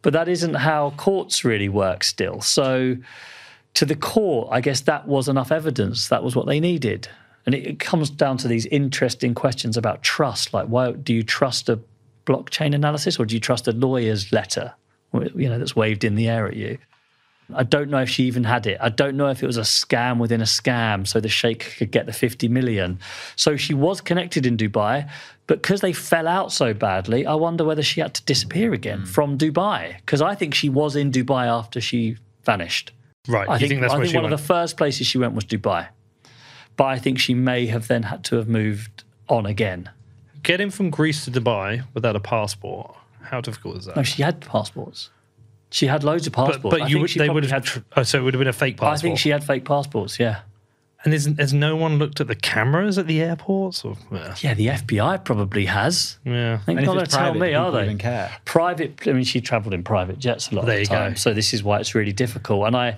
but 0.01 0.13
that 0.13 0.27
isn't 0.27 0.55
how 0.55 0.91
courts 0.97 1.45
really 1.45 1.69
work 1.69 2.03
still. 2.03 2.41
So, 2.41 2.97
to 3.75 3.85
the 3.85 3.95
court, 3.95 4.49
I 4.51 4.61
guess 4.61 4.81
that 4.81 5.07
was 5.07 5.29
enough 5.29 5.51
evidence. 5.51 6.09
That 6.09 6.23
was 6.23 6.35
what 6.35 6.47
they 6.47 6.59
needed. 6.59 7.07
And 7.45 7.53
it, 7.53 7.65
it 7.65 7.79
comes 7.79 8.09
down 8.09 8.37
to 8.37 8.47
these 8.47 8.65
interesting 8.67 9.33
questions 9.35 9.77
about 9.77 10.01
trust. 10.01 10.53
Like, 10.53 10.67
why 10.67 10.91
do 10.91 11.13
you 11.13 11.23
trust 11.23 11.69
a 11.69 11.79
blockchain 12.25 12.75
analysis 12.75 13.19
or 13.19 13.25
do 13.25 13.35
you 13.35 13.39
trust 13.39 13.67
a 13.67 13.71
lawyer's 13.71 14.31
letter, 14.31 14.73
you 15.13 15.49
know, 15.49 15.57
that's 15.59 15.75
waved 15.75 16.03
in 16.03 16.15
the 16.15 16.27
air 16.27 16.47
at 16.47 16.55
you? 16.55 16.77
I 17.53 17.63
don't 17.63 17.89
know 17.89 17.99
if 17.99 18.09
she 18.09 18.25
even 18.25 18.43
had 18.43 18.67
it. 18.67 18.77
I 18.79 18.89
don't 18.89 19.17
know 19.17 19.27
if 19.27 19.41
it 19.41 19.47
was 19.47 19.57
a 19.57 19.61
scam 19.61 20.19
within 20.19 20.41
a 20.41 20.45
scam 20.45 21.07
so 21.07 21.19
the 21.19 21.29
sheikh 21.29 21.75
could 21.77 21.91
get 21.91 22.05
the 22.05 22.13
50 22.13 22.47
million. 22.47 22.99
So 23.35 23.55
she 23.55 23.73
was 23.73 24.01
connected 24.01 24.45
in 24.45 24.57
Dubai, 24.57 25.09
but 25.47 25.61
because 25.61 25.81
they 25.81 25.93
fell 25.93 26.27
out 26.27 26.51
so 26.51 26.73
badly, 26.73 27.25
I 27.25 27.33
wonder 27.33 27.63
whether 27.65 27.81
she 27.81 28.01
had 28.01 28.13
to 28.15 28.23
disappear 28.23 28.73
again 28.73 28.99
hmm. 28.99 29.05
from 29.05 29.37
Dubai. 29.37 29.97
Because 29.97 30.21
I 30.21 30.35
think 30.35 30.53
she 30.53 30.69
was 30.69 30.95
in 30.95 31.11
Dubai 31.11 31.47
after 31.47 31.81
she 31.81 32.17
vanished. 32.43 32.91
right. 33.27 33.49
I 33.49 33.57
think, 33.57 33.69
think 33.69 33.81
that's 33.81 33.93
I 33.93 34.01
think 34.01 34.13
one 34.13 34.23
went? 34.23 34.33
of 34.33 34.39
the 34.39 34.45
first 34.45 34.77
places 34.77 35.07
she 35.07 35.17
went 35.17 35.33
was 35.33 35.45
Dubai. 35.45 35.87
But 36.77 36.85
I 36.85 36.99
think 36.99 37.19
she 37.19 37.33
may 37.33 37.65
have 37.65 37.87
then 37.87 38.03
had 38.03 38.23
to 38.25 38.35
have 38.35 38.47
moved 38.47 39.03
on 39.27 39.45
again. 39.45 39.89
Getting 40.43 40.69
from 40.69 40.89
Greece 40.89 41.25
to 41.25 41.31
Dubai 41.31 41.83
without 41.93 42.15
a 42.15 42.19
passport, 42.19 42.95
how 43.21 43.41
difficult 43.41 43.77
is 43.77 43.85
that? 43.85 43.95
No, 43.95 44.03
she 44.03 44.23
had 44.23 44.41
passports. 44.41 45.09
She 45.71 45.85
had 45.87 46.03
loads 46.03 46.25
of 46.27 46.33
passports. 46.33 46.59
but 46.63 46.71
but 46.79 46.89
you 46.89 46.99
would, 46.99 47.09
they 47.11 47.29
would 47.29 47.43
have. 47.43 47.51
had. 47.51 47.63
tr- 47.63 47.79
oh, 47.95 48.03
so 48.03 48.17
it 48.19 48.23
would 48.23 48.33
have 48.33 48.39
been 48.39 48.47
a 48.47 48.53
fake 48.53 48.77
passport. 48.77 48.97
I 48.97 49.01
think 49.01 49.17
she 49.19 49.29
had 49.29 49.43
fake 49.43 49.65
passports. 49.65 50.19
Yeah. 50.19 50.41
And 51.05 51.13
has, 51.13 51.27
has 51.37 51.53
no 51.53 51.77
one 51.77 51.97
looked 51.97 52.19
at 52.19 52.27
the 52.27 52.35
cameras 52.35 52.97
at 52.97 53.07
the 53.07 53.21
airports? 53.21 53.85
Or, 53.85 53.95
yeah. 54.11 54.35
Yeah, 54.41 54.53
the 54.55 54.67
FBI 54.67 55.23
probably 55.23 55.65
has. 55.65 56.17
yeah. 56.25 56.59
They're 56.65 56.75
And 56.77 56.85
not 56.85 56.93
going 56.93 57.05
to 57.05 57.11
tell 57.11 57.33
me, 57.35 57.53
are 57.53 57.65
people 57.67 57.71
they? 57.79 57.83
even 57.85 57.97
care? 57.99 58.31
Private. 58.43 59.07
I 59.07 59.13
mean, 59.13 59.23
she 59.23 59.39
travelled 59.39 59.73
in 59.73 59.83
private 59.83 60.19
jets 60.19 60.51
a 60.51 60.55
lot 60.55 60.65
There 60.65 60.75
of 60.75 60.79
you 60.81 60.85
the 60.87 60.93
time, 60.93 61.11
go. 61.11 61.15
so 61.15 61.33
this 61.33 61.53
is 61.53 61.63
why 61.63 61.79
it's 61.79 61.95
really 61.95 62.11
difficult. 62.11 62.67
And 62.67 62.75
I, 62.75 62.97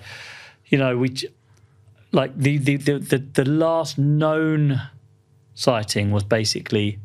you 0.66 0.78
know, 0.78 0.96
we 0.96 1.14
like 2.10 2.36
the 2.36 2.58
the 2.58 2.76
the 2.76 2.98
the, 2.98 3.18
the 3.18 3.44
last 3.44 3.98
known 3.98 4.80
sighting 5.54 6.10
was 6.10 6.24
basically 6.24 6.98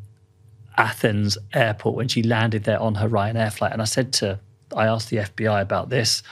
Athens 0.76 1.38
airport 1.52 1.94
when 1.96 2.08
she 2.08 2.22
landed 2.22 2.64
there 2.64 2.80
on 2.80 2.96
her 2.96 3.08
Ryanair 3.08 3.52
flight. 3.52 3.72
And 3.72 3.82
I 3.82 3.84
said 3.84 4.12
to, 4.14 4.40
I 4.76 4.86
asked 4.86 5.10
the 5.10 5.18
FBI 5.18 5.60
about 5.60 5.88
this. 5.90 6.22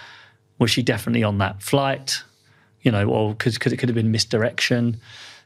Was 0.59 0.70
she 0.70 0.82
definitely 0.82 1.22
on 1.24 1.39
that 1.39 1.62
flight? 1.62 2.22
You 2.82 2.93
know, 2.93 3.09
or 3.09 3.30
because 3.34 3.57
it 3.72 3.76
could 3.78 3.89
have 3.89 3.97
been 3.97 4.11
misdirection. 4.11 5.01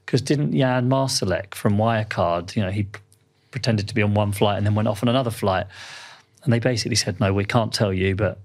Because 0.07 0.21
didn't 0.23 0.53
Jan 0.53 0.89
Marsalek 0.89 1.55
from 1.55 1.77
Wirecard, 1.77 2.57
you 2.57 2.63
know, 2.63 2.71
he 2.71 2.85
p- 2.85 3.01
pretended 3.51 3.87
to 3.89 3.95
be 3.95 4.03
on 4.03 4.15
one 4.15 4.33
flight 4.33 4.57
and 4.59 4.67
then 4.67 4.75
went 4.75 4.89
off 4.89 5.03
on 5.03 5.09
another 5.09 5.31
flight. 5.31 5.67
And 6.43 6.53
they 6.53 6.59
basically 6.59 6.97
said, 6.97 7.21
no, 7.21 7.33
we 7.33 7.45
can't 7.45 7.73
tell 7.73 7.93
you, 7.93 8.17
but 8.17 8.39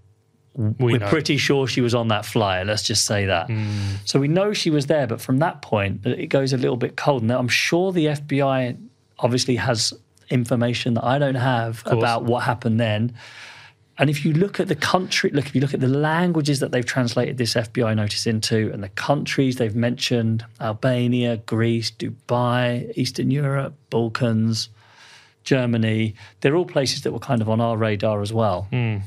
We 0.56 0.74
we're 0.94 1.00
know. 1.00 1.08
pretty 1.10 1.38
sure 1.38 1.66
she 1.68 1.82
was 1.82 1.96
on 1.96 2.10
that 2.10 2.26
flight. 2.26 2.68
Let's 2.68 2.84
just 2.84 3.06
say 3.06 3.26
that. 3.26 3.48
Mm. 3.48 3.98
So 4.06 4.20
we 4.20 4.28
know 4.28 4.54
she 4.54 4.70
was 4.70 4.86
there, 4.86 5.08
but 5.08 5.22
from 5.22 5.40
that 5.40 5.62
point, 5.62 6.06
uh, 6.06 6.10
it 6.12 6.28
goes 6.28 6.54
a 6.54 6.58
little 6.58 6.78
bit 6.78 6.96
cold. 6.98 7.24
Now, 7.24 7.40
I'm 7.40 7.48
sure 7.48 7.92
the 7.92 8.06
FBI 8.08 8.78
obviously 9.20 9.56
has 9.56 9.94
information 10.30 10.94
that 10.96 11.04
I 11.04 11.18
don't 11.20 11.36
have 11.36 11.84
about 11.86 12.24
what 12.26 12.44
happened 12.44 12.80
then. 12.80 13.14
And 13.98 14.10
if 14.10 14.26
you 14.26 14.34
look 14.34 14.60
at 14.60 14.68
the 14.68 14.76
country, 14.76 15.30
look, 15.30 15.46
if 15.46 15.56
you 15.56 15.62
look 15.62 15.74
at 15.74 15.80
the 15.80 15.88
languages 15.88 16.60
that 16.60 16.72
they've 16.72 16.86
translated 16.86 17.38
this 17.38 17.54
FBI 17.54 17.96
notice 17.96 18.28
into 18.28 18.72
and 18.74 18.84
the 18.84 18.90
countries 18.90 19.56
they've 19.56 19.76
mentioned 19.76 20.46
Albania, 20.60 21.38
Greece, 21.38 21.92
Dubai, 21.92 22.92
Eastern 22.98 23.32
Europe, 23.32 23.74
Balkans, 23.90 24.70
Germany 25.46 26.16
they're 26.42 26.56
all 26.56 26.66
places 26.66 27.04
that 27.04 27.14
were 27.14 27.20
kind 27.20 27.42
of 27.42 27.48
on 27.50 27.62
our 27.62 27.78
radar 27.78 28.22
as 28.22 28.34
well. 28.34 28.64
Hmm. 28.72 28.98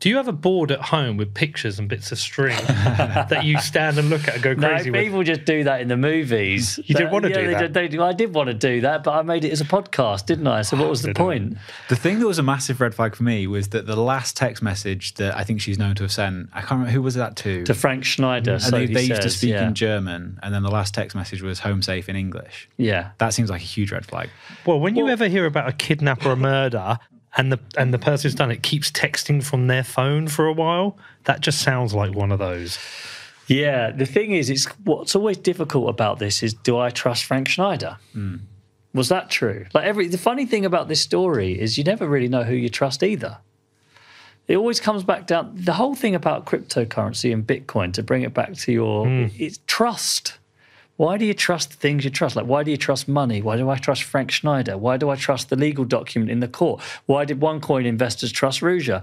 Do 0.00 0.08
you 0.08 0.16
have 0.16 0.28
a 0.28 0.32
board 0.32 0.70
at 0.72 0.80
home 0.80 1.18
with 1.18 1.34
pictures 1.34 1.78
and 1.78 1.86
bits 1.86 2.10
of 2.10 2.18
string 2.18 2.56
that 2.66 3.44
you 3.44 3.58
stand 3.58 3.98
and 3.98 4.08
look 4.08 4.26
at 4.28 4.34
and 4.36 4.42
go 4.42 4.54
No, 4.54 4.68
crazy 4.68 4.90
with? 4.90 4.98
people 5.02 5.22
just 5.22 5.44
do 5.44 5.64
that 5.64 5.82
in 5.82 5.88
the 5.88 5.96
movies. 5.98 6.78
You 6.86 6.94
didn't 6.94 7.10
want 7.12 7.24
to 7.26 7.30
yeah, 7.30 7.40
do 7.42 7.50
that. 7.50 7.72
did- 7.74 7.92
they 7.92 7.98
I 7.98 8.14
did 8.14 8.32
want 8.34 8.46
to 8.46 8.54
do 8.54 8.80
that, 8.80 9.04
but 9.04 9.12
I 9.12 9.20
made 9.20 9.44
it 9.44 9.52
as 9.52 9.60
a 9.60 9.64
podcast, 9.66 10.24
didn't 10.24 10.46
I? 10.46 10.62
So 10.62 10.78
what 10.78 10.88
was 10.88 11.02
the 11.02 11.12
point? 11.12 11.58
The 11.90 11.96
thing 11.96 12.18
that 12.18 12.26
was 12.26 12.38
a 12.38 12.42
massive 12.42 12.80
red 12.80 12.94
flag 12.94 13.14
for 13.14 13.24
me 13.24 13.46
was 13.46 13.68
that 13.68 13.86
the 13.86 13.94
last 13.94 14.38
text 14.38 14.62
message 14.62 15.14
that 15.14 15.36
I 15.36 15.44
think 15.44 15.60
she's 15.60 15.78
known 15.78 15.94
to 15.96 16.02
have 16.04 16.12
sent, 16.12 16.48
I 16.54 16.60
can't 16.60 16.70
remember 16.72 16.92
who 16.92 17.02
was 17.02 17.16
that 17.16 17.36
to. 17.36 17.64
To 17.64 17.74
Frank 17.74 18.04
Schneider. 18.06 18.52
and 18.54 18.62
so 18.62 18.70
they, 18.70 18.86
he 18.86 18.94
they 18.94 19.02
used 19.02 19.20
to 19.20 19.28
speak 19.30 19.50
yeah. 19.50 19.68
in 19.68 19.74
German, 19.74 20.38
and 20.42 20.54
then 20.54 20.62
the 20.62 20.70
last 20.70 20.94
text 20.94 21.14
message 21.14 21.42
was 21.42 21.58
home 21.58 21.82
safe 21.82 22.08
in 22.08 22.16
English. 22.16 22.70
Yeah. 22.78 23.10
That 23.18 23.34
seems 23.34 23.50
like 23.50 23.60
a 23.60 23.64
huge 23.64 23.92
red 23.92 24.06
flag. 24.06 24.30
Well, 24.64 24.80
when 24.80 24.96
you 24.96 25.04
Well- 25.04 25.12
ever 25.12 25.28
hear 25.28 25.44
about 25.44 25.68
a 25.68 25.72
kidnap 25.72 26.24
or 26.24 26.32
a 26.32 26.36
murder 26.36 26.98
and 27.36 27.52
the 27.52 27.60
and 27.76 27.94
the 27.94 27.98
person 27.98 28.28
who's 28.28 28.34
done 28.34 28.50
it 28.50 28.62
keeps 28.62 28.90
texting 28.90 29.42
from 29.42 29.66
their 29.66 29.84
phone 29.84 30.28
for 30.28 30.46
a 30.46 30.52
while, 30.52 30.98
that 31.24 31.40
just 31.40 31.60
sounds 31.60 31.94
like 31.94 32.14
one 32.14 32.32
of 32.32 32.38
those. 32.38 32.78
Yeah. 33.46 33.90
The 33.90 34.06
thing 34.06 34.32
is, 34.32 34.48
it's 34.50 34.66
what's 34.84 35.14
always 35.14 35.36
difficult 35.36 35.88
about 35.88 36.18
this 36.18 36.42
is 36.42 36.54
do 36.54 36.78
I 36.78 36.90
trust 36.90 37.24
Frank 37.24 37.48
Schneider? 37.48 37.98
Hmm. 38.12 38.36
Was 38.92 39.08
that 39.08 39.30
true? 39.30 39.66
Like 39.72 39.84
every 39.84 40.08
the 40.08 40.18
funny 40.18 40.46
thing 40.46 40.64
about 40.64 40.88
this 40.88 41.00
story 41.00 41.58
is 41.58 41.78
you 41.78 41.84
never 41.84 42.08
really 42.08 42.28
know 42.28 42.42
who 42.42 42.54
you 42.54 42.68
trust 42.68 43.02
either. 43.02 43.38
It 44.48 44.56
always 44.56 44.80
comes 44.80 45.04
back 45.04 45.28
down 45.28 45.52
the 45.54 45.74
whole 45.74 45.94
thing 45.94 46.16
about 46.16 46.44
cryptocurrency 46.44 47.32
and 47.32 47.46
Bitcoin 47.46 47.92
to 47.92 48.02
bring 48.02 48.22
it 48.22 48.34
back 48.34 48.54
to 48.54 48.72
your 48.72 49.06
hmm. 49.06 49.26
it's 49.38 49.60
trust. 49.66 50.38
Why 51.00 51.16
do 51.16 51.24
you 51.24 51.32
trust 51.32 51.70
the 51.70 51.76
things 51.78 52.04
you 52.04 52.10
trust? 52.10 52.36
Like, 52.36 52.44
why 52.44 52.62
do 52.62 52.70
you 52.70 52.76
trust 52.76 53.08
money? 53.08 53.40
Why 53.40 53.56
do 53.56 53.70
I 53.70 53.78
trust 53.78 54.02
Frank 54.02 54.30
Schneider? 54.30 54.76
Why 54.76 54.98
do 54.98 55.08
I 55.08 55.16
trust 55.16 55.48
the 55.48 55.56
legal 55.56 55.86
document 55.86 56.30
in 56.30 56.40
the 56.40 56.46
court? 56.46 56.82
Why 57.06 57.24
did 57.24 57.40
OneCoin 57.40 57.86
investors 57.86 58.30
trust 58.30 58.60
Ruja? 58.60 59.02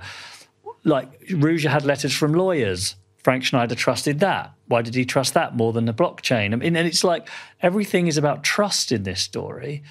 Like, 0.84 1.20
Ruja 1.30 1.72
had 1.72 1.86
letters 1.86 2.14
from 2.14 2.34
lawyers. 2.34 2.98
Frank 3.24 3.46
Schneider 3.46 3.74
trusted 3.74 4.20
that. 4.20 4.52
Why 4.68 4.84
did 4.84 4.94
he 4.94 5.06
trust 5.06 5.34
that 5.34 5.56
more 5.56 5.74
than 5.74 5.86
the 5.86 5.94
blockchain? 5.94 6.54
I 6.54 6.58
mean, 6.58 6.76
and 6.76 6.88
it's 6.88 7.04
like 7.04 7.28
everything 7.64 8.06
is 8.06 8.16
about 8.16 8.44
trust 8.44 8.92
in 8.92 9.02
this 9.02 9.20
story 9.20 9.82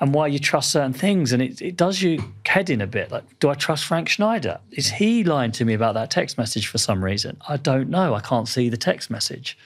and 0.00 0.12
why 0.12 0.26
you 0.26 0.40
trust 0.40 0.72
certain 0.72 0.92
things. 0.92 1.32
And 1.32 1.40
it, 1.40 1.62
it 1.62 1.76
does 1.76 2.02
you 2.02 2.34
head 2.44 2.70
in 2.70 2.80
a 2.80 2.88
bit. 2.88 3.12
Like, 3.12 3.38
do 3.38 3.50
I 3.50 3.54
trust 3.54 3.84
Frank 3.84 4.08
Schneider? 4.08 4.58
Is 4.72 4.90
he 4.90 5.22
lying 5.22 5.52
to 5.52 5.64
me 5.64 5.74
about 5.74 5.94
that 5.94 6.10
text 6.10 6.36
message 6.38 6.66
for 6.66 6.78
some 6.78 7.04
reason? 7.04 7.36
I 7.48 7.56
don't 7.56 7.88
know. 7.88 8.14
I 8.16 8.20
can't 8.20 8.48
see 8.48 8.68
the 8.68 8.76
text 8.76 9.10
message. 9.10 9.56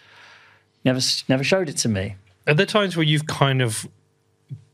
Never, 0.87 1.01
never 1.29 1.45
showed 1.45 1.69
it 1.69 1.77
to 1.79 1.89
me. 1.89 2.15
Are 2.47 2.55
there 2.55 2.65
times 2.65 2.97
where 2.97 3.05
you've 3.05 3.27
kind 3.27 3.61
of 3.61 3.87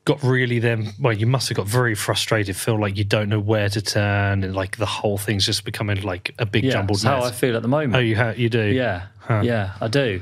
got 0.04 0.22
really 0.22 0.58
then? 0.58 0.90
Well, 1.00 1.12
you 1.14 1.26
must 1.26 1.48
have 1.48 1.56
got 1.56 1.66
very 1.66 1.94
frustrated, 1.94 2.54
feel 2.54 2.78
like 2.78 2.96
you 2.98 3.04
don't 3.04 3.28
know 3.30 3.40
where 3.40 3.68
to 3.70 3.80
turn, 3.82 4.44
and 4.44 4.54
like 4.54 4.76
the 4.76 4.86
whole 4.86 5.16
thing's 5.18 5.46
just 5.46 5.64
becoming 5.64 6.02
like 6.02 6.34
a 6.38 6.44
big 6.46 6.64
Yeah, 6.64 6.72
jumbled 6.72 6.98
that's 7.00 7.04
how 7.04 7.22
I 7.22 7.32
feel 7.32 7.56
at 7.56 7.62
the 7.62 7.68
moment. 7.68 7.96
Oh, 7.96 8.00
you 8.00 8.14
ha- 8.16 8.34
you 8.36 8.48
do. 8.48 8.62
Yeah, 8.62 9.06
yeah, 9.30 9.72
I 9.80 9.88
do. 9.88 10.20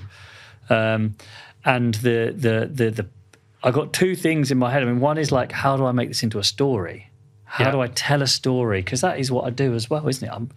Um, 0.69 1.17
and 1.65 1.95
the, 1.95 2.33
the 2.37 2.71
the 2.73 2.91
the 2.91 3.07
I 3.63 3.73
got 3.73 3.93
two 3.93 4.15
things 4.15 4.51
in 4.51 4.59
my 4.59 4.71
head. 4.71 4.83
I 4.83 4.87
mean, 4.87 5.01
one 5.01 5.19
is 5.19 5.31
like, 5.33 5.53
how 5.53 5.77
do 5.77 5.85
I 5.85 5.93
make 5.93 6.09
this 6.09 6.23
into 6.23 6.39
a 6.39 6.45
story? 6.45 7.11
How 7.45 7.65
Yeah. 7.65 7.71
do 7.73 7.81
I 7.81 7.89
tell 7.89 8.23
a 8.23 8.27
story? 8.29 8.81
Because 8.81 9.01
that 9.01 9.19
is 9.19 9.31
what 9.33 9.45
I 9.45 9.51
do 9.51 9.75
as 9.75 9.91
well, 9.91 10.07
isn't 10.09 10.27
it? 10.27 10.33
I'm 10.33 10.51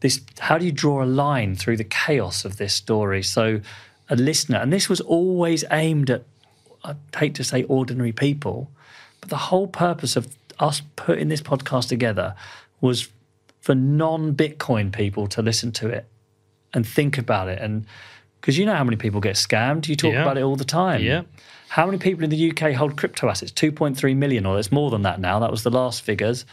this. 0.00 0.20
How 0.38 0.58
do 0.58 0.66
you 0.66 0.72
draw 0.72 1.02
a 1.02 1.06
line 1.06 1.56
through 1.56 1.78
the 1.78 1.84
chaos 1.84 2.44
of 2.44 2.58
this 2.58 2.74
story? 2.74 3.22
So, 3.22 3.60
a 4.10 4.16
listener, 4.16 4.58
and 4.58 4.72
this 4.72 4.88
was 4.88 5.00
always 5.00 5.64
aimed 5.70 6.10
at 6.10 6.24
I 6.84 6.94
hate 7.16 7.34
to 7.34 7.44
say 7.44 7.64
ordinary 7.64 8.12
people, 8.12 8.70
but 9.20 9.30
the 9.30 9.36
whole 9.36 9.66
purpose 9.66 10.14
of 10.16 10.36
us 10.60 10.80
putting 10.96 11.28
this 11.28 11.42
podcast 11.42 11.88
together 11.88 12.34
was 12.80 13.08
for 13.60 13.74
non 13.74 14.34
Bitcoin 14.34 14.92
people 14.92 15.26
to 15.28 15.42
listen 15.42 15.72
to 15.72 15.88
it 15.88 16.06
and 16.72 16.86
think 16.86 17.18
about 17.18 17.48
it. 17.48 17.58
And 17.60 17.84
because 18.40 18.56
you 18.56 18.64
know 18.64 18.74
how 18.76 18.84
many 18.84 18.96
people 18.96 19.20
get 19.20 19.34
scammed, 19.34 19.88
you 19.88 19.96
talk 19.96 20.12
Yeah. 20.12 20.22
about 20.22 20.38
it 20.38 20.42
all 20.42 20.54
the 20.56 20.64
time. 20.64 21.02
Yeah. 21.02 21.22
How 21.68 21.84
many 21.84 21.98
people 21.98 22.22
in 22.24 22.30
the 22.30 22.50
UK 22.50 22.72
hold 22.74 22.96
crypto 22.96 23.28
assets? 23.28 23.50
2.3 23.52 24.14
million, 24.16 24.46
or 24.46 24.58
it's 24.58 24.70
more 24.72 24.90
than 24.90 25.02
that 25.02 25.20
now. 25.20 25.38
That 25.40 25.50
was 25.50 25.64
the 25.64 25.70
last 25.70 26.02
figures. 26.02 26.46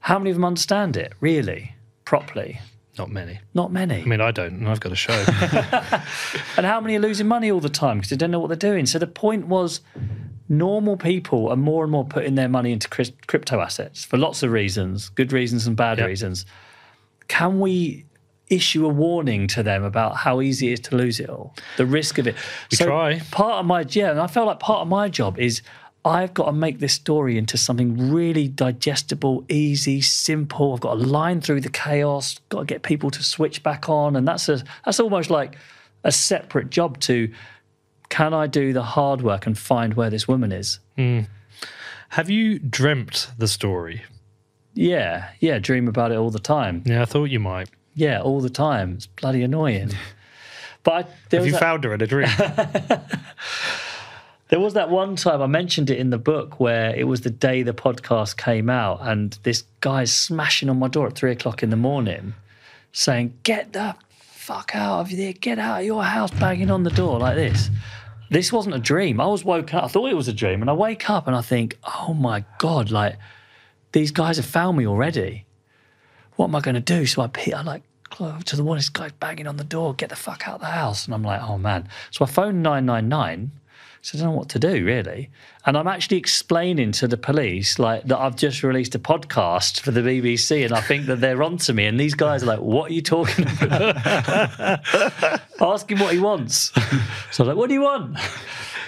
How 0.00 0.18
many 0.18 0.30
of 0.30 0.36
them 0.36 0.44
understand 0.44 0.96
it, 0.96 1.12
really, 1.20 1.74
properly? 2.04 2.60
Not 2.98 3.10
many. 3.10 3.40
Not 3.54 3.72
many. 3.72 4.02
I 4.02 4.04
mean, 4.04 4.20
I 4.20 4.30
don't, 4.30 4.52
and 4.54 4.68
I've 4.68 4.80
got 4.80 4.92
a 4.92 4.96
show. 4.96 5.12
And 6.56 6.64
how 6.66 6.80
many 6.80 6.94
are 6.96 7.00
losing 7.00 7.26
money 7.26 7.50
all 7.50 7.60
the 7.60 7.68
time 7.68 7.98
because 7.98 8.10
they 8.10 8.16
don't 8.16 8.30
know 8.30 8.38
what 8.38 8.46
they're 8.48 8.70
doing? 8.72 8.86
So 8.86 8.98
the 8.98 9.06
point 9.08 9.46
was, 9.48 9.80
normal 10.48 10.96
people 10.96 11.48
are 11.48 11.56
more 11.56 11.82
and 11.82 11.90
more 11.90 12.04
putting 12.04 12.34
their 12.36 12.48
money 12.48 12.72
into 12.72 12.88
crypto 12.88 13.60
assets 13.60 14.04
for 14.04 14.16
lots 14.16 14.42
of 14.42 14.52
reasons, 14.52 15.08
good 15.08 15.32
reasons 15.32 15.66
and 15.66 15.76
bad 15.76 15.98
Yep. 15.98 16.06
reasons. 16.06 16.46
Can 17.28 17.58
we 17.60 18.04
issue 18.48 18.84
a 18.84 18.88
warning 18.88 19.48
to 19.48 19.62
them 19.62 19.82
about 19.82 20.16
how 20.16 20.40
easy 20.40 20.68
it 20.68 20.74
is 20.74 20.80
to 20.80 20.96
lose 20.96 21.18
it 21.18 21.28
all, 21.28 21.54
the 21.76 21.86
risk 21.86 22.18
of 22.18 22.26
it? 22.28 22.36
We 22.70 22.76
try. 22.76 23.18
Part 23.32 23.54
of 23.60 23.66
my 23.66 23.84
yeah, 23.88 24.10
and 24.10 24.20
I 24.20 24.26
felt 24.28 24.46
like 24.46 24.60
part 24.60 24.82
of 24.82 24.88
my 24.88 25.08
job 25.08 25.38
is. 25.38 25.62
I've 26.04 26.34
got 26.34 26.46
to 26.46 26.52
make 26.52 26.80
this 26.80 26.92
story 26.92 27.38
into 27.38 27.56
something 27.56 28.12
really 28.12 28.46
digestible, 28.46 29.44
easy, 29.48 30.02
simple. 30.02 30.74
I've 30.74 30.80
got 30.80 30.94
to 30.94 31.00
line 31.00 31.40
through 31.40 31.62
the 31.62 31.70
chaos. 31.70 32.38
Got 32.50 32.60
to 32.60 32.66
get 32.66 32.82
people 32.82 33.10
to 33.10 33.22
switch 33.22 33.62
back 33.62 33.88
on, 33.88 34.14
and 34.16 34.28
that's 34.28 34.48
a 34.48 34.62
that's 34.84 35.00
almost 35.00 35.30
like 35.30 35.56
a 36.02 36.12
separate 36.12 36.68
job 36.70 37.00
to 37.00 37.32
can 38.10 38.34
I 38.34 38.46
do 38.46 38.72
the 38.72 38.82
hard 38.82 39.22
work 39.22 39.46
and 39.46 39.56
find 39.56 39.94
where 39.94 40.10
this 40.10 40.28
woman 40.28 40.52
is? 40.52 40.78
Hmm. 40.96 41.20
Have 42.10 42.28
you 42.28 42.58
dreamt 42.58 43.30
the 43.38 43.48
story? 43.48 44.02
Yeah, 44.74 45.30
yeah, 45.40 45.58
dream 45.58 45.88
about 45.88 46.12
it 46.12 46.16
all 46.16 46.30
the 46.30 46.38
time. 46.38 46.82
Yeah, 46.84 47.02
I 47.02 47.06
thought 47.06 47.24
you 47.24 47.40
might. 47.40 47.70
Yeah, 47.94 48.20
all 48.20 48.40
the 48.40 48.50
time. 48.50 48.92
It's 48.92 49.06
bloody 49.06 49.42
annoying. 49.42 49.92
But 50.84 50.92
I, 50.92 51.36
Have 51.36 51.46
you 51.46 51.52
that, 51.52 51.60
found 51.60 51.84
her 51.84 51.94
in 51.94 52.02
a 52.02 52.06
dream? 52.06 52.28
there 54.48 54.60
was 54.60 54.74
that 54.74 54.90
one 54.90 55.16
time 55.16 55.40
I 55.40 55.46
mentioned 55.46 55.90
it 55.90 55.98
in 55.98 56.10
the 56.10 56.18
book 56.18 56.60
where 56.60 56.94
it 56.94 57.04
was 57.04 57.22
the 57.22 57.30
day 57.30 57.62
the 57.62 57.72
podcast 57.72 58.36
came 58.36 58.68
out, 58.68 59.00
and 59.02 59.38
this 59.42 59.64
guy's 59.80 60.12
smashing 60.12 60.68
on 60.68 60.78
my 60.78 60.88
door 60.88 61.06
at 61.06 61.14
three 61.14 61.32
o'clock 61.32 61.62
in 61.62 61.70
the 61.70 61.76
morning, 61.76 62.34
saying, 62.92 63.38
"Get 63.42 63.72
the 63.72 63.94
fuck 64.18 64.74
out 64.74 65.00
of 65.00 65.16
there! 65.16 65.32
Get 65.32 65.58
out 65.58 65.80
of 65.80 65.86
your 65.86 66.04
house!" 66.04 66.30
Banging 66.32 66.70
on 66.70 66.82
the 66.82 66.90
door 66.90 67.18
like 67.18 67.36
this. 67.36 67.70
This 68.30 68.52
wasn't 68.52 68.74
a 68.74 68.80
dream. 68.80 69.20
I 69.20 69.26
was 69.26 69.44
woken 69.44 69.78
up. 69.78 69.84
I 69.84 69.88
thought 69.88 70.10
it 70.10 70.16
was 70.16 70.28
a 70.28 70.32
dream, 70.32 70.60
and 70.60 70.70
I 70.70 70.74
wake 70.74 71.08
up 71.08 71.26
and 71.26 71.34
I 71.34 71.40
think, 71.40 71.78
"Oh 71.82 72.12
my 72.12 72.44
god!" 72.58 72.90
Like 72.90 73.16
these 73.92 74.10
guys 74.10 74.36
have 74.36 74.46
found 74.46 74.76
me 74.76 74.86
already. 74.86 75.46
What 76.36 76.46
am 76.46 76.56
I 76.56 76.60
going 76.60 76.74
to 76.74 76.80
do? 76.80 77.06
So 77.06 77.22
I, 77.22 77.30
I 77.52 77.62
like 77.62 77.82
to 78.44 78.56
the 78.56 78.64
wall. 78.64 78.74
This 78.74 78.88
guy's 78.88 79.12
banging 79.12 79.46
on 79.46 79.56
the 79.56 79.64
door. 79.64 79.94
Get 79.94 80.10
the 80.10 80.16
fuck 80.16 80.46
out 80.48 80.56
of 80.56 80.60
the 80.60 80.66
house! 80.66 81.06
And 81.06 81.14
I'm 81.14 81.22
like, 81.22 81.40
"Oh 81.42 81.56
man!" 81.56 81.88
So 82.10 82.24
I 82.24 82.28
phone 82.28 82.60
nine 82.60 82.84
nine 82.84 83.08
nine. 83.08 83.52
So 84.04 84.18
I 84.18 84.20
don't 84.20 84.32
know 84.32 84.36
what 84.36 84.50
to 84.50 84.58
do 84.58 84.84
really. 84.84 85.30
And 85.64 85.78
I'm 85.78 85.86
actually 85.86 86.18
explaining 86.18 86.92
to 86.92 87.08
the 87.08 87.16
police 87.16 87.78
like 87.78 88.04
that 88.04 88.18
I've 88.18 88.36
just 88.36 88.62
released 88.62 88.94
a 88.94 88.98
podcast 88.98 89.80
for 89.80 89.92
the 89.92 90.02
BBC 90.02 90.62
and 90.62 90.74
I 90.74 90.82
think 90.82 91.06
that 91.06 91.22
they're 91.22 91.42
onto 91.42 91.72
me. 91.72 91.86
And 91.86 91.98
these 91.98 92.12
guys 92.12 92.42
are 92.42 92.46
like, 92.46 92.60
what 92.60 92.90
are 92.90 92.92
you 92.92 93.00
talking 93.00 93.46
about? 93.62 93.96
Ask 95.58 95.90
him 95.90 96.00
what 96.00 96.12
he 96.12 96.18
wants. 96.18 96.70
So 96.74 96.80
I 96.82 97.28
was 97.30 97.48
like, 97.48 97.56
what 97.56 97.68
do 97.68 97.74
you 97.74 97.80
want? 97.80 98.18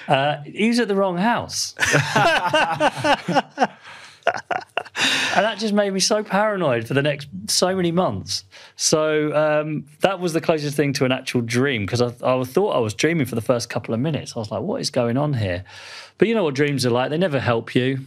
Uh, 0.06 0.42
he 0.42 0.68
was 0.68 0.78
at 0.80 0.88
the 0.88 0.94
wrong 0.94 1.16
house. 1.16 1.74
and 5.34 5.44
that 5.44 5.58
just 5.58 5.74
made 5.74 5.92
me 5.92 6.00
so 6.00 6.22
paranoid 6.22 6.86
for 6.86 6.94
the 6.94 7.02
next 7.02 7.28
so 7.48 7.74
many 7.74 7.92
months. 7.92 8.44
So 8.76 9.34
um, 9.34 9.84
that 10.00 10.20
was 10.20 10.32
the 10.32 10.40
closest 10.40 10.76
thing 10.76 10.92
to 10.94 11.04
an 11.04 11.12
actual 11.12 11.40
dream 11.40 11.86
because 11.86 12.00
I, 12.00 12.06
I 12.22 12.44
thought 12.44 12.70
I 12.70 12.78
was 12.78 12.94
dreaming 12.94 13.26
for 13.26 13.34
the 13.34 13.40
first 13.40 13.68
couple 13.68 13.94
of 13.94 14.00
minutes. 14.00 14.34
I 14.36 14.38
was 14.38 14.50
like, 14.50 14.62
what 14.62 14.80
is 14.80 14.90
going 14.90 15.16
on 15.16 15.34
here? 15.34 15.64
But 16.18 16.28
you 16.28 16.34
know 16.34 16.44
what 16.44 16.54
dreams 16.54 16.84
are 16.86 16.90
like? 16.90 17.10
They 17.10 17.18
never 17.18 17.40
help 17.40 17.74
you. 17.74 18.00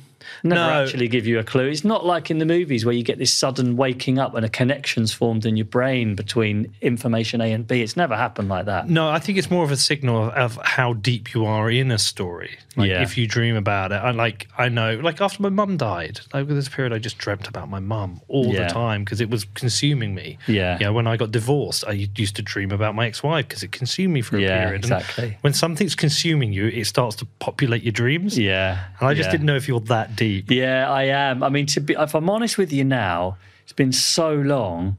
Never 0.44 0.62
No. 0.62 0.84
actually 0.84 1.08
give 1.08 1.26
you 1.26 1.40
a 1.40 1.44
clue. 1.44 1.68
It's 1.68 1.84
not 1.86 2.06
like 2.06 2.30
in 2.30 2.38
the 2.40 2.46
movies 2.46 2.86
where 2.86 2.94
you 2.94 3.04
get 3.04 3.18
this 3.18 3.34
sudden 3.34 3.78
waking 3.78 4.20
up 4.20 4.36
and 4.36 4.46
a 4.46 4.50
connection's 4.50 5.12
formed 5.14 5.46
in 5.46 5.56
your 5.58 5.66
brain 5.66 6.14
between 6.14 6.72
information 6.82 7.40
A 7.42 7.52
and 7.52 7.66
B. 7.66 7.82
It's 7.82 7.96
never 7.98 8.16
happened 8.16 8.48
like 8.50 8.66
that. 8.66 8.90
no, 8.90 9.10
I 9.10 9.20
think 9.20 9.38
it's 9.38 9.50
more 9.50 9.64
of 9.64 9.72
a 9.72 9.78
signal 9.78 10.26
of, 10.26 10.58
of 10.58 10.60
how 10.64 10.94
deep 10.94 11.34
you 11.34 11.46
are 11.46 11.70
in 11.72 11.90
a 11.90 11.98
story. 11.98 12.58
Like 12.76 12.90
Yeah. 12.90 13.02
if 13.02 13.18
you 13.18 13.28
dream 13.28 13.56
about 13.56 13.92
it, 13.92 13.96
I 13.96 14.12
like 14.12 14.48
I 14.58 14.70
know, 14.70 14.96
like 15.02 15.20
after 15.22 15.42
my 15.42 15.50
mum 15.50 15.78
died, 15.78 16.20
over 16.34 16.54
this 16.54 16.70
period, 16.70 16.94
I 16.94 17.00
just 17.00 17.18
dreamt 17.18 17.48
about 17.48 17.70
my 17.70 17.80
mum 17.80 18.22
all 18.28 18.54
Yeah. 18.54 18.68
the 18.68 18.74
time 18.74 19.04
because 19.06 19.22
it 19.22 19.30
was 19.30 19.46
consuming 19.56 20.14
me. 20.14 20.38
Yeah. 20.48 20.78
Yeah. 20.80 20.90
When 20.90 21.08
I 21.08 21.18
got 21.18 21.32
divorced, 21.32 21.86
I 21.88 21.94
used 21.94 22.36
to 22.36 22.42
dream 22.42 22.72
about 22.72 22.94
my 22.94 23.08
ex-wife 23.08 23.48
because 23.48 23.64
it 23.64 23.72
consumed 23.72 24.14
me 24.14 24.22
for 24.22 24.38
a 24.38 24.42
Yeah, 24.42 24.66
period. 24.66 24.84
And 24.86 24.92
exactly. 24.94 25.38
when 25.42 25.54
something's 25.54 25.96
consuming 25.96 26.54
you, 26.54 26.68
it 26.68 26.86
starts 26.86 27.16
to 27.18 27.26
populate 27.40 27.84
your 27.84 27.94
dreams. 28.00 28.38
Yeah. 28.38 28.86
And 29.00 29.10
I 29.10 29.14
just 29.14 29.28
yeah. 29.28 29.32
didn't 29.32 29.48
know 29.48 29.56
if 29.56 29.68
you're 29.68 29.86
that 29.96 30.16
deep. 30.16 30.50
Yeah, 30.50 30.90
I 30.90 31.04
am. 31.04 31.44
I 31.44 31.50
mean, 31.50 31.66
to 31.74 31.82
be, 31.82 31.96
if 31.98 32.16
I'm 32.16 32.30
honest 32.30 32.58
with 32.58 32.72
you 32.72 32.84
now, 32.84 33.38
it's 33.64 33.74
been 33.74 33.92
so 33.92 34.34
long 34.34 34.98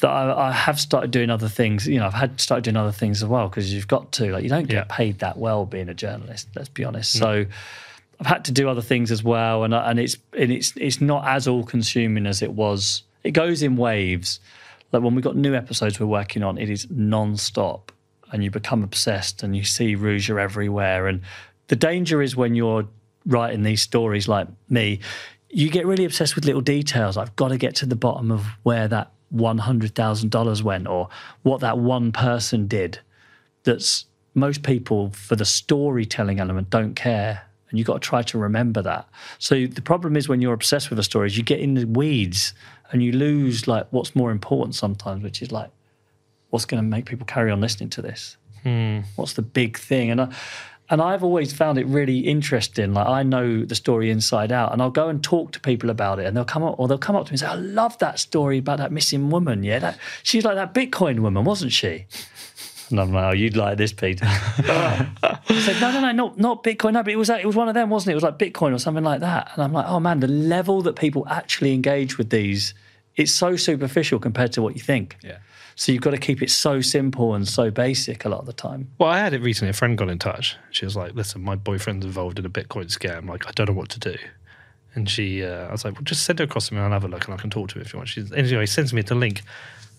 that 0.00 0.10
I, 0.10 0.48
I 0.48 0.52
have 0.52 0.78
started 0.80 1.10
doing 1.10 1.30
other 1.30 1.48
things. 1.48 1.86
You 1.86 1.98
know, 2.00 2.06
I've 2.06 2.14
had 2.24 2.40
started 2.40 2.64
doing 2.64 2.76
other 2.76 2.92
things 2.92 3.22
as 3.22 3.28
well 3.28 3.48
because 3.48 3.72
you've 3.72 3.88
got 3.96 4.10
to. 4.12 4.32
Like, 4.32 4.42
you 4.42 4.48
don't 4.48 4.66
get 4.66 4.74
Yeah. 4.74 4.96
paid 4.98 5.20
that 5.20 5.36
well 5.38 5.66
being 5.66 5.88
a 5.88 5.94
journalist. 5.94 6.48
Let's 6.56 6.68
be 6.68 6.84
honest. 6.84 7.16
Mm. 7.16 7.18
So. 7.20 7.46
I've 8.22 8.26
had 8.26 8.44
to 8.44 8.52
do 8.52 8.68
other 8.68 8.82
things 8.82 9.10
as 9.10 9.24
well, 9.24 9.64
and 9.64 9.72
and 9.72 9.98
it's 9.98 10.18
and 10.38 10.52
it's 10.52 10.74
it's 10.76 11.00
not 11.00 11.26
as 11.26 11.48
all 11.48 11.64
consuming 11.64 12.26
as 12.26 12.42
it 12.42 12.52
was. 12.52 13.02
It 13.24 13.30
goes 13.30 13.62
in 13.62 13.78
waves. 13.78 14.40
Like 14.92 15.02
when 15.02 15.14
we've 15.14 15.24
got 15.24 15.36
new 15.36 15.54
episodes 15.54 15.98
we're 15.98 16.04
working 16.20 16.42
on, 16.42 16.58
it 16.58 16.68
is 16.68 16.86
non-stop, 16.90 17.92
and 18.30 18.44
you 18.44 18.50
become 18.50 18.82
obsessed, 18.84 19.42
and 19.42 19.56
you 19.56 19.64
see 19.64 19.96
Ruja 19.96 20.38
everywhere. 20.38 21.06
And 21.06 21.22
the 21.70 21.76
danger 21.76 22.20
is 22.20 22.34
when 22.34 22.56
you're 22.56 22.84
writing 23.24 23.62
these 23.62 23.80
stories 23.80 24.26
like 24.26 24.48
me, 24.68 24.98
you 25.48 25.70
get 25.70 25.86
really 25.86 26.04
obsessed 26.04 26.34
with 26.34 26.44
little 26.44 26.60
details. 26.60 27.16
I've 27.16 27.34
got 27.36 27.48
to 27.48 27.56
get 27.56 27.76
to 27.76 27.86
the 27.86 27.94
bottom 27.94 28.32
of 28.32 28.44
where 28.64 28.88
that 28.88 29.12
one 29.28 29.58
hundred 29.58 29.94
thousand 29.94 30.32
dollars 30.32 30.64
went, 30.64 30.88
or 30.88 31.08
what 31.44 31.60
that 31.60 31.78
one 31.78 32.10
person 32.10 32.66
did 32.66 32.98
that's 33.62 34.06
most 34.34 34.64
people 34.64 35.10
for 35.10 35.36
the 35.36 35.44
storytelling 35.44 36.40
element 36.40 36.70
don't 36.70 36.94
care 36.94 37.42
and 37.68 37.78
you've 37.78 37.86
got 37.86 38.02
to 38.02 38.08
try 38.08 38.22
to 38.22 38.38
remember 38.38 38.82
that. 38.82 39.08
So 39.38 39.68
the 39.68 39.82
problem 39.82 40.16
is 40.16 40.28
when 40.28 40.40
you're 40.40 40.54
obsessed 40.54 40.90
with 40.90 40.98
a 40.98 41.04
story 41.04 41.28
is 41.28 41.36
you 41.36 41.44
get 41.44 41.60
in 41.60 41.74
the 41.74 41.84
weeds 41.84 42.52
and 42.90 43.00
you 43.00 43.12
lose 43.12 43.68
like 43.68 43.86
what's 43.90 44.16
more 44.16 44.32
important 44.32 44.74
sometimes 44.74 45.22
which 45.22 45.40
is 45.40 45.52
like 45.52 45.70
what's 46.48 46.64
going 46.64 46.82
to 46.82 46.88
make 46.88 47.06
people 47.06 47.26
carry 47.26 47.52
on 47.52 47.60
listening 47.60 47.90
to 47.90 48.02
this? 48.02 48.36
Hmm. 48.64 49.00
What's 49.16 49.34
the 49.34 49.42
big 49.42 49.78
thing? 49.78 50.10
And 50.10 50.20
I, 50.20 50.34
and 50.90 51.00
I've 51.00 51.22
always 51.22 51.52
found 51.52 51.78
it 51.78 51.86
really 51.86 52.18
interesting. 52.18 52.92
Like 52.92 53.06
I 53.06 53.22
know 53.22 53.64
the 53.64 53.76
story 53.76 54.10
inside 54.10 54.50
out, 54.50 54.72
and 54.72 54.82
I'll 54.82 54.90
go 54.90 55.08
and 55.08 55.22
talk 55.22 55.52
to 55.52 55.60
people 55.60 55.88
about 55.88 56.18
it, 56.18 56.26
and 56.26 56.36
they'll 56.36 56.44
come 56.44 56.64
up 56.64 56.74
or 56.78 56.88
they'll 56.88 56.98
come 56.98 57.16
up 57.16 57.26
to 57.26 57.30
me 57.30 57.34
and 57.34 57.40
say, 57.40 57.46
"I 57.46 57.54
love 57.54 57.96
that 57.98 58.18
story 58.18 58.58
about 58.58 58.78
that 58.78 58.90
missing 58.90 59.30
woman. 59.30 59.62
Yeah, 59.62 59.78
that 59.78 59.98
she's 60.24 60.44
like 60.44 60.56
that 60.56 60.74
Bitcoin 60.74 61.20
woman, 61.20 61.44
wasn't 61.44 61.72
she?" 61.72 62.06
And 62.90 63.00
I'm 63.00 63.12
like, 63.12 63.24
"Oh, 63.24 63.32
you'd 63.32 63.56
like 63.56 63.78
this, 63.78 63.92
Peter." 63.92 64.24
I 64.26 65.38
said, 65.48 65.80
"No, 65.80 65.92
no, 65.92 66.00
no, 66.00 66.12
not 66.12 66.38
not 66.38 66.64
Bitcoin. 66.64 66.94
No, 66.94 67.04
but 67.04 67.12
it 67.12 67.16
was 67.16 67.30
it 67.30 67.46
was 67.46 67.56
one 67.56 67.68
of 67.68 67.74
them, 67.74 67.88
wasn't 67.88 68.10
it? 68.10 68.12
It 68.12 68.16
was 68.16 68.24
like 68.24 68.38
Bitcoin 68.38 68.74
or 68.74 68.78
something 68.78 69.04
like 69.04 69.20
that." 69.20 69.52
And 69.54 69.62
I'm 69.62 69.72
like, 69.72 69.86
"Oh 69.86 70.00
man, 70.00 70.18
the 70.18 70.28
level 70.28 70.82
that 70.82 70.96
people 70.96 71.26
actually 71.28 71.72
engage 71.72 72.18
with 72.18 72.30
these, 72.30 72.74
it's 73.20 73.32
so 73.32 73.56
superficial 73.56 74.18
compared 74.18 74.52
to 74.52 74.62
what 74.62 74.74
you 74.74 74.80
think." 74.80 75.16
Yeah. 75.22 75.38
So 75.76 75.92
you've 75.92 76.02
got 76.02 76.10
to 76.10 76.18
keep 76.18 76.42
it 76.42 76.50
so 76.50 76.80
simple 76.80 77.34
and 77.34 77.48
so 77.48 77.70
basic 77.70 78.24
a 78.24 78.28
lot 78.28 78.40
of 78.40 78.46
the 78.46 78.52
time. 78.52 78.90
Well, 78.98 79.08
I 79.08 79.18
had 79.18 79.32
it 79.32 79.40
recently. 79.40 79.70
A 79.70 79.72
friend 79.72 79.96
got 79.96 80.10
in 80.10 80.18
touch. 80.18 80.56
She 80.70 80.84
was 80.84 80.96
like, 80.96 81.14
"Listen, 81.14 81.42
my 81.42 81.56
boyfriend's 81.56 82.04
involved 82.04 82.38
in 82.38 82.44
a 82.44 82.50
Bitcoin 82.50 82.86
scam. 82.86 83.28
Like, 83.28 83.46
I 83.46 83.52
don't 83.52 83.68
know 83.68 83.74
what 83.74 83.88
to 83.90 84.00
do." 84.00 84.16
And 84.94 85.08
she, 85.08 85.44
uh, 85.44 85.68
I 85.68 85.72
was 85.72 85.84
like, 85.84 85.94
"Well, 85.94 86.02
just 86.02 86.24
send 86.24 86.40
it 86.40 86.44
across 86.44 86.68
to 86.68 86.74
me. 86.74 86.80
And 86.80 86.86
I'll 86.86 86.92
have 86.92 87.04
a 87.04 87.08
look, 87.08 87.24
and 87.26 87.34
I 87.34 87.36
can 87.36 87.50
talk 87.50 87.68
to 87.70 87.74
her 87.76 87.80
if 87.82 87.92
you 87.92 87.98
want." 87.98 88.08
She 88.08 88.24
anyway 88.34 88.66
sends 88.66 88.92
me 88.92 89.02
the 89.02 89.14
link. 89.14 89.42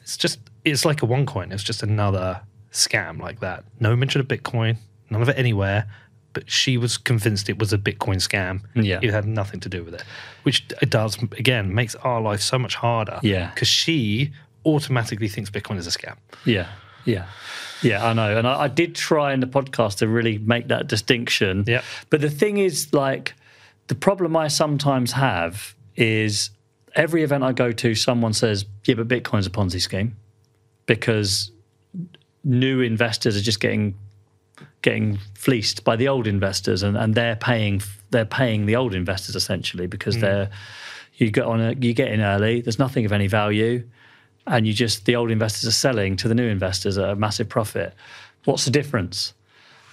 It's 0.02 0.18
just, 0.18 0.40
it's 0.66 0.84
like 0.86 1.02
a 1.02 1.08
OneCoin. 1.08 1.52
It's 1.54 1.64
just 1.64 1.84
another 1.84 2.42
scam 2.72 3.20
like 3.20 3.40
that. 3.40 3.64
No 3.80 3.96
mention 3.96 4.22
of 4.22 4.28
Bitcoin. 4.28 4.78
None 5.10 5.22
of 5.22 5.30
it 5.30 5.38
anywhere. 5.38 5.88
But 6.34 6.50
she 6.50 6.78
was 6.78 6.98
convinced 6.98 7.50
it 7.50 7.60
was 7.60 7.74
a 7.74 7.78
Bitcoin 7.78 8.18
scam. 8.18 8.62
Yeah. 8.74 9.00
it 9.02 9.12
had 9.12 9.26
nothing 9.26 9.60
to 9.62 9.70
do 9.70 9.84
with 9.84 9.94
it, 9.94 10.04
which 10.44 10.66
it 10.82 10.90
does 10.90 11.22
again 11.38 11.74
makes 11.74 11.96
our 11.96 12.22
life 12.22 12.42
so 12.42 12.58
much 12.58 12.76
harder. 12.76 13.20
Yeah. 13.22 13.52
because 13.54 13.68
she 13.68 14.32
automatically 14.66 15.28
thinks 15.28 15.50
Bitcoin 15.50 15.78
is 15.78 15.88
a 15.88 15.92
scam. 15.92 16.16
Yeah, 16.46 16.68
yeah, 17.06 17.26
yeah. 17.82 18.06
I 18.06 18.14
know, 18.14 18.38
and 18.38 18.48
I, 18.48 18.62
I 18.62 18.68
did 18.68 18.96
try 18.96 19.34
in 19.34 19.40
the 19.40 19.48
podcast 19.48 19.98
to 19.98 20.08
really 20.08 20.38
make 20.38 20.68
that 20.70 20.88
distinction. 20.88 21.66
Yeah. 21.68 21.82
But 22.10 22.22
the 22.22 22.30
thing 22.30 22.58
is, 22.58 22.94
like, 22.94 23.34
the 23.88 23.96
problem 23.96 24.38
I 24.38 24.48
sometimes 24.48 25.12
have 25.14 25.76
is 25.96 26.52
every 26.96 27.24
event 27.24 27.44
I 27.44 27.52
go 27.52 27.72
to, 27.72 27.96
someone 27.96 28.34
says, 28.34 28.66
"Yeah, 28.86 28.96
but 28.96 29.08
Bitcoin's 29.08 29.48
a 29.48 29.50
Ponzi 29.50 29.82
scheme," 29.82 30.16
because 30.86 31.52
new 32.44 32.82
investors 32.82 33.38
are 33.38 33.42
just 33.42 33.60
getting 33.60 33.96
getting 34.82 35.20
fleeced 35.36 35.84
by 35.84 35.96
the 35.96 36.08
old 36.08 36.28
investors, 36.28 36.84
and, 36.84 36.98
and 36.98 37.16
they're 37.16 37.36
paying 37.36 37.82
they're 38.12 38.26
paying 38.26 38.66
the 38.66 38.76
old 38.76 38.94
investors 38.94 39.36
essentially 39.36 39.88
because 39.88 40.16
hmm. 40.16 40.22
they're 40.22 40.50
you 41.16 41.30
get 41.30 41.46
on 41.46 41.62
a, 41.62 41.74
you 41.74 41.94
get 41.94 42.12
in 42.12 42.22
early. 42.22 42.62
There's 42.62 42.80
nothing 42.80 43.06
of 43.06 43.12
any 43.12 43.28
value, 43.28 43.88
and 44.48 44.66
you 44.66 44.74
just 44.74 45.06
the 45.06 45.16
old 45.16 45.32
investors 45.32 45.68
are 45.68 45.74
selling 45.74 46.16
to 46.18 46.28
the 46.28 46.36
new 46.36 46.48
investors 46.48 46.98
at 46.98 47.10
a 47.10 47.16
massive 47.16 47.48
profit. 47.48 47.94
What's 48.46 48.66
the 48.66 48.72
difference? 48.72 49.34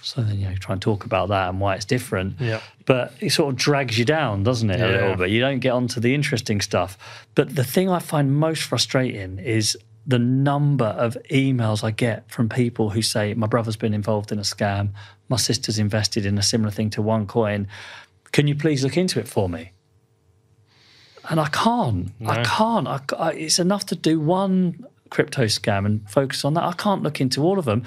So 0.01 0.21
then 0.21 0.39
you 0.39 0.49
know, 0.49 0.55
try 0.55 0.73
and 0.73 0.81
talk 0.81 1.05
about 1.05 1.29
that 1.29 1.49
and 1.49 1.59
why 1.59 1.75
it's 1.75 1.85
different. 1.85 2.39
Yeah. 2.39 2.61
But 2.85 3.13
it 3.19 3.31
sort 3.31 3.53
of 3.53 3.59
drags 3.59 3.99
you 3.99 4.05
down, 4.05 4.43
doesn't 4.43 4.69
it, 4.69 4.79
a 4.79 4.79
Yeah. 4.79 5.01
little 5.01 5.15
bit? 5.17 5.29
You 5.29 5.41
don't 5.41 5.59
get 5.59 5.71
onto 5.71 5.99
the 5.99 6.13
interesting 6.13 6.61
stuff. 6.61 6.97
But 7.35 7.55
the 7.55 7.63
thing 7.63 7.89
I 7.89 7.99
find 7.99 8.35
most 8.35 8.63
frustrating 8.63 9.39
is 9.39 9.77
the 10.09 10.19
number 10.19 10.85
of 10.85 11.15
emails 11.31 11.83
I 11.83 11.91
get 11.91 12.29
from 12.31 12.49
people 12.49 12.89
who 12.89 13.01
say, 13.03 13.33
My 13.35 13.45
brother's 13.47 13.75
been 13.77 13.93
involved 13.93 14.31
in 14.31 14.39
a 14.39 14.43
scam, 14.43 14.89
my 15.29 15.37
sister's 15.37 15.77
invested 15.77 16.25
in 16.25 16.37
a 16.37 16.41
similar 16.41 16.71
thing 16.71 16.89
to 16.91 17.01
OneCoin. 17.01 17.67
Can 18.31 18.47
you 18.47 18.55
please 18.55 18.83
look 18.83 18.97
into 18.97 19.19
it 19.19 19.27
for 19.27 19.47
me? 19.47 19.71
And 21.29 21.39
I 21.39 21.47
can't. 21.49 22.11
I 22.25 22.43
can't. 22.43 22.87
I, 22.87 22.99
I- 23.17 23.33
it's 23.33 23.59
enough 23.59 23.85
to 23.87 23.95
do 23.95 24.19
one 24.19 24.85
crypto 25.11 25.43
scam 25.45 25.85
and 25.85 26.09
focus 26.09 26.43
on 26.43 26.55
that. 26.55 26.63
I 26.63 26.73
can't 26.73 27.03
look 27.03 27.21
into 27.21 27.43
all 27.43 27.59
of 27.59 27.65
them. 27.65 27.83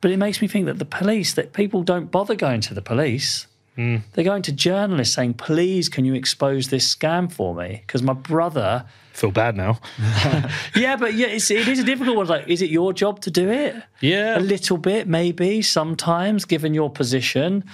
But 0.00 0.10
it 0.10 0.16
makes 0.16 0.40
me 0.42 0.48
think 0.48 0.66
that 0.66 0.78
the 0.78 0.84
police, 0.84 1.34
that 1.34 1.52
people 1.52 1.82
don't 1.82 2.10
bother 2.10 2.34
going 2.34 2.62
to 2.62 2.74
the 2.74 2.82
police. 2.82 3.46
Hmm. 3.76 3.98
They're 4.12 4.24
going 4.24 4.42
to 4.42 4.52
journalists 4.52 5.14
saying, 5.14 5.34
please, 5.34 5.88
can 5.88 6.04
you 6.04 6.14
expose 6.14 6.68
this 6.68 6.92
scam 6.92 7.30
for 7.30 7.54
me? 7.54 7.82
Because 7.86 8.02
my 8.02 8.14
brother. 8.14 8.86
Feel 9.20 9.30
bad 9.32 9.54
now. 9.54 9.78
Yeah, 10.74 10.96
but 10.96 11.12
yeah, 11.12 11.26
it's, 11.26 11.50
it 11.50 11.68
is 11.68 11.78
a 11.78 11.84
difficult 11.84 12.16
one. 12.16 12.26
Like, 12.26 12.48
is 12.48 12.62
it 12.62 12.70
your 12.70 12.94
job 12.94 13.20
to 13.20 13.30
do 13.30 13.50
it? 13.50 13.74
Yeah. 14.00 14.38
A 14.38 14.40
little 14.40 14.78
bit, 14.78 15.06
maybe, 15.06 15.60
sometimes, 15.60 16.46
given 16.46 16.72
your 16.72 16.88
position. 16.90 17.64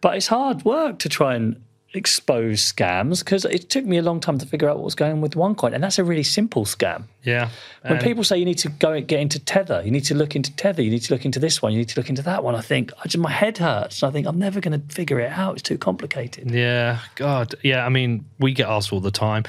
But 0.00 0.16
it's 0.16 0.28
hard 0.28 0.64
work 0.64 0.98
to 1.00 1.08
try 1.10 1.34
and 1.34 1.60
expose 1.94 2.72
scams 2.72 3.24
because 3.24 3.44
it 3.44 3.70
took 3.70 3.84
me 3.84 3.98
a 3.98 4.02
long 4.02 4.18
time 4.18 4.38
to 4.38 4.46
figure 4.46 4.68
out 4.68 4.76
what 4.76 4.84
was 4.84 4.94
going 4.94 5.12
on 5.12 5.20
with 5.20 5.34
OneCoin. 5.34 5.74
And 5.74 5.84
that's 5.84 5.98
a 5.98 6.04
really 6.04 6.22
simple 6.22 6.64
scam. 6.64 7.04
Yeah. 7.22 7.50
When 7.82 8.00
people 8.00 8.24
say 8.24 8.38
you 8.38 8.44
need 8.44 8.58
to 8.58 8.68
go 8.68 9.00
get 9.00 9.20
into 9.20 9.38
Tether, 9.38 9.82
you 9.84 9.90
need 9.90 10.04
to 10.04 10.14
look 10.14 10.34
into 10.34 10.54
Tether, 10.56 10.82
you 10.82 10.90
need 10.90 11.02
to 11.02 11.12
look 11.12 11.24
into 11.24 11.38
this 11.38 11.60
one, 11.62 11.72
you 11.72 11.78
need 11.78 11.88
to 11.90 12.00
look 12.00 12.08
into 12.08 12.22
that 12.22 12.42
one, 12.42 12.54
I 12.54 12.60
think 12.62 12.92
I 12.98 13.04
just 13.04 13.18
my 13.18 13.30
head 13.30 13.58
hurts. 13.58 14.02
I 14.02 14.10
think 14.10 14.26
I'm 14.26 14.38
never 14.38 14.60
going 14.60 14.80
to 14.80 14.94
figure 14.94 15.20
it 15.20 15.32
out. 15.32 15.54
It's 15.54 15.62
too 15.62 15.78
complicated. 15.78 16.50
Yeah, 16.50 17.00
God, 17.14 17.54
yeah. 17.62 17.84
I 17.84 17.90
mean, 17.90 18.24
we 18.38 18.52
get 18.52 18.68
asked 18.68 18.92
all 18.92 19.00
the 19.00 19.10
time, 19.10 19.44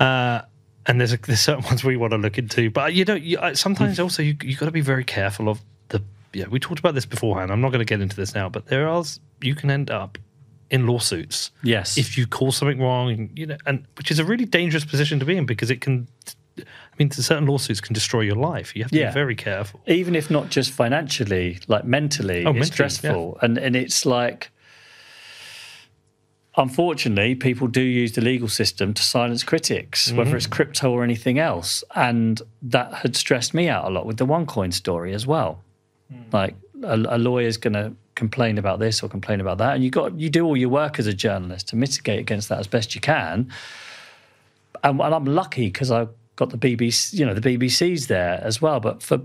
uh, 0.00 0.42
and 0.86 1.00
there's 1.00 1.12
a, 1.12 1.16
there's 1.18 1.40
certain 1.40 1.64
ones 1.64 1.84
we 1.84 1.96
want 1.96 2.12
to 2.12 2.18
look 2.18 2.38
into, 2.38 2.70
but 2.70 2.94
you 2.94 3.04
know, 3.04 3.14
you, 3.14 3.38
sometimes 3.54 3.96
hmm. 3.96 4.02
also 4.02 4.22
you 4.22 4.36
you 4.42 4.56
got 4.56 4.66
to 4.66 4.72
be 4.72 4.80
very 4.80 5.04
careful 5.04 5.48
of 5.48 5.60
the. 5.88 6.02
Yeah, 6.32 6.46
we 6.48 6.58
talked 6.58 6.78
about 6.78 6.94
this 6.94 7.06
beforehand. 7.06 7.50
I'm 7.50 7.60
not 7.60 7.70
going 7.70 7.80
to 7.80 7.84
get 7.86 8.00
into 8.00 8.16
this 8.16 8.34
now, 8.34 8.48
but 8.48 8.66
there 8.66 8.88
are 8.88 9.04
you 9.40 9.54
can 9.54 9.70
end 9.70 9.90
up 9.90 10.18
in 10.70 10.86
lawsuits 10.86 11.52
Yes. 11.62 11.96
if 11.96 12.18
you 12.18 12.26
call 12.26 12.50
something 12.52 12.80
wrong, 12.80 13.30
you 13.34 13.46
know, 13.46 13.56
and 13.66 13.86
which 13.96 14.10
is 14.10 14.18
a 14.18 14.24
really 14.24 14.44
dangerous 14.44 14.84
position 14.84 15.18
to 15.20 15.24
be 15.24 15.36
in 15.36 15.46
because 15.46 15.70
it 15.70 15.80
can. 15.80 16.08
I 16.58 16.64
mean, 16.98 17.10
certain 17.10 17.44
lawsuits 17.44 17.82
can 17.82 17.92
destroy 17.92 18.22
your 18.22 18.36
life. 18.36 18.74
You 18.74 18.82
have 18.82 18.90
to 18.90 18.98
Yeah. 18.98 19.10
be 19.10 19.14
very 19.14 19.34
careful. 19.34 19.82
even 19.86 20.14
if 20.16 20.30
not 20.30 20.48
just 20.48 20.70
financially, 20.70 21.58
like 21.68 21.84
mentally, 21.84 22.46
Oh, 22.46 22.50
it's 22.50 22.70
mentally, 22.70 22.72
stressful. 22.72 23.38
And 23.42 23.58
and 23.58 23.76
it's 23.76 24.06
like 24.06 24.50
unfortunately, 26.56 27.34
people 27.34 27.66
do 27.68 27.80
use 27.82 28.12
the 28.12 28.20
legal 28.20 28.48
system 28.48 28.94
to 28.94 29.02
silence 29.02 29.42
critics, 29.44 30.08
Mm-hmm. 30.08 30.18
whether 30.18 30.36
it's 30.36 30.46
crypto 30.46 30.90
or 30.90 31.04
anything 31.04 31.38
else. 31.38 31.84
And 31.94 32.40
that 32.62 32.92
had 32.94 33.16
stressed 33.16 33.54
me 33.54 33.68
out 33.68 33.84
a 33.84 33.90
lot 33.90 34.06
with 34.06 34.16
the 34.16 34.26
OneCoin 34.26 34.72
story 34.72 35.12
as 35.14 35.26
well. 35.26 35.62
Hmm. 36.10 36.22
Like 36.32 36.54
a, 36.82 36.94
a 36.94 37.18
lawyer's 37.18 37.56
going 37.56 37.74
to 37.74 37.92
complain 38.14 38.56
about 38.58 38.78
this 38.78 39.02
or 39.02 39.08
complain 39.08 39.40
about 39.40 39.58
that, 39.58 39.74
and 39.74 39.84
you 39.84 39.90
got 39.90 40.18
you 40.18 40.30
do 40.30 40.44
all 40.46 40.56
your 40.56 40.70
work 40.70 40.98
as 40.98 41.06
a 41.06 41.12
journalist 41.12 41.68
to 41.68 41.76
mitigate 41.76 42.20
against 42.20 42.48
that 42.48 42.58
as 42.58 42.66
best 42.66 42.94
you 42.94 43.00
can. 43.00 43.52
And, 44.82 45.00
and 45.00 45.14
I'm 45.14 45.24
lucky 45.24 45.66
because 45.66 45.90
I 45.90 46.06
got 46.36 46.50
the 46.50 46.58
BBC, 46.58 47.14
you 47.14 47.26
know, 47.26 47.34
the 47.34 47.40
BBC's 47.58 48.06
there 48.06 48.40
as 48.42 48.62
well. 48.62 48.80
But 48.80 49.02
for 49.02 49.20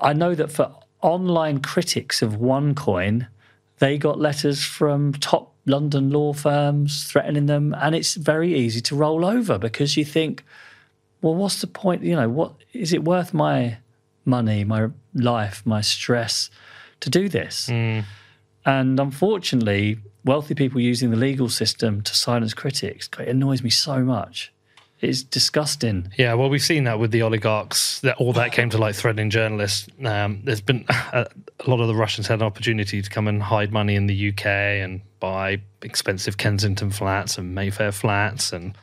I 0.00 0.12
know 0.12 0.34
that 0.34 0.50
for 0.50 0.72
online 1.02 1.58
critics 1.60 2.22
of 2.22 2.34
OneCoin, 2.34 3.26
they 3.78 3.98
got 3.98 4.18
letters 4.18 4.64
from 4.64 5.12
top 5.14 5.51
London 5.64 6.10
law 6.10 6.32
firms 6.32 7.04
threatening 7.04 7.46
them, 7.46 7.74
and 7.80 7.94
it's 7.94 8.14
very 8.14 8.54
easy 8.54 8.80
to 8.82 8.96
roll 8.96 9.24
over 9.24 9.58
because 9.58 9.96
you 9.96 10.04
think, 10.04 10.44
well, 11.20 11.34
what's 11.34 11.60
the 11.60 11.66
point? 11.66 12.02
You 12.02 12.16
know, 12.16 12.28
what 12.28 12.54
is 12.72 12.92
it 12.92 13.04
worth 13.04 13.32
my 13.32 13.78
money, 14.24 14.64
my 14.64 14.88
life, 15.14 15.62
my 15.64 15.80
stress 15.80 16.50
to 17.00 17.10
do 17.10 17.28
this? 17.28 17.68
Mm. 17.68 18.04
And 18.64 18.98
unfortunately, 18.98 19.98
wealthy 20.24 20.54
people 20.54 20.80
using 20.80 21.10
the 21.10 21.16
legal 21.16 21.48
system 21.48 22.02
to 22.02 22.14
silence 22.14 22.54
critics, 22.54 23.08
it 23.18 23.28
annoys 23.28 23.62
me 23.62 23.70
so 23.70 24.00
much. 24.04 24.52
It's 25.02 25.24
disgusting. 25.24 26.12
Yeah, 26.16 26.34
well, 26.34 26.48
we've 26.48 26.62
seen 26.62 26.84
that 26.84 27.00
with 27.00 27.10
the 27.10 27.22
oligarchs. 27.22 27.98
That 28.00 28.16
all 28.18 28.32
that 28.34 28.52
came 28.52 28.70
to 28.70 28.78
light 28.78 28.94
threatening 28.94 29.30
journalists. 29.30 29.88
Um, 30.04 30.42
there's 30.44 30.60
been 30.60 30.84
a, 30.88 31.26
a 31.58 31.70
lot 31.70 31.80
of 31.80 31.88
the 31.88 31.94
Russians 31.94 32.28
had 32.28 32.38
an 32.38 32.46
opportunity 32.46 33.02
to 33.02 33.10
come 33.10 33.26
and 33.26 33.42
hide 33.42 33.72
money 33.72 33.96
in 33.96 34.06
the 34.06 34.28
UK 34.28 34.46
and 34.46 35.00
buy 35.18 35.60
expensive 35.82 36.38
Kensington 36.38 36.92
flats 36.92 37.36
and 37.36 37.52
Mayfair 37.52 37.90
flats, 37.90 38.52
and 38.52 38.76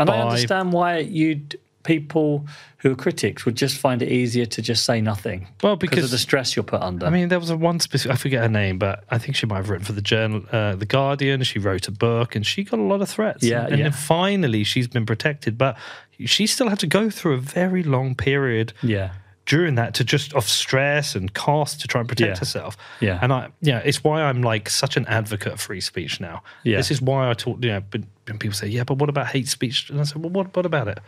And 0.00 0.10
I 0.10 0.20
understand 0.20 0.72
why 0.72 0.98
you'd 0.98 1.60
people 1.82 2.46
who 2.78 2.92
are 2.92 2.94
critics 2.94 3.44
would 3.44 3.56
just 3.56 3.76
find 3.76 4.02
it 4.02 4.10
easier 4.10 4.46
to 4.46 4.62
just 4.62 4.84
say 4.84 5.00
nothing. 5.00 5.48
Well, 5.62 5.76
because 5.76 6.04
of 6.04 6.10
the 6.10 6.18
stress 6.18 6.56
you're 6.56 6.62
put 6.62 6.82
under. 6.82 7.06
I 7.06 7.10
mean, 7.10 7.28
there 7.28 7.40
was 7.40 7.50
a 7.50 7.56
one 7.56 7.80
specific. 7.80 8.12
I 8.12 8.16
forget 8.16 8.42
her 8.42 8.48
name, 8.48 8.78
but 8.78 9.04
I 9.10 9.18
think 9.18 9.36
she 9.36 9.46
might 9.46 9.56
have 9.56 9.70
written 9.70 9.84
for 9.84 9.92
the 9.92 10.02
journal, 10.02 10.42
uh, 10.52 10.76
the 10.76 10.86
Guardian. 10.86 11.42
She 11.42 11.58
wrote 11.58 11.88
a 11.88 11.92
book, 11.92 12.34
and 12.34 12.46
she 12.46 12.64
got 12.64 12.78
a 12.78 12.82
lot 12.82 13.02
of 13.02 13.08
threats. 13.08 13.42
Yeah, 13.42 13.66
and 13.66 13.78
yeah. 13.78 13.84
then 13.84 13.92
finally 13.92 14.64
she's 14.64 14.88
been 14.88 15.06
protected, 15.06 15.56
but 15.58 15.76
she 16.24 16.46
still 16.46 16.68
had 16.68 16.78
to 16.80 16.86
go 16.86 17.10
through 17.10 17.34
a 17.34 17.38
very 17.38 17.82
long 17.82 18.14
period 18.14 18.72
yeah. 18.82 19.12
during 19.46 19.74
that 19.76 19.94
to 19.94 20.04
just 20.04 20.34
of 20.34 20.46
stress 20.46 21.14
and 21.14 21.32
cost 21.32 21.80
to 21.80 21.88
try 21.88 22.00
and 22.00 22.08
protect 22.08 22.36
Yeah. 22.36 22.38
herself. 22.38 22.76
Yeah. 23.00 23.18
And 23.22 23.32
I, 23.32 23.48
yeah, 23.62 23.78
it's 23.84 24.04
why 24.04 24.22
I'm 24.22 24.42
like 24.42 24.68
such 24.68 24.98
an 24.98 25.06
advocate 25.06 25.54
of 25.54 25.60
free 25.60 25.80
speech 25.80 26.20
now. 26.20 26.42
Yeah. 26.62 26.76
This 26.76 26.90
is 26.90 27.00
why 27.00 27.30
I 27.30 27.34
talk, 27.34 27.64
you 27.64 27.70
know, 27.70 27.82
but 27.90 28.02
people 28.38 28.52
say, 28.52 28.68
yeah, 28.68 28.84
but 28.84 28.98
what 28.98 29.08
about 29.08 29.28
hate 29.28 29.48
speech? 29.48 29.88
And 29.88 29.98
I 29.98 30.04
said, 30.04 30.22
well, 30.22 30.30
what, 30.30 30.54
what 30.54 30.66
about 30.66 30.88
it? 30.88 31.00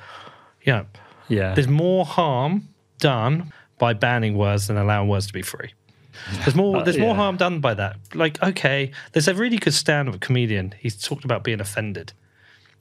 Yeah. 0.64 0.84
Yeah. 1.28 1.54
There's 1.54 1.68
more 1.68 2.04
harm 2.04 2.68
done 2.98 3.52
by 3.78 3.92
banning 3.94 4.36
words 4.36 4.66
than 4.68 4.76
allowing 4.76 5.08
words 5.08 5.26
to 5.26 5.32
be 5.32 5.42
free. 5.42 5.72
There's 6.44 6.54
more. 6.54 6.76
Uh, 6.78 6.82
there's 6.82 6.98
more 6.98 7.14
harm 7.14 7.36
done 7.36 7.60
by 7.60 7.74
that. 7.74 7.96
Like, 8.14 8.40
okay, 8.42 8.90
there's 9.12 9.28
a 9.28 9.34
really 9.34 9.56
good 9.56 9.72
stand-up 9.74 10.20
comedian. 10.20 10.74
He's 10.78 11.00
talked 11.02 11.24
about 11.24 11.42
being 11.42 11.58
offended. 11.60 12.12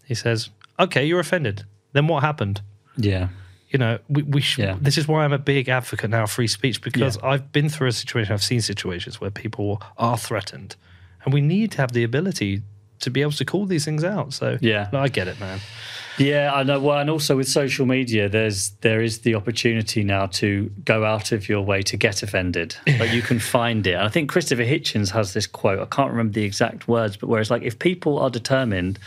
He 0.05 0.13
says, 0.15 0.49
"Okay, 0.77 1.05
you're 1.05 1.19
offended. 1.21 1.63
Then 1.93 2.07
what 2.07 2.23
happened? 2.23 2.61
yeah. 2.97 3.29
you 3.69 3.79
know, 3.79 3.97
we, 4.09 4.21
we 4.23 4.41
should, 4.41 4.65
Yeah. 4.65 4.75
this 4.81 4.97
is 4.97 5.07
why 5.07 5.23
I'm 5.23 5.31
a 5.31 5.37
big 5.39 5.69
advocate 5.69 6.09
now 6.09 6.23
of 6.23 6.31
free 6.31 6.47
speech 6.47 6.81
because 6.81 7.17
I've 7.23 7.53
been 7.53 7.69
through 7.69 7.87
a 7.87 7.93
situation, 7.93 8.33
I've 8.33 8.43
seen 8.43 8.59
situations 8.59 9.21
where 9.21 9.31
people 9.31 9.81
are 9.97 10.17
threatened, 10.17 10.75
and 11.23 11.33
we 11.33 11.39
need 11.39 11.71
to 11.71 11.77
have 11.77 11.93
the 11.93 12.03
ability 12.03 12.63
to 12.99 13.09
be 13.09 13.21
able 13.21 13.31
to 13.31 13.45
call 13.45 13.65
these 13.65 13.85
things 13.85 14.03
out. 14.03 14.33
So 14.33 14.57
Yeah. 14.59 14.89
no, 14.91 14.99
I 14.99 15.07
get 15.07 15.29
it, 15.29 15.39
man. 15.39 15.59
Yeah, 16.17 16.51
I 16.53 16.63
know. 16.63 16.79
Well, 16.79 16.99
and 16.99 17.09
also 17.09 17.37
with 17.37 17.47
social 17.47 17.85
media, 17.85 18.27
there's 18.29 18.71
there 18.81 19.01
is 19.01 19.19
the 19.19 19.35
opportunity 19.35 20.03
now 20.03 20.27
to 20.27 20.71
go 20.83 21.05
out 21.05 21.31
of 21.31 21.47
your 21.47 21.61
way 21.61 21.81
to 21.83 21.97
get 21.97 22.23
offended, 22.23 22.75
but 22.85 23.13
you 23.13 23.21
can 23.21 23.39
find 23.57 23.85
it. 23.87 23.93
And 23.93 24.03
I 24.03 24.09
think 24.09 24.29
Christopher 24.29 24.63
Hitchens 24.63 25.11
has 25.11 25.33
this 25.33 25.47
quote. 25.47 25.79
I 25.79 25.85
can't 25.85 26.11
remember 26.11 26.33
the 26.33 26.43
exact 26.43 26.87
words, 26.87 27.17
but 27.17 27.29
where 27.29 27.41
it's 27.41 27.49
like 27.49 27.63
if 27.63 27.79
people 27.79 28.19
are 28.19 28.29
determined 28.29 28.99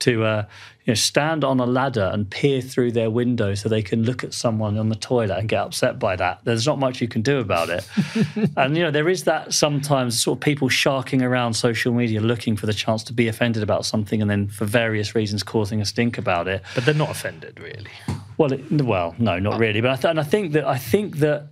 to 0.00 0.24
uh, 0.24 0.44
you 0.84 0.90
know 0.90 0.94
stand 0.94 1.44
on 1.44 1.60
a 1.60 1.66
ladder 1.66 2.10
and 2.12 2.28
peer 2.28 2.60
through 2.60 2.92
their 2.92 3.10
window 3.10 3.54
so 3.54 3.68
they 3.68 3.82
can 3.82 4.02
look 4.02 4.22
at 4.22 4.34
someone 4.34 4.76
on 4.76 4.90
the 4.90 4.96
toilet 4.96 5.38
and 5.38 5.48
get 5.48 5.60
upset 5.60 5.98
by 5.98 6.14
that, 6.16 6.40
there's 6.44 6.66
not 6.66 6.78
much 6.78 7.00
you 7.00 7.08
can 7.08 7.22
do 7.22 7.38
about 7.38 7.70
it. 7.70 7.88
and 8.56 8.76
you 8.76 8.82
know 8.82 8.90
there 8.90 9.08
is 9.08 9.24
that 9.24 9.54
sometimes 9.54 10.22
sort 10.22 10.38
of 10.38 10.40
people 10.42 10.68
sharking 10.68 11.22
around 11.22 11.54
social 11.54 11.92
media 11.92 12.20
looking 12.20 12.54
for 12.54 12.66
the 12.66 12.74
chance 12.74 13.02
to 13.02 13.12
be 13.14 13.28
offended 13.28 13.62
about 13.62 13.86
something 13.86 14.20
and 14.20 14.30
then 14.30 14.48
for 14.48 14.66
various 14.66 15.14
reasons 15.14 15.42
causing 15.42 15.80
a 15.80 15.86
stink 15.86 16.18
about 16.18 16.48
it. 16.48 16.62
But 16.74 16.84
they're 16.84 16.94
not 16.94 17.10
offended, 17.10 17.58
really. 17.60 17.90
Well, 18.36 18.52
it, 18.52 18.82
well, 18.82 19.14
no, 19.18 19.38
not 19.38 19.54
oh. 19.54 19.58
really. 19.58 19.80
But 19.80 19.90
I 19.90 19.96
th- 19.96 20.10
and 20.10 20.20
I 20.20 20.24
think 20.24 20.52
that 20.52 20.66
I 20.66 20.76
think 20.76 21.18
that 21.18 21.48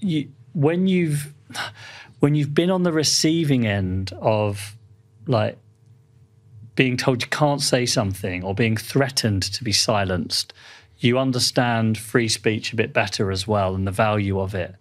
you 0.00 0.30
when 0.52 0.88
you've 0.88 1.32
when 2.18 2.34
you've 2.34 2.54
been 2.54 2.70
on 2.70 2.82
the 2.82 2.92
receiving 2.92 3.66
end 3.66 4.12
of 4.20 4.76
like 5.26 5.58
being 6.80 6.96
told 6.96 7.20
you 7.20 7.28
can't 7.28 7.60
say 7.60 7.84
something 7.84 8.42
or 8.42 8.54
being 8.54 8.74
threatened 8.74 9.42
to 9.42 9.62
be 9.62 9.70
silenced, 9.70 10.54
you 10.98 11.18
understand 11.18 11.98
free 11.98 12.26
speech 12.26 12.72
a 12.72 12.76
bit 12.76 12.94
better 12.94 13.30
as 13.30 13.46
well 13.46 13.74
and 13.74 13.86
the 13.86 13.90
value 13.90 14.40
of 14.40 14.54
it. 14.54 14.74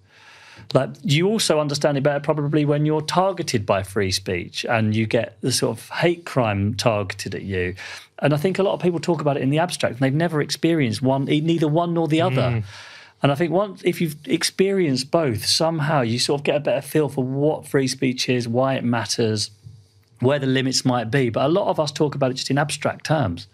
Like 0.73 0.91
you 1.03 1.27
also 1.27 1.59
understand 1.59 1.97
it 1.97 2.03
better 2.03 2.21
probably 2.21 2.63
when 2.63 2.85
you're 2.85 3.01
targeted 3.01 3.65
by 3.65 3.83
free 3.83 4.11
speech 4.11 4.65
and 4.69 4.95
you 4.95 5.07
get 5.07 5.35
the 5.41 5.51
sort 5.51 5.77
of 5.77 5.89
hate 5.89 6.23
crime 6.23 6.73
targeted 6.73 7.35
at 7.35 7.41
you. 7.41 7.75
And 8.19 8.33
I 8.33 8.37
think 8.37 8.59
a 8.59 8.63
lot 8.63 8.75
of 8.75 8.79
people 8.79 9.01
talk 9.01 9.19
about 9.19 9.35
it 9.35 9.43
in 9.43 9.49
the 9.49 9.59
abstract 9.59 9.95
and 9.95 9.99
they've 9.99 10.13
never 10.13 10.41
experienced 10.41 11.01
one, 11.01 11.25
neither 11.25 11.67
one 11.67 11.93
nor 11.93 12.07
the 12.07 12.19
hmm. 12.19 12.27
other. 12.27 12.63
And 13.21 13.29
I 13.29 13.35
think 13.35 13.51
once, 13.51 13.81
if 13.83 13.99
you've 13.99 14.15
experienced 14.25 15.11
both, 15.11 15.45
somehow 15.45 15.99
you 15.99 16.17
sort 16.17 16.39
of 16.39 16.45
get 16.45 16.55
a 16.55 16.61
better 16.61 16.81
feel 16.81 17.09
for 17.09 17.25
what 17.25 17.67
free 17.67 17.89
speech 17.89 18.29
is, 18.29 18.47
why 18.47 18.75
it 18.75 18.85
matters, 18.85 19.51
where 20.19 20.39
the 20.39 20.47
limits 20.47 20.83
might 20.85 21.09
be. 21.11 21.29
But 21.29 21.45
a 21.45 21.47
lot 21.49 21.67
of 21.67 21.79
us 21.79 21.91
talk 21.91 22.15
about 22.15 22.31
it 22.31 22.35
just 22.35 22.49
in 22.49 22.57
abstract 22.57 23.05
terms. 23.05 23.47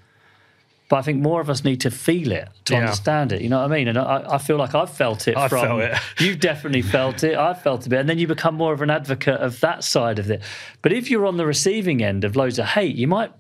But 0.87 0.97
I 0.97 1.01
think 1.01 1.21
more 1.21 1.41
of 1.41 1.49
us 1.49 1.63
need 1.63 1.81
to 1.81 1.89
feel 1.89 2.31
it 2.31 2.47
to 2.65 2.73
Yeah. 2.73 2.81
understand 2.81 3.31
it. 3.31 3.41
You 3.41 3.49
know 3.49 3.57
what 3.59 3.71
I 3.71 3.75
mean? 3.75 3.87
And 3.87 3.97
I, 3.97 4.23
I 4.33 4.37
feel 4.37 4.57
like 4.57 4.75
I've 4.75 4.91
felt 4.91 5.27
it 5.27 5.35
I 5.35 5.47
from. 5.47 5.61
felt 5.61 5.81
it. 5.81 5.97
You've 6.19 6.39
definitely 6.39 6.83
felt 6.83 7.23
it. 7.23 7.35
I've 7.35 7.61
felt 7.63 7.85
a 7.87 7.89
bit. 7.89 7.99
And 7.99 8.07
then 8.07 8.19
you 8.19 8.27
become 8.27 8.53
more 8.53 8.71
of 8.71 8.81
an 8.83 8.91
advocate 8.91 9.39
of 9.41 9.59
that 9.61 9.83
side 9.83 10.19
of 10.19 10.29
it. 10.29 10.43
But 10.83 10.93
if 10.93 11.09
you're 11.09 11.25
on 11.25 11.37
the 11.37 11.45
receiving 11.47 12.03
end 12.03 12.23
of 12.23 12.35
loads 12.35 12.59
of 12.59 12.65
hate, 12.67 12.95
you 12.95 13.07
might, 13.07 13.31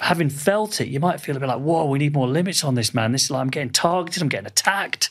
having 0.00 0.30
felt 0.30 0.80
it, 0.80 0.88
you 0.88 0.98
might 0.98 1.20
feel 1.20 1.36
a 1.36 1.40
bit 1.40 1.48
like, 1.48 1.60
whoa, 1.60 1.84
we 1.86 2.00
need 2.00 2.12
more 2.12 2.26
limits 2.26 2.64
on 2.64 2.74
this, 2.74 2.92
man. 2.92 3.12
This 3.12 3.22
is 3.24 3.30
like, 3.30 3.40
I'm 3.40 3.50
getting 3.50 3.70
targeted, 3.70 4.20
I'm 4.20 4.28
getting 4.28 4.46
attacked. 4.46 5.10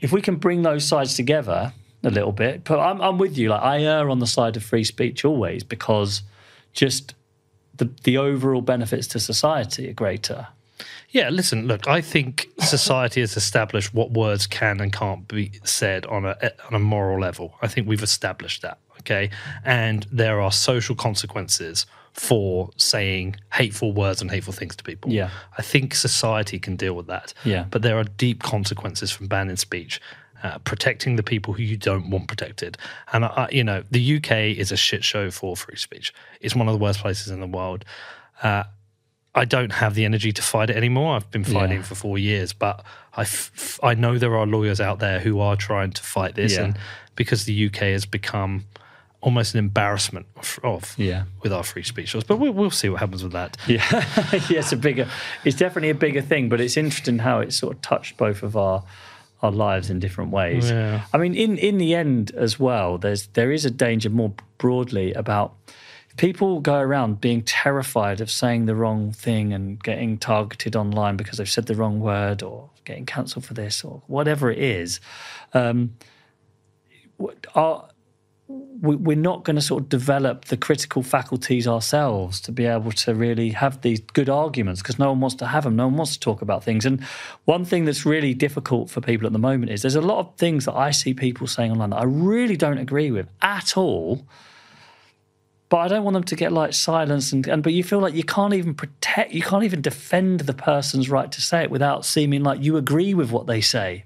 If 0.00 0.12
we 0.12 0.22
can 0.22 0.36
bring 0.36 0.62
those 0.62 0.86
sides 0.86 1.14
together 1.14 1.72
a 2.04 2.10
little 2.10 2.32
bit, 2.32 2.62
but 2.62 2.78
I'm, 2.78 3.00
I'm 3.02 3.18
with 3.18 3.36
you. 3.36 3.48
Like, 3.48 3.62
I 3.62 3.82
err 3.82 4.08
on 4.08 4.20
the 4.20 4.26
side 4.28 4.56
of 4.56 4.62
free 4.62 4.84
speech 4.84 5.24
always 5.24 5.64
because 5.64 6.22
just 6.72 7.14
the, 7.76 7.90
the 8.04 8.16
overall 8.18 8.60
benefits 8.60 9.06
to 9.08 9.20
society 9.20 9.88
are 9.88 9.94
greater. 9.94 10.48
Yeah, 11.10 11.28
listen, 11.28 11.66
look, 11.66 11.88
I 11.88 12.00
think 12.00 12.48
society 12.60 13.20
has 13.20 13.36
established 13.36 13.92
what 13.92 14.12
words 14.12 14.46
can 14.46 14.80
and 14.80 14.92
can't 14.92 15.26
be 15.26 15.52
said 15.64 16.06
on 16.06 16.24
a 16.24 16.36
on 16.68 16.74
a 16.74 16.78
moral 16.78 17.20
level. 17.20 17.54
I 17.60 17.66
think 17.66 17.88
we've 17.88 18.02
established 18.02 18.62
that, 18.62 18.78
okay? 19.00 19.30
And 19.64 20.06
there 20.12 20.40
are 20.40 20.52
social 20.52 20.94
consequences 20.94 21.86
for 22.12 22.70
saying 22.76 23.36
hateful 23.52 23.92
words 23.92 24.20
and 24.20 24.30
hateful 24.30 24.52
things 24.52 24.76
to 24.76 24.84
people. 24.84 25.12
Yeah. 25.12 25.30
I 25.56 25.62
think 25.62 25.94
society 25.94 26.58
can 26.58 26.76
deal 26.76 26.94
with 26.94 27.06
that. 27.06 27.32
Yeah. 27.44 27.66
But 27.70 27.82
there 27.82 27.98
are 27.98 28.04
deep 28.04 28.42
consequences 28.42 29.10
from 29.10 29.26
banning 29.28 29.56
speech. 29.56 30.00
Uh, 30.42 30.56
protecting 30.60 31.16
the 31.16 31.22
people 31.22 31.52
who 31.52 31.62
you 31.62 31.76
don't 31.76 32.08
want 32.08 32.26
protected, 32.26 32.78
and 33.12 33.26
I, 33.26 33.48
you 33.52 33.62
know 33.62 33.84
the 33.90 34.16
UK 34.16 34.56
is 34.56 34.72
a 34.72 34.76
shit 34.76 35.04
show 35.04 35.30
for 35.30 35.54
free 35.54 35.76
speech. 35.76 36.14
It's 36.40 36.54
one 36.56 36.66
of 36.66 36.72
the 36.72 36.78
worst 36.82 37.00
places 37.00 37.28
in 37.28 37.40
the 37.40 37.46
world. 37.46 37.84
Uh, 38.42 38.64
I 39.34 39.44
don't 39.44 39.70
have 39.72 39.94
the 39.94 40.04
energy 40.06 40.32
to 40.32 40.40
fight 40.42 40.70
it 40.70 40.76
anymore. 40.76 41.14
I've 41.14 41.30
been 41.30 41.44
fighting 41.44 41.78
Yeah. 41.78 41.82
for 41.82 41.94
four 41.94 42.18
years, 42.18 42.52
but 42.54 42.82
I, 43.14 43.20
f- 43.22 43.78
I 43.82 43.92
know 43.94 44.16
there 44.18 44.34
are 44.36 44.46
lawyers 44.46 44.80
out 44.80 44.98
there 44.98 45.20
who 45.20 45.40
are 45.40 45.56
trying 45.56 45.90
to 45.92 46.02
fight 46.02 46.34
this, 46.36 46.54
Yeah. 46.54 46.64
and 46.64 46.78
because 47.16 47.44
the 47.44 47.66
UK 47.66 47.92
has 47.92 48.06
become 48.06 48.64
almost 49.20 49.52
an 49.54 49.58
embarrassment 49.58 50.24
of, 50.36 50.58
of 50.64 50.94
Yeah. 50.96 51.24
with 51.42 51.52
our 51.52 51.62
free 51.62 51.82
speech 51.82 52.14
laws. 52.14 52.24
But 52.24 52.38
we'll, 52.38 52.52
we'll 52.52 52.70
see 52.70 52.88
what 52.88 53.00
happens 53.00 53.22
with 53.22 53.32
that. 53.32 53.58
Yeah, 53.66 53.84
yeah, 54.48 54.60
it's 54.60 54.72
a 54.72 54.76
bigger. 54.76 55.06
It's 55.44 55.56
definitely 55.56 55.90
a 55.90 55.94
bigger 55.94 56.22
thing, 56.22 56.48
but 56.48 56.60
it's 56.62 56.78
interesting 56.78 57.18
how 57.18 57.40
it 57.40 57.52
sort 57.52 57.76
of 57.76 57.82
touched 57.82 58.16
both 58.16 58.42
of 58.42 58.56
our 58.56 58.82
our 59.42 59.50
lives 59.50 59.88
in 59.90 59.98
different 59.98 60.30
ways. 60.30 60.70
Yeah. 60.70 61.02
I 61.12 61.18
mean, 61.18 61.34
in 61.34 61.56
in 61.58 61.78
the 61.78 61.94
end 61.94 62.32
as 62.36 62.58
well, 62.60 62.98
there's 62.98 63.26
there 63.28 63.50
is 63.52 63.64
a 63.64 63.70
danger 63.70 64.10
more 64.10 64.32
broadly 64.58 65.12
about 65.14 65.54
people 66.16 66.60
go 66.60 66.74
around 66.78 67.20
being 67.20 67.42
terrified 67.42 68.20
of 68.20 68.30
saying 68.30 68.66
the 68.66 68.74
wrong 68.74 69.12
thing 69.12 69.52
and 69.52 69.82
getting 69.82 70.18
targeted 70.18 70.76
online 70.76 71.16
because 71.16 71.38
they've 71.38 71.48
said 71.48 71.66
the 71.66 71.74
wrong 71.74 72.00
word 72.00 72.42
or 72.42 72.68
getting 72.84 73.06
cancelled 73.06 73.44
for 73.44 73.54
this 73.54 73.82
or 73.84 74.02
whatever 74.06 74.50
it 74.50 74.58
is. 74.58 75.00
Um, 75.54 75.94
what- 77.16 77.46
are 77.54 77.84
we- 77.84 77.89
we're 78.80 79.16
not 79.16 79.44
going 79.44 79.56
to 79.56 79.62
sort 79.62 79.82
of 79.82 79.88
develop 79.90 80.46
the 80.46 80.56
critical 80.56 81.02
faculties 81.02 81.68
ourselves 81.68 82.40
to 82.40 82.52
be 82.52 82.64
able 82.64 82.92
to 82.92 83.14
really 83.14 83.50
have 83.50 83.82
these 83.82 84.00
good 84.00 84.30
arguments 84.30 84.80
because 84.80 84.98
no 84.98 85.10
one 85.10 85.20
wants 85.20 85.36
to 85.36 85.46
have 85.46 85.64
them. 85.64 85.76
No 85.76 85.86
one 85.86 85.96
wants 85.96 86.14
to 86.14 86.20
talk 86.20 86.40
about 86.40 86.64
things. 86.64 86.86
And 86.86 87.02
one 87.44 87.64
thing 87.64 87.84
that's 87.84 88.06
really 88.06 88.32
difficult 88.32 88.88
for 88.88 89.02
people 89.02 89.26
at 89.26 89.34
the 89.34 89.38
moment 89.38 89.70
is 89.70 89.82
there's 89.82 89.96
a 89.96 90.00
lot 90.00 90.18
of 90.18 90.34
things 90.36 90.64
that 90.64 90.74
I 90.74 90.92
see 90.92 91.12
people 91.12 91.46
saying 91.46 91.72
online 91.72 91.90
that 91.90 91.98
I 91.98 92.04
really 92.04 92.56
don't 92.56 92.78
agree 92.78 93.10
with 93.10 93.28
at 93.42 93.76
all. 93.76 94.26
But 95.68 95.78
I 95.78 95.88
don't 95.88 96.02
want 96.02 96.14
them 96.14 96.24
to 96.24 96.36
get 96.36 96.50
like 96.50 96.72
silenced 96.72 97.32
and, 97.32 97.46
and 97.46 97.62
but 97.62 97.74
you 97.74 97.84
feel 97.84 98.00
like 98.00 98.14
you 98.14 98.24
can't 98.24 98.54
even 98.54 98.74
protect 98.74 99.32
you 99.32 99.42
can't 99.42 99.62
even 99.62 99.80
defend 99.80 100.40
the 100.40 100.54
person's 100.54 101.08
right 101.08 101.30
to 101.30 101.40
say 101.40 101.62
it 101.62 101.70
without 101.70 102.04
seeming 102.04 102.42
like 102.42 102.60
you 102.60 102.76
agree 102.76 103.14
with 103.14 103.30
what 103.30 103.46
they 103.46 103.60
say. 103.60 104.04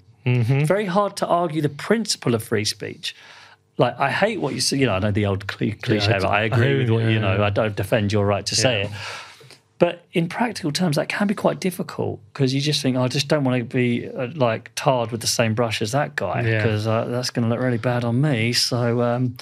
It's 0.59 0.67
very 0.67 0.85
hard 0.85 1.15
to 1.17 1.27
argue 1.27 1.61
the 1.61 1.69
principle 1.69 2.35
of 2.35 2.43
free 2.43 2.65
speech. 2.65 3.15
Like 3.77 3.99
I 3.99 4.09
hate 4.09 4.39
what 4.39 4.53
you 4.53 4.61
say. 4.61 4.77
You 4.77 4.85
know, 4.85 4.93
I 4.93 4.99
know 4.99 5.11
the 5.11 5.25
old 5.25 5.47
cli- 5.47 5.73
cliche, 5.73 6.13
I- 6.13 6.19
but 6.19 6.27
I 6.29 6.43
agree 6.43 6.73
I- 6.75 6.77
with 6.77 6.89
what 6.89 7.03
you 7.05 7.19
know. 7.19 7.35
yeah. 7.37 7.43
I 7.45 7.49
don't 7.49 7.75
defend 7.75 8.13
your 8.13 8.25
right 8.25 8.45
to 8.45 8.55
say 8.55 8.83
it. 8.83 8.89
But 9.77 10.05
in 10.13 10.29
practical 10.29 10.71
terms, 10.71 10.95
that 10.95 11.09
can 11.09 11.27
be 11.27 11.33
quite 11.35 11.59
difficult 11.59 12.21
because 12.31 12.53
you 12.53 12.61
just 12.61 12.81
think, 12.81 12.95
oh, 12.95 13.03
I 13.03 13.09
just 13.09 13.27
don't 13.27 13.43
want 13.43 13.59
to 13.59 13.65
be 13.65 14.07
uh, 14.09 14.29
like 14.33 14.71
tarred 14.75 15.11
with 15.11 15.19
the 15.19 15.27
same 15.27 15.53
brush 15.53 15.81
as 15.81 15.91
that 15.91 16.15
guy 16.15 16.43
Yeah. 16.43 16.57
because 16.63 16.87
uh, 16.87 17.03
that's 17.05 17.29
going 17.29 17.43
to 17.43 17.49
look 17.49 17.59
really 17.61 17.77
bad 17.77 18.05
on 18.05 18.21
me. 18.21 18.53
So, 18.53 19.01
um, 19.01 19.35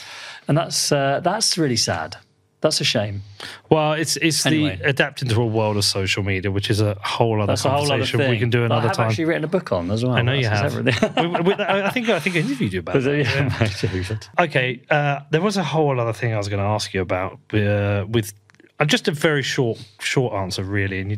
and 0.47 0.57
that's 0.57 0.91
uh, 0.91 1.19
that's 1.23 1.55
really 1.59 1.75
sad. 1.77 2.17
That's 2.63 2.79
a 2.81 2.85
shame. 2.85 3.21
Well, 3.69 3.91
it's 3.93 4.15
it's 4.17 4.45
Anyway. 4.45 4.77
the 4.77 4.87
adapting 4.89 5.27
to 5.29 5.41
a 5.41 5.45
world 5.45 5.75
of 5.75 5.83
social 5.83 6.23
media, 6.23 6.49
which 6.49 6.69
is 6.69 6.79
a 6.79 6.95
whole 7.03 7.41
other 7.41 7.51
That's 7.51 7.65
a 7.65 7.69
whole 7.69 7.91
other 7.91 8.05
thing. 8.05 8.29
we 8.29 8.39
can 8.39 8.49
do 8.49 8.59
that 8.61 8.71
I 8.71 8.77
another 8.77 8.87
have 8.87 8.95
time. 8.95 9.09
actually 9.09 9.25
written 9.25 9.43
a 9.43 9.47
book 9.49 9.71
on 9.73 9.91
as 9.91 10.03
well. 10.05 10.13
I 10.15 10.21
know 10.21 10.31
you 10.33 10.47
have. 10.47 10.65
everything. 10.73 11.13
We- 11.33 11.41
we- 11.41 11.53
I 11.59 11.89
think 11.89 12.07
I 12.09 12.19
think 12.19 12.35
I 12.37 12.39
interviewed 12.39 12.71
you 12.73 12.79
about 12.79 13.01
that. 13.03 13.17
yeah. 13.17 14.17
Okay, 14.45 14.81
uh, 14.89 15.19
there 15.31 15.41
was 15.41 15.57
a 15.57 15.63
whole 15.63 15.99
other 15.99 16.13
thing 16.13 16.33
I 16.33 16.37
was 16.37 16.47
going 16.47 16.61
to 16.63 16.69
ask 16.77 16.93
you 16.93 17.01
about 17.01 17.33
uh, 17.53 18.05
with 18.07 18.33
uh, 18.79 18.85
just 18.85 19.07
a 19.09 19.11
very 19.11 19.43
short 19.43 19.77
short 19.99 20.33
answer, 20.33 20.63
really. 20.63 20.99
And 21.01 21.11
you, 21.11 21.17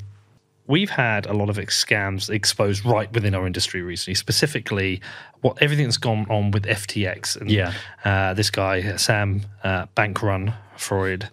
we've 0.68 0.90
had 0.90 1.26
a 1.26 1.34
lot 1.34 1.50
of 1.50 1.58
scams 1.58 2.30
exposed 2.30 2.86
right 2.86 3.12
within 3.14 3.36
our 3.36 3.46
industry 3.46 3.82
recently, 3.82 4.16
specifically 4.16 5.02
what 5.42 5.62
everything 5.62 5.86
that's 5.86 5.98
gone 5.98 6.26
on 6.30 6.52
with 6.52 6.64
FTX 6.66 7.40
and 7.40 7.52
Yeah. 7.52 7.74
uh, 8.04 8.34
this 8.34 8.50
guy 8.50 8.96
Sam 8.98 9.42
uh, 9.64 9.86
Bankrun 9.96 10.54
Freud. 10.78 11.30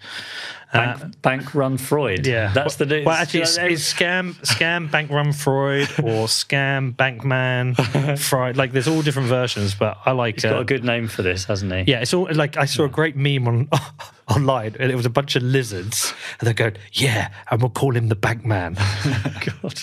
Bank, 0.72 1.20
bank 1.20 1.54
run 1.54 1.76
Freud. 1.76 2.26
Yeah, 2.26 2.50
that's 2.54 2.76
the 2.76 2.86
new. 2.86 3.04
Well, 3.04 3.14
actually, 3.14 3.42
it's, 3.42 3.58
it's 3.58 3.92
scam, 3.92 4.34
scam, 4.40 4.90
bank 4.90 5.10
run 5.10 5.32
Freud, 5.32 5.88
or 5.98 6.26
scam, 6.26 6.96
bank 6.96 7.24
man 7.24 7.74
Freud. 8.16 8.56
Like, 8.56 8.72
there's 8.72 8.88
all 8.88 9.02
different 9.02 9.28
versions, 9.28 9.74
but 9.74 9.98
I 10.06 10.12
like. 10.12 10.36
He's 10.36 10.44
got 10.44 10.56
uh, 10.56 10.60
a 10.60 10.64
good 10.64 10.82
name 10.82 11.08
for 11.08 11.20
this, 11.22 11.44
hasn't 11.44 11.72
he? 11.72 11.92
Yeah, 11.92 12.00
it's 12.00 12.14
all 12.14 12.26
like 12.32 12.56
I 12.56 12.64
saw 12.64 12.84
a 12.84 12.88
great 12.88 13.16
meme 13.16 13.46
on 13.46 13.68
online, 14.28 14.74
and 14.80 14.90
it 14.90 14.94
was 14.94 15.04
a 15.04 15.10
bunch 15.10 15.36
of 15.36 15.42
lizards, 15.42 16.14
and 16.40 16.46
they're 16.46 16.54
going, 16.54 16.76
"Yeah," 16.92 17.28
and 17.50 17.60
we'll 17.60 17.70
call 17.70 17.94
him 17.94 18.08
the 18.08 18.16
Bankman. 18.16 18.76
God. 19.60 19.74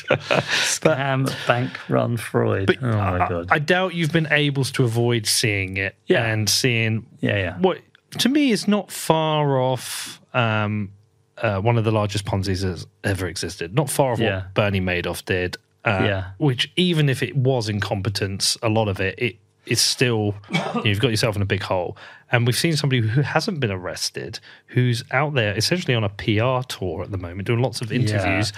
Scam 0.64 1.32
bank 1.48 1.72
run 1.90 2.18
Freud. 2.18 2.66
But 2.68 2.78
oh 2.82 2.88
my 2.92 3.26
I, 3.26 3.30
god. 3.30 3.48
I 3.52 3.60
doubt 3.60 3.94
you've 3.94 4.12
been 4.12 4.28
able 4.32 4.64
to 4.64 4.84
avoid 4.84 5.28
seeing 5.28 5.78
it 5.78 5.96
Yeah. 6.08 6.26
and 6.26 6.50
seeing 6.50 7.06
yeah, 7.20 7.36
yeah. 7.38 7.58
what 7.60 7.80
to 8.18 8.30
me 8.30 8.52
is 8.52 8.68
not 8.68 8.92
far 8.92 9.60
off 9.60 10.19
um, 10.34 10.92
uh, 11.38 11.60
one 11.60 11.78
of 11.78 11.84
the 11.86 11.92
largest 11.92 12.26
Ponzi's 12.26 12.62
that's 12.62 12.86
ever 13.04 13.28
existed. 13.28 13.74
Not 13.74 13.90
far 13.90 14.12
off 14.14 14.20
Yeah. 14.20 14.36
what 14.38 14.54
Bernie 14.54 14.82
Madoff 14.82 15.24
did. 15.26 15.58
Uh, 15.86 16.02
Yeah. 16.04 16.24
Which 16.38 16.72
even 16.76 17.08
if 17.10 17.24
it 17.24 17.36
was 17.36 17.70
incompetence, 17.70 18.58
a 18.62 18.70
lot 18.70 18.88
of 18.90 19.00
it, 19.00 19.16
it 19.18 19.36
is 19.66 19.80
still 19.80 20.36
you 20.52 20.60
know, 20.76 20.82
you've 20.84 21.00
got 21.00 21.10
yourself 21.10 21.36
in 21.36 21.42
a 21.42 21.46
big 21.46 21.64
hole. 21.64 21.96
And 22.32 22.46
we've 22.46 22.58
seen 22.58 22.76
somebody 22.76 23.02
who 23.08 23.22
hasn't 23.22 23.60
been 23.60 23.72
arrested, 23.72 24.40
who's 24.68 25.04
out 25.12 25.34
there 25.34 25.56
essentially 25.56 25.96
on 25.96 26.04
a 26.04 26.10
PR 26.10 26.66
tour 26.68 27.04
at 27.04 27.12
the 27.12 27.18
moment, 27.18 27.48
doing 27.48 27.62
lots 27.62 27.82
of 27.82 27.92
interviews. 27.92 28.52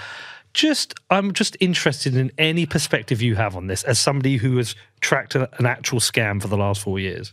Just, 0.54 0.92
I'm 1.08 1.32
just 1.32 1.56
interested 1.60 2.14
in 2.14 2.30
any 2.36 2.66
perspective 2.66 3.22
you 3.22 3.36
have 3.36 3.56
on 3.56 3.68
this 3.68 3.84
as 3.84 3.98
somebody 3.98 4.36
who 4.36 4.58
has 4.58 4.74
tracked 5.00 5.34
a, 5.34 5.48
an 5.58 5.64
actual 5.64 5.98
scam 5.98 6.42
for 6.42 6.48
the 6.48 6.58
last 6.58 6.82
four 6.82 6.98
years. 6.98 7.32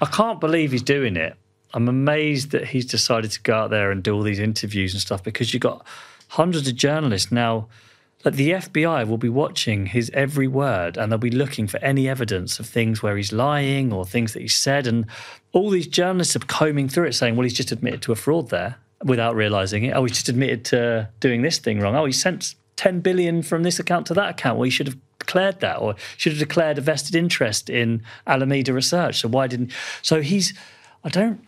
I 0.00 0.06
can't 0.06 0.38
believe 0.38 0.70
he's 0.70 0.82
doing 0.82 1.16
it. 1.16 1.34
I'm 1.74 1.88
amazed 1.88 2.50
that 2.50 2.68
he's 2.68 2.86
decided 2.86 3.30
to 3.32 3.40
go 3.42 3.54
out 3.54 3.70
there 3.70 3.90
and 3.90 4.02
do 4.02 4.14
all 4.14 4.22
these 4.22 4.38
interviews 4.38 4.92
and 4.92 5.00
stuff 5.00 5.22
because 5.22 5.52
you've 5.52 5.62
got 5.62 5.86
hundreds 6.28 6.68
of 6.68 6.76
journalists 6.76 7.32
now. 7.32 7.68
Like 8.24 8.34
the 8.34 8.50
FBI 8.50 9.08
will 9.08 9.18
be 9.18 9.28
watching 9.28 9.86
his 9.86 10.10
every 10.14 10.46
word 10.46 10.96
and 10.96 11.10
they'll 11.10 11.18
be 11.18 11.30
looking 11.30 11.66
for 11.66 11.78
any 11.78 12.08
evidence 12.08 12.60
of 12.60 12.66
things 12.66 13.02
where 13.02 13.16
he's 13.16 13.32
lying 13.32 13.92
or 13.92 14.04
things 14.04 14.32
that 14.34 14.42
he 14.42 14.48
said. 14.48 14.86
And 14.86 15.06
all 15.52 15.70
these 15.70 15.88
journalists 15.88 16.36
are 16.36 16.40
combing 16.40 16.88
through 16.88 17.06
it 17.06 17.14
saying, 17.14 17.34
well, 17.34 17.42
he's 17.42 17.52
just 17.52 17.72
admitted 17.72 18.00
to 18.02 18.12
a 18.12 18.16
fraud 18.16 18.50
there 18.50 18.76
without 19.02 19.34
realizing 19.34 19.84
it. 19.84 19.96
Oh, 19.96 20.04
he's 20.04 20.12
just 20.12 20.28
admitted 20.28 20.64
to 20.66 21.08
doing 21.18 21.42
this 21.42 21.58
thing 21.58 21.80
wrong. 21.80 21.96
Oh, 21.96 22.04
he 22.04 22.12
sent 22.12 22.54
10 22.76 23.00
billion 23.00 23.42
from 23.42 23.64
this 23.64 23.80
account 23.80 24.06
to 24.06 24.14
that 24.14 24.30
account. 24.30 24.58
Well, 24.58 24.64
he 24.64 24.70
should 24.70 24.86
have 24.86 24.98
declared 25.18 25.60
that 25.60 25.80
or 25.80 25.96
should 26.16 26.32
have 26.32 26.40
declared 26.40 26.78
a 26.78 26.80
vested 26.80 27.14
interest 27.14 27.70
in 27.70 28.02
Alameda 28.26 28.72
Research. 28.72 29.20
So 29.20 29.28
why 29.28 29.46
didn't? 29.46 29.72
So 30.02 30.20
he's, 30.20 30.54
I 31.04 31.08
don't 31.08 31.44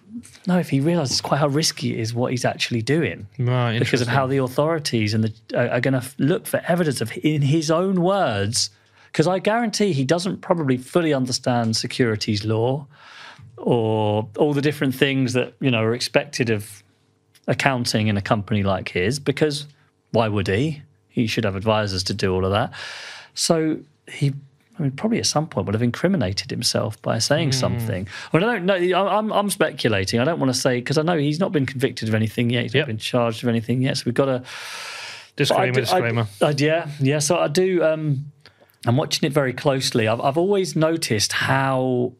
know 0.46 0.58
if 0.58 0.70
he 0.70 0.80
realizes 0.80 1.20
quite 1.20 1.38
how 1.38 1.48
risky 1.48 1.92
it 1.92 2.00
is 2.00 2.14
what 2.14 2.30
he's 2.30 2.44
actually 2.44 2.82
doing 2.82 3.26
Right, 3.38 3.78
because 3.78 4.00
of 4.00 4.08
how 4.08 4.26
the 4.26 4.38
authorities 4.38 5.14
and 5.14 5.24
the 5.24 5.34
are, 5.54 5.68
are 5.68 5.80
going 5.80 6.00
to 6.00 6.04
look 6.18 6.46
for 6.46 6.60
evidence 6.66 7.00
of 7.00 7.16
in 7.22 7.42
his 7.42 7.70
own 7.70 8.02
words. 8.02 8.70
Because 9.06 9.28
I 9.28 9.38
guarantee 9.38 9.92
he 9.92 10.04
doesn't 10.04 10.40
probably 10.40 10.76
fully 10.76 11.14
understand 11.14 11.76
securities 11.76 12.44
law 12.44 12.86
or 13.56 14.28
all 14.36 14.52
the 14.52 14.60
different 14.60 14.94
things 14.94 15.34
that 15.34 15.54
you 15.60 15.70
know 15.70 15.82
are 15.82 15.94
expected 15.94 16.50
of 16.50 16.82
accounting 17.46 18.08
in 18.08 18.16
a 18.16 18.22
company 18.22 18.62
like 18.62 18.88
his. 18.88 19.18
Because 19.18 19.66
why 20.10 20.28
would 20.28 20.48
he? 20.48 20.82
He 21.08 21.28
should 21.28 21.44
have 21.44 21.54
advisors 21.54 22.02
to 22.04 22.14
do 22.14 22.34
all 22.34 22.44
of 22.44 22.50
that. 22.50 22.72
So 23.34 23.78
he 24.08 24.34
I 24.78 24.82
mean, 24.82 24.90
probably 24.92 25.18
at 25.18 25.26
some 25.26 25.46
point 25.46 25.66
would 25.66 25.74
have 25.74 25.82
incriminated 25.82 26.50
himself 26.50 27.00
by 27.00 27.18
saying 27.18 27.52
something. 27.52 28.08
I, 28.32 28.36
mean, 28.36 28.48
I 28.48 28.52
don't 28.54 28.64
know. 28.66 28.74
I- 28.74 29.18
I'm, 29.18 29.32
I'm 29.32 29.48
speculating. 29.50 30.18
I 30.18 30.24
don't 30.24 30.40
want 30.40 30.52
to 30.52 30.58
say 30.58 30.78
because 30.80 30.98
I 30.98 31.02
know 31.02 31.16
he's 31.16 31.38
not 31.38 31.52
been 31.52 31.64
convicted 31.66 32.08
of 32.08 32.14
anything 32.14 32.50
yet. 32.50 32.64
He's 32.64 32.74
Yep. 32.74 32.82
not 32.82 32.86
been 32.88 32.98
charged 32.98 33.42
of 33.44 33.48
anything 33.48 33.82
yet. 33.82 33.98
So 33.98 34.02
we've 34.06 34.14
got 34.14 34.26
to. 34.26 34.42
Disclaimer, 35.36 35.62
I 35.62 35.70
do- 35.70 35.80
disclaimer. 35.80 36.26
I- 36.42 36.54
yeah, 36.56 36.88
yeah. 37.00 37.18
So 37.20 37.38
I 37.38 37.48
do. 37.48 37.82
Um, 37.84 38.32
I'm 38.86 38.96
watching 38.96 39.26
it 39.26 39.32
very 39.32 39.52
closely. 39.52 40.06
I've, 40.08 40.20
I've 40.20 40.36
always 40.38 40.76
noticed 40.76 41.32
how 41.32 42.12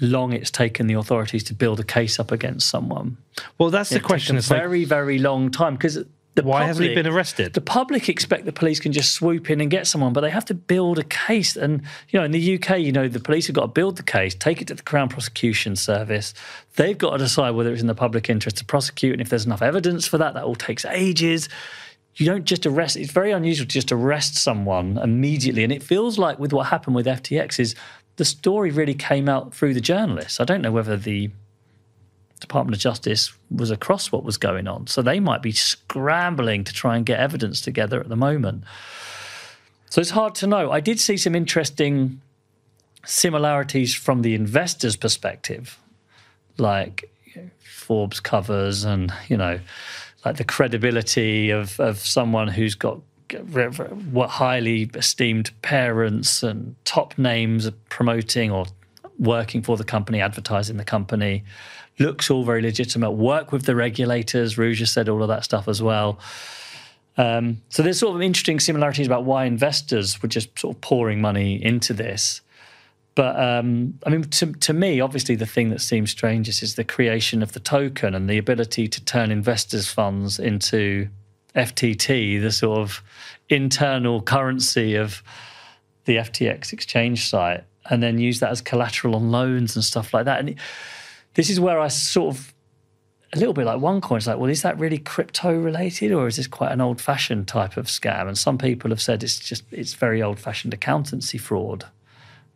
long 0.00 0.32
it's 0.32 0.50
taken 0.50 0.86
the 0.86 0.94
authorities 0.94 1.44
to 1.44 1.54
build 1.54 1.78
a 1.80 1.84
case 1.84 2.18
up 2.18 2.32
against 2.32 2.68
someone. 2.68 3.16
well, 3.58 3.70
that's 3.70 3.90
the 3.90 4.00
question. 4.00 4.36
It's 4.36 4.50
a 4.50 4.54
like, 4.54 4.62
very, 4.62 4.84
very 4.84 5.18
long 5.18 5.50
time 5.50 5.74
because 5.74 5.98
the 6.34 6.42
why 6.42 6.64
hasn't 6.64 6.88
he 6.88 6.94
been 6.94 7.06
arrested? 7.06 7.52
The 7.52 7.60
public 7.60 8.08
expect 8.08 8.46
the 8.46 8.52
police 8.52 8.80
can 8.80 8.92
just 8.92 9.12
swoop 9.12 9.50
in 9.50 9.60
and 9.60 9.70
get 9.70 9.86
someone, 9.86 10.14
but 10.14 10.22
they 10.22 10.30
have 10.30 10.46
to 10.46 10.54
build 10.54 10.98
a 10.98 11.04
case. 11.04 11.56
And 11.56 11.82
you 12.08 12.18
know, 12.18 12.24
in 12.24 12.30
the 12.30 12.54
UK, 12.54 12.78
you 12.78 12.90
know, 12.90 13.06
the 13.06 13.20
police 13.20 13.46
have 13.48 13.56
got 13.56 13.62
to 13.62 13.68
build 13.68 13.96
the 13.96 14.02
case, 14.02 14.34
take 14.34 14.62
it 14.62 14.68
to 14.68 14.74
the 14.74 14.82
Crown 14.82 15.08
Prosecution 15.10 15.76
Service. 15.76 16.32
They've 16.76 16.96
got 16.96 17.12
to 17.12 17.18
decide 17.18 17.50
whether 17.50 17.70
it's 17.70 17.82
in 17.82 17.86
the 17.86 17.94
public 17.94 18.30
interest 18.30 18.56
to 18.58 18.64
prosecute, 18.64 19.12
and 19.12 19.20
if 19.20 19.28
there's 19.28 19.44
enough 19.44 19.62
evidence 19.62 20.06
for 20.06 20.16
that, 20.18 20.32
that 20.34 20.44
all 20.44 20.54
takes 20.54 20.84
ages. 20.86 21.48
You 22.14 22.26
don't 22.26 22.44
just 22.44 22.66
arrest. 22.66 22.96
It's 22.96 23.10
very 23.10 23.32
unusual 23.32 23.66
to 23.66 23.72
just 23.72 23.92
arrest 23.92 24.36
someone 24.36 24.98
immediately, 24.98 25.64
and 25.64 25.72
it 25.72 25.82
feels 25.82 26.18
like 26.18 26.38
with 26.38 26.52
what 26.52 26.68
happened 26.68 26.94
with 26.94 27.06
FTX 27.06 27.60
is 27.60 27.74
the 28.16 28.24
story 28.24 28.70
really 28.70 28.94
came 28.94 29.28
out 29.28 29.54
through 29.54 29.74
the 29.74 29.80
journalists. 29.80 30.40
I 30.40 30.44
don't 30.44 30.62
know 30.62 30.72
whether 30.72 30.96
the 30.96 31.30
Department 32.42 32.76
of 32.76 32.80
Justice 32.80 33.32
was 33.50 33.70
across 33.70 34.12
what 34.12 34.24
was 34.24 34.36
going 34.36 34.68
on. 34.68 34.86
So 34.86 35.00
they 35.00 35.20
might 35.20 35.40
be 35.40 35.52
scrambling 35.52 36.64
to 36.64 36.72
try 36.72 36.96
and 36.96 37.06
get 37.06 37.18
evidence 37.18 37.62
together 37.62 37.98
at 38.00 38.08
the 38.08 38.16
moment. 38.16 38.64
So 39.88 40.00
it's 40.00 40.10
hard 40.10 40.34
to 40.36 40.46
know. 40.46 40.70
I 40.70 40.80
did 40.80 41.00
see 41.00 41.16
some 41.16 41.34
interesting 41.34 42.20
similarities 43.04 43.94
from 43.94 44.22
the 44.22 44.34
investor's 44.34 44.96
perspective, 44.96 45.78
like 46.58 47.10
Forbes 47.60 48.20
covers 48.20 48.84
and, 48.84 49.12
you 49.28 49.36
know, 49.36 49.58
like 50.24 50.36
the 50.36 50.44
credibility 50.44 51.50
of, 51.50 51.80
of 51.80 51.98
someone 51.98 52.48
who's 52.48 52.74
got 52.74 53.00
what 54.10 54.28
highly 54.28 54.90
esteemed 54.94 55.50
parents 55.62 56.42
and 56.42 56.74
top 56.84 57.16
names 57.16 57.70
promoting 57.88 58.50
or 58.50 58.66
working 59.18 59.62
for 59.62 59.76
the 59.76 59.84
company, 59.84 60.20
advertising 60.20 60.76
the 60.76 60.84
company. 60.84 61.44
Looks 61.98 62.30
all 62.30 62.44
very 62.44 62.62
legitimate. 62.62 63.12
Work 63.12 63.52
with 63.52 63.64
the 63.64 63.76
regulators. 63.76 64.56
Has 64.56 64.90
said 64.90 65.08
all 65.08 65.22
of 65.22 65.28
that 65.28 65.44
stuff 65.44 65.68
as 65.68 65.82
well. 65.82 66.18
Um, 67.16 67.60
so 67.68 67.82
there's 67.82 67.98
sort 67.98 68.16
of 68.16 68.22
interesting 68.22 68.58
similarities 68.58 69.06
about 69.06 69.24
why 69.24 69.44
investors 69.44 70.22
were 70.22 70.28
just 70.28 70.58
sort 70.58 70.74
of 70.74 70.80
pouring 70.80 71.20
money 71.20 71.62
into 71.62 71.92
this. 71.92 72.40
But 73.14 73.38
um, 73.38 73.98
I 74.06 74.10
mean, 74.10 74.22
to, 74.24 74.52
to 74.52 74.72
me, 74.72 75.00
obviously, 75.00 75.34
the 75.34 75.46
thing 75.46 75.68
that 75.70 75.82
seems 75.82 76.10
strangest 76.10 76.62
is 76.62 76.76
the 76.76 76.84
creation 76.84 77.42
of 77.42 77.52
the 77.52 77.60
token 77.60 78.14
and 78.14 78.28
the 78.28 78.38
ability 78.38 78.88
to 78.88 79.04
turn 79.04 79.30
investors' 79.30 79.90
funds 79.90 80.38
into 80.38 81.08
FTT, 81.54 82.40
the 82.40 82.50
sort 82.50 82.78
of 82.78 83.02
internal 83.50 84.22
currency 84.22 84.94
of 84.94 85.22
the 86.06 86.16
FTX 86.16 86.72
exchange 86.72 87.28
site, 87.28 87.64
and 87.90 88.02
then 88.02 88.18
use 88.18 88.40
that 88.40 88.50
as 88.50 88.62
collateral 88.62 89.14
on 89.14 89.30
loans 89.30 89.76
and 89.76 89.84
stuff 89.84 90.14
like 90.14 90.24
that. 90.24 90.40
And 90.40 90.48
it, 90.50 90.58
this 91.34 91.50
is 91.50 91.60
where 91.60 91.80
I 91.80 91.88
sort 91.88 92.34
of 92.34 92.54
a 93.32 93.38
little 93.38 93.54
bit 93.54 93.64
like 93.64 93.78
OneCoin. 93.78 94.18
It's 94.18 94.26
like, 94.26 94.38
well, 94.38 94.50
is 94.50 94.62
that 94.62 94.78
really 94.78 94.98
crypto 94.98 95.54
related, 95.54 96.12
or 96.12 96.26
is 96.26 96.36
this 96.36 96.46
quite 96.46 96.72
an 96.72 96.80
old-fashioned 96.80 97.48
type 97.48 97.76
of 97.76 97.86
scam? 97.86 98.28
And 98.28 98.36
some 98.36 98.58
people 98.58 98.90
have 98.90 99.00
said 99.00 99.22
it's 99.22 99.38
just 99.38 99.64
it's 99.70 99.94
very 99.94 100.22
old-fashioned 100.22 100.74
accountancy 100.74 101.38
fraud 101.38 101.86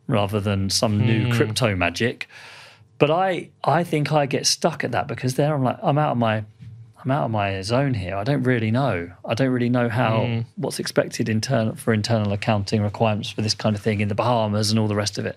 rather 0.07 0.39
than 0.39 0.69
some 0.69 0.99
new 0.99 1.25
hmm. 1.25 1.31
crypto 1.31 1.75
magic. 1.75 2.27
But 2.99 3.11
I 3.11 3.49
I 3.63 3.83
think 3.83 4.11
I 4.11 4.25
get 4.25 4.45
stuck 4.45 4.83
at 4.83 4.91
that 4.91 5.07
because 5.07 5.35
there 5.35 5.53
I'm 5.53 5.63
like 5.63 5.79
I'm 5.81 5.97
out 5.97 6.11
of 6.11 6.17
my 6.17 6.43
I'm 7.03 7.11
out 7.11 7.25
of 7.25 7.31
my 7.31 7.61
zone 7.61 7.93
here. 7.93 8.15
I 8.15 8.23
don't 8.23 8.43
really 8.43 8.71
know. 8.71 9.11
I 9.25 9.33
don't 9.33 9.49
really 9.49 9.69
know 9.69 9.89
how 9.89 10.25
hmm. 10.25 10.39
what's 10.55 10.79
expected 10.79 11.27
internal 11.27 11.75
for 11.75 11.93
internal 11.93 12.33
accounting 12.33 12.83
requirements 12.83 13.29
for 13.29 13.41
this 13.41 13.55
kind 13.55 13.75
of 13.75 13.81
thing 13.81 14.01
in 14.01 14.09
the 14.09 14.15
Bahamas 14.15 14.69
and 14.69 14.79
all 14.79 14.87
the 14.87 14.95
rest 14.95 15.17
of 15.17 15.25
it. 15.25 15.35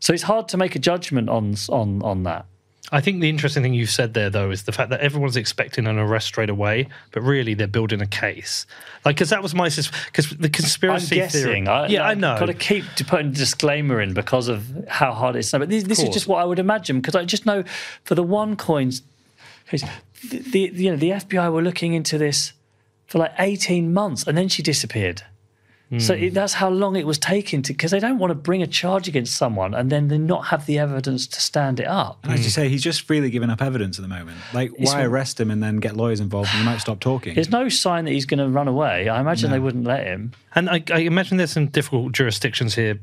So 0.00 0.12
it's 0.12 0.22
hard 0.22 0.48
to 0.48 0.58
make 0.58 0.76
a 0.76 0.78
judgment 0.78 1.30
on 1.30 1.54
on 1.70 2.02
on 2.02 2.22
that. 2.24 2.44
I 2.92 3.00
think 3.00 3.20
the 3.20 3.28
interesting 3.28 3.62
thing 3.62 3.74
you've 3.74 3.90
said 3.90 4.14
there, 4.14 4.30
though, 4.30 4.50
is 4.50 4.62
the 4.62 4.72
fact 4.72 4.90
that 4.90 5.00
everyone's 5.00 5.36
expecting 5.36 5.86
an 5.88 5.98
arrest 5.98 6.28
straight 6.28 6.50
away, 6.50 6.88
but 7.10 7.22
really 7.22 7.54
they're 7.54 7.66
building 7.66 8.00
a 8.00 8.06
case. 8.06 8.64
Like, 9.04 9.16
because 9.16 9.30
that 9.30 9.42
was 9.42 9.54
my 9.54 9.68
because 9.68 10.30
the 10.30 10.48
conspiracy 10.48 11.16
I'm 11.16 11.26
guessing. 11.26 11.42
theory. 11.42 11.66
I, 11.66 11.86
yeah, 11.88 12.06
I 12.06 12.14
know. 12.14 12.38
Got 12.38 12.46
to 12.46 12.54
keep 12.54 12.84
putting 13.08 13.28
a 13.28 13.32
disclaimer 13.32 14.00
in 14.00 14.14
because 14.14 14.46
of 14.46 14.86
how 14.88 15.12
hard 15.12 15.34
it 15.34 15.40
is. 15.40 15.50
But 15.50 15.68
this, 15.68 15.84
this 15.84 16.00
is 16.00 16.10
just 16.10 16.28
what 16.28 16.40
I 16.40 16.44
would 16.44 16.60
imagine 16.60 17.00
because 17.00 17.16
I 17.16 17.24
just 17.24 17.44
know 17.44 17.64
for 18.04 18.14
the 18.14 18.22
one 18.22 18.54
coins, 18.54 19.02
the, 19.70 20.38
the 20.38 20.70
you 20.72 20.90
know 20.90 20.96
the 20.96 21.10
FBI 21.10 21.52
were 21.52 21.62
looking 21.62 21.92
into 21.92 22.18
this 22.18 22.52
for 23.06 23.18
like 23.18 23.32
18 23.38 23.92
months 23.92 24.26
and 24.26 24.38
then 24.38 24.48
she 24.48 24.62
disappeared. 24.62 25.22
So 25.98 26.16
Hmm. 26.16 26.22
it, 26.24 26.34
that's 26.34 26.54
how 26.54 26.68
long 26.68 26.96
it 26.96 27.06
was 27.06 27.16
taking 27.16 27.62
to 27.62 27.72
because 27.72 27.92
they 27.92 28.00
don't 28.00 28.18
want 28.18 28.32
to 28.32 28.34
bring 28.34 28.60
a 28.60 28.66
charge 28.66 29.06
against 29.06 29.36
someone 29.36 29.72
and 29.72 29.88
then 29.88 30.08
they 30.08 30.18
not 30.18 30.46
have 30.46 30.66
the 30.66 30.80
evidence 30.80 31.28
to 31.28 31.40
stand 31.40 31.78
it 31.78 31.86
up. 31.86 32.18
And 32.24 32.32
as 32.32 32.42
you 32.42 32.50
say, 32.50 32.68
he's 32.68 32.82
just 32.82 33.02
freely 33.02 33.30
giving 33.30 33.50
up 33.50 33.62
evidence 33.62 33.96
at 33.96 34.02
the 34.02 34.08
moment. 34.08 34.36
Like, 34.52 34.72
why 34.78 35.02
arrest 35.04 35.38
him 35.38 35.48
and 35.48 35.62
then 35.62 35.76
get 35.76 35.96
lawyers 35.96 36.18
involved 36.18 36.48
and 36.50 36.58
he 36.58 36.64
might 36.64 36.80
stop 36.80 36.98
talking? 36.98 37.34
There's 37.34 37.50
no 37.50 37.68
sign 37.68 38.04
that 38.06 38.10
he's 38.10 38.26
going 38.26 38.40
to 38.40 38.48
run 38.48 38.66
away. 38.66 39.08
I 39.08 39.20
imagine 39.20 39.52
they 39.52 39.60
wouldn't 39.60 39.84
let 39.84 40.04
him. 40.04 40.32
And 40.56 40.68
I, 40.68 40.82
I 40.92 40.98
imagine 41.00 41.36
there's 41.36 41.52
some 41.52 41.66
difficult 41.68 42.10
jurisdictions 42.10 42.74
here, 42.74 42.98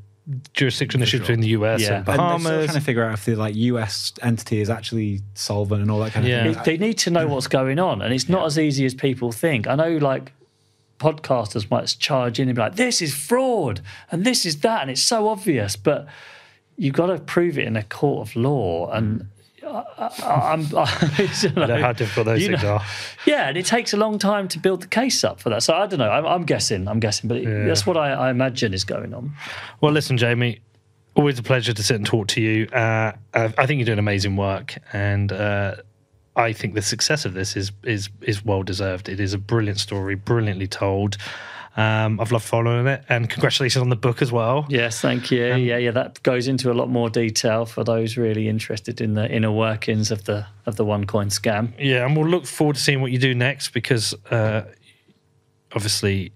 jurisdiction 0.54 1.02
issues 1.02 1.22
between 1.22 1.40
the 1.40 1.50
US 1.50 1.82
Yeah. 1.82 1.88
and 1.88 1.96
And 2.00 2.06
they're 2.08 2.18
Bahamas. 2.18 2.42
still 2.44 2.66
trying 2.66 2.78
to 2.80 2.82
figure 2.84 3.04
out 3.06 3.14
if 3.14 3.24
the 3.26 3.36
like 3.36 3.56
US 3.56 4.12
entity 4.22 4.60
is 4.60 4.70
actually 4.70 5.22
solvent 5.36 5.82
and 5.82 5.90
all 5.90 6.00
that 6.00 6.12
kind 6.12 6.26
of 6.26 6.30
Yeah. 6.30 6.44
thing. 6.44 6.54
They- 6.66 6.78
they 6.78 6.86
need 6.86 6.98
to 7.00 7.12
know 7.12 7.28
what's 7.28 7.48
going 7.48 7.80
on, 7.80 8.02
and 8.02 8.14
it's 8.14 8.28
not 8.28 8.46
as 8.46 8.60
easy 8.60 8.86
as 8.86 8.94
people 8.94 9.32
think. 9.32 9.68
I 9.68 9.76
know, 9.76 9.98
like 9.98 10.34
podcasters 11.04 11.70
might 11.70 11.96
charge 12.00 12.40
in 12.40 12.48
and 12.48 12.56
be 12.56 12.62
like, 12.62 12.76
"This 12.76 13.02
is 13.02 13.14
fraud," 13.14 13.82
and 14.12 14.24
this 14.24 14.46
is 14.46 14.62
that, 14.62 14.82
and 14.82 14.92
it's 14.92 15.04
so 15.04 15.28
obvious, 15.28 15.76
but 15.76 16.08
you've 16.78 16.94
got 16.94 17.08
to 17.08 17.20
prove 17.20 17.58
it 17.58 17.66
in 17.66 17.76
a 17.76 17.84
court 17.84 18.28
of 18.30 18.36
law, 18.36 18.90
and. 18.92 19.28
I, 19.66 19.86
I, 19.98 20.52
I'm, 20.52 20.62
you 20.68 21.50
know, 21.56 21.64
I 21.64 21.66
know 21.68 21.82
how 21.82 21.94
difficult 21.94 22.26
those 22.26 22.46
things 22.46 22.62
know, 22.62 22.74
are. 22.74 22.86
Yeah, 23.26 23.48
and 23.48 23.58
it 23.58 23.66
takes 23.66 23.94
a 23.94 23.98
long 23.98 24.20
time 24.20 24.50
to 24.50 24.60
build 24.60 24.82
the 24.82 24.88
case 24.88 25.24
up 25.24 25.40
for 25.40 25.50
that. 25.52 25.64
So 25.64 25.74
I 25.74 25.88
don't 25.88 26.00
know. 26.00 26.12
I'm, 26.12 26.26
I'm 26.26 26.44
guessing. 26.44 26.86
I'm 26.86 27.00
guessing, 27.00 27.30
but 27.30 27.38
it, 27.38 27.66
that's 27.66 27.86
what 27.86 27.96
I, 27.96 28.12
I 28.12 28.30
imagine 28.30 28.74
is 28.74 28.84
going 28.84 29.14
on. 29.14 29.32
Well, 29.80 29.94
listen, 29.94 30.18
Jamie, 30.18 30.60
always 31.16 31.40
a 31.40 31.44
pleasure 31.44 31.74
to 31.74 31.82
sit 31.82 31.96
and 31.96 32.06
talk 32.06 32.28
to 32.28 32.42
you. 32.42 32.68
Uh, 32.68 33.14
I 33.34 33.54
I 33.58 33.66
think 33.66 33.80
you're 33.80 33.86
doing 33.86 34.00
amazing 34.00 34.36
work, 34.36 34.76
and 34.92 35.32
uh, 35.32 35.76
I 36.36 36.54
think 36.54 36.74
the 36.74 36.82
success 36.82 37.26
of 37.26 37.34
this 37.34 37.56
is 37.56 37.72
is 37.84 38.10
is 38.22 38.44
well 38.44 38.64
deserved. 38.64 39.10
It 39.10 39.20
is 39.20 39.34
a 39.34 39.38
brilliant 39.38 39.80
story, 39.80 40.16
brilliantly 40.16 40.68
told. 40.68 41.18
Um, 41.76 42.20
I've 42.20 42.32
loved 42.32 42.46
following 42.46 42.86
it, 42.86 43.04
and 43.10 43.28
congratulations 43.28 43.82
on 43.82 43.90
the 43.90 43.96
book 43.96 44.22
as 44.22 44.32
well. 44.32 44.68
Yes, 44.70 45.02
thank 45.02 45.32
you. 45.32 45.56
yeah, 45.56 45.78
yeah, 45.78 45.92
that 45.92 46.22
goes 46.22 46.48
into 46.48 46.72
a 46.72 46.76
lot 46.76 46.88
more 46.88 47.10
detail 47.10 47.66
for 47.66 47.84
those 47.84 48.16
really 48.16 48.48
interested 48.48 49.02
in 49.02 49.16
the 49.16 49.28
inner 49.28 49.52
workings 49.52 50.12
of 50.12 50.26
the 50.26 50.46
of 50.68 50.76
the 50.76 50.86
OneCoin 50.86 51.32
scam. 51.32 51.74
Yeah, 51.80 52.06
and 52.06 52.16
we'll 52.16 52.28
look 52.28 52.46
forward 52.46 52.76
to 52.76 52.82
seeing 52.82 53.02
what 53.02 53.12
you 53.12 53.18
do 53.18 53.34
next 53.34 53.70
because 53.70 54.14
uh, 54.30 54.64
obviously, 55.74 56.32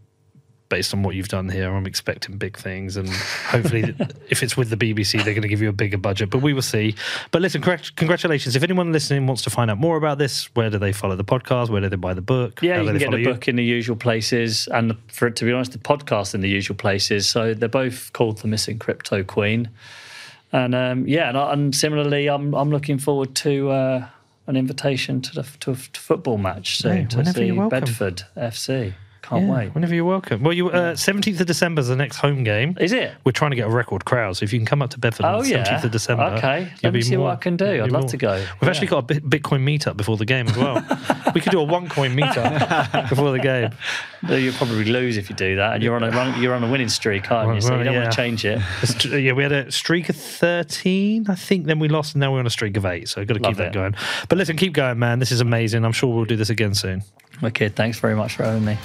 based 0.69 0.93
on 0.93 1.03
what 1.03 1.15
you've 1.15 1.27
done 1.27 1.49
here, 1.49 1.71
I'm 1.73 1.85
expecting 1.85 2.37
big 2.37 2.57
things. 2.57 2.97
And 2.97 3.09
hopefully, 3.09 3.95
if 4.29 4.43
it's 4.43 4.57
with 4.57 4.69
the 4.69 4.77
BBC, 4.77 5.23
they're 5.23 5.33
going 5.33 5.41
to 5.41 5.47
give 5.47 5.61
you 5.61 5.69
a 5.69 5.73
bigger 5.73 5.97
budget, 5.97 6.29
but 6.29 6.41
we 6.41 6.53
will 6.53 6.61
see. 6.61 6.95
But 7.31 7.41
listen, 7.41 7.61
congrat- 7.61 7.95
congratulations. 7.95 8.55
If 8.55 8.63
anyone 8.63 8.91
listening 8.91 9.27
wants 9.27 9.41
to 9.43 9.49
find 9.49 9.71
out 9.71 9.77
more 9.77 9.97
about 9.97 10.17
this, 10.17 10.45
where 10.55 10.69
do 10.69 10.77
they 10.77 10.91
follow 10.91 11.15
the 11.15 11.23
podcast? 11.23 11.69
Where 11.69 11.81
do 11.81 11.89
they 11.89 11.95
buy 11.95 12.13
the 12.13 12.21
book? 12.21 12.61
Yeah, 12.61 12.75
How 12.75 12.81
you 12.81 12.87
can 12.89 12.97
get 12.97 13.11
the 13.11 13.23
book 13.23 13.47
in 13.47 13.55
the 13.55 13.63
usual 13.63 13.95
places, 13.95 14.67
and 14.67 14.95
for 15.07 15.29
to 15.29 15.45
be 15.45 15.51
honest, 15.51 15.71
the 15.71 15.79
podcast 15.79 16.33
in 16.33 16.41
the 16.41 16.49
usual 16.49 16.75
places. 16.75 17.27
So 17.27 17.53
they're 17.53 17.69
both 17.69 18.13
called 18.13 18.39
the 18.39 18.47
Missing 18.47 18.79
Crypto 18.79 19.23
Queen, 19.23 19.69
and 20.51 20.75
um, 20.75 21.07
yeah, 21.07 21.29
and, 21.29 21.37
and 21.37 21.75
similarly, 21.75 22.27
I'm 22.27 22.53
I'm 22.53 22.69
looking 22.69 22.97
forward 22.97 23.35
to. 23.35 23.69
Uh, 23.69 24.07
an 24.47 24.55
invitation 24.55 25.21
to 25.21 25.35
the 25.35 25.43
to 25.59 25.71
a 25.71 25.75
football 25.75 26.37
match 26.37 26.77
soon 26.77 26.97
Hey, 26.97 27.05
to 27.05 27.33
see. 27.33 27.51
Bedford 27.51 28.23
FC. 28.37 28.93
Can't 29.21 29.45
Yeah, 29.47 29.51
wait. 29.53 29.75
Whenever 29.75 29.93
you're 29.93 30.05
welcome. 30.05 30.41
Well, 30.43 30.53
you 30.53 30.69
uh, 30.69 30.93
17th 30.93 31.39
of 31.41 31.47
December 31.47 31.81
is 31.81 31.87
the 31.87 31.95
next 31.95 32.17
home 32.17 32.43
game. 32.43 32.77
Is 32.79 32.93
it? 32.93 33.13
We're 33.25 33.31
trying 33.33 33.51
to 33.51 33.55
get 33.57 33.67
a 33.67 33.69
record 33.69 34.05
crowd, 34.05 34.37
so 34.37 34.43
if 34.43 34.53
you 34.53 34.59
can 34.59 34.65
come 34.65 34.81
up 34.81 34.89
to 34.91 34.99
Bedford 34.99 35.25
Oh 35.25 35.37
on 35.39 35.43
the 35.43 35.49
yeah. 35.49 35.63
17th 35.63 35.83
of 35.83 35.91
December, 35.91 36.23
Okay. 36.37 36.71
Let 36.83 36.93
me 36.93 37.01
see 37.01 37.15
more- 37.17 37.25
what 37.27 37.33
I 37.33 37.35
can 37.37 37.57
do. 37.57 37.65
I'd 37.83 37.91
love 37.91 38.03
more- 38.03 38.09
to 38.09 38.17
go. 38.17 38.33
We've 38.35 38.47
Yeah. 38.63 38.69
actually 38.69 38.87
got 38.87 39.11
a 39.11 39.15
Bitcoin 39.15 39.61
meetup 39.63 39.97
before 39.97 40.17
the 40.17 40.25
game 40.25 40.47
as 40.47 40.55
well. 40.57 40.75
we 41.35 41.41
could 41.41 41.51
do 41.51 41.61
a 41.61 41.65
OneCoin 41.65 42.15
meetup 42.19 43.09
before 43.09 43.31
the 43.31 43.39
game. 43.39 43.71
You'll 44.27 44.53
probably 44.53 44.85
lose 44.85 45.17
if 45.17 45.29
you 45.29 45.35
do 45.35 45.55
that, 45.57 45.73
and 45.75 45.83
you're 45.83 45.95
on 45.95 46.03
a 46.03 46.09
run, 46.11 46.41
you're 46.41 46.53
on 46.53 46.63
a 46.63 46.71
winning 46.71 46.89
streak, 46.89 47.29
aren't 47.31 47.55
you? 47.55 47.61
So 47.61 47.69
Well, 47.71 47.79
you 47.79 47.83
don't 47.85 47.95
want 47.95 48.11
to 48.11 48.15
change 48.15 48.45
it. 48.45 48.61
Yeah, 49.27 49.33
we 49.33 49.43
had 49.43 49.51
a 49.51 49.71
streak 49.71 50.09
of 50.09 50.15
13, 50.15 51.25
I 51.29 51.35
think. 51.35 51.65
Then 51.65 51.79
we 51.79 51.87
lost, 51.87 52.13
and 52.15 52.19
now 52.21 52.31
we're 52.33 52.39
on 52.39 52.47
a 52.47 52.49
streak 52.51 52.77
of 52.77 52.85
eight. 52.85 53.09
So 53.09 53.21
I've 53.21 53.27
got 53.27 53.35
to 53.35 53.39
keep 53.39 53.47
Love 53.47 53.57
that 53.57 53.73
going. 53.73 53.95
But 54.29 54.37
listen, 54.37 54.55
keep 54.57 54.73
going, 54.73 54.99
man. 54.99 55.19
This 55.19 55.31
is 55.31 55.41
amazing. 55.41 55.85
I'm 55.85 55.91
sure 55.91 56.13
we'll 56.13 56.25
do 56.25 56.35
this 56.35 56.49
again 56.49 56.73
soon. 56.73 57.03
Okay, 57.43 57.69
thanks 57.69 57.99
very 57.99 58.15
much 58.15 58.35
for 58.35 58.43
having 58.43 58.65
me. 58.65 58.77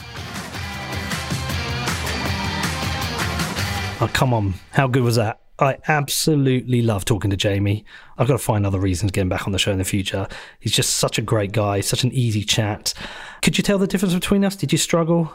Oh, 4.01 4.11
come 4.13 4.35
on. 4.35 4.55
How 4.73 4.89
good 4.89 5.03
was 5.03 5.17
that? 5.17 5.41
I 5.59 5.79
absolutely 5.87 6.83
love 6.83 7.05
talking 7.05 7.31
to 7.31 7.37
Jamie. 7.37 7.85
I've 8.19 8.27
got 8.27 8.35
to 8.35 8.39
find 8.39 8.67
other 8.67 8.81
reasons 8.81 9.13
to 9.13 9.15
get 9.15 9.23
him 9.23 9.29
back 9.29 9.47
on 9.47 9.53
the 9.53 9.59
show 9.59 9.71
in 9.71 9.79
the 9.79 9.85
future. 9.85 10.27
He's 10.59 10.73
just 10.73 10.97
such 10.97 11.19
a 11.19 11.23
great 11.23 11.53
guy, 11.53 11.81
such 11.81 12.03
an 12.03 12.13
easy 12.13 12.43
chat. 12.43 12.95
Could 13.43 13.57
you 13.57 13.63
tell 13.63 13.79
the 13.79 13.87
difference 13.87 14.13
between 14.13 14.45
us? 14.45 14.57
Did 14.57 14.73
you 14.73 14.79
struggle? 14.79 15.33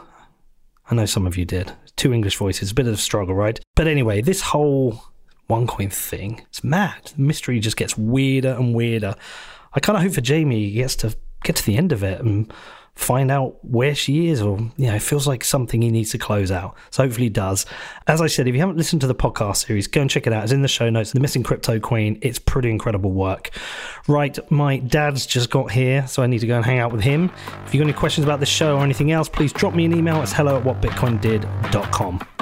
I 0.90 0.94
know 0.94 1.06
some 1.06 1.26
of 1.26 1.36
you 1.36 1.44
did. 1.44 1.72
Two 1.96 2.12
English 2.12 2.36
voices, 2.36 2.70
a 2.70 2.74
bit 2.74 2.86
of 2.86 2.94
a 2.94 2.98
struggle, 2.98 3.34
right? 3.34 3.58
But 3.74 3.86
anyway, 3.86 4.20
this 4.20 4.42
whole 4.42 5.02
OneCoin 5.48 5.92
thing, 5.92 6.42
it's 6.48 6.62
mad. 6.62 7.12
The 7.16 7.22
mystery 7.22 7.58
just 7.60 7.76
gets 7.76 7.96
weirder 7.96 8.52
and 8.52 8.74
weirder. 8.74 9.14
I 9.72 9.80
kind 9.80 9.96
of 9.96 10.02
hope 10.02 10.12
for 10.12 10.20
Jamie 10.20 10.66
he 10.66 10.72
gets 10.72 10.96
to 10.96 11.16
get 11.42 11.56
to 11.56 11.64
the 11.64 11.76
end 11.76 11.92
of 11.92 12.02
it 12.02 12.20
and 12.20 12.52
find 12.98 13.30
out 13.30 13.64
where 13.64 13.94
she 13.94 14.28
is, 14.28 14.42
or 14.42 14.58
you 14.76 14.88
know, 14.88 14.96
it 14.96 15.02
feels 15.02 15.24
like 15.24 15.44
something 15.44 15.80
he 15.80 15.90
needs 15.90 16.10
to 16.10 16.18
close 16.18 16.50
out. 16.50 16.76
So 16.90 17.04
hopefully 17.04 17.26
he 17.26 17.30
does. 17.30 17.64
As 18.08 18.20
I 18.20 18.26
said, 18.26 18.48
if 18.48 18.54
you 18.54 18.60
haven't 18.60 18.76
listened 18.76 19.00
to 19.02 19.06
the 19.06 19.14
podcast 19.14 19.66
series, 19.66 19.86
go 19.86 20.00
and 20.00 20.10
check 20.10 20.26
it 20.26 20.32
out. 20.32 20.42
It's 20.42 20.52
in 20.52 20.62
the 20.62 20.68
show 20.68 20.90
notes. 20.90 21.12
The 21.12 21.20
Missing 21.20 21.44
Crypto 21.44 21.78
Queen. 21.78 22.18
It's 22.22 22.40
pretty 22.40 22.70
incredible 22.70 23.12
work. 23.12 23.50
Right, 24.08 24.36
my 24.50 24.78
dad's 24.78 25.26
just 25.26 25.48
got 25.48 25.70
here, 25.70 26.08
so 26.08 26.24
I 26.24 26.26
need 26.26 26.40
to 26.40 26.48
go 26.48 26.56
and 26.56 26.64
hang 26.64 26.80
out 26.80 26.90
with 26.90 27.02
him. 27.02 27.30
If 27.66 27.72
you've 27.72 27.80
got 27.82 27.88
any 27.88 27.92
questions 27.92 28.24
about 28.24 28.40
the 28.40 28.46
show 28.46 28.76
or 28.76 28.82
anything 28.82 29.12
else, 29.12 29.28
please 29.28 29.52
drop 29.52 29.74
me 29.74 29.84
an 29.84 29.96
email. 29.96 30.20
It's 30.20 30.32
hello 30.32 30.58
at 30.58 30.64
whatbitcoindid.com. 30.64 32.37